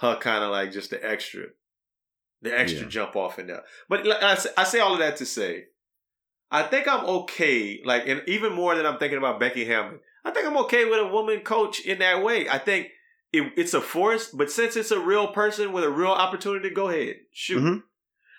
her 0.00 0.16
kind 0.16 0.44
of 0.44 0.50
like 0.50 0.72
just 0.72 0.90
the 0.90 1.04
extra, 1.04 1.44
the 2.42 2.56
extra 2.58 2.82
Yeah. 2.82 2.88
jump 2.88 3.16
off 3.16 3.38
in 3.38 3.46
there. 3.48 3.62
But 3.88 4.06
like, 4.06 4.22
I 4.22 4.34
say, 4.36 4.50
I 4.56 4.64
say 4.64 4.80
all 4.80 4.92
of 4.94 4.98
that 5.00 5.16
to 5.16 5.26
say, 5.26 5.64
I 6.50 6.62
think 6.62 6.88
I'm 6.88 7.04
okay. 7.04 7.80
Like, 7.84 8.06
and 8.08 8.22
even 8.26 8.52
more 8.54 8.74
than 8.74 8.86
I'm 8.86 8.98
thinking 8.98 9.18
about 9.18 9.40
Becky 9.40 9.64
Hammond, 9.66 10.00
I 10.24 10.30
think 10.30 10.46
I'm 10.46 10.56
okay 10.58 10.84
with 10.84 10.98
a 11.00 11.06
woman 11.08 11.40
coach 11.40 11.80
in 11.80 11.98
that 11.98 12.22
way. 12.22 12.48
I 12.48 12.58
think 12.58 12.88
it, 13.32 13.52
it's 13.56 13.74
a 13.74 13.80
force, 13.82 14.30
but 14.30 14.50
since 14.50 14.76
it's 14.76 14.90
a 14.90 14.98
real 15.00 15.28
person 15.28 15.72
with 15.72 15.84
a 15.84 15.90
real 15.90 16.10
opportunity, 16.12 16.70
go 16.70 16.88
ahead, 16.88 17.16
shoot. 17.32 17.62
Mhm. 17.62 17.82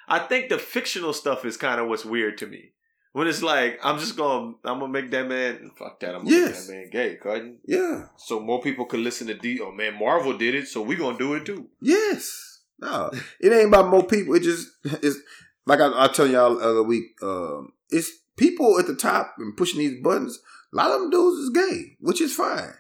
I 0.10 0.20
think 0.20 0.50
the 0.50 0.58
fictional 0.58 1.14
stuff 1.14 1.46
is 1.46 1.56
kind 1.58 1.80
of 1.80 1.88
what's 1.88 2.04
weird 2.06 2.38
to 2.40 2.48
me. 2.48 2.72
When 3.14 3.28
it's 3.28 3.42
like, 3.42 3.80
I'm 3.84 3.98
just 4.00 4.16
gonna, 4.18 4.54
I'm 4.64 4.80
gonna 4.80 4.88
make 4.92 5.10
that 5.12 5.28
man, 5.28 5.72
fuck 5.78 6.00
that, 6.02 6.16
I'm 6.16 6.24
gonna 6.26 6.36
Yes. 6.36 6.68
make 6.68 6.68
that 6.68 6.74
man 6.74 6.90
gay, 6.92 7.16
cousin. 7.22 7.58
yeah, 7.66 8.04
So 8.18 8.40
more 8.40 8.62
people 8.62 8.86
could 8.86 9.00
listen 9.00 9.28
to 9.28 9.34
D. 9.34 9.60
Oh 9.62 9.72
man, 9.72 9.98
Marvel 9.98 10.38
did 10.38 10.54
it, 10.56 10.68
so 10.68 10.82
we 10.82 10.96
gonna 10.96 11.18
do 11.18 11.34
it 11.36 11.46
too. 11.46 11.68
yes. 11.82 12.46
No, 12.82 13.12
it 13.42 13.52
ain't 13.52 13.68
about 13.68 13.90
more 13.90 14.06
people. 14.06 14.36
It 14.36 14.44
just 14.44 14.68
it's 15.04 15.18
like 15.66 15.82
I, 15.82 16.06
I 16.06 16.08
tell 16.08 16.28
y'all 16.28 16.56
the 16.56 16.64
other 16.66 16.84
week. 16.84 17.04
Um, 17.22 17.74
it's 17.90 18.10
people 18.38 18.80
at 18.80 18.88
the 18.88 18.96
top 18.96 19.36
and 19.38 19.58
pushing 19.58 19.80
these 19.80 20.02
buttons. 20.02 20.40
A 20.72 20.78
lot 20.78 20.92
of 20.92 21.02
them 21.02 21.10
dudes 21.10 21.40
is 21.40 21.50
gay, 21.50 21.98
which 22.00 22.22
is 22.22 22.34
fine. 22.34 22.74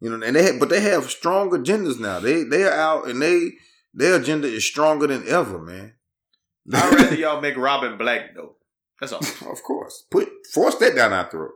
You 0.00 0.10
know, 0.10 0.26
and 0.26 0.36
they 0.36 0.42
have, 0.42 0.60
but 0.60 0.68
they 0.68 0.80
have 0.80 1.08
strong 1.08 1.48
agendas 1.52 1.98
now. 1.98 2.18
They 2.20 2.42
they 2.42 2.64
are 2.64 2.72
out 2.74 3.08
and 3.08 3.22
they 3.22 3.52
their 3.94 4.16
agenda 4.16 4.46
is 4.48 4.66
stronger 4.66 5.06
than 5.06 5.26
ever, 5.26 5.58
man. 5.58 5.94
I'd 6.72 6.94
rather 6.98 7.14
y'all 7.16 7.40
make 7.40 7.56
Robin 7.56 7.96
black 7.98 8.34
though. 8.34 8.56
That's 9.00 9.12
all. 9.12 9.20
Of 9.52 9.62
course. 9.62 10.04
Put 10.10 10.28
force 10.52 10.76
that 10.76 10.94
down 10.94 11.12
our 11.12 11.28
throat. 11.30 11.52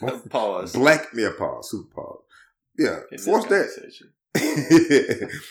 Pause. 0.30 0.72
Black 0.74 1.06
yeah, 1.14 1.30
pause, 1.36 1.70
super 1.70 1.94
pause. 1.94 2.20
Yeah, 2.78 3.00
in 3.10 3.18
force 3.18 3.44
that. 3.46 3.68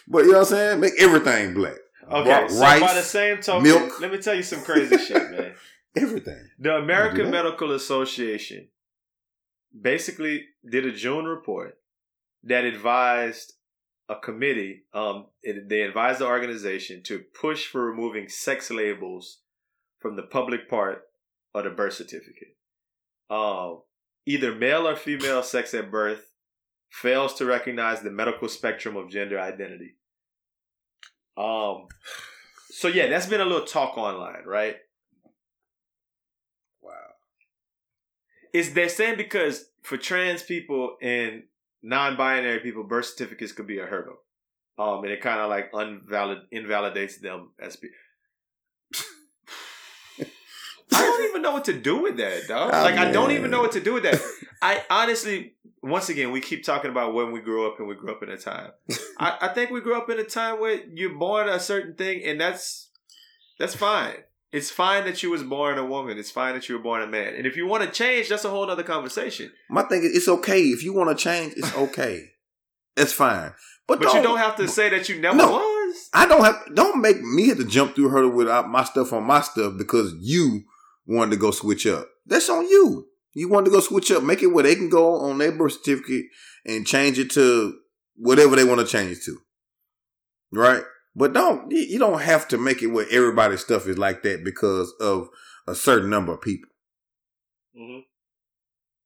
but 0.08 0.20
you 0.26 0.32
know 0.32 0.40
what 0.40 0.40
I'm 0.40 0.46
saying? 0.46 0.80
Make 0.80 0.94
everything 1.00 1.54
black. 1.54 1.76
Okay, 2.12 2.30
Ra- 2.30 2.48
so 2.48 2.62
rice, 2.62 2.82
by 2.82 2.94
the 2.94 3.02
same 3.02 3.42
token, 3.42 3.64
milk. 3.64 4.00
let 4.02 4.12
me 4.12 4.18
tell 4.18 4.36
you 4.36 4.44
some 4.44 4.62
crazy 4.62 4.98
shit, 4.98 5.32
man. 5.32 5.54
everything. 5.96 6.50
The 6.60 6.76
American. 6.76 7.32
Medical 7.32 7.72
Association 7.72 8.68
basically 9.80 10.46
did 10.70 10.86
a 10.86 10.92
June 10.92 11.26
report 11.26 11.78
that 12.44 12.66
advised 12.66 13.54
a 14.10 14.16
committee. 14.16 14.84
Um, 14.93 15.28
it, 15.41 15.70
they 15.70 15.82
advised 15.82 16.20
the 16.20 16.28
organization 16.28 17.04
to 17.04 17.20
push 17.20 17.68
for 17.68 17.86
removing 17.86 18.28
sex 18.30 18.70
labels 18.70 19.39
from 19.99 20.16
the 20.16 20.24
public 20.24 20.70
part 20.70 21.04
of 21.54 21.64
the 21.64 21.70
birth 21.70 21.93
certificate. 21.93 22.56
Um, 23.30 23.82
either 24.26 24.54
male 24.54 24.88
or 24.88 24.95
female 24.95 25.43
sex 25.43 25.74
at 25.74 25.91
birth 25.91 26.30
fails 26.89 27.34
to 27.36 27.45
recognize 27.45 28.01
the 28.01 28.12
medical 28.12 28.47
spectrum 28.47 28.95
of 28.95 29.10
gender 29.10 29.39
identity. 29.39 29.95
Um, 31.36 31.88
so 32.70 32.88
yeah, 32.88 33.08
that's 33.08 33.26
been 33.26 33.41
a 33.41 33.45
little 33.45 33.66
talk 33.66 33.97
online, 33.97 34.43
right? 34.45 34.76
Wow. 36.82 36.91
Is 38.54 38.74
they're 38.74 38.89
saying 38.89 39.18
because 39.18 39.66
for 39.82 39.97
trans 39.97 40.43
people 40.43 40.97
and 41.01 41.43
non-binary 41.84 42.60
people, 42.60 42.84
birth 42.84 43.06
certificates 43.06 43.52
could 43.52 43.68
be 43.68 43.80
a 43.80 43.86
hurdle, 43.86 44.18
um, 44.80 45.04
and 45.04 45.12
it 45.12 45.22
kind 45.22 45.40
of 45.40 45.50
like 45.50 45.70
unvalid 45.74 46.40
invalidates 46.52 47.20
them 47.20 47.52
as 47.60 47.76
people. 47.76 47.98
I 50.92 51.02
don't 51.02 51.30
even 51.30 51.42
know 51.42 51.52
what 51.52 51.66
to 51.66 51.74
do 51.74 52.02
with 52.02 52.18
that, 52.18 52.48
dog. 52.48 52.72
Oh, 52.74 52.84
Like 52.84 52.98
I 52.98 53.12
don't 53.12 53.32
even 53.32 53.52
know 53.52 53.62
what 53.62 53.72
to 53.74 53.80
do 53.82 53.94
with 53.94 54.04
that. 54.04 54.22
I 54.62 54.84
honestly, 54.90 55.56
once 55.82 56.10
again, 56.10 56.32
we 56.32 56.40
keep 56.40 56.64
talking 56.64 56.92
about 56.92 57.14
when 57.14 57.32
we 57.32 57.42
grew 57.42 57.68
up 57.68 57.80
and 57.80 57.88
we 57.88 57.96
grew 57.96 58.12
up 58.12 58.24
in 58.24 58.30
a 58.30 58.38
time. 58.38 58.72
I, 59.20 59.38
I 59.42 59.48
think 59.50 59.72
we 59.72 59.82
grew 59.82 59.98
up 59.98 60.10
in 60.10 60.20
a 60.20 60.24
time 60.24 60.60
where 60.60 60.80
you're 60.94 61.18
born 61.18 61.50
a 61.50 61.60
certain 61.60 61.96
thing, 61.96 62.24
and 62.24 62.40
that's 62.40 62.90
that's 63.60 63.76
fine. 63.76 64.16
It's 64.54 64.70
fine 64.70 65.06
that 65.06 65.24
you 65.24 65.32
was 65.32 65.41
born 65.41 65.80
a 65.80 65.86
woman. 65.86 66.20
It's 66.20 66.30
fine 66.30 66.54
that 66.54 66.70
you 66.70 66.76
were 66.78 66.82
born 66.84 67.01
a 67.01 67.08
man. 67.08 67.34
And 67.34 67.47
if 67.47 67.58
you 67.58 67.66
want 67.66 67.84
to 67.84 67.89
change, 67.89 68.30
that's 68.30 68.45
a 68.45 68.49
whole 68.51 68.70
other 68.70 68.84
conversation. 68.84 69.51
My 69.68 69.82
thing 69.82 70.04
is 70.04 70.16
it's 70.16 70.28
okay. 70.28 70.62
If 70.62 70.84
you 70.84 70.93
want 70.93 71.10
to 71.18 71.22
change, 71.22 71.54
it's 71.58 71.76
okay. 71.76 72.30
it's 72.95 73.12
fine. 73.14 73.51
But, 73.88 73.99
But 73.99 74.14
you 74.14 74.22
don't 74.22 74.38
have 74.38 74.56
to 74.58 74.68
say 74.68 74.89
that 74.89 75.10
you 75.10 75.20
never 75.20 75.36
No. 75.38 75.51
was. 75.54 76.10
I 76.14 76.28
don't 76.28 76.43
have 76.45 76.56
don't 76.76 77.01
make 77.01 77.22
me 77.22 77.47
have 77.47 77.58
to 77.58 77.66
jump 77.66 77.95
through 77.95 78.10
hurdle 78.10 78.30
with 78.30 78.47
uh, 78.47 78.64
my 78.64 78.84
stuff 78.84 79.12
on 79.12 79.24
my 79.24 79.41
stuff 79.41 79.74
because 79.78 80.14
you 80.22 80.62
wanted 81.08 81.32
to 81.32 81.38
go 81.38 81.49
switch 81.51 81.86
up. 81.88 82.08
That's 82.26 82.47
on 82.49 82.68
you. 82.68 83.08
You 83.34 83.49
wanted 83.49 83.66
to 83.66 83.72
go 83.72 83.80
switch 83.80 84.12
up, 84.12 84.22
make 84.22 84.43
it 84.43 84.47
where 84.54 84.64
they 84.64 84.76
can 84.76 84.89
go 84.89 85.16
on 85.16 85.39
their 85.39 85.51
birth 85.51 85.74
certificate 85.74 86.26
and 86.66 86.86
change 86.86 87.18
it 87.18 87.32
to 87.32 87.76
whatever 88.16 88.56
they 88.56 88.64
want 88.64 88.80
to 88.82 88.86
change 88.86 89.26
to. 89.26 89.39
Right? 90.51 90.84
But 91.16 91.34
don't 91.34 91.72
you 91.72 91.99
don't 91.99 92.22
have 92.22 92.47
to 92.49 92.57
make 92.57 92.82
it 92.82 92.88
where 92.88 93.05
everybody's 93.11 93.61
stuff 93.61 93.88
is 93.88 93.97
like 93.97 94.24
that 94.24 94.43
because 94.43 94.91
of 94.99 95.30
a 95.68 95.76
certain 95.76 96.09
number 96.09 96.34
of 96.34 96.41
people. 96.41 96.70
Mhm. 97.78 98.03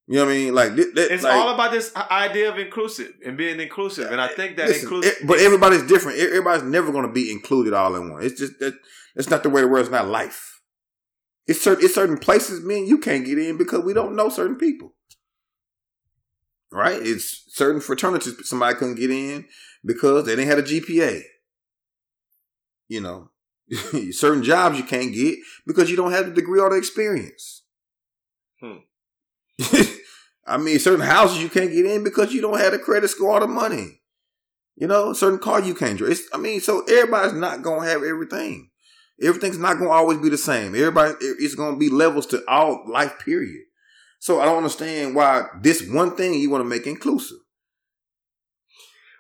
You 0.10 0.16
know 0.16 0.26
what 0.26 0.32
I 0.32 0.36
mean? 0.36 0.56
Like, 0.56 0.76
th- 0.76 0.94
th- 0.96 1.12
It's 1.12 1.24
like- 1.24 1.34
all 1.34 1.54
about 1.54 1.72
this 1.72 1.94
idea 1.96 2.50
of 2.50 2.58
inclusive 2.58 3.14
and 3.26 3.36
being 3.38 3.60
inclusive. 3.60 4.10
And 4.10 4.22
I 4.22 4.28
think 4.30 4.56
that 4.56 4.70
Listen, 4.70 4.84
inclusive. 4.84 5.12
it- 5.20 5.28
but 5.28 5.40
everybody's 5.40 5.84
different. 5.84 6.18
Everybody's 6.20 6.64
never 6.64 6.94
going 6.94 7.06
to 7.06 7.12
be 7.12 7.30
included 7.30 7.74
all 7.74 7.94
in 7.96 8.10
one. 8.12 8.24
It's 8.24 8.40
just 8.40 8.58
that 8.60 8.74
that's 9.16 9.30
not 9.30 9.44
the 9.44 9.50
way 9.50 9.60
the 9.62 9.68
world's 9.68 9.90
not 9.90 10.08
life. 10.08 10.62
It's 11.46 11.62
certain 11.62 11.84
it's 11.84 11.96
certain 11.96 12.18
places 12.18 12.64
me 12.64 12.80
and 12.80 12.88
you 12.88 13.00
can't 13.00 13.26
get 13.26 13.38
in 13.38 13.58
because 13.58 13.84
we 13.84 13.94
don't 13.94 14.16
know 14.16 14.30
certain 14.30 14.56
people. 14.56 14.96
Right? 16.72 17.02
It's 17.02 17.44
certain 17.50 17.82
fraternities 17.82 18.48
somebody 18.48 18.76
couldn't 18.76 18.96
get 18.96 19.12
in 19.12 19.46
because 19.86 20.26
they 20.26 20.36
didn't 20.36 20.50
have 20.50 20.60
a 20.60 20.64
GPA. 20.64 21.22
You 22.88 23.02
know, 23.02 23.30
certain 24.12 24.44
jobs 24.44 24.78
you 24.78 24.84
can't 24.84 25.14
get 25.14 25.40
because 25.66 25.90
you 25.90 25.96
don't 25.96 26.12
have 26.12 26.26
the 26.26 26.34
degree 26.34 26.60
or 26.60 26.70
the 26.70 26.78
experience. 26.78 27.64
Hmm. 28.62 28.78
I 30.48 30.58
mean, 30.58 30.80
certain 30.80 31.06
houses 31.06 31.44
you 31.44 31.50
can't 31.50 31.72
get 31.72 31.86
in 31.86 32.04
because 32.04 32.34
you 32.34 32.42
don't 32.42 32.60
have 32.60 32.72
the 32.72 32.80
credit 32.80 33.10
score 33.10 33.32
or 33.32 33.40
the 33.42 33.48
money. 33.48 34.02
You 34.78 34.88
know, 34.88 35.12
certain 35.14 35.40
car 35.40 35.60
you 35.60 35.74
can't 35.74 35.98
drive. 35.98 36.12
It's, 36.12 36.30
I 36.34 36.38
mean, 36.38 36.62
so 36.62 36.84
everybody's 36.86 37.34
not 37.34 37.64
gonna 37.64 37.86
have 37.88 38.04
everything. 38.04 38.70
Everything's 39.22 39.58
not 39.58 39.80
gonna 39.80 39.90
always 39.90 40.20
be 40.20 40.30
the 40.30 40.38
same. 40.38 40.76
Everybody, 40.76 41.16
it's 41.20 41.56
gonna 41.56 41.78
be 41.78 41.90
levels 41.90 42.28
to 42.28 42.44
all 42.48 42.84
life. 42.88 43.20
Period. 43.20 43.64
So 44.20 44.40
I 44.40 44.46
don't 44.46 44.58
understand 44.58 45.16
why 45.16 45.48
this 45.62 45.88
one 45.88 46.16
thing 46.16 46.36
you 46.36 46.50
want 46.50 46.64
to 46.64 46.70
make 46.70 46.88
inclusive. 46.88 47.38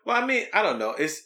Well, 0.05 0.22
I 0.22 0.26
mean, 0.26 0.45
I 0.53 0.61
don't 0.61 0.80
know. 0.80 0.91
It's 0.91 1.22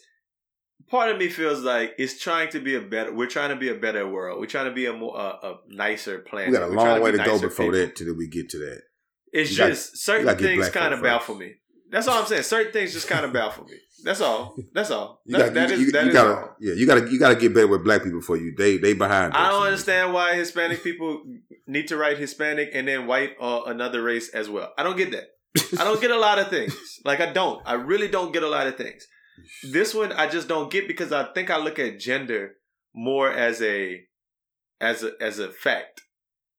part 0.92 1.10
of 1.10 1.16
me 1.18 1.28
feels 1.28 1.60
like 1.62 1.94
it's 1.98 2.20
trying 2.20 2.50
to 2.50 2.60
be 2.60 2.76
a 2.76 2.80
better. 2.80 3.12
We're 3.12 3.26
trying 3.38 3.48
to 3.50 3.56
be 3.56 3.70
a 3.70 3.74
better 3.74 4.06
world. 4.06 4.38
We're 4.38 4.46
trying 4.56 4.66
to 4.66 4.72
be 4.80 4.86
a 4.86 4.92
more 4.92 5.18
uh, 5.18 5.38
a 5.42 5.54
nicer 5.68 6.18
planet. 6.20 6.50
We 6.50 6.56
got 6.58 6.66
a 6.68 6.70
We're 6.70 6.76
long 6.76 7.00
way 7.02 7.10
to 7.12 7.18
go 7.18 7.40
before 7.40 7.66
people. 7.72 7.78
that 7.80 7.96
till 7.96 8.14
we 8.14 8.28
get 8.28 8.50
to 8.50 8.58
that. 8.58 8.82
It's 9.32 9.50
You 9.50 9.56
just 9.56 9.96
certain 9.96 10.26
gotta 10.26 10.38
get 10.38 10.46
things 10.46 10.68
kind 10.68 10.94
of 10.94 11.02
baffle 11.02 11.34
me. 11.34 11.54
That's 11.90 12.06
all 12.08 12.20
I'm 12.20 12.26
saying. 12.26 12.42
Certain 12.44 12.72
things 12.72 12.92
just 12.92 13.08
kind 13.08 13.24
of 13.24 13.32
baffle 13.32 13.64
me. 13.64 13.76
That's 14.04 14.20
all. 14.20 14.54
That's 14.74 14.90
all. 14.90 15.20
You 15.26 15.36
That, 15.38 15.44
got, 15.46 15.54
that 15.54 15.68
you, 15.70 15.74
is 15.76 15.80
you, 15.82 15.92
that 15.92 16.02
you 16.04 16.08
is 16.10 16.14
gotta, 16.14 16.30
all. 16.40 16.56
yeah, 16.60 16.74
you 16.74 16.86
gotta, 16.86 17.10
you 17.10 17.18
gotta 17.18 17.36
get 17.36 17.54
better 17.54 17.68
with 17.68 17.84
black 17.84 18.02
people 18.02 18.20
for 18.20 18.36
you. 18.36 18.54
They, 18.56 18.76
they 18.78 18.92
behind. 18.94 19.32
I 19.34 19.50
don't 19.50 19.62
understand 19.64 20.12
why 20.12 20.34
Hispanic 20.34 20.82
people 20.82 21.22
need 21.66 21.88
to 21.88 21.96
write 21.96 22.18
Hispanic 22.18 22.70
and 22.74 22.86
then 22.88 23.06
white 23.06 23.32
or 23.40 23.70
another 23.70 24.02
race 24.02 24.28
as 24.30 24.48
well. 24.50 24.72
I 24.76 24.82
don't 24.82 24.96
get 24.96 25.12
that. 25.12 25.26
I 25.78 25.84
don't 25.84 26.00
get 26.00 26.10
a 26.10 26.18
lot 26.18 26.38
of 26.38 26.48
things. 26.48 26.74
Like 27.04 27.20
I 27.20 27.32
don't. 27.32 27.62
I 27.66 27.74
really 27.74 28.08
don't 28.08 28.32
get 28.32 28.42
a 28.42 28.48
lot 28.48 28.66
of 28.66 28.76
things. 28.76 29.06
This 29.70 29.94
one 29.94 30.12
I 30.12 30.28
just 30.28 30.48
don't 30.48 30.70
get 30.70 30.86
because 30.88 31.12
I 31.12 31.24
think 31.32 31.50
I 31.50 31.56
look 31.58 31.78
at 31.78 31.98
gender 31.98 32.56
more 32.94 33.30
as 33.30 33.60
a 33.62 34.02
as 34.80 35.02
a 35.02 35.12
as 35.20 35.38
a 35.38 35.50
fact. 35.50 36.02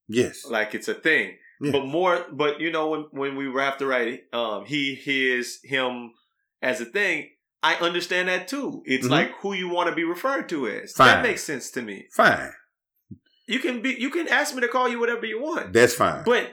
Yes. 0.07 0.45
Like 0.45 0.73
it's 0.75 0.87
a 0.87 0.93
thing. 0.93 1.37
Yeah. 1.61 1.71
But 1.71 1.85
more 1.85 2.25
but 2.31 2.59
you 2.59 2.71
know 2.71 2.89
when 2.89 3.05
when 3.11 3.35
we 3.35 3.61
have 3.61 3.77
to 3.77 3.85
write 3.85 4.21
um 4.33 4.65
he, 4.65 4.95
his, 4.95 5.59
him 5.63 6.11
as 6.61 6.81
a 6.81 6.85
thing, 6.85 7.29
I 7.61 7.75
understand 7.75 8.27
that 8.27 8.47
too. 8.47 8.81
It's 8.85 9.07
Mhm. 9.07 9.11
like 9.11 9.31
who 9.41 9.53
you 9.53 9.69
want 9.69 9.89
to 9.89 9.95
be 9.95 10.03
referred 10.03 10.49
to 10.49 10.67
as. 10.67 10.93
Fine. 10.93 11.07
That 11.07 11.23
makes 11.23 11.43
sense 11.43 11.71
to 11.71 11.81
me. 11.81 12.07
Fine. 12.11 12.51
You 13.47 13.59
can 13.59 13.81
be 13.81 13.91
you 13.99 14.09
can 14.09 14.27
ask 14.27 14.55
me 14.55 14.61
to 14.61 14.67
call 14.67 14.89
you 14.89 14.99
whatever 14.99 15.25
you 15.25 15.41
want. 15.41 15.73
That's 15.73 15.93
fine. 15.93 16.23
But 16.25 16.51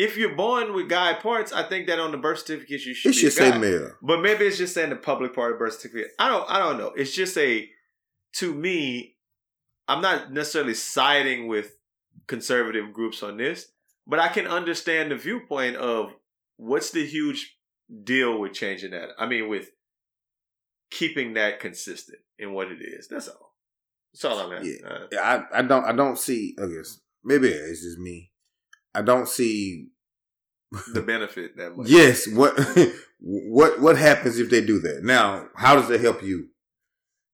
if 0.00 0.16
you're 0.16 0.34
born 0.34 0.72
with 0.72 0.88
guy 0.88 1.12
parts, 1.12 1.52
I 1.52 1.62
think 1.62 1.86
that 1.88 1.98
on 1.98 2.10
the 2.10 2.16
birth 2.16 2.38
certificate 2.38 2.86
you 2.86 2.94
should 2.94 3.10
it 3.10 3.12
should 3.12 3.28
a 3.28 3.32
say 3.32 3.58
male. 3.58 3.92
But 4.00 4.22
maybe 4.22 4.46
it's 4.46 4.56
just 4.56 4.72
saying 4.72 4.88
the 4.88 4.96
public 4.96 5.34
part 5.34 5.52
of 5.52 5.58
birth 5.58 5.74
certificate. 5.74 6.12
I 6.18 6.28
don't 6.28 6.48
I 6.48 6.58
don't 6.58 6.78
know. 6.78 6.92
It's 6.96 7.14
just 7.14 7.36
a 7.36 7.68
to 8.36 8.54
me, 8.54 9.16
I'm 9.88 10.00
not 10.00 10.32
necessarily 10.32 10.72
siding 10.72 11.48
with 11.48 11.76
conservative 12.26 12.94
groups 12.94 13.22
on 13.22 13.36
this, 13.36 13.72
but 14.06 14.18
I 14.18 14.28
can 14.28 14.46
understand 14.46 15.10
the 15.10 15.16
viewpoint 15.16 15.76
of 15.76 16.14
what's 16.56 16.90
the 16.92 17.04
huge 17.04 17.58
deal 18.02 18.40
with 18.40 18.54
changing 18.54 18.92
that. 18.92 19.10
I 19.18 19.26
mean 19.26 19.48
with 19.50 19.68
keeping 20.90 21.34
that 21.34 21.60
consistent 21.60 22.20
in 22.38 22.54
what 22.54 22.72
it 22.72 22.80
is. 22.80 23.06
That's 23.08 23.28
all. 23.28 23.54
That's 24.14 24.24
all 24.24 24.38
I'm 24.38 24.52
asking. 24.52 24.80
Uh, 24.82 25.06
Yeah, 25.12 25.44
I, 25.52 25.58
I 25.58 25.62
don't, 25.62 25.84
I 25.84 25.92
don't 25.92 26.18
see. 26.18 26.56
I 26.58 26.66
guess 26.68 27.00
maybe 27.22 27.48
it's 27.48 27.82
just 27.82 27.98
me. 27.98 28.29
I 28.94 29.02
don't 29.02 29.28
see. 29.28 29.88
the 30.94 31.02
benefit 31.02 31.56
that 31.56 31.76
much. 31.76 31.88
Yes. 31.88 32.28
What, 32.28 32.58
what, 33.20 33.80
what 33.80 33.96
happens 33.96 34.38
if 34.38 34.50
they 34.50 34.64
do 34.64 34.78
that? 34.80 35.02
Now, 35.02 35.48
how 35.56 35.74
does 35.74 35.88
that 35.88 36.00
help 36.00 36.22
you? 36.22 36.48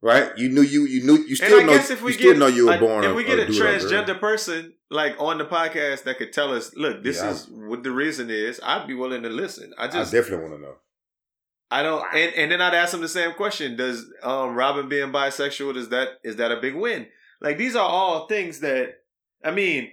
Right? 0.02 0.30
You 0.38 0.48
knew 0.48 0.62
you, 0.62 0.86
you 0.86 1.04
knew 1.04 1.18
you 1.26 1.36
still 1.36 1.61
I 1.61 1.62
know. 1.64 1.72
if 1.72 2.02
we 2.02 2.12
you 2.12 2.18
still 2.18 2.32
get, 2.32 2.38
know 2.38 2.46
you 2.46 2.66
were 2.66 2.78
born. 2.78 3.04
if 3.04 3.14
we 3.14 3.24
a, 3.24 3.26
get 3.26 3.38
a 3.40 3.46
girl. 3.46 3.54
transgender 3.54 4.18
person 4.20 4.74
like 4.90 5.16
on 5.18 5.38
the 5.38 5.44
podcast 5.44 6.04
that 6.04 6.18
could 6.18 6.32
tell 6.32 6.54
us, 6.54 6.74
look, 6.76 7.02
this 7.02 7.16
Yeah, 7.18 7.28
I- 7.28 7.30
is 7.30 7.48
what 7.50 7.82
the 7.82 7.90
reason 7.90 8.30
is, 8.30 8.61
I'd 8.62 8.86
be 8.86 8.94
willing 8.94 9.22
to 9.22 9.28
listen. 9.28 9.72
I 9.76 9.84
I 9.84 9.88
just, 9.88 10.12
definitely 10.12 10.48
want 10.48 10.61
to 10.61 10.66
know. 10.66 10.74
I 11.70 11.82
don't, 11.82 12.04
and, 12.14 12.32
and 12.34 12.52
then 12.52 12.61
I'd 12.62 12.74
ask 12.74 12.92
them 12.92 13.00
the 13.00 13.09
same 13.09 13.32
question: 13.32 13.76
Does 13.76 14.04
um, 14.22 14.54
Robin 14.54 14.88
being 14.88 15.11
bisexual 15.11 15.76
is 15.76 15.88
that 15.88 16.09
is 16.22 16.36
that 16.36 16.52
a 16.52 16.61
big 16.61 16.76
win? 16.76 17.07
Like 17.40 17.59
these 17.59 17.74
are 17.74 17.88
all 17.88 18.28
things 18.28 18.61
that, 18.61 18.94
I 19.44 19.50
mean, 19.50 19.90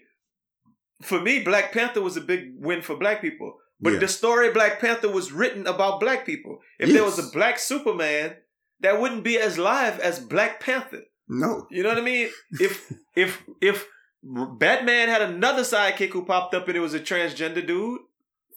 for 1.03 1.19
me, 1.21 1.39
Black 1.43 1.71
Panther 1.71 2.01
was 2.01 2.17
a 2.17 2.21
big 2.21 2.53
win 2.57 2.81
for 2.81 2.95
Black 2.95 3.21
people. 3.21 3.57
But 3.79 3.93
Yeah. 3.93 3.99
the 3.99 4.07
story 4.07 4.51
Black 4.51 4.79
Panther 4.79 5.09
was 5.09 5.31
written 5.31 5.67
about 5.67 5.99
Black 5.99 6.25
people. 6.25 6.59
If 6.79 6.91
there 6.91 7.03
was 7.03 7.19
a 7.19 7.29
Black 7.31 7.59
Superman, 7.59 8.35
that 8.79 8.99
wouldn't 8.99 9.23
be 9.23 9.37
as 9.37 9.57
live 9.57 9.99
as 9.99 10.19
Black 10.19 10.59
Panther. 10.59 11.03
No. 11.27 11.67
You 11.71 11.83
know 11.83 11.89
what 11.89 11.97
I 11.97 12.01
mean? 12.01 12.29
If 12.59 12.91
if 13.15 13.43
if 13.61 13.87
Batman 14.23 15.09
had 15.09 15.21
another 15.21 15.63
sidekick 15.63 16.09
who 16.11 16.25
popped 16.25 16.53
up 16.53 16.67
and 16.67 16.77
it 16.77 16.81
was 16.81 16.93
a 16.93 16.99
transgender 16.99 17.65
dude, 17.65 18.01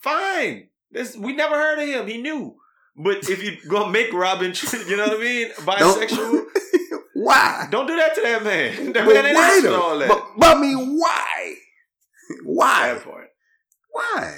fine. 0.00 0.68
This 0.90 1.16
we 1.16 1.32
never 1.34 1.54
heard 1.54 1.78
of 1.80 1.88
him. 1.88 2.06
He 2.06 2.18
knew. 2.22 2.56
But 2.96 3.28
if 3.28 3.42
you 3.42 3.56
gonna 3.68 3.90
make 3.90 4.12
Robin, 4.12 4.52
you 4.88 4.96
know 4.96 5.08
what 5.08 5.18
I 5.18 5.22
mean, 5.22 5.50
bisexual, 5.52 6.44
why? 7.14 7.66
don't 7.70 7.86
do 7.86 7.96
that 7.96 8.14
to 8.14 8.20
that 8.22 8.42
man. 8.44 8.92
That 8.92 9.04
But 9.06 9.14
man 9.14 9.26
ain't 9.26 9.66
all 9.66 9.98
that. 9.98 10.08
But, 10.08 10.24
but 10.38 10.56
I 10.56 10.60
mean, 10.60 10.98
why? 10.98 11.56
Why? 12.44 12.94
that 12.94 13.04
part. 13.04 13.28
Why? 13.90 14.36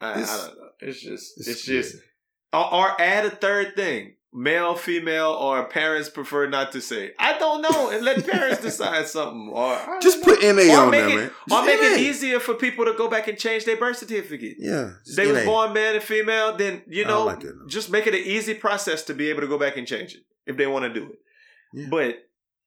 I, 0.00 0.12
I 0.12 0.14
don't 0.14 0.58
know. 0.58 0.68
It's 0.80 1.00
just 1.00 1.38
it's, 1.38 1.48
It's- 1.48 1.62
just 1.64 1.96
or, 2.52 2.74
or 2.74 3.00
add 3.00 3.24
a 3.26 3.30
third 3.30 3.76
thing. 3.76 4.14
Male, 4.32 4.76
female, 4.76 5.30
or 5.32 5.64
parents 5.64 6.08
prefer 6.08 6.48
not 6.48 6.70
to 6.70 6.80
say. 6.80 7.10
I 7.18 7.36
don't 7.36 7.62
know, 7.62 7.90
and 7.90 8.04
let 8.04 8.24
parents 8.24 8.62
decide 8.62 9.08
something. 9.08 9.50
Or 9.52 9.98
Just 10.00 10.18
know. 10.24 10.32
put 10.36 10.40
NA 10.40 10.72
or 10.72 10.82
on 10.84 10.90
there, 10.92 11.08
it, 11.08 11.16
man. 11.16 11.30
or 11.50 11.64
make 11.64 11.80
it 11.80 11.98
easier 11.98 12.38
for 12.38 12.54
people 12.54 12.84
to 12.84 12.92
go 12.92 13.08
back 13.08 13.26
and 13.26 13.36
change 13.36 13.64
their 13.64 13.76
birth 13.76 13.96
certificate. 13.96 14.54
Yeah. 14.60 14.90
They 15.16 15.26
was 15.26 15.44
born 15.44 15.72
man 15.72 15.96
and 15.96 16.04
female, 16.04 16.56
then 16.56 16.82
you 16.86 17.04
oh 17.06 17.08
know, 17.08 17.24
like 17.24 17.42
no. 17.42 17.66
just 17.66 17.90
make 17.90 18.06
it 18.06 18.14
an 18.14 18.20
easy 18.20 18.54
process 18.54 19.02
to 19.06 19.14
be 19.14 19.30
able 19.30 19.40
to 19.40 19.48
go 19.48 19.58
back 19.58 19.76
and 19.76 19.84
change 19.84 20.14
it 20.14 20.20
if 20.46 20.56
they 20.56 20.68
want 20.68 20.84
to 20.84 20.94
do 20.94 21.06
it. 21.10 21.18
Yeah. 21.74 21.86
But 21.90 22.18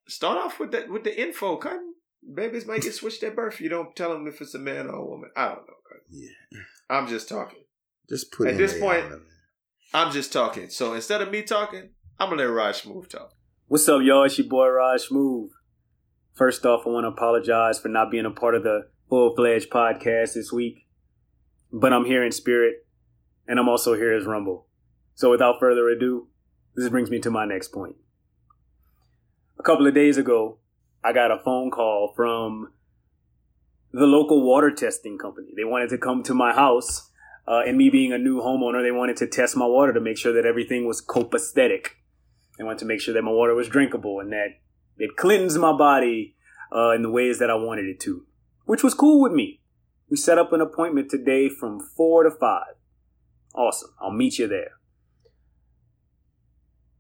start 0.10 0.38
off 0.38 0.60
with 0.60 0.72
that 0.74 0.90
with 0.90 1.06
the 1.06 1.18
info, 1.18 1.56
cutting. 1.56 1.93
Babies 2.34 2.66
might 2.66 2.82
get 2.82 2.94
switched 2.94 3.24
at 3.24 3.36
birth. 3.36 3.60
You 3.60 3.70
don't 3.70 3.96
tell 3.96 4.12
them 4.12 4.28
if 4.28 4.42
it's 4.42 4.56
a 4.56 4.60
man 4.60 4.88
or 4.88 4.96
a 4.96 5.06
woman. 5.06 5.32
I 5.36 5.48
don't 5.50 5.68
know. 5.68 5.74
Yeah. 6.10 6.60
I'm 6.90 7.08
just 7.08 7.28
talking. 7.28 7.64
Just 8.10 8.32
put 8.32 8.48
At 8.48 8.58
this 8.58 8.80
point- 8.80 9.06
I'm 9.94 10.12
just 10.12 10.34
talking. 10.34 10.70
So 10.70 10.94
instead 10.94 11.22
of 11.22 11.30
me 11.32 11.44
talking, 11.44 11.90
I'm 12.20 12.30
gonna 12.30 12.44
let 12.44 12.50
Raj 12.50 12.86
Move 12.86 13.10
talk. 13.10 13.32
What's 13.68 13.88
up, 13.88 14.02
y'all? 14.04 14.24
It's 14.24 14.38
your 14.38 14.48
boy 14.48 14.68
Raj 14.70 15.12
Move. 15.12 15.52
First 16.34 16.66
off, 16.66 16.84
I 16.86 16.90
want 16.90 17.04
to 17.04 17.10
apologize 17.10 17.80
for 17.80 17.90
not 17.90 18.10
being 18.10 18.26
a 18.26 18.32
part 18.32 18.56
of 18.56 18.64
the 18.64 18.88
full 19.08 19.36
fledged 19.36 19.70
podcast 19.70 20.34
this 20.34 20.52
week. 20.52 20.88
But 21.72 21.94
I'm 21.94 22.06
here 22.06 22.24
in 22.24 22.32
spirit, 22.32 22.88
and 23.48 23.60
I'm 23.60 23.70
also 23.70 23.94
here 23.94 24.14
as 24.14 24.26
Rumble. 24.26 24.68
So 25.16 25.30
without 25.30 25.60
further 25.60 25.88
ado, 25.90 26.28
this 26.76 26.90
brings 26.90 27.12
me 27.12 27.20
to 27.20 27.30
my 27.30 27.46
next 27.46 27.68
point. 27.72 27.96
A 29.60 29.64
couple 29.64 29.86
of 29.86 29.94
days 29.94 30.18
ago, 30.18 30.58
I 31.04 31.14
got 31.14 31.32
a 31.32 31.40
phone 31.40 31.70
call 31.70 32.14
from 32.16 32.72
the 33.92 34.06
local 34.06 34.42
water 34.46 34.72
testing 34.72 35.18
company. 35.18 35.50
They 35.56 35.66
wanted 35.66 35.90
to 35.90 35.98
come 35.98 36.24
to 36.24 36.34
my 36.34 36.54
house, 36.54 37.12
uh, 37.48 37.62
and 37.68 37.78
me 37.78 37.90
being 37.90 38.14
a 38.14 38.18
new 38.18 38.40
homeowner, 38.42 38.82
they 38.82 38.92
wanted 38.92 39.18
to 39.18 39.28
test 39.28 39.56
my 39.58 39.66
water 39.66 39.94
to 39.94 40.00
make 40.00 40.18
sure 40.18 40.34
that 40.34 40.46
everything 40.46 40.88
was 40.88 41.06
copacetic. 41.06 41.88
They 42.58 42.64
wanted 42.64 42.80
to 42.80 42.86
make 42.86 43.02
sure 43.02 43.14
that 43.14 43.22
my 43.22 43.32
water 43.32 43.54
was 43.54 43.68
drinkable 43.68 44.20
and 44.20 44.32
that 44.32 44.60
it 44.98 45.18
cleansed 45.18 45.60
my 45.60 45.74
body 45.74 46.36
uh, 46.74 46.92
in 46.92 47.02
the 47.02 47.10
ways 47.10 47.40
that 47.40 47.50
I 47.50 47.56
wanted 47.56 47.86
it 47.86 48.00
to, 48.02 48.26
which 48.66 48.84
was 48.84 48.94
cool 48.94 49.22
with 49.22 49.34
me. 49.34 49.62
We 50.10 50.18
set 50.18 50.38
up 50.38 50.54
an 50.54 50.62
appointment 50.62 51.10
today 51.10 51.50
from 51.50 51.80
4 51.80 52.24
to 52.24 52.32
5. 52.32 52.64
Awesome. 53.56 53.94
I'll 54.00 54.12
meet 54.12 54.40
you 54.40 54.48
there. 54.48 54.72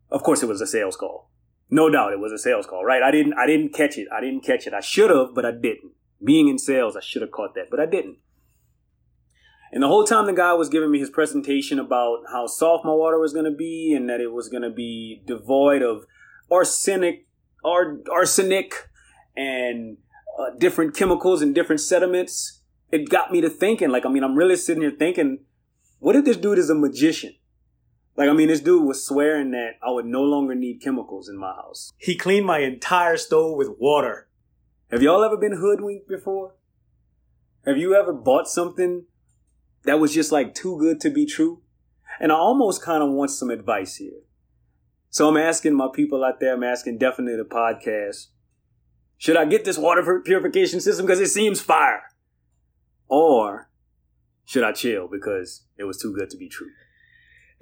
Of 0.10 0.24
course, 0.24 0.44
it 0.44 0.48
was 0.48 0.62
a 0.62 0.68
sales 0.68 0.96
call. 0.96 1.30
No 1.74 1.90
doubt 1.90 2.14
it 2.14 2.20
was 2.20 2.32
a 2.32 2.38
sales 2.38 2.68
call, 2.68 2.86
right? 2.86 3.02
I 3.02 3.10
didn't, 3.10 3.34
I 3.34 3.48
didn't 3.48 3.74
catch 3.74 3.98
it. 3.98 4.08
I 4.16 4.22
didn't 4.22 4.42
catch 4.42 4.68
it. 4.68 4.76
I 4.76 4.80
should 4.80 5.10
have, 5.10 5.34
but 5.34 5.44
I 5.44 5.50
didn't. 5.50 5.94
Being 6.24 6.48
in 6.48 6.60
sales, 6.60 6.96
I 6.96 7.00
should 7.00 7.24
have 7.24 7.32
caught 7.32 7.56
that, 7.56 7.72
but 7.72 7.80
I 7.80 7.88
didn't. 7.88 8.18
And 9.72 9.82
the 9.82 9.88
whole 9.88 10.04
time 10.04 10.28
the 10.28 10.34
guy 10.34 10.54
was 10.54 10.70
giving 10.70 10.92
me 10.92 11.00
his 11.00 11.10
presentation 11.10 11.80
about 11.80 12.26
how 12.32 12.46
soft 12.46 12.86
my 12.86 12.92
water 12.92 13.18
was 13.18 13.34
going 13.34 13.46
to 13.52 13.58
be 13.58 13.92
and 13.92 14.08
that 14.08 14.22
it 14.22 14.32
was 14.32 14.50
going 14.50 14.62
to 14.62 14.70
be 14.70 15.24
devoid 15.26 15.82
of 15.82 16.06
arsenic, 16.52 17.26
ar- 17.66 17.98
arsenic 18.12 18.90
and 19.36 19.98
uh, 20.40 20.52
different 20.60 20.96
chemicals 20.96 21.42
and 21.42 21.56
different 21.56 21.82
sediments, 21.82 22.62
it 22.92 23.10
got 23.10 23.32
me 23.32 23.42
to 23.42 23.50
thinking. 23.50 23.90
Like, 23.90 24.06
I 24.06 24.10
mean, 24.10 24.24
I'm 24.24 24.36
really 24.36 24.58
sitting 24.58 24.84
here 24.84 24.92
thinking, 24.92 25.40
what 25.98 26.16
if 26.16 26.24
this 26.24 26.38
dude 26.38 26.60
is 26.60 26.70
a 26.70 26.76
magician? 26.76 27.34
Like, 28.16 28.30
I 28.30 28.34
mean, 28.34 28.48
this 28.48 28.62
dude 28.62 28.86
was 28.86 29.06
swearing 29.06 29.52
that 29.52 29.78
I 29.82 29.90
would 29.90 30.06
no 30.06 30.22
longer 30.22 30.54
need 30.54 30.82
chemicals 30.82 31.28
in 31.28 31.38
my 31.38 31.54
house. 31.54 31.92
He 31.98 32.16
cleaned 32.16 32.46
my 32.46 32.60
entire 32.60 33.18
stove 33.18 33.58
with 33.58 33.78
water. 33.80 34.28
Have 34.92 35.02
y'all 35.02 35.24
ever 35.24 35.38
been 35.38 35.54
hoodwinked 35.58 36.08
before? 36.08 36.54
Have 37.66 37.78
you 37.78 37.96
ever 37.96 38.14
bought 38.14 38.48
something 38.48 39.06
that 39.86 40.00
was 40.00 40.14
just 40.14 40.32
like 40.32 40.54
too 40.54 40.78
good 40.78 41.00
to 41.02 41.10
be 41.10 41.26
true? 41.26 41.62
And 42.20 42.32
I 42.32 42.36
almost 42.36 42.84
kind 42.84 43.02
of 43.02 43.10
want 43.10 43.32
some 43.32 43.50
advice 43.50 43.96
here. 43.96 44.22
So 45.10 45.28
I'm 45.28 45.38
asking 45.38 45.76
my 45.76 45.88
people 45.94 46.24
out 46.24 46.40
there, 46.40 46.54
I'm 46.54 46.64
asking 46.64 46.98
definitely 47.00 47.38
the 47.38 47.44
podcast, 47.44 48.28
should 49.18 49.38
I 49.38 49.46
get 49.46 49.64
this 49.64 49.78
water 49.78 50.22
purification 50.24 50.82
system 50.82 51.06
because 51.06 51.20
it 51.20 51.30
seems 51.30 51.62
fire? 51.62 52.04
Or 53.08 53.70
should 54.46 54.64
I 54.64 54.72
chill 54.72 55.08
because 55.08 55.64
it 55.78 55.86
was 55.86 55.98
too 55.98 56.14
good 56.14 56.30
to 56.32 56.38
be 56.38 56.50
true? 56.50 56.72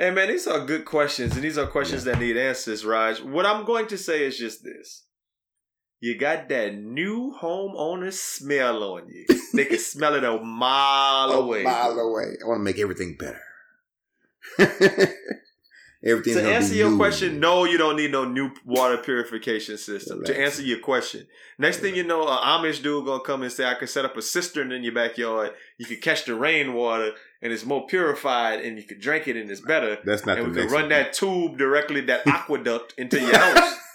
Hey 0.01 0.09
man, 0.09 0.29
these 0.29 0.47
are 0.47 0.65
good 0.65 0.83
questions, 0.83 1.35
and 1.35 1.43
these 1.43 1.59
are 1.59 1.67
questions 1.67 2.05
that 2.05 2.17
need 2.17 2.35
answers, 2.35 2.83
Raj. 2.83 3.21
What 3.21 3.45
I'm 3.45 3.65
going 3.65 3.85
to 3.85 3.99
say 3.99 4.25
is 4.25 4.35
just 4.35 4.63
this. 4.63 5.05
You 5.99 6.17
got 6.17 6.49
that 6.49 6.73
new 6.73 7.35
homeowner 7.39 8.11
smell 8.11 8.83
on 8.83 9.09
you. 9.09 9.27
They 9.53 9.65
can 9.65 9.77
smell 9.93 10.15
it 10.15 10.23
a 10.23 10.39
mile 10.39 11.29
A 11.29 11.37
away. 11.37 11.61
A 11.61 11.65
mile 11.65 11.99
away. 11.99 12.35
I 12.43 12.47
want 12.47 12.61
to 12.61 12.63
make 12.63 12.79
everything 12.79 13.15
better. 13.15 13.43
Everything 16.03 16.33
to 16.33 16.51
answer 16.51 16.73
your 16.73 16.95
question, 16.97 17.39
no, 17.39 17.63
you 17.63 17.77
don't 17.77 17.95
need 17.95 18.11
no 18.11 18.25
new 18.25 18.49
water 18.65 18.97
purification 18.97 19.77
system. 19.77 20.23
To 20.23 20.39
answer 20.39 20.63
your 20.63 20.79
question, 20.79 21.27
next 21.59 21.77
thing 21.77 21.95
you 21.95 22.03
know, 22.03 22.27
an 22.27 22.37
Amish 22.39 22.81
dude 22.81 23.05
gonna 23.05 23.23
come 23.23 23.43
and 23.43 23.51
say, 23.51 23.65
"I 23.65 23.75
can 23.75 23.87
set 23.87 24.03
up 24.03 24.17
a 24.17 24.21
cistern 24.21 24.71
in 24.71 24.83
your 24.83 24.93
backyard. 24.93 25.51
You 25.77 25.85
can 25.85 25.97
catch 25.97 26.25
the 26.25 26.33
rainwater, 26.33 27.11
and 27.43 27.53
it's 27.53 27.65
more 27.65 27.85
purified, 27.85 28.61
and 28.61 28.77
you 28.77 28.83
can 28.83 28.99
drink 28.99 29.27
it, 29.27 29.35
and 29.35 29.51
it's 29.51 29.61
better. 29.61 29.99
That's 30.03 30.25
not 30.25 30.39
and 30.39 30.47
the 30.47 30.61
we 30.61 30.65
can 30.65 30.73
run 30.73 30.83
one. 30.83 30.89
that 30.89 31.13
tube 31.13 31.59
directly, 31.59 32.01
that 32.01 32.21
aqueduct 32.27 32.95
into 32.97 33.19
your 33.19 33.37
house. 33.37 33.75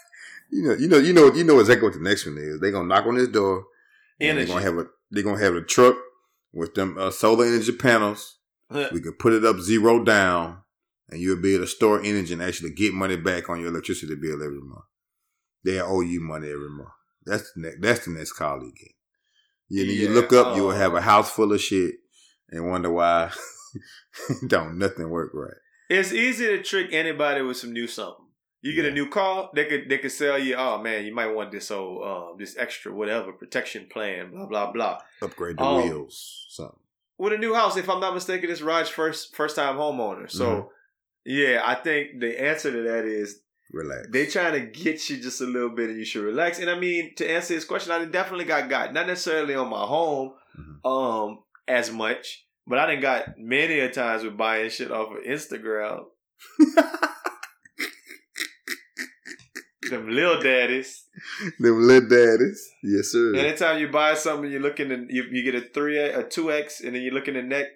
You 0.48 0.62
know, 0.62 0.74
you 0.74 0.88
know, 0.88 0.98
you 0.98 1.12
know, 1.12 1.32
you 1.34 1.42
know 1.42 1.58
exactly 1.58 1.88
what 1.88 1.94
the 1.94 2.00
next 2.00 2.24
one 2.24 2.38
is. 2.38 2.60
They're 2.60 2.70
gonna 2.70 2.86
knock 2.86 3.04
on 3.06 3.16
this 3.16 3.26
door. 3.26 3.64
and 4.20 4.30
Energy. 4.38 4.46
They're 4.46 4.60
gonna 4.60 4.64
have 4.64 4.78
a 4.78 4.88
they're 5.10 5.24
gonna 5.24 5.40
have 5.40 5.56
a 5.56 5.60
truck 5.60 5.96
with 6.52 6.74
them 6.76 6.96
uh, 6.96 7.10
solar 7.10 7.46
energy 7.46 7.72
panels. 7.72 8.38
We 8.70 9.00
could 9.00 9.18
put 9.18 9.32
it 9.32 9.44
up 9.44 9.58
zero 9.58 10.04
down, 10.04 10.58
and 11.08 11.20
you'll 11.20 11.40
be 11.40 11.54
able 11.54 11.64
to 11.64 11.70
store 11.70 12.00
energy 12.02 12.32
and 12.32 12.42
actually 12.42 12.72
get 12.72 12.92
money 12.94 13.16
back 13.16 13.48
on 13.48 13.60
your 13.60 13.68
electricity 13.70 14.14
bill 14.20 14.42
every 14.42 14.60
month. 14.60 14.84
They 15.64 15.80
owe 15.80 16.00
you 16.00 16.20
money 16.20 16.48
every 16.50 16.70
month. 16.70 16.90
That's 17.24 17.52
the 17.54 17.60
next, 17.62 17.78
that's 17.80 18.04
the 18.04 18.12
next 18.12 18.32
call 18.32 18.60
you 18.62 18.72
get. 18.78 18.92
You, 19.68 19.84
you 19.84 20.08
look 20.10 20.32
up, 20.32 20.56
you 20.56 20.62
will 20.62 20.70
uh, 20.70 20.76
have 20.76 20.94
a 20.94 21.00
house 21.00 21.30
full 21.30 21.52
of 21.52 21.60
shit 21.60 21.96
and 22.50 22.68
wonder 22.70 22.90
why 22.90 23.32
don't 24.46 24.78
nothing 24.78 25.08
work 25.10 25.32
right. 25.34 25.56
It's 25.88 26.12
easy 26.12 26.46
to 26.46 26.62
trick 26.62 26.88
anybody 26.92 27.42
with 27.42 27.56
some 27.56 27.72
new 27.72 27.86
something. 27.86 28.24
You 28.62 28.74
get 28.74 28.84
Yeah. 28.84 28.90
a 28.90 28.94
new 28.94 29.08
car, 29.08 29.50
they 29.54 29.64
could 29.66 29.88
they 29.88 29.98
could 29.98 30.10
sell 30.12 30.38
you. 30.38 30.54
Oh 30.56 30.80
man, 30.82 31.04
you 31.04 31.14
might 31.14 31.28
want 31.28 31.52
this 31.52 31.70
old 31.70 32.02
um 32.06 32.36
this 32.38 32.56
extra 32.56 32.92
whatever 32.92 33.32
protection 33.32 33.86
plan, 33.92 34.30
blah 34.32 34.46
blah 34.46 34.72
blah. 34.72 34.98
Upgrade 35.22 35.58
the 35.58 35.62
Oh. 35.62 35.82
wheels, 35.82 36.46
something. 36.48 36.78
With 37.18 37.32
a 37.32 37.38
new 37.38 37.54
house, 37.54 37.76
if 37.76 37.88
I'm 37.88 38.00
not 38.00 38.14
mistaken, 38.14 38.50
it's 38.50 38.62
Raj's 38.62 38.88
first 38.88 39.36
first 39.36 39.54
time 39.56 39.76
homeowner. 39.76 40.28
So 40.30 40.44
Mhm. 40.46 40.68
Yeah, 41.26 41.60
I 41.64 41.74
think 41.74 42.20
the 42.20 42.40
answer 42.42 42.70
to 42.72 42.82
that 42.82 43.04
is 43.04 43.40
Relax. 43.72 44.06
they 44.12 44.26
trying 44.26 44.52
to 44.54 44.60
get 44.66 45.10
you 45.10 45.16
just 45.20 45.40
a 45.40 45.44
little 45.44 45.70
bit, 45.70 45.90
and 45.90 45.98
you 45.98 46.04
should 46.04 46.24
relax. 46.24 46.58
And 46.60 46.70
I 46.70 46.78
mean, 46.78 47.14
to 47.16 47.28
answer 47.30 47.52
his 47.54 47.64
question, 47.64 47.92
I 47.92 48.04
definitely 48.06 48.44
got 48.46 48.70
got 48.70 48.94
not 48.94 49.06
necessarily 49.06 49.54
on 49.54 49.68
my 49.68 49.84
home 49.84 50.32
Mhm. 50.58 50.84
um 50.88 51.42
as 51.68 51.90
much, 51.90 52.46
but 52.66 52.78
I 52.78 52.86
didn't 52.86 53.02
got 53.02 53.36
many 53.38 53.80
a 53.80 53.90
times 53.90 54.22
with 54.22 54.36
buying 54.36 54.70
shit 54.70 54.90
off 54.92 55.10
of 55.16 55.24
Instagram. 55.24 56.04
Them 59.90 60.08
little 60.10 60.40
daddies. 60.42 61.04
Them 61.60 61.86
little 61.86 62.08
daddies. 62.08 62.68
Yes, 62.82 63.08
sir. 63.12 63.34
Anytime 63.36 63.78
you 63.78 63.88
buy 63.88 64.14
something, 64.14 64.50
you 64.50 64.58
look 64.58 64.80
in 64.80 64.88
the, 64.88 65.06
you, 65.08 65.24
you 65.30 65.44
get 65.44 65.54
a 65.54 65.68
three 65.68 65.96
a 65.98 66.24
two 66.24 66.50
X, 66.50 66.80
and 66.80 66.94
then 66.94 67.02
you 67.02 67.12
look 67.12 67.28
in 67.28 67.34
the 67.34 67.42
neck, 67.42 67.66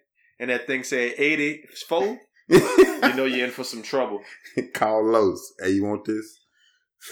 and 0.40 0.51
that 0.51 0.66
thing 0.66 0.82
say 0.82 1.11
eighty 1.12 1.62
four. 1.88 2.18
You 2.51 3.14
know 3.14 3.24
you're 3.24 3.46
in 3.46 3.53
for 3.53 3.64
some 3.64 3.82
trouble, 3.82 4.22
Call 4.74 5.05
Los. 5.05 5.53
Hey, 5.61 5.70
you 5.70 5.84
want 5.84 6.05
this? 6.05 6.40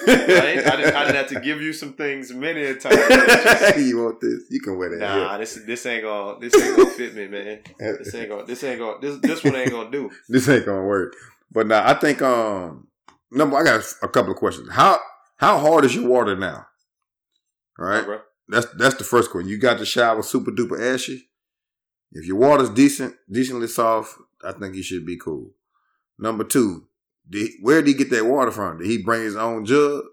right? 0.07 0.19
I 0.19 0.53
didn't, 0.53 0.67
I 0.67 0.77
didn't 1.05 1.17
have 1.17 1.29
to 1.29 1.41
give 1.41 1.63
you 1.63 1.73
some 1.73 1.95
things 1.95 2.33
many 2.33 2.63
a 2.63 2.75
time. 2.75 2.93
you 3.79 4.03
want 4.03 4.21
this? 4.21 4.45
You 4.51 4.61
can 4.61 4.77
wear 4.77 4.91
that. 4.91 4.99
Nah, 4.99 5.39
this 5.39 5.59
this 5.67 5.87
ain't 5.87 6.03
gonna 6.03 6.39
this 6.41 6.55
ain't 6.63 6.77
gonna 6.77 6.91
fit 6.91 7.15
me, 7.15 7.27
man. 7.29 7.61
This 7.79 8.15
ain't 8.15 8.29
gonna 8.29 8.45
this 8.45 8.63
ain't 8.65 8.79
gonna 8.79 8.99
this 9.01 9.19
this 9.21 9.45
one 9.45 9.57
ain't 9.57 9.71
gonna 9.71 9.91
do. 9.91 10.11
this 10.29 10.49
ain't 10.49 10.67
gonna 10.67 10.85
work. 10.85 11.15
But 11.51 11.67
now 11.67 11.89
I 11.89 11.95
think 11.95 12.21
um 12.21 12.89
number 13.31 13.57
I 13.57 13.65
got 13.65 13.83
a 14.03 14.09
couple 14.09 14.33
of 14.33 14.37
questions. 14.37 14.69
How 14.71 14.99
how 15.37 15.59
hard 15.59 15.85
is 15.85 15.95
your 15.95 16.09
water 16.09 16.37
now? 16.37 16.67
All 17.79 17.87
right, 17.87 18.21
that's 18.49 18.67
that's 18.77 18.97
the 18.97 19.05
first 19.05 19.31
question. 19.31 19.49
You 19.49 19.59
got 19.59 19.79
the 19.79 19.87
shower 19.87 20.23
super 20.23 20.51
duper 20.51 20.95
ashy. 20.95 21.28
If 22.13 22.27
your 22.27 22.37
water's 22.37 22.71
decent, 22.71 23.15
decently 23.31 23.67
soft, 23.69 24.17
I 24.45 24.53
think 24.53 24.75
you 24.75 24.83
should 24.83 25.05
be 25.05 25.17
cool. 25.19 25.51
Number 26.19 26.45
two, 26.45 26.87
did, 27.29 27.51
where 27.61 27.83
did 27.83 27.89
he 27.89 27.95
get 27.95 28.11
that 28.11 28.25
water 28.27 28.51
from? 28.51 28.79
Did 28.79 28.87
he 28.87 29.03
bring 29.03 29.23
his 29.23 29.37
own 29.37 29.65
jug 29.65 30.05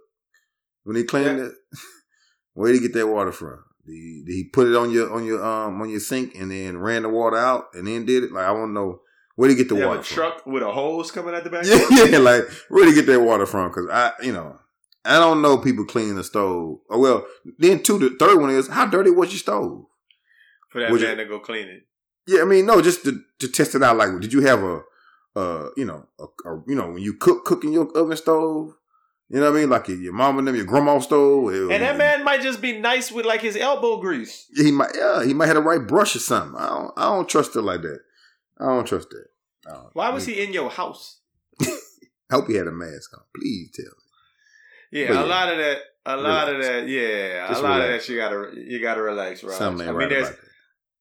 when 0.83 0.95
he 0.97 1.03
cleaned 1.03 1.37
Yeah. 1.39 1.45
it? 1.45 1.53
Where 2.53 2.71
did 2.71 2.81
he 2.81 2.87
get 2.87 2.93
that 2.97 3.07
water 3.07 3.33
from? 3.33 3.63
Did 3.85 3.91
he, 3.93 4.23
did 4.25 4.33
he 4.33 4.43
put 4.45 4.67
it 4.67 4.75
on 4.77 4.89
your 4.89 5.11
on 5.13 5.25
your 5.25 5.43
um 5.45 5.81
on 5.81 5.89
your 5.89 5.99
sink 5.99 6.35
and 6.35 6.49
then 6.49 6.77
ran 6.77 7.01
the 7.01 7.09
water 7.09 7.35
out 7.37 7.65
and 7.73 7.85
then 7.85 8.05
did 8.05 8.23
it? 8.23 8.31
Like 8.31 8.45
I 8.45 8.51
want 8.51 8.69
to 8.69 8.73
know 8.73 9.01
where 9.35 9.49
did 9.49 9.57
he 9.57 9.63
get 9.63 9.69
the 9.69 9.75
You 9.75 9.81
have 9.81 9.99
a 9.99 10.03
from? 10.03 10.15
truck 10.15 10.45
with 10.45 10.63
a 10.63 10.71
hose 10.71 11.11
coming 11.11 11.35
out 11.35 11.43
the 11.43 11.49
back. 11.49 11.65
Yeah, 11.65 11.85
yeah, 12.05 12.17
like 12.19 12.43
where 12.69 12.85
to 12.85 12.95
get 12.95 13.07
that 13.07 13.19
water 13.19 13.45
from? 13.45 13.67
Because 13.69 13.89
I, 13.91 14.13
you 14.23 14.31
know, 14.31 14.57
I 15.03 15.19
don't 15.19 15.41
know 15.41 15.57
people 15.57 15.83
cleaning 15.83 16.15
the 16.15 16.23
stove. 16.23 16.79
Oh 16.89 16.97
well, 16.99 17.25
then 17.59 17.83
two. 17.83 17.99
The 17.99 18.15
third 18.17 18.39
one 18.39 18.51
is 18.51 18.69
how 18.69 18.85
dirty 18.85 19.11
was 19.11 19.31
your 19.31 19.39
stove? 19.39 19.85
For 20.75 20.81
that 20.81 20.91
Would 20.91 20.99
you- 20.99 21.07
man 21.07 21.17
to 21.17 21.25
go 21.25 21.39
clean 21.39 21.69
it. 21.69 21.83
Yeah, 22.27 22.41
I 22.41 22.45
mean, 22.45 22.65
no, 22.65 22.81
just 22.81 23.03
to, 23.05 23.21
to 23.39 23.47
test 23.47 23.75
it 23.75 23.83
out. 23.83 23.95
Like, 23.97 24.19
did 24.19 24.33
you 24.33 24.41
have 24.41 24.61
a, 24.61 24.81
uh, 25.37 25.69
you 25.77 25.85
know, 25.85 26.07
a, 26.19 26.23
a, 26.49 26.63
you 26.67 26.75
know, 26.75 26.87
when 26.91 27.01
you 27.03 27.13
cook 27.13 27.45
cooking 27.45 27.71
your 27.71 27.87
oven 27.95 28.17
stove? 28.17 28.73
You 29.29 29.39
know 29.39 29.51
what 29.51 29.57
I 29.57 29.59
mean? 29.61 29.69
Like 29.69 29.87
your, 29.87 30.11
mom 30.11 30.37
and 30.39 30.47
them, 30.47 30.55
your 30.55 30.65
grandma 30.65 30.99
stove. 30.99 31.53
it- 31.53 31.71
And 31.71 31.81
that 31.83 31.97
man 31.97 32.23
might 32.25 32.41
just 32.41 32.61
be 32.61 32.77
nice 32.79 33.11
with 33.11 33.25
like 33.25 33.41
his 33.41 33.55
elbow 33.55 33.97
grease. 34.01 34.47
he 34.55 34.71
might, 34.71 34.91
yeah, 34.95 35.23
he 35.23 35.33
might 35.35 35.45
have 35.47 35.55
the 35.55 35.61
right 35.61 35.85
brush 35.87 36.15
or 36.15 36.19
something. 36.19 36.59
I 36.59 36.67
don't, 36.67 36.91
I 36.97 37.03
don't 37.13 37.29
trust 37.29 37.55
it 37.55 37.61
like 37.61 37.81
that. 37.83 37.99
I 38.59 38.65
don't 38.65 38.85
trust 38.87 39.09
that. 39.11 39.25
Don't- 39.69 39.89
Why 39.95 40.09
was 40.09 40.25
he 40.25 40.43
in 40.43 40.51
your 40.51 40.69
house? 40.71 41.19
I 41.61 41.67
hope 42.31 42.47
he 42.47 42.55
had 42.55 42.67
a 42.67 42.71
mask 42.71 43.13
on. 43.15 43.23
Please 43.35 43.69
tell 43.75 43.85
me. 43.85 44.99
Yeah, 45.01 45.07
But 45.09 45.17
a 45.17 45.19
yeah. 45.21 45.25
lot 45.35 45.51
of 45.51 45.57
that. 45.59 45.77
A 46.07 46.17
lot 46.17 46.49
of 46.49 46.61
that. 46.61 46.87
Yeah, 46.87 47.47
Just 47.49 47.61
a 47.61 47.63
lot 47.63 47.79
relax. 47.81 48.03
of 48.03 48.07
that. 48.07 48.13
You 48.13 48.17
gotta 48.19 48.51
you 48.71 48.79
gotta 48.81 49.01
relax, 49.01 49.43
right? 49.43 49.53
Something 49.55 49.87
I 49.87 49.91
mean, 49.91 49.99
right 49.99 50.09
there's. 50.09 50.29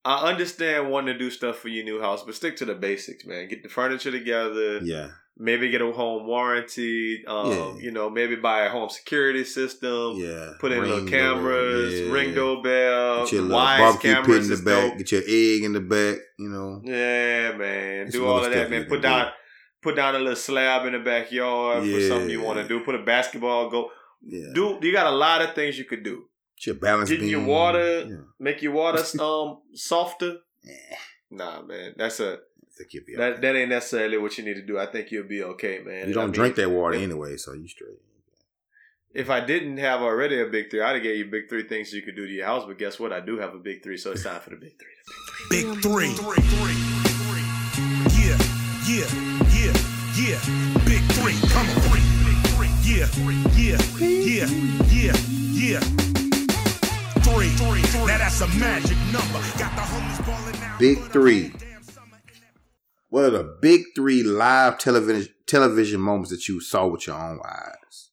I 0.04 0.30
understand 0.30 0.90
wanting 0.90 1.14
to 1.14 1.18
do 1.18 1.30
stuff 1.30 1.58
for 1.58 1.68
your 1.68 1.84
new 1.84 2.00
house, 2.00 2.22
but 2.22 2.34
stick 2.34 2.56
to 2.56 2.64
the 2.64 2.74
basics, 2.74 3.24
man. 3.24 3.48
Get 3.48 3.62
the 3.62 3.68
furniture 3.70 4.10
together. 4.10 4.78
Yeah. 4.78 5.08
Maybe 5.36 5.70
get 5.70 5.82
a 5.82 5.90
home 5.90 6.26
warranty. 6.26 7.24
Um, 7.26 7.50
Yeah. 7.50 7.74
You 7.80 7.90
know, 7.90 8.08
maybe 8.10 8.36
buy 8.36 8.66
a 8.66 8.68
home 8.68 8.88
security 8.90 9.44
system. 9.44 10.16
Yeah. 10.16 10.52
Put 10.60 10.72
in 10.72 10.82
little 10.82 11.06
cameras, 11.06 12.00
yeah. 12.00 12.12
ring 12.12 12.34
doorbell, 12.34 13.24
Get 13.24 13.32
your 13.32 13.48
barbecue 13.48 14.14
pit 14.22 14.42
in 14.42 14.48
the 14.48 14.56
back. 14.56 14.90
dope. 14.90 14.98
Get 14.98 15.12
your 15.12 15.22
egg 15.26 15.64
in 15.64 15.72
the 15.72 15.80
back. 15.80 16.18
You 16.38 16.48
know. 16.50 16.80
Yeah, 16.84 17.52
man. 17.56 17.58
There's 18.04 18.12
do 18.12 18.26
all 18.26 18.44
of 18.44 18.52
that, 18.52 18.70
man. 18.70 18.84
Put 18.84 19.02
down 19.02 19.26
do. 19.26 19.32
put 19.82 19.96
down 19.96 20.14
a 20.14 20.18
little 20.18 20.36
slab 20.36 20.86
in 20.86 20.92
the 20.92 20.98
backyard 21.00 21.82
for 21.82 22.00
something 22.02 22.30
you 22.30 22.42
want 22.42 22.58
to 22.58 22.68
do. 22.68 22.80
Put 22.84 22.94
a 22.94 23.02
basketball 23.02 23.70
go. 23.70 23.90
Yeah. 24.22 24.52
Do 24.54 24.78
you 24.82 24.92
got 24.92 25.06
a 25.06 25.16
lot 25.16 25.42
of 25.42 25.54
things 25.54 25.78
you 25.78 25.84
could 25.84 26.02
do. 26.02 26.24
Get 26.58 26.66
your 26.66 26.74
balance 26.76 27.10
Getting 27.10 27.28
your 27.28 27.44
water- 27.44 28.06
Yeah. 28.08 28.16
Make 28.38 28.62
your 28.62 28.72
water 28.72 29.02
um 29.22 29.60
softer. 29.74 30.38
Yeah. 30.62 30.96
Nah, 31.30 31.62
man. 31.62 31.94
That's 31.96 32.20
a 32.20 32.34
I 32.34 32.76
think 32.78 32.92
you'll 32.94 33.04
be 33.04 33.14
that 33.16 33.32
okay. 33.34 33.40
that 33.42 33.56
ain't 33.56 33.68
necessarily 33.70 34.18
what 34.18 34.36
you 34.38 34.44
need 34.44 34.54
to 34.54 34.62
do. 34.66 34.78
I 34.78 34.86
think 34.86 35.10
you'll 35.12 35.28
be 35.28 35.42
okay, 35.42 35.78
man. 35.84 35.94
You 35.94 36.02
And 36.04 36.14
don't 36.14 36.22
I 36.22 36.26
mean, 36.26 36.32
drink 36.32 36.56
that 36.56 36.70
water 36.70 36.94
if- 36.96 37.02
anyway, 37.02 37.36
so 37.36 37.52
you 37.52 37.68
straight. 37.68 37.98
If 39.14 39.30
I 39.30 39.38
didn't 39.38 39.76
have 39.78 40.00
already 40.02 40.40
a 40.40 40.46
big 40.46 40.70
three, 40.72 40.80
I'd 40.80 40.94
have 40.94 41.02
gave 41.04 41.16
you 41.16 41.26
big 41.30 41.48
three 41.48 41.62
things 41.68 41.92
you 41.92 42.02
could 42.02 42.16
do 42.16 42.26
to 42.26 42.32
your 42.32 42.46
house. 42.46 42.64
But 42.66 42.78
guess 42.78 42.98
what? 42.98 43.12
I 43.12 43.20
do 43.20 43.38
have 43.38 43.54
a 43.54 43.58
big 43.60 43.80
three, 43.84 43.96
so 43.96 44.10
it's 44.10 44.24
time 44.24 44.40
for 44.40 44.50
the 44.50 44.56
big 44.56 44.72
three. 44.76 44.90
Big 45.50 45.80
three. 45.82 46.10
Yeah, 48.18 48.36
yeah, 48.90 49.06
yeah, 49.54 49.72
yeah. 50.18 50.40
Big 50.84 51.02
three. 51.14 51.38
Come 51.48 51.68
on. 51.92 52.00
Yeah, 52.82 53.06
yeah, 53.56 53.78
yeah, 54.00 54.46
yeah, 54.90 55.16
yeah. 55.52 56.03
Three. 57.38 57.82
Now 58.06 58.18
that's 58.18 58.40
a 58.42 58.46
magic 58.58 58.96
number. 59.12 59.40
Got 59.58 59.74
the 59.74 59.82
homies 59.82 60.24
balling 60.26 60.56
out. 60.62 60.78
Big 60.78 60.98
three. 61.10 61.52
What 63.08 63.24
are 63.24 63.30
the 63.30 63.56
big 63.60 63.82
three 63.96 64.22
live 64.22 64.78
television 64.78 65.32
television 65.46 66.00
moments 66.00 66.30
that 66.30 66.46
you 66.48 66.60
saw 66.60 66.86
with 66.86 67.08
your 67.08 67.16
own 67.16 67.40
eyes? 67.44 68.10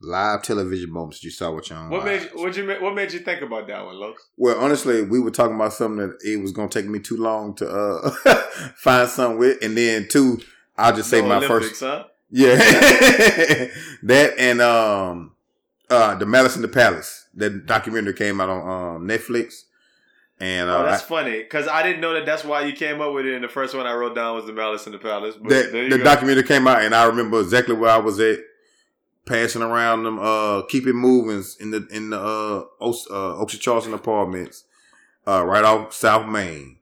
Live 0.00 0.42
television 0.42 0.90
moments 0.92 1.18
that 1.18 1.24
you 1.24 1.30
saw 1.32 1.50
with 1.52 1.68
your 1.70 1.80
own 1.80 1.90
What 1.90 2.06
eyes. 2.06 2.22
made 2.22 2.30
what 2.34 2.56
you 2.56 2.68
what 2.80 2.94
made 2.94 3.12
you 3.12 3.18
think 3.20 3.42
about 3.42 3.66
that 3.66 3.84
one, 3.84 3.96
Los? 3.98 4.16
Well, 4.36 4.56
honestly, 4.60 5.02
we 5.02 5.18
were 5.18 5.30
talking 5.32 5.56
about 5.56 5.72
something 5.72 6.06
that 6.08 6.18
it 6.24 6.40
was 6.40 6.52
going 6.52 6.68
to 6.68 6.80
take 6.80 6.88
me 6.88 7.00
too 7.00 7.16
long 7.16 7.54
to 7.56 7.68
uh, 7.68 8.10
find 8.76 9.08
something 9.08 9.38
with, 9.38 9.58
and 9.62 9.76
then 9.76 10.06
two, 10.08 10.40
I'll 10.78 10.94
just 10.94 11.10
say 11.10 11.20
No 11.22 11.28
my 11.28 11.36
Olympics, 11.38 11.80
first, 11.80 11.80
huh? 11.80 12.04
yeah, 12.30 12.54
that 14.04 14.34
and 14.38 14.60
um, 14.60 15.34
uh, 15.90 16.14
the 16.14 16.24
Malice 16.26 16.54
in 16.54 16.62
the 16.62 16.68
Palace. 16.68 17.21
That 17.34 17.66
documentary 17.66 18.14
came 18.14 18.40
out 18.40 18.48
on 18.50 18.96
um 18.96 19.08
Netflix, 19.08 19.62
and 20.38 20.68
uh, 20.68 20.78
Oh, 20.78 20.84
that's 20.84 21.02
I- 21.02 21.06
funny 21.06 21.38
because 21.42 21.66
I 21.68 21.82
didn't 21.82 22.00
know 22.00 22.12
that. 22.14 22.26
That's 22.26 22.44
why 22.44 22.62
you 22.66 22.72
came 22.74 23.00
up 23.00 23.12
with 23.14 23.24
it. 23.26 23.34
And 23.34 23.42
the 23.44 23.48
first 23.48 23.74
one 23.74 23.86
I 23.86 23.94
wrote 23.94 24.14
down 24.14 24.36
was 24.36 24.46
the 24.46 24.52
Malice 24.52 24.86
in 24.86 24.92
the 24.92 24.98
Palace. 24.98 25.36
But 25.40 25.48
that 25.48 25.72
the 25.72 25.88
go. 25.98 26.04
documentary 26.04 26.42
came 26.44 26.66
out, 26.68 26.82
and 26.82 26.94
I 26.94 27.04
remember 27.06 27.40
exactly 27.40 27.74
where 27.74 27.90
I 27.90 27.96
was 27.98 28.20
at, 28.20 28.40
passing 29.24 29.62
around 29.62 30.02
them, 30.02 30.18
uh, 30.18 30.62
keep 30.66 30.86
it 30.86 30.92
moving 30.94 31.42
in 31.60 31.70
the 31.70 31.86
in 31.90 32.10
the 32.10 32.20
uh, 32.20 32.64
Oaks, 32.80 33.06
uh 33.10 33.36
Oaks 33.38 33.56
Charleston 33.58 33.94
apartments, 33.94 34.64
uh, 35.26 35.42
right 35.44 35.64
off 35.64 35.94
South 35.94 36.28
Main. 36.28 36.76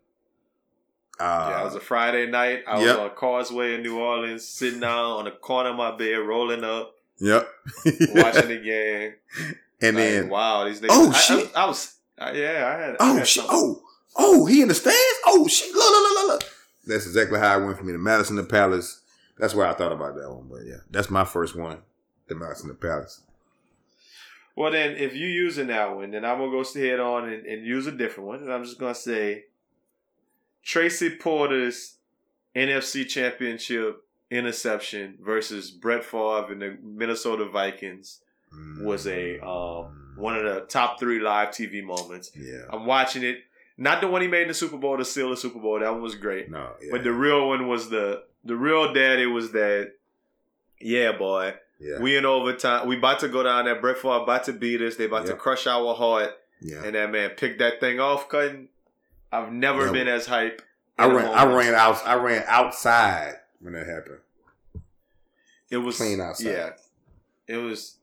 Uh, 1.20 1.48
Yeah, 1.50 1.60
it 1.60 1.64
was 1.64 1.74
a 1.74 1.80
Friday 1.80 2.26
night. 2.26 2.64
I 2.66 2.78
Yep. 2.80 2.86
was 2.86 2.96
on 2.96 3.10
Causeway 3.10 3.74
in 3.74 3.82
New 3.82 3.98
Orleans, 4.00 4.48
sitting 4.48 4.80
down 4.80 4.98
on 5.18 5.24
the 5.26 5.30
corner 5.32 5.70
of 5.70 5.76
my 5.76 5.94
bed, 5.94 6.16
rolling 6.16 6.64
up, 6.64 6.94
Yep. 7.18 7.46
watching 8.14 8.48
the 8.48 8.60
game. 8.64 9.14
And 9.82 9.96
Like, 9.96 10.04
then, 10.04 10.28
wow, 10.28 10.64
these 10.64 10.80
niggas. 10.80 10.88
Oh, 10.90 11.10
I, 11.10 11.18
shit. 11.18 11.50
I, 11.56 11.62
I 11.62 11.66
was, 11.66 11.94
I, 12.18 12.32
yeah, 12.32 12.74
I 12.76 12.80
had. 12.82 12.90
I 12.92 12.96
oh 13.00 13.16
had 13.16 13.26
shit, 13.28 13.44
something. 13.44 13.56
oh, 13.58 13.82
oh, 14.16 14.46
he 14.46 14.62
in 14.62 14.68
the 14.68 14.74
stands. 14.74 14.98
Oh 15.26 15.46
shit, 15.48 15.72
look, 15.74 15.90
look, 15.90 16.14
look, 16.14 16.28
look. 16.42 16.52
That's 16.86 17.06
exactly 17.06 17.38
how 17.38 17.60
it 17.60 17.64
went 17.64 17.78
for 17.78 17.84
me. 17.84 17.92
The 17.92 17.98
Malice 17.98 18.30
in 18.30 18.36
the 18.36 18.42
Palace, 18.44 19.00
That's 19.38 19.54
why 19.54 19.68
I 19.70 19.74
thought 19.74 19.92
about 19.92 20.16
that 20.16 20.30
one. 20.30 20.48
But 20.50 20.66
yeah, 20.66 20.78
that's 20.90 21.10
my 21.10 21.24
first 21.24 21.56
one. 21.56 21.78
The 22.28 22.34
Malice 22.34 22.62
in 22.62 22.68
the 22.68 22.74
Palace. 22.74 23.22
Well, 24.56 24.72
then, 24.72 24.96
if 24.96 25.14
you 25.14 25.26
using 25.26 25.68
that 25.68 25.94
one, 25.94 26.10
then 26.10 26.24
I'm 26.24 26.38
gonna 26.38 26.50
go 26.50 26.60
ahead 26.60 27.00
on 27.00 27.28
and, 27.28 27.46
and 27.46 27.66
use 27.66 27.86
a 27.86 27.92
different 27.92 28.28
one, 28.28 28.40
and 28.40 28.52
I'm 28.52 28.64
just 28.64 28.78
gonna 28.78 28.94
say 28.94 29.44
Tracy 30.62 31.10
Porter's 31.16 31.96
NFC 32.54 33.08
Championship 33.08 34.04
interception 34.30 35.16
versus 35.20 35.70
Brett 35.70 36.04
Favre 36.04 36.52
and 36.52 36.62
the 36.62 36.78
Minnesota 36.82 37.46
Vikings 37.48 38.20
was 38.82 39.06
a 39.06 39.38
um, 39.40 40.14
one 40.16 40.36
of 40.36 40.44
the 40.44 40.60
top 40.62 40.98
three 41.00 41.20
live 41.20 41.48
TV 41.50 41.82
moments. 41.84 42.30
Yeah. 42.34 42.62
I'm 42.70 42.86
watching 42.86 43.22
it. 43.22 43.38
Not 43.76 44.00
the 44.02 44.08
one 44.08 44.20
he 44.22 44.28
made 44.28 44.42
in 44.42 44.48
the 44.48 44.54
Super 44.54 44.76
Bowl, 44.76 44.98
to 44.98 45.04
seal 45.04 45.30
the 45.30 45.36
Super 45.36 45.58
Bowl. 45.58 45.80
That 45.80 45.90
one 45.90 46.02
was 46.02 46.14
great. 46.14 46.50
No. 46.50 46.72
Yeah. 46.82 46.88
But 46.92 47.02
the 47.04 47.12
real 47.12 47.48
one 47.48 47.66
was 47.68 47.88
the 47.88 48.24
the 48.44 48.56
real 48.56 48.92
daddy 48.92 49.26
was 49.26 49.52
that. 49.52 49.92
Yeah, 50.80 51.12
boy. 51.12 51.54
yeah. 51.78 51.98
We 52.00 52.16
in 52.16 52.24
overtime. 52.24 52.88
We 52.88 52.96
about 52.98 53.20
to 53.20 53.28
go 53.28 53.42
down 53.42 53.66
there. 53.66 53.80
Brett 53.80 53.98
Favre 53.98 54.22
about 54.22 54.44
to 54.44 54.52
beat 54.52 54.80
us. 54.80 54.96
They 54.96 55.04
about 55.04 55.26
to 55.26 55.34
crush 55.34 55.66
our 55.66 55.94
heart. 55.94 56.30
yeah. 56.60 56.82
And 56.84 56.94
that 56.94 57.10
man 57.10 57.30
picked 57.30 57.58
that 57.58 57.80
thing 57.80 58.00
off, 58.00 58.28
cutting. 58.28 58.68
I've 59.32 59.52
never 59.52 59.80
Never. 59.86 59.92
been 59.92 60.08
as 60.08 60.26
hype. 60.26 60.62
I 60.98 61.06
ran. 61.06 61.26
I 61.26 61.44
ran 61.46 61.74
out. 61.74 62.06
I 62.06 62.14
ran 62.16 62.44
outside 62.46 63.36
when 63.60 63.72
that 63.74 63.86
happened. 63.86 64.18
It 65.70 65.78
was 65.78 65.96
clean 65.98 66.20
outside. 66.20 66.46
Yeah, 66.50 66.70
it 67.46 67.56
was. 67.58 67.96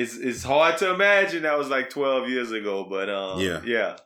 It's 0.00 0.16
it's 0.16 0.42
hard 0.44 0.78
to 0.78 0.94
imagine 0.94 1.42
that 1.42 1.58
was 1.58 1.68
like 1.68 1.90
twelve 1.90 2.28
years 2.28 2.52
ago, 2.52 2.84
but 2.88 3.08
um, 3.10 3.40
Yeah. 3.40 3.60
yeah, 3.64 3.96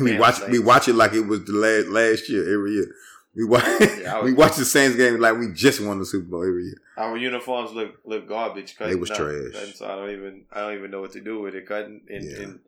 we 0.00 0.18
watch. 0.18 0.40
like- 0.40 0.50
we 0.50 0.58
watch 0.58 0.88
it 0.88 0.94
like 0.94 1.12
it 1.12 1.20
was 1.26 1.44
the 1.44 1.52
last 1.52 1.88
last 1.88 2.28
year 2.28 2.42
every 2.54 2.72
year. 2.72 2.94
We 3.36 3.44
watch. 3.44 3.64
Yeah, 4.00 4.22
we 4.26 4.32
watch 4.32 4.56
the 4.56 4.64
Saints 4.64 4.96
game 4.96 5.20
like 5.20 5.38
we 5.38 5.48
just 5.52 5.80
won 5.80 5.98
the 5.98 6.04
Super 6.06 6.26
Bowl 6.26 6.42
every 6.42 6.64
year. 6.64 6.80
our 6.96 7.16
uniforms 7.16 7.72
look 7.72 8.00
look 8.04 8.28
garbage. 8.28 8.76
They 8.76 8.94
was 8.96 9.10
up, 9.10 9.16
trash. 9.18 9.52
cutting, 9.52 9.72
so 9.74 9.86
I 9.86 9.94
don't 9.96 10.10
even 10.10 10.44
I 10.52 10.60
don't 10.62 10.74
even 10.78 10.90
know 10.90 11.00
what 11.00 11.12
to 11.12 11.20
do 11.20 11.40
with 11.40 11.54
it. 11.54 11.66
Cutting 11.66 12.00
and 12.08 12.24
Yeah. 12.24 12.36
yeah. 12.36 12.42
and 12.44 12.60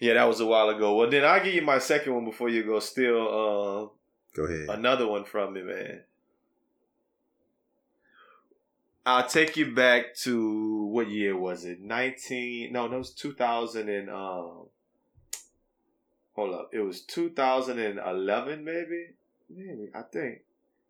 yeah, 0.00 0.14
that 0.14 0.24
was 0.28 0.40
a 0.40 0.46
while 0.46 0.68
ago. 0.68 0.94
Well, 0.96 1.08
then 1.10 1.24
I'll 1.24 1.42
give 1.42 1.54
you 1.54 1.62
my 1.62 1.78
second 1.78 2.14
one 2.14 2.24
before 2.24 2.48
you 2.48 2.64
go. 2.64 2.78
Steal 2.80 3.92
Go 4.34 4.42
ahead. 4.44 4.68
uh, 4.68 4.72
another 4.72 5.06
one 5.06 5.24
from 5.24 5.54
me, 5.54 5.62
man. 5.62 6.02
I'll 9.08 9.26
take 9.26 9.56
you 9.56 9.74
back 9.74 10.14
to 10.24 10.84
what 10.92 11.08
year 11.08 11.34
was 11.34 11.64
it? 11.64 11.80
Nineteen? 11.80 12.74
No, 12.74 12.88
that 12.88 12.98
was 12.98 13.14
two 13.14 13.32
thousand 13.32 13.88
and 13.88 14.10
um. 14.10 14.66
Hold 16.34 16.54
up, 16.54 16.70
it 16.74 16.80
was 16.80 17.00
two 17.00 17.30
thousand 17.30 17.78
and 17.78 17.98
eleven, 17.98 18.66
maybe. 18.66 19.06
Maybe 19.48 19.88
I 19.94 20.02
think 20.02 20.40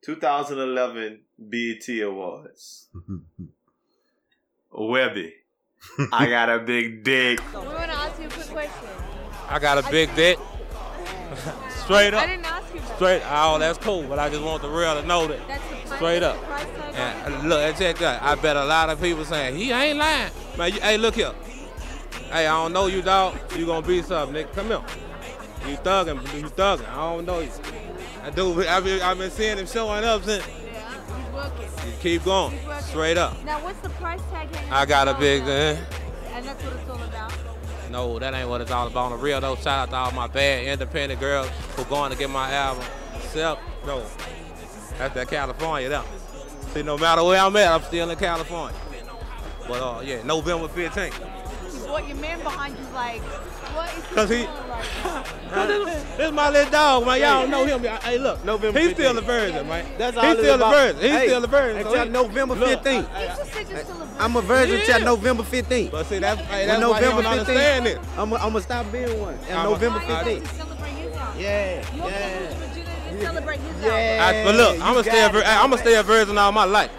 two 0.02 0.16
thousand 0.16 0.58
eleven 0.58 1.20
BET 1.38 1.88
Awards. 2.02 2.88
Webbie, 4.72 5.32
I 6.12 6.26
got 6.28 6.50
a 6.50 6.58
big 6.58 7.04
dick. 7.04 7.40
We 7.52 7.58
want 7.60 7.84
to 7.84 7.96
ask 7.96 8.20
you 8.20 8.26
a 8.26 8.30
quick 8.30 8.46
question. 8.48 8.88
I 9.48 9.60
got 9.60 9.78
a 9.78 9.88
big 9.92 10.12
dick. 10.16 10.40
Straight 11.84 12.14
up. 12.14 12.24
I 12.24 12.26
didn't 12.26 12.46
ask 12.46 12.74
you 12.74 12.80
about 12.80 12.96
Straight. 12.96 13.22
Oh, 13.24 13.58
that's 13.60 13.78
cool. 13.78 14.02
But 14.02 14.18
I 14.18 14.28
just 14.28 14.42
want 14.42 14.60
the 14.62 14.68
real 14.68 15.00
to 15.00 15.06
know 15.06 15.28
that. 15.28 15.38
That's 15.46 15.62
the 15.88 15.96
Straight 15.96 16.18
that's 16.18 16.36
up. 16.36 16.87
The 16.98 17.14
price 17.14 17.22
tag 17.22 17.26
on 17.26 17.32
And 17.32 17.48
look, 17.48 17.76
check 17.76 17.98
that. 17.98 18.22
I 18.22 18.34
bet 18.34 18.56
a 18.56 18.64
lot 18.64 18.90
of 18.90 19.00
people 19.00 19.24
saying 19.24 19.56
he 19.56 19.70
ain't 19.70 19.98
lying. 19.98 20.30
Man, 20.56 20.72
you, 20.72 20.80
hey, 20.80 20.98
look 20.98 21.14
here. 21.14 21.32
Hey, 22.30 22.46
I 22.46 22.52
don't 22.52 22.72
know 22.72 22.86
you, 22.86 23.02
dog. 23.02 23.38
You 23.56 23.66
gonna 23.66 23.86
be 23.86 24.02
something, 24.02 24.44
nigga. 24.44 24.52
Come 24.52 24.66
here. 24.66 24.82
You 25.66 25.76
thugging, 25.78 26.22
you 26.34 26.48
thugging. 26.48 26.88
I 26.88 26.94
don't 26.94 27.24
know 27.24 27.40
you. 27.40 27.50
I 28.22 28.30
do. 28.30 28.62
I've 28.66 28.84
been, 28.84 29.02
I've 29.02 29.18
been 29.18 29.30
seeing 29.30 29.58
him 29.58 29.66
showing 29.66 30.04
up 30.04 30.22
since. 30.24 30.46
Yeah. 30.46 31.50
You 31.86 31.92
keep 32.00 32.24
going. 32.24 32.58
Straight 32.80 33.16
up. 33.16 33.42
Now, 33.44 33.62
what's 33.62 33.80
the 33.80 33.90
price 33.90 34.20
tag 34.30 34.48
I 34.70 34.86
got 34.86 35.08
a 35.08 35.14
big. 35.14 35.42
Uh, 35.42 35.76
And 36.32 36.46
that's 36.46 36.62
what 36.62 36.72
it's 36.74 36.90
all 36.90 37.02
about. 37.02 37.32
No, 37.90 38.18
that 38.18 38.34
ain't 38.34 38.48
what 38.48 38.60
it's 38.60 38.70
all 38.70 38.86
about. 38.86 39.12
On 39.12 39.12
the 39.12 39.16
real 39.16 39.40
though, 39.40 39.56
shout 39.56 39.66
out 39.66 39.90
to 39.90 39.96
all 39.96 40.12
my 40.12 40.26
bad 40.26 40.64
independent 40.64 41.20
girls 41.20 41.48
who 41.76 41.84
going 41.84 42.12
to 42.12 42.18
get 42.18 42.30
my 42.30 42.52
album. 42.52 42.84
Self, 43.20 43.58
no, 43.86 44.04
that's 44.98 45.14
that 45.14 45.28
California 45.28 45.88
though. 45.88 46.04
See, 46.74 46.82
no 46.82 46.98
matter 46.98 47.24
where 47.24 47.40
I'm 47.40 47.56
at, 47.56 47.72
I'm 47.72 47.82
still 47.82 48.10
in 48.10 48.18
California. 48.18 48.76
But 49.66 49.80
uh, 49.82 50.00
yeah, 50.02 50.22
November 50.22 50.68
15th. 50.68 51.14
What 51.88 52.06
your 52.06 52.16
man 52.18 52.38
behind 52.42 52.76
you's 52.78 52.90
like, 52.92 53.22
what 53.22 53.88
is 53.96 54.04
he 54.04 54.14
'Cause 54.14 54.28
he- 54.30 54.36
doing 54.36 54.48
right 54.68 54.84
now? 55.52 55.66
this, 55.66 56.02
this 56.16 56.26
is 56.26 56.32
my 56.32 56.50
little 56.50 56.70
dog, 56.70 57.06
man. 57.06 57.20
Y'all 57.20 57.40
don't 57.42 57.50
know 57.50 57.64
him. 57.64 57.82
Hey, 58.02 58.18
look, 58.18 58.44
November 58.44 58.78
he's 58.78 58.92
still 58.92 59.12
15th. 59.12 59.14
the 59.16 59.20
virgin, 59.22 59.68
man. 59.68 59.86
That's 59.96 60.16
all 60.16 60.22
he's 60.24 60.32
it's 60.32 60.40
still 60.42 60.58
the 60.58 60.64
about. 60.66 60.74
virgin. 60.74 61.00
He's 61.02 61.10
Hey, 61.10 61.26
still 61.28 61.40
the 61.40 61.46
virgin. 61.46 61.86
until 61.86 62.02
he- 62.04 62.08
November 62.10 62.54
15th. 62.56 62.84
You 62.86 63.26
just 63.26 63.52
said 63.54 63.68
you're 63.70 63.78
still 63.78 64.02
a 64.02 64.08
I'm 64.18 64.36
a 64.36 64.42
virgin 64.42 64.76
Yeah. 64.80 64.84
till 64.98 65.04
November 65.06 65.42
15th. 65.44 65.90
But 65.90 66.06
see, 66.06 66.18
that's, 66.18 66.40
hey, 66.42 66.66
that's 66.66 66.84
why 66.84 66.98
he 67.00 67.00
November 67.04 67.22
don't 67.22 67.32
understand 67.38 67.86
15th, 67.86 67.90
it. 67.90 68.18
I'm 68.18 68.30
gonna 68.30 68.60
stop 68.60 68.92
being 68.92 69.20
one. 69.20 69.38
And 69.48 69.58
I'm 69.58 69.64
November 69.70 69.98
15th. 70.00 70.42
To 70.42 70.54
celebrate 70.54 70.88
his 70.90 71.14
album. 71.16 71.40
Yeah, 71.40 71.84
yeah. 71.96 72.54
Yeah. 73.20 73.26
virginity 73.26 73.26
to 73.26 73.26
celebrate 73.26 73.60
his 73.60 73.84
Yeah. 73.84 74.26
I, 74.26 74.44
but 74.44 74.54
look, 74.54 74.74
I'm 74.74 74.92
gonna 74.94 75.02
stay. 75.02 75.24
a 75.24 75.28
virgin. 75.28 75.48
I'm 75.48 75.70
gonna 75.70 75.82
stay 75.82 75.94
a 75.96 76.02
virgin 76.02 76.38
all 76.38 76.52
my 76.52 76.64
life. 76.64 76.90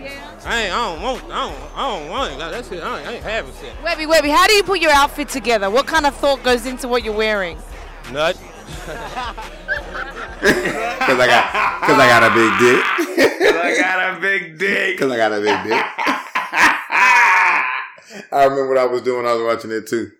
Yeah. 0.00 0.40
I 0.44 0.62
ain't. 0.62 0.72
I 0.72 0.94
don't 0.94 1.02
want. 1.02 1.24
I 1.24 1.50
don't. 1.50 1.76
I 1.76 1.98
don't 2.00 2.08
want 2.10 2.32
it. 2.32 2.38
That 2.38 2.64
shit. 2.64 2.82
I 2.82 2.98
ain't, 2.98 3.08
I 3.08 3.12
ain't 3.14 3.24
having 3.24 3.52
shit. 3.60 3.72
Webbie, 3.84 4.06
Webbie, 4.06 4.30
how 4.34 4.46
do 4.46 4.54
you 4.54 4.62
put 4.62 4.80
your 4.80 4.92
outfit 4.92 5.28
together? 5.28 5.70
What 5.70 5.86
kind 5.86 6.06
of 6.06 6.14
thought 6.16 6.42
goes 6.42 6.66
into 6.66 6.88
what 6.88 7.04
you're 7.04 7.14
wearing? 7.16 7.58
Nut. 8.12 8.36
Because 10.40 11.18
I 11.18 11.26
got. 11.26 11.80
Because 11.80 11.98
I 11.98 12.08
got 12.08 12.22
a 12.22 12.34
big 12.34 12.58
dick. 12.58 12.82
Cause 13.40 13.56
I 13.56 13.76
got 13.78 14.16
a 14.16 14.20
big 14.20 14.58
dick. 14.58 14.96
Because 14.96 15.12
I 15.12 15.16
got 15.16 15.32
a 15.32 15.40
big 15.40 15.62
dick. 15.64 15.84
I 18.32 18.44
remember 18.44 18.68
what 18.68 18.78
I 18.78 18.86
was 18.86 19.02
doing. 19.02 19.26
I 19.26 19.34
was 19.34 19.42
watching 19.42 19.70
it 19.70 19.86
too. 19.86 20.10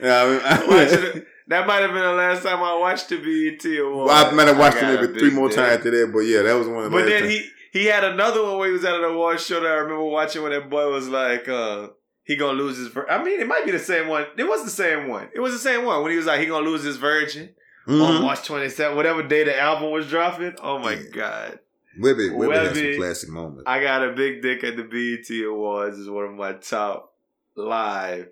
Yeah, 0.00 0.22
I 0.22 0.26
mean, 0.28 0.40
Watching 0.68 1.04
it- 1.04 1.26
That 1.48 1.66
might 1.66 1.82
have 1.82 1.92
been 1.92 2.02
the 2.02 2.12
last 2.12 2.42
time 2.42 2.62
I 2.62 2.74
watched 2.76 3.08
the 3.08 3.16
BET 3.18 3.64
Awards. 3.80 4.08
well, 4.08 4.26
I 4.26 4.30
might 4.32 4.48
have 4.48 4.58
watched 4.58 4.78
it 4.78 5.00
maybe 5.00 5.18
three 5.18 5.30
more 5.30 5.48
dick. 5.48 5.56
times 5.58 5.76
after 5.76 5.90
that, 5.92 6.12
but 6.12 6.20
yeah, 6.20 6.42
that 6.42 6.54
was 6.54 6.66
one 6.66 6.84
of 6.84 6.90
the 6.90 6.98
But 6.98 7.06
then 7.06 7.22
times. 7.22 7.32
he 7.32 7.50
he 7.72 7.84
had 7.86 8.04
another 8.04 8.42
one 8.42 8.58
where 8.58 8.68
he 8.68 8.72
was 8.72 8.84
at 8.84 8.94
an 8.94 9.04
award 9.04 9.38
show 9.40 9.60
that 9.60 9.70
I 9.70 9.74
remember 9.74 10.04
watching 10.04 10.42
when 10.42 10.52
that 10.52 10.68
boy 10.70 10.90
was 10.90 11.08
like, 11.08 11.48
uh, 11.48 11.88
he 12.24 12.34
gonna 12.36 12.58
lose 12.58 12.78
his. 12.78 12.88
Vir- 12.88 13.08
I 13.08 13.22
mean, 13.22 13.38
it 13.38 13.46
might 13.46 13.64
be 13.64 13.70
the 13.70 13.78
same 13.78 14.08
one. 14.08 14.26
It 14.36 14.44
was 14.44 14.64
the 14.64 14.70
same 14.70 15.08
one. 15.08 15.28
It 15.34 15.40
was 15.40 15.52
the 15.52 15.58
same 15.58 15.84
one 15.84 16.02
when 16.02 16.10
he 16.10 16.16
was 16.16 16.26
like, 16.26 16.40
he 16.40 16.46
gonna 16.46 16.66
lose 16.68 16.82
his 16.82 16.96
virgin 16.96 17.50
on 17.86 17.94
Mhm. 17.94 18.22
March 18.22 18.42
twenty 18.44 18.68
seventh, 18.68 18.96
whatever 18.96 19.22
day 19.22 19.44
the 19.44 19.56
album 19.56 19.90
was 19.92 20.08
dropping. 20.08 20.54
Oh 20.60 20.78
my 20.78 20.94
Yeah. 20.94 21.02
god! 21.12 21.58
Webbie, 22.00 22.30
Webbie 22.30 22.52
has 22.54 22.68
some 22.76 22.84
Webbie. 22.84 22.96
classic 22.96 23.28
moments. 23.30 23.62
I 23.66 23.80
got 23.80 24.02
a 24.06 24.12
big 24.12 24.42
dick 24.42 24.64
at 24.64 24.76
the 24.76 24.82
BET 24.82 25.44
Awards 25.46 25.96
is 25.98 26.10
one 26.10 26.24
of 26.24 26.32
my 26.34 26.54
top 26.54 27.14
live 27.54 28.28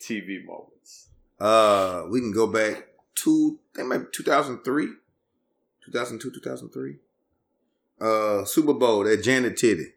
TV 0.00 0.44
moments. 0.44 1.09
Uh, 1.40 2.04
we 2.08 2.20
can 2.20 2.32
go 2.32 2.46
back 2.46 2.86
to 3.16 3.58
I 3.74 3.76
think 3.78 3.88
maybe 3.88 4.04
2003, 4.12 4.86
2002, 5.86 6.30
2003. 6.30 6.96
Uh, 8.00 8.44
Super 8.44 8.74
Bowl 8.74 9.04
that 9.04 9.22
Janet 9.22 9.56
Titty. 9.56 9.92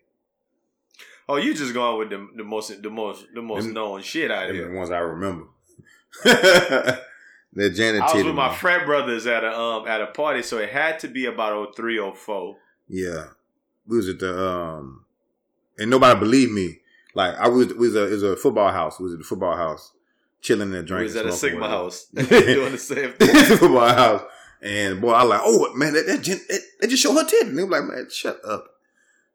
Oh, 1.29 1.37
you 1.37 1.53
just 1.53 1.73
going 1.73 1.99
with 1.99 2.09
the 2.09 2.27
the 2.35 2.43
most 2.43 2.81
the 2.81 2.89
most 2.89 3.25
the 3.33 3.41
most 3.41 3.65
Them- 3.65 3.73
known 3.73 4.01
shit 4.01 4.29
out 4.31 4.51
here. 4.51 4.69
the 4.69 4.75
ones 4.77 4.91
I 4.91 4.99
remember. 4.99 5.45
that 6.23 7.01
Janet 7.75 8.01
I 8.01 8.05
was 8.05 8.11
Titty. 8.13 8.25
with 8.27 8.35
my 8.35 8.49
man. 8.49 8.57
frat 8.57 8.85
brothers 8.85 9.25
at 9.27 9.43
a 9.43 9.57
um 9.57 9.87
at 9.87 10.01
a 10.01 10.07
party, 10.07 10.41
so 10.43 10.57
it 10.57 10.69
had 10.69 10.99
to 10.99 11.07
be 11.07 11.25
about 11.25 11.75
03, 11.75 12.11
04. 12.15 12.57
Yeah, 12.89 13.27
we 13.87 13.97
was 13.97 14.09
at 14.09 14.19
the 14.19 14.37
um, 14.49 15.05
and 15.77 15.89
nobody 15.89 16.19
believed 16.19 16.51
me. 16.51 16.79
Like 17.15 17.35
I 17.35 17.47
was, 17.47 17.73
was 17.73 17.95
a, 17.95 18.07
it 18.07 18.11
was 18.11 18.23
a 18.23 18.35
football 18.35 18.71
house. 18.71 18.99
We 18.99 19.05
was 19.05 19.13
at 19.13 19.19
the 19.19 19.25
football 19.25 19.55
house, 19.55 19.93
chilling 20.43 20.73
and 20.75 20.85
drinking. 20.85 21.05
was 21.05 21.15
at 21.15 21.25
a 21.25 21.31
Sigma 21.31 21.67
house 21.67 22.05
doing 22.13 22.71
the 22.73 22.77
same 22.77 23.13
thing. 23.13 23.73
my 23.73 23.93
house. 23.93 24.21
And 24.61 25.01
boy, 25.01 25.11
I 25.11 25.23
like, 25.23 25.41
oh 25.43 25.73
man, 25.73 25.93
that, 25.93 26.05
that, 26.05 26.21
gen- 26.21 26.41
that, 26.49 26.61
that 26.79 26.89
just 26.89 27.01
showed 27.01 27.15
her 27.15 27.25
titty. 27.27 27.49
And 27.49 27.57
they 27.57 27.63
were 27.63 27.69
like, 27.71 27.85
man, 27.85 28.07
shut 28.11 28.39
up. 28.45 28.65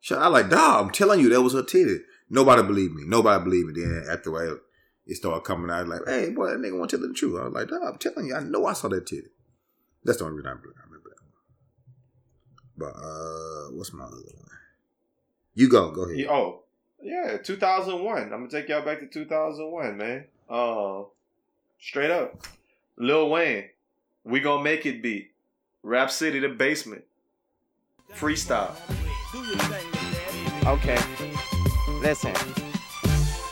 Shut 0.00 0.18
I 0.22 0.28
like, 0.28 0.48
dog, 0.48 0.84
I'm 0.86 0.90
telling 0.92 1.20
you, 1.20 1.28
that 1.30 1.42
was 1.42 1.54
her 1.54 1.62
titty. 1.64 1.98
Nobody 2.30 2.62
believed 2.62 2.94
me. 2.94 3.02
Nobody 3.06 3.42
believed 3.42 3.68
me. 3.76 3.82
Then 3.82 4.06
after 4.10 4.30
a 4.30 4.32
while, 4.32 4.58
it 5.06 5.16
started 5.16 5.44
coming 5.44 5.70
out 5.70 5.88
like, 5.88 6.02
hey, 6.06 6.30
boy, 6.30 6.50
that 6.50 6.58
nigga 6.60 6.78
want 6.78 6.90
to 6.90 6.98
tell 6.98 7.08
the 7.08 7.12
truth. 7.14 7.40
I 7.40 7.44
was 7.44 7.52
like, 7.54 7.68
dog, 7.68 7.82
I'm 7.84 7.98
telling 7.98 8.26
you, 8.26 8.34
I 8.36 8.40
know 8.40 8.66
I 8.66 8.74
saw 8.74 8.88
that 8.88 9.06
titty. 9.06 9.28
That's 10.04 10.18
the 10.18 10.24
only 10.24 10.36
reason 10.36 10.48
I 10.48 10.50
remember, 10.52 10.74
I 10.78 10.84
remember 10.86 11.10
that 11.10 11.22
one. 11.24 12.92
But 12.92 12.98
uh 13.04 13.72
what's 13.76 13.92
my 13.92 14.04
other 14.04 14.16
one? 14.16 14.44
You 15.54 15.68
go, 15.68 15.90
go 15.90 16.04
ahead. 16.04 16.26
Oh, 16.30 16.62
yeah, 17.02 17.36
2001. 17.38 18.22
I'm 18.22 18.28
gonna 18.30 18.48
take 18.48 18.68
y'all 18.68 18.84
back 18.84 19.00
to 19.00 19.06
2001, 19.06 19.96
man. 19.96 20.24
Uh, 20.48 21.02
straight 21.78 22.10
up, 22.10 22.46
Lil 22.96 23.28
Wayne, 23.28 23.64
we 24.24 24.40
gonna 24.40 24.62
make 24.62 24.86
it 24.86 25.02
beat. 25.02 25.32
Rap 25.82 26.10
City, 26.10 26.38
the 26.40 26.48
basement, 26.48 27.04
freestyle. 28.14 28.74
Okay. 30.66 30.98
Listen. 32.00 32.67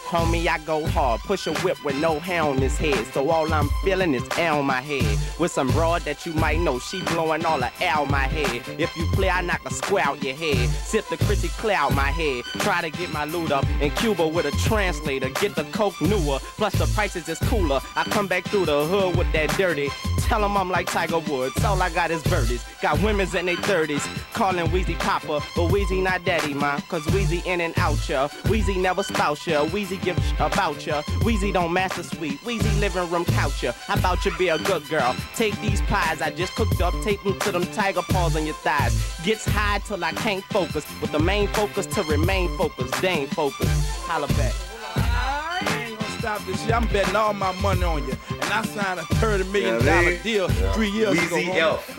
Homie, 0.07 0.47
I 0.47 0.59
go 0.59 0.87
hard, 0.87 1.21
push 1.23 1.49
a 1.49 1.55
whip 1.65 1.85
with 1.85 1.97
no 1.97 2.21
hair 2.21 2.43
on 2.43 2.59
his 2.59 2.79
head. 2.79 3.05
So 3.13 3.29
all 3.29 3.53
I'm 3.53 3.69
feeling 3.83 4.15
is 4.15 4.23
air 4.39 4.53
on 4.53 4.65
my 4.65 4.81
head. 4.81 5.19
With 5.41 5.51
some 5.51 5.69
broad 5.73 6.03
that 6.03 6.25
you 6.25 6.33
might 6.35 6.61
know, 6.61 6.79
she 6.79 7.03
blowing 7.03 7.45
all 7.45 7.59
the 7.59 7.73
air 7.81 7.97
on 7.99 8.11
my 8.11 8.29
head. 8.29 8.63
If 8.79 8.97
you 8.97 9.05
play, 9.13 9.31
I 9.31 9.41
knock 9.41 9.63
a 9.65 9.75
square 9.75 10.05
out 10.05 10.23
your 10.23 10.37
head. 10.37 10.69
Sip 10.85 11.09
the 11.09 11.17
Chrissy 11.17 11.49
clear 11.49 11.77
out 11.77 11.93
my 11.95 12.13
head. 12.13 12.45
Try 12.61 12.83
to 12.83 12.91
get 12.91 13.11
my 13.13 13.25
loot 13.25 13.51
up 13.51 13.67
in 13.81 13.91
Cuba 13.93 14.29
with 14.29 14.47
a 14.47 14.53
translator. 14.69 15.29
Get 15.31 15.57
the 15.57 15.65
coke 15.65 16.01
newer, 16.01 16.39
plus 16.57 16.75
the 16.75 16.87
prices 16.95 17.29
is 17.29 17.39
cooler. 17.41 17.81
I 17.97 18.05
come 18.05 18.29
back 18.29 18.45
through 18.45 18.67
the 18.67 18.85
hood 18.87 19.17
with 19.17 19.31
that 19.33 19.51
dirty. 19.59 19.91
Tell 20.29 20.45
'em 20.45 20.57
I'm 20.57 20.71
like 20.71 20.87
Tiger 20.89 21.19
Woods. 21.19 21.65
All 21.65 21.81
I 21.81 21.89
got 21.91 22.11
is 22.11 22.23
birdies. 22.25 22.65
Got 22.83 23.01
women's 23.01 23.35
in 23.35 23.47
their 23.47 23.57
30s. 23.57 24.05
Calling 24.33 24.67
Weezy 24.67 24.99
Papa, 24.99 25.41
but 25.55 25.71
Weezy 25.71 26.03
not 26.03 26.25
daddy, 26.25 26.53
ma. 26.53 26.79
Cause 26.89 27.03
Weezy 27.07 27.45
in 27.47 27.61
and 27.61 27.77
out 27.79 28.09
ya. 28.09 28.29
Weezy 28.45 28.77
never 28.77 29.03
spouse 29.03 29.47
ya. 29.47 29.65
Weezy 29.97 30.05
give 30.05 30.19
sh- 30.19 30.33
about 30.41 30.87
ya. 30.87 31.03
Weezy 31.23 31.53
don't 31.53 31.73
master 31.73 32.03
sweet. 32.03 32.39
Weezy 32.41 32.81
living 32.81 33.09
room 33.11 33.25
couch 33.25 33.63
ya. 33.63 33.73
How 33.73 33.95
about 33.95 34.25
you 34.25 34.37
be 34.39 34.49
a 34.49 34.59
good 34.59 34.87
girl? 34.89 35.15
Take 35.35 35.59
these 35.61 35.81
pies 35.83 36.21
I 36.23 36.31
just 36.31 36.55
cooked 36.55 36.81
up, 36.81 36.95
tape 37.03 37.23
them 37.23 37.39
to 37.41 37.53
them 37.53 37.65
tiger 37.67 38.03
paws 38.03 38.37
on 38.37 38.45
your 38.47 38.55
thighs. 38.57 38.95
Gets 39.25 39.47
high 39.47 39.79
till 39.87 40.03
I 40.05 40.13
can't 40.13 40.45
focus. 40.45 40.85
With 41.01 41.13
the 41.13 41.19
main 41.19 41.49
focus 41.49 41.87
to 41.87 42.03
remain 42.05 42.49
focused. 42.57 43.01
They 43.01 43.09
ain't 43.09 43.31
focused. 43.31 43.71
Holla 44.07 44.29
back. 44.29 44.55
I 44.97 45.87
ain't 45.89 45.99
gonna 45.99 46.19
stop 46.19 46.45
this 46.47 46.63
shit. 46.63 46.75
I'm 46.75 46.87
betting 46.89 47.17
all 47.17 47.33
my 47.35 47.53
money 47.61 47.83
on 47.85 48.07
you. 48.07 48.15
And 48.31 48.45
I 48.45 48.63
signed 48.63 49.01
a 49.01 49.03
$30 49.05 49.51
million 49.53 49.75
Yeah, 49.81 49.87
dollar 49.87 50.11
man. 50.11 50.23
deal 50.23 50.49
three 50.75 50.91
years 50.91 51.13
ago. 51.19 51.37
Weezy 51.37 51.45
homie. 51.53 51.75
F. 51.75 51.97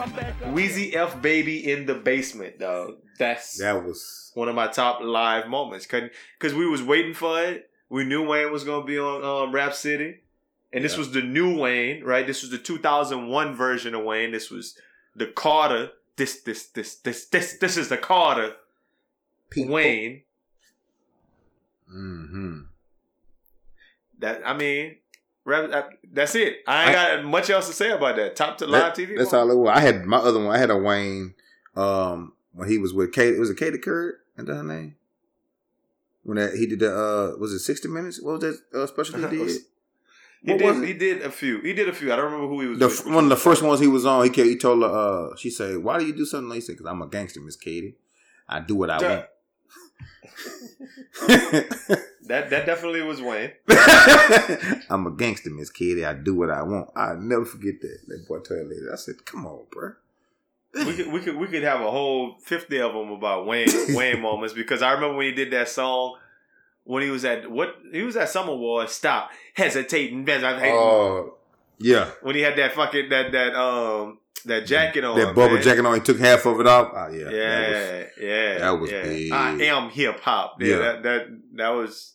Weezy 0.53 0.95
F 0.95 1.22
baby 1.22 1.72
in 1.72 1.86
the 1.86 1.95
basement, 1.95 2.60
dog. 2.60 2.95
That's 3.19 3.57
that 3.57 3.84
was 3.84 4.32
one 4.36 4.48
of 4.48 4.53
my 4.56 4.68
top 4.68 5.02
live 5.02 5.48
moments. 5.48 5.88
Cause 5.88 6.53
we 6.53 6.68
was 6.68 6.84
waiting 6.84 7.15
for 7.15 7.41
it. 7.41 7.68
We 7.89 8.03
knew 8.03 8.26
Wayne 8.27 8.51
was 8.51 8.64
gonna 8.64 8.85
be 8.85 8.99
on 8.99 9.23
um, 9.23 9.53
Rap 9.53 9.73
City. 9.73 10.22
And 10.73 10.84
this 10.84 10.97
was 10.97 11.11
the 11.11 11.22
new 11.22 11.57
Wayne, 11.57 12.03
right? 12.03 12.27
This 12.27 12.41
was 12.41 12.51
the 12.51 12.57
2001 12.57 13.55
version 13.55 13.95
of 13.95 14.03
Wayne. 14.03 14.31
This 14.31 14.51
was 14.51 14.77
the 15.15 15.27
Carter. 15.27 15.91
This, 16.18 16.41
this, 16.41 16.65
this, 16.68 16.95
this, 16.95 17.26
this, 17.26 17.53
this 17.53 17.77
is 17.77 17.89
the 17.89 17.97
Carter 17.97 18.55
Wayne. 19.55 20.23
Mm-hmm. 21.89 22.59
That 24.19 24.41
I 24.45 24.53
mean, 24.57 24.97
rap, 25.45 25.69
that, 25.72 25.89
that's 26.11 26.35
it. 26.35 26.57
I 26.68 26.84
ain't 26.85 26.93
got 26.93 27.26
much 27.26 27.49
else 27.49 27.68
to 27.68 27.73
say 27.73 27.91
about 27.91 28.18
that. 28.18 28.35
Top 28.35 28.57
to 28.57 28.68
live 28.68 28.95
That- 28.95 28.95
TV. 28.95 29.18
That's 29.18 29.34
all 29.34 29.49
it 29.49 29.55
was. 29.55 29.72
I 29.73 29.80
had 29.80 30.05
my 30.05 30.18
other 30.18 30.43
one. 30.43 30.53
I 30.53 30.57
had 30.57 30.69
a 30.69 30.77
Wayne 30.77 31.34
um, 31.76 32.34
when 32.53 32.68
he 32.68 32.77
was 32.77 32.93
with 32.93 33.14
Kate. 33.14 33.39
Was 33.39 33.49
it 33.49 33.57
Katie 33.57 33.77
Couric? 33.77 34.14
Is 34.38 34.45
that 34.45 34.55
her 34.55 34.64
name? 34.64 34.95
When 36.27 36.35
that, 36.35 36.55
he 36.55 36.65
did 36.67 36.79
the 36.79 36.91
uh, 36.93 37.37
was 37.39 37.53
it 37.53 37.59
sixty 37.59 37.87
minutes? 37.87 38.21
What 38.21 38.41
was 38.41 38.41
that 38.41 38.59
uh, 38.81 38.85
special 38.87 39.15
he 39.17 39.21
did? 39.37 39.61
He 40.43 40.51
What 40.51 40.59
did. 40.59 40.83
He 40.83 40.93
did 40.93 41.21
a 41.21 41.31
few. 41.31 41.61
He 41.61 41.71
did 41.73 41.87
a 41.87 41.93
few. 41.93 42.11
I 42.11 42.17
don't 42.17 42.25
remember 42.25 42.49
who 42.49 42.59
he 42.61 42.67
was. 42.67 42.79
The, 42.79 42.87
with. 42.87 43.05
one 43.05 43.23
of 43.23 43.29
the 43.29 43.37
first 43.37 43.63
ones 43.63 43.79
he 43.79 43.87
was 43.87 44.05
on, 44.05 44.29
he 44.29 44.43
he 44.43 44.57
told 44.57 44.83
her, 44.83 44.89
uh, 45.31 45.35
she 45.37 45.49
said, 45.49 45.77
"Why 45.77 45.97
do 45.97 46.05
you 46.05 46.11
do 46.13 46.25
something?" 46.25 46.49
like 46.49 46.57
that?" 46.59 46.63
He 46.63 46.65
said, 46.67 46.77
"Cause 46.79 46.87
I'm 46.87 47.01
a 47.01 47.07
gangster, 47.07 47.39
Miss 47.39 47.55
Katie. 47.55 47.95
I 48.49 48.59
do 48.59 48.75
what 48.75 48.89
I 48.89 48.97
Duh. 48.97 49.23
want." 51.29 51.97
That 52.27 52.49
that 52.49 52.65
definitely 52.65 53.03
was 53.03 53.21
Wayne. 53.21 53.51
I'm 54.89 55.07
a 55.07 55.11
gangster, 55.11 55.49
Miss 55.49 55.69
Katie. 55.69 56.03
I 56.03 56.13
do 56.13 56.35
what 56.35 56.49
I 56.51 56.61
want. 56.61 56.89
I 56.93 57.13
never 57.17 57.45
forget 57.45 57.79
that. 57.79 57.99
That 58.07 58.27
boy 58.27 58.39
told 58.39 58.59
her 58.59 58.65
later. 58.65 58.91
I 58.91 58.97
said, 58.97 59.23
"Come 59.25 59.45
on, 59.45 59.61
bro." 59.71 59.93
We 60.85 60.93
could 60.95 61.07
we 61.11 61.19
could 61.21 61.35
we 61.35 61.47
could 61.47 61.63
have 61.63 61.81
a 61.81 61.89
whole 61.91 62.35
fifty 62.43 62.79
of 62.79 62.93
them 62.93 63.11
about 63.11 63.45
Wayne 63.45 63.67
Wayne 63.95 64.21
moments 64.21 64.53
because 64.53 64.81
I 64.81 64.91
remember 64.93 65.17
when 65.17 65.25
he 65.27 65.31
did 65.33 65.51
that 65.51 65.69
song 65.69 66.17
when 66.83 67.03
he 67.03 67.09
was 67.09 67.25
at 67.25 67.49
what 67.49 67.75
he 67.91 68.01
was 68.03 68.15
at 68.15 68.29
Summer 68.29 68.55
Wars. 68.55 68.91
Stop 68.91 69.31
hesitating, 69.53 70.25
hesitating. 70.25 70.71
Oh, 70.73 71.35
yeah. 71.79 72.11
when 72.21 72.35
he 72.35 72.41
had 72.41 72.57
that 72.57 72.73
fucking 72.73 73.09
that 73.09 73.31
that 73.31 73.55
um 73.55 74.19
that 74.45 74.65
jacket 74.65 75.03
on. 75.03 75.17
that 75.17 75.35
bubble 75.35 75.55
man. 75.55 75.63
jacket 75.63 75.85
on. 75.85 75.95
He 75.95 75.99
took 76.01 76.19
half 76.19 76.45
of 76.45 76.59
it 76.59 76.67
off. 76.67 76.91
Oh, 76.95 77.07
yeah. 77.11 77.29
Yeah, 77.29 77.59
That 77.59 77.69
was- 77.69 78.11
yeah, 78.21 78.57
that 78.59 78.69
was 78.79 78.91
yeah. 78.91 79.03
big. 79.03 79.31
I 79.31 79.49
am 79.63 79.89
hip 79.89 80.19
hop. 80.21 80.61
Yeah, 80.61 80.67
Yeah. 80.67 80.77
that 80.77 81.03
that 81.03 81.27
that 81.55 81.69
was 81.69 82.13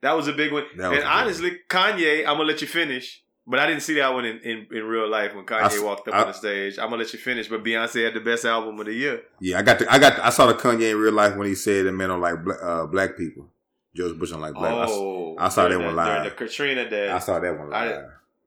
that 0.00 0.12
was 0.16 0.28
a 0.28 0.32
big 0.32 0.52
one. 0.52 0.64
That 0.76 0.86
and 0.86 0.94
big 0.96 1.04
honestly, 1.04 1.58
Kanye, 1.68 2.20
I'm 2.20 2.36
gonna 2.36 2.44
let 2.44 2.60
you 2.62 2.68
finish. 2.68 3.22
But 3.46 3.58
I 3.60 3.66
didn't 3.66 3.82
see 3.82 3.94
that 3.94 4.12
one 4.14 4.24
in, 4.24 4.38
in, 4.40 4.66
in 4.72 4.84
real 4.84 5.06
life 5.08 5.34
when 5.34 5.44
Kanye 5.44 5.64
s- 5.64 5.80
walked 5.80 6.08
up 6.08 6.14
I- 6.14 6.20
on 6.22 6.26
the 6.28 6.32
stage. 6.32 6.78
I'm 6.78 6.86
gonna 6.88 7.02
let 7.02 7.12
you 7.12 7.18
finish. 7.18 7.46
But 7.48 7.62
Beyonce 7.62 8.04
had 8.04 8.14
the 8.14 8.20
best 8.20 8.44
album 8.46 8.78
of 8.80 8.86
the 8.86 8.94
year. 8.94 9.22
Yeah, 9.40 9.58
I 9.58 9.62
got 9.62 9.78
the, 9.78 9.92
I 9.92 9.98
got 9.98 10.16
the, 10.16 10.26
I 10.26 10.30
saw 10.30 10.46
the 10.46 10.54
Kanye 10.54 10.92
in 10.92 10.96
real 10.96 11.12
life 11.12 11.36
when 11.36 11.46
he 11.46 11.54
said 11.54 11.84
that 11.84 11.92
men 11.92 12.08
don't 12.08 12.20
like 12.22 12.42
black, 12.42 12.58
uh, 12.62 12.86
black 12.86 13.16
people. 13.18 13.50
George 13.94 14.18
Bush 14.18 14.30
don't 14.30 14.40
like 14.40 14.54
black. 14.54 14.72
Oh, 14.88 15.36
I, 15.38 15.48
saw 15.50 15.68
that 15.68 15.78
one 15.78 15.94
live. 15.94 16.24
The 16.24 16.30
Katrina 16.30 16.88
day. 16.88 17.10
I 17.10 17.18
saw 17.18 17.38
that 17.38 17.58
one 17.58 17.72
I- 17.72 17.86
live. 17.86 18.04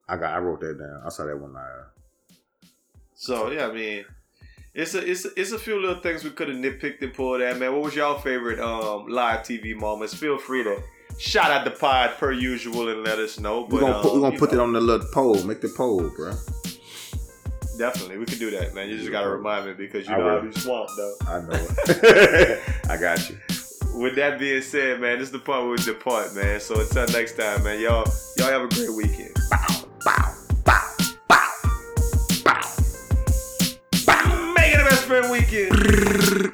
I, 0.08 0.16
got 0.16 0.34
I 0.34 0.38
wrote 0.38 0.60
that 0.60 0.78
down. 0.78 1.02
I 1.06 1.08
saw 1.10 1.24
that 1.26 1.38
one 1.38 1.52
live. 1.54 1.84
So 3.14 3.50
yeah, 3.50 3.66
I 3.68 3.72
mean, 3.72 4.04
it's 4.74 4.94
a 4.94 5.08
it's 5.10 5.24
a, 5.24 5.40
it's 5.40 5.52
a 5.52 5.58
few 5.58 5.80
little 5.80 6.00
things 6.00 6.24
we 6.24 6.30
could 6.30 6.48
have 6.48 6.56
nitpicked 6.56 7.02
and 7.02 7.12
pulled 7.12 7.40
at, 7.40 7.58
man. 7.58 7.72
What 7.72 7.82
was 7.82 7.94
y'all 7.96 8.18
favorite 8.18 8.60
um 8.60 9.06
live 9.08 9.40
TV 9.40 9.74
moments? 9.76 10.14
Feel 10.14 10.38
free 10.38 10.62
to 10.64 10.80
shout 11.18 11.50
out 11.50 11.64
the 11.64 11.70
pod 11.70 12.10
per 12.18 12.32
usual 12.32 12.88
and 12.88 13.02
let 13.02 13.18
us 13.18 13.38
know. 13.38 13.66
We're 13.70 13.80
gonna 13.80 14.00
put, 14.00 14.12
um, 14.12 14.20
we're 14.20 14.28
gonna 14.28 14.38
put 14.38 14.52
know, 14.52 14.58
it 14.58 14.62
on 14.62 14.72
the 14.72 14.80
little 14.80 15.06
poll. 15.12 15.42
Make 15.44 15.60
the 15.60 15.68
poll, 15.76 16.08
bro. 16.10 16.32
Definitely, 17.78 18.18
we 18.18 18.24
can 18.26 18.38
do 18.38 18.50
that, 18.52 18.74
man. 18.74 18.88
You 18.88 18.96
just 18.98 19.10
gotta 19.12 19.28
remind 19.28 19.66
me 19.66 19.72
because 19.74 20.08
you 20.08 20.14
I 20.14 20.18
know 20.18 20.28
I 20.28 20.34
will. 20.36 20.42
be 20.50 20.58
swamped 20.58 20.92
though. 20.96 21.14
I 21.28 21.40
know 21.40 21.52
it. 21.52 22.60
I 22.90 22.96
got 22.96 23.28
you. 23.30 23.36
With 23.94 24.16
that 24.16 24.38
being 24.38 24.62
said, 24.62 25.00
man, 25.00 25.18
this 25.18 25.28
is 25.28 25.32
the 25.32 25.38
part 25.38 25.62
where 25.62 25.70
we 25.72 25.76
depart, 25.78 26.34
man. 26.34 26.60
So 26.60 26.80
until 26.80 27.06
next 27.08 27.36
time, 27.36 27.62
man, 27.64 27.80
y'all 27.80 28.04
y'all 28.36 28.48
have 28.48 28.62
a 28.62 28.68
great 28.68 28.92
weekend. 28.94 29.34
Bow, 29.50 29.66
bow, 30.04 30.34
bow, 30.64 30.94
bow, 31.28 31.52
bow, 32.44 32.62
Make 34.54 34.74
it 34.74 34.80
a 34.80 34.84
best 34.84 35.04
friend 35.04 35.30
weekend. 35.30 35.72
And 35.72 36.52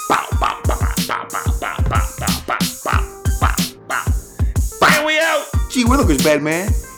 Gee 5.75 5.85
Willikers, 5.85 6.23
Batman. 6.23 6.94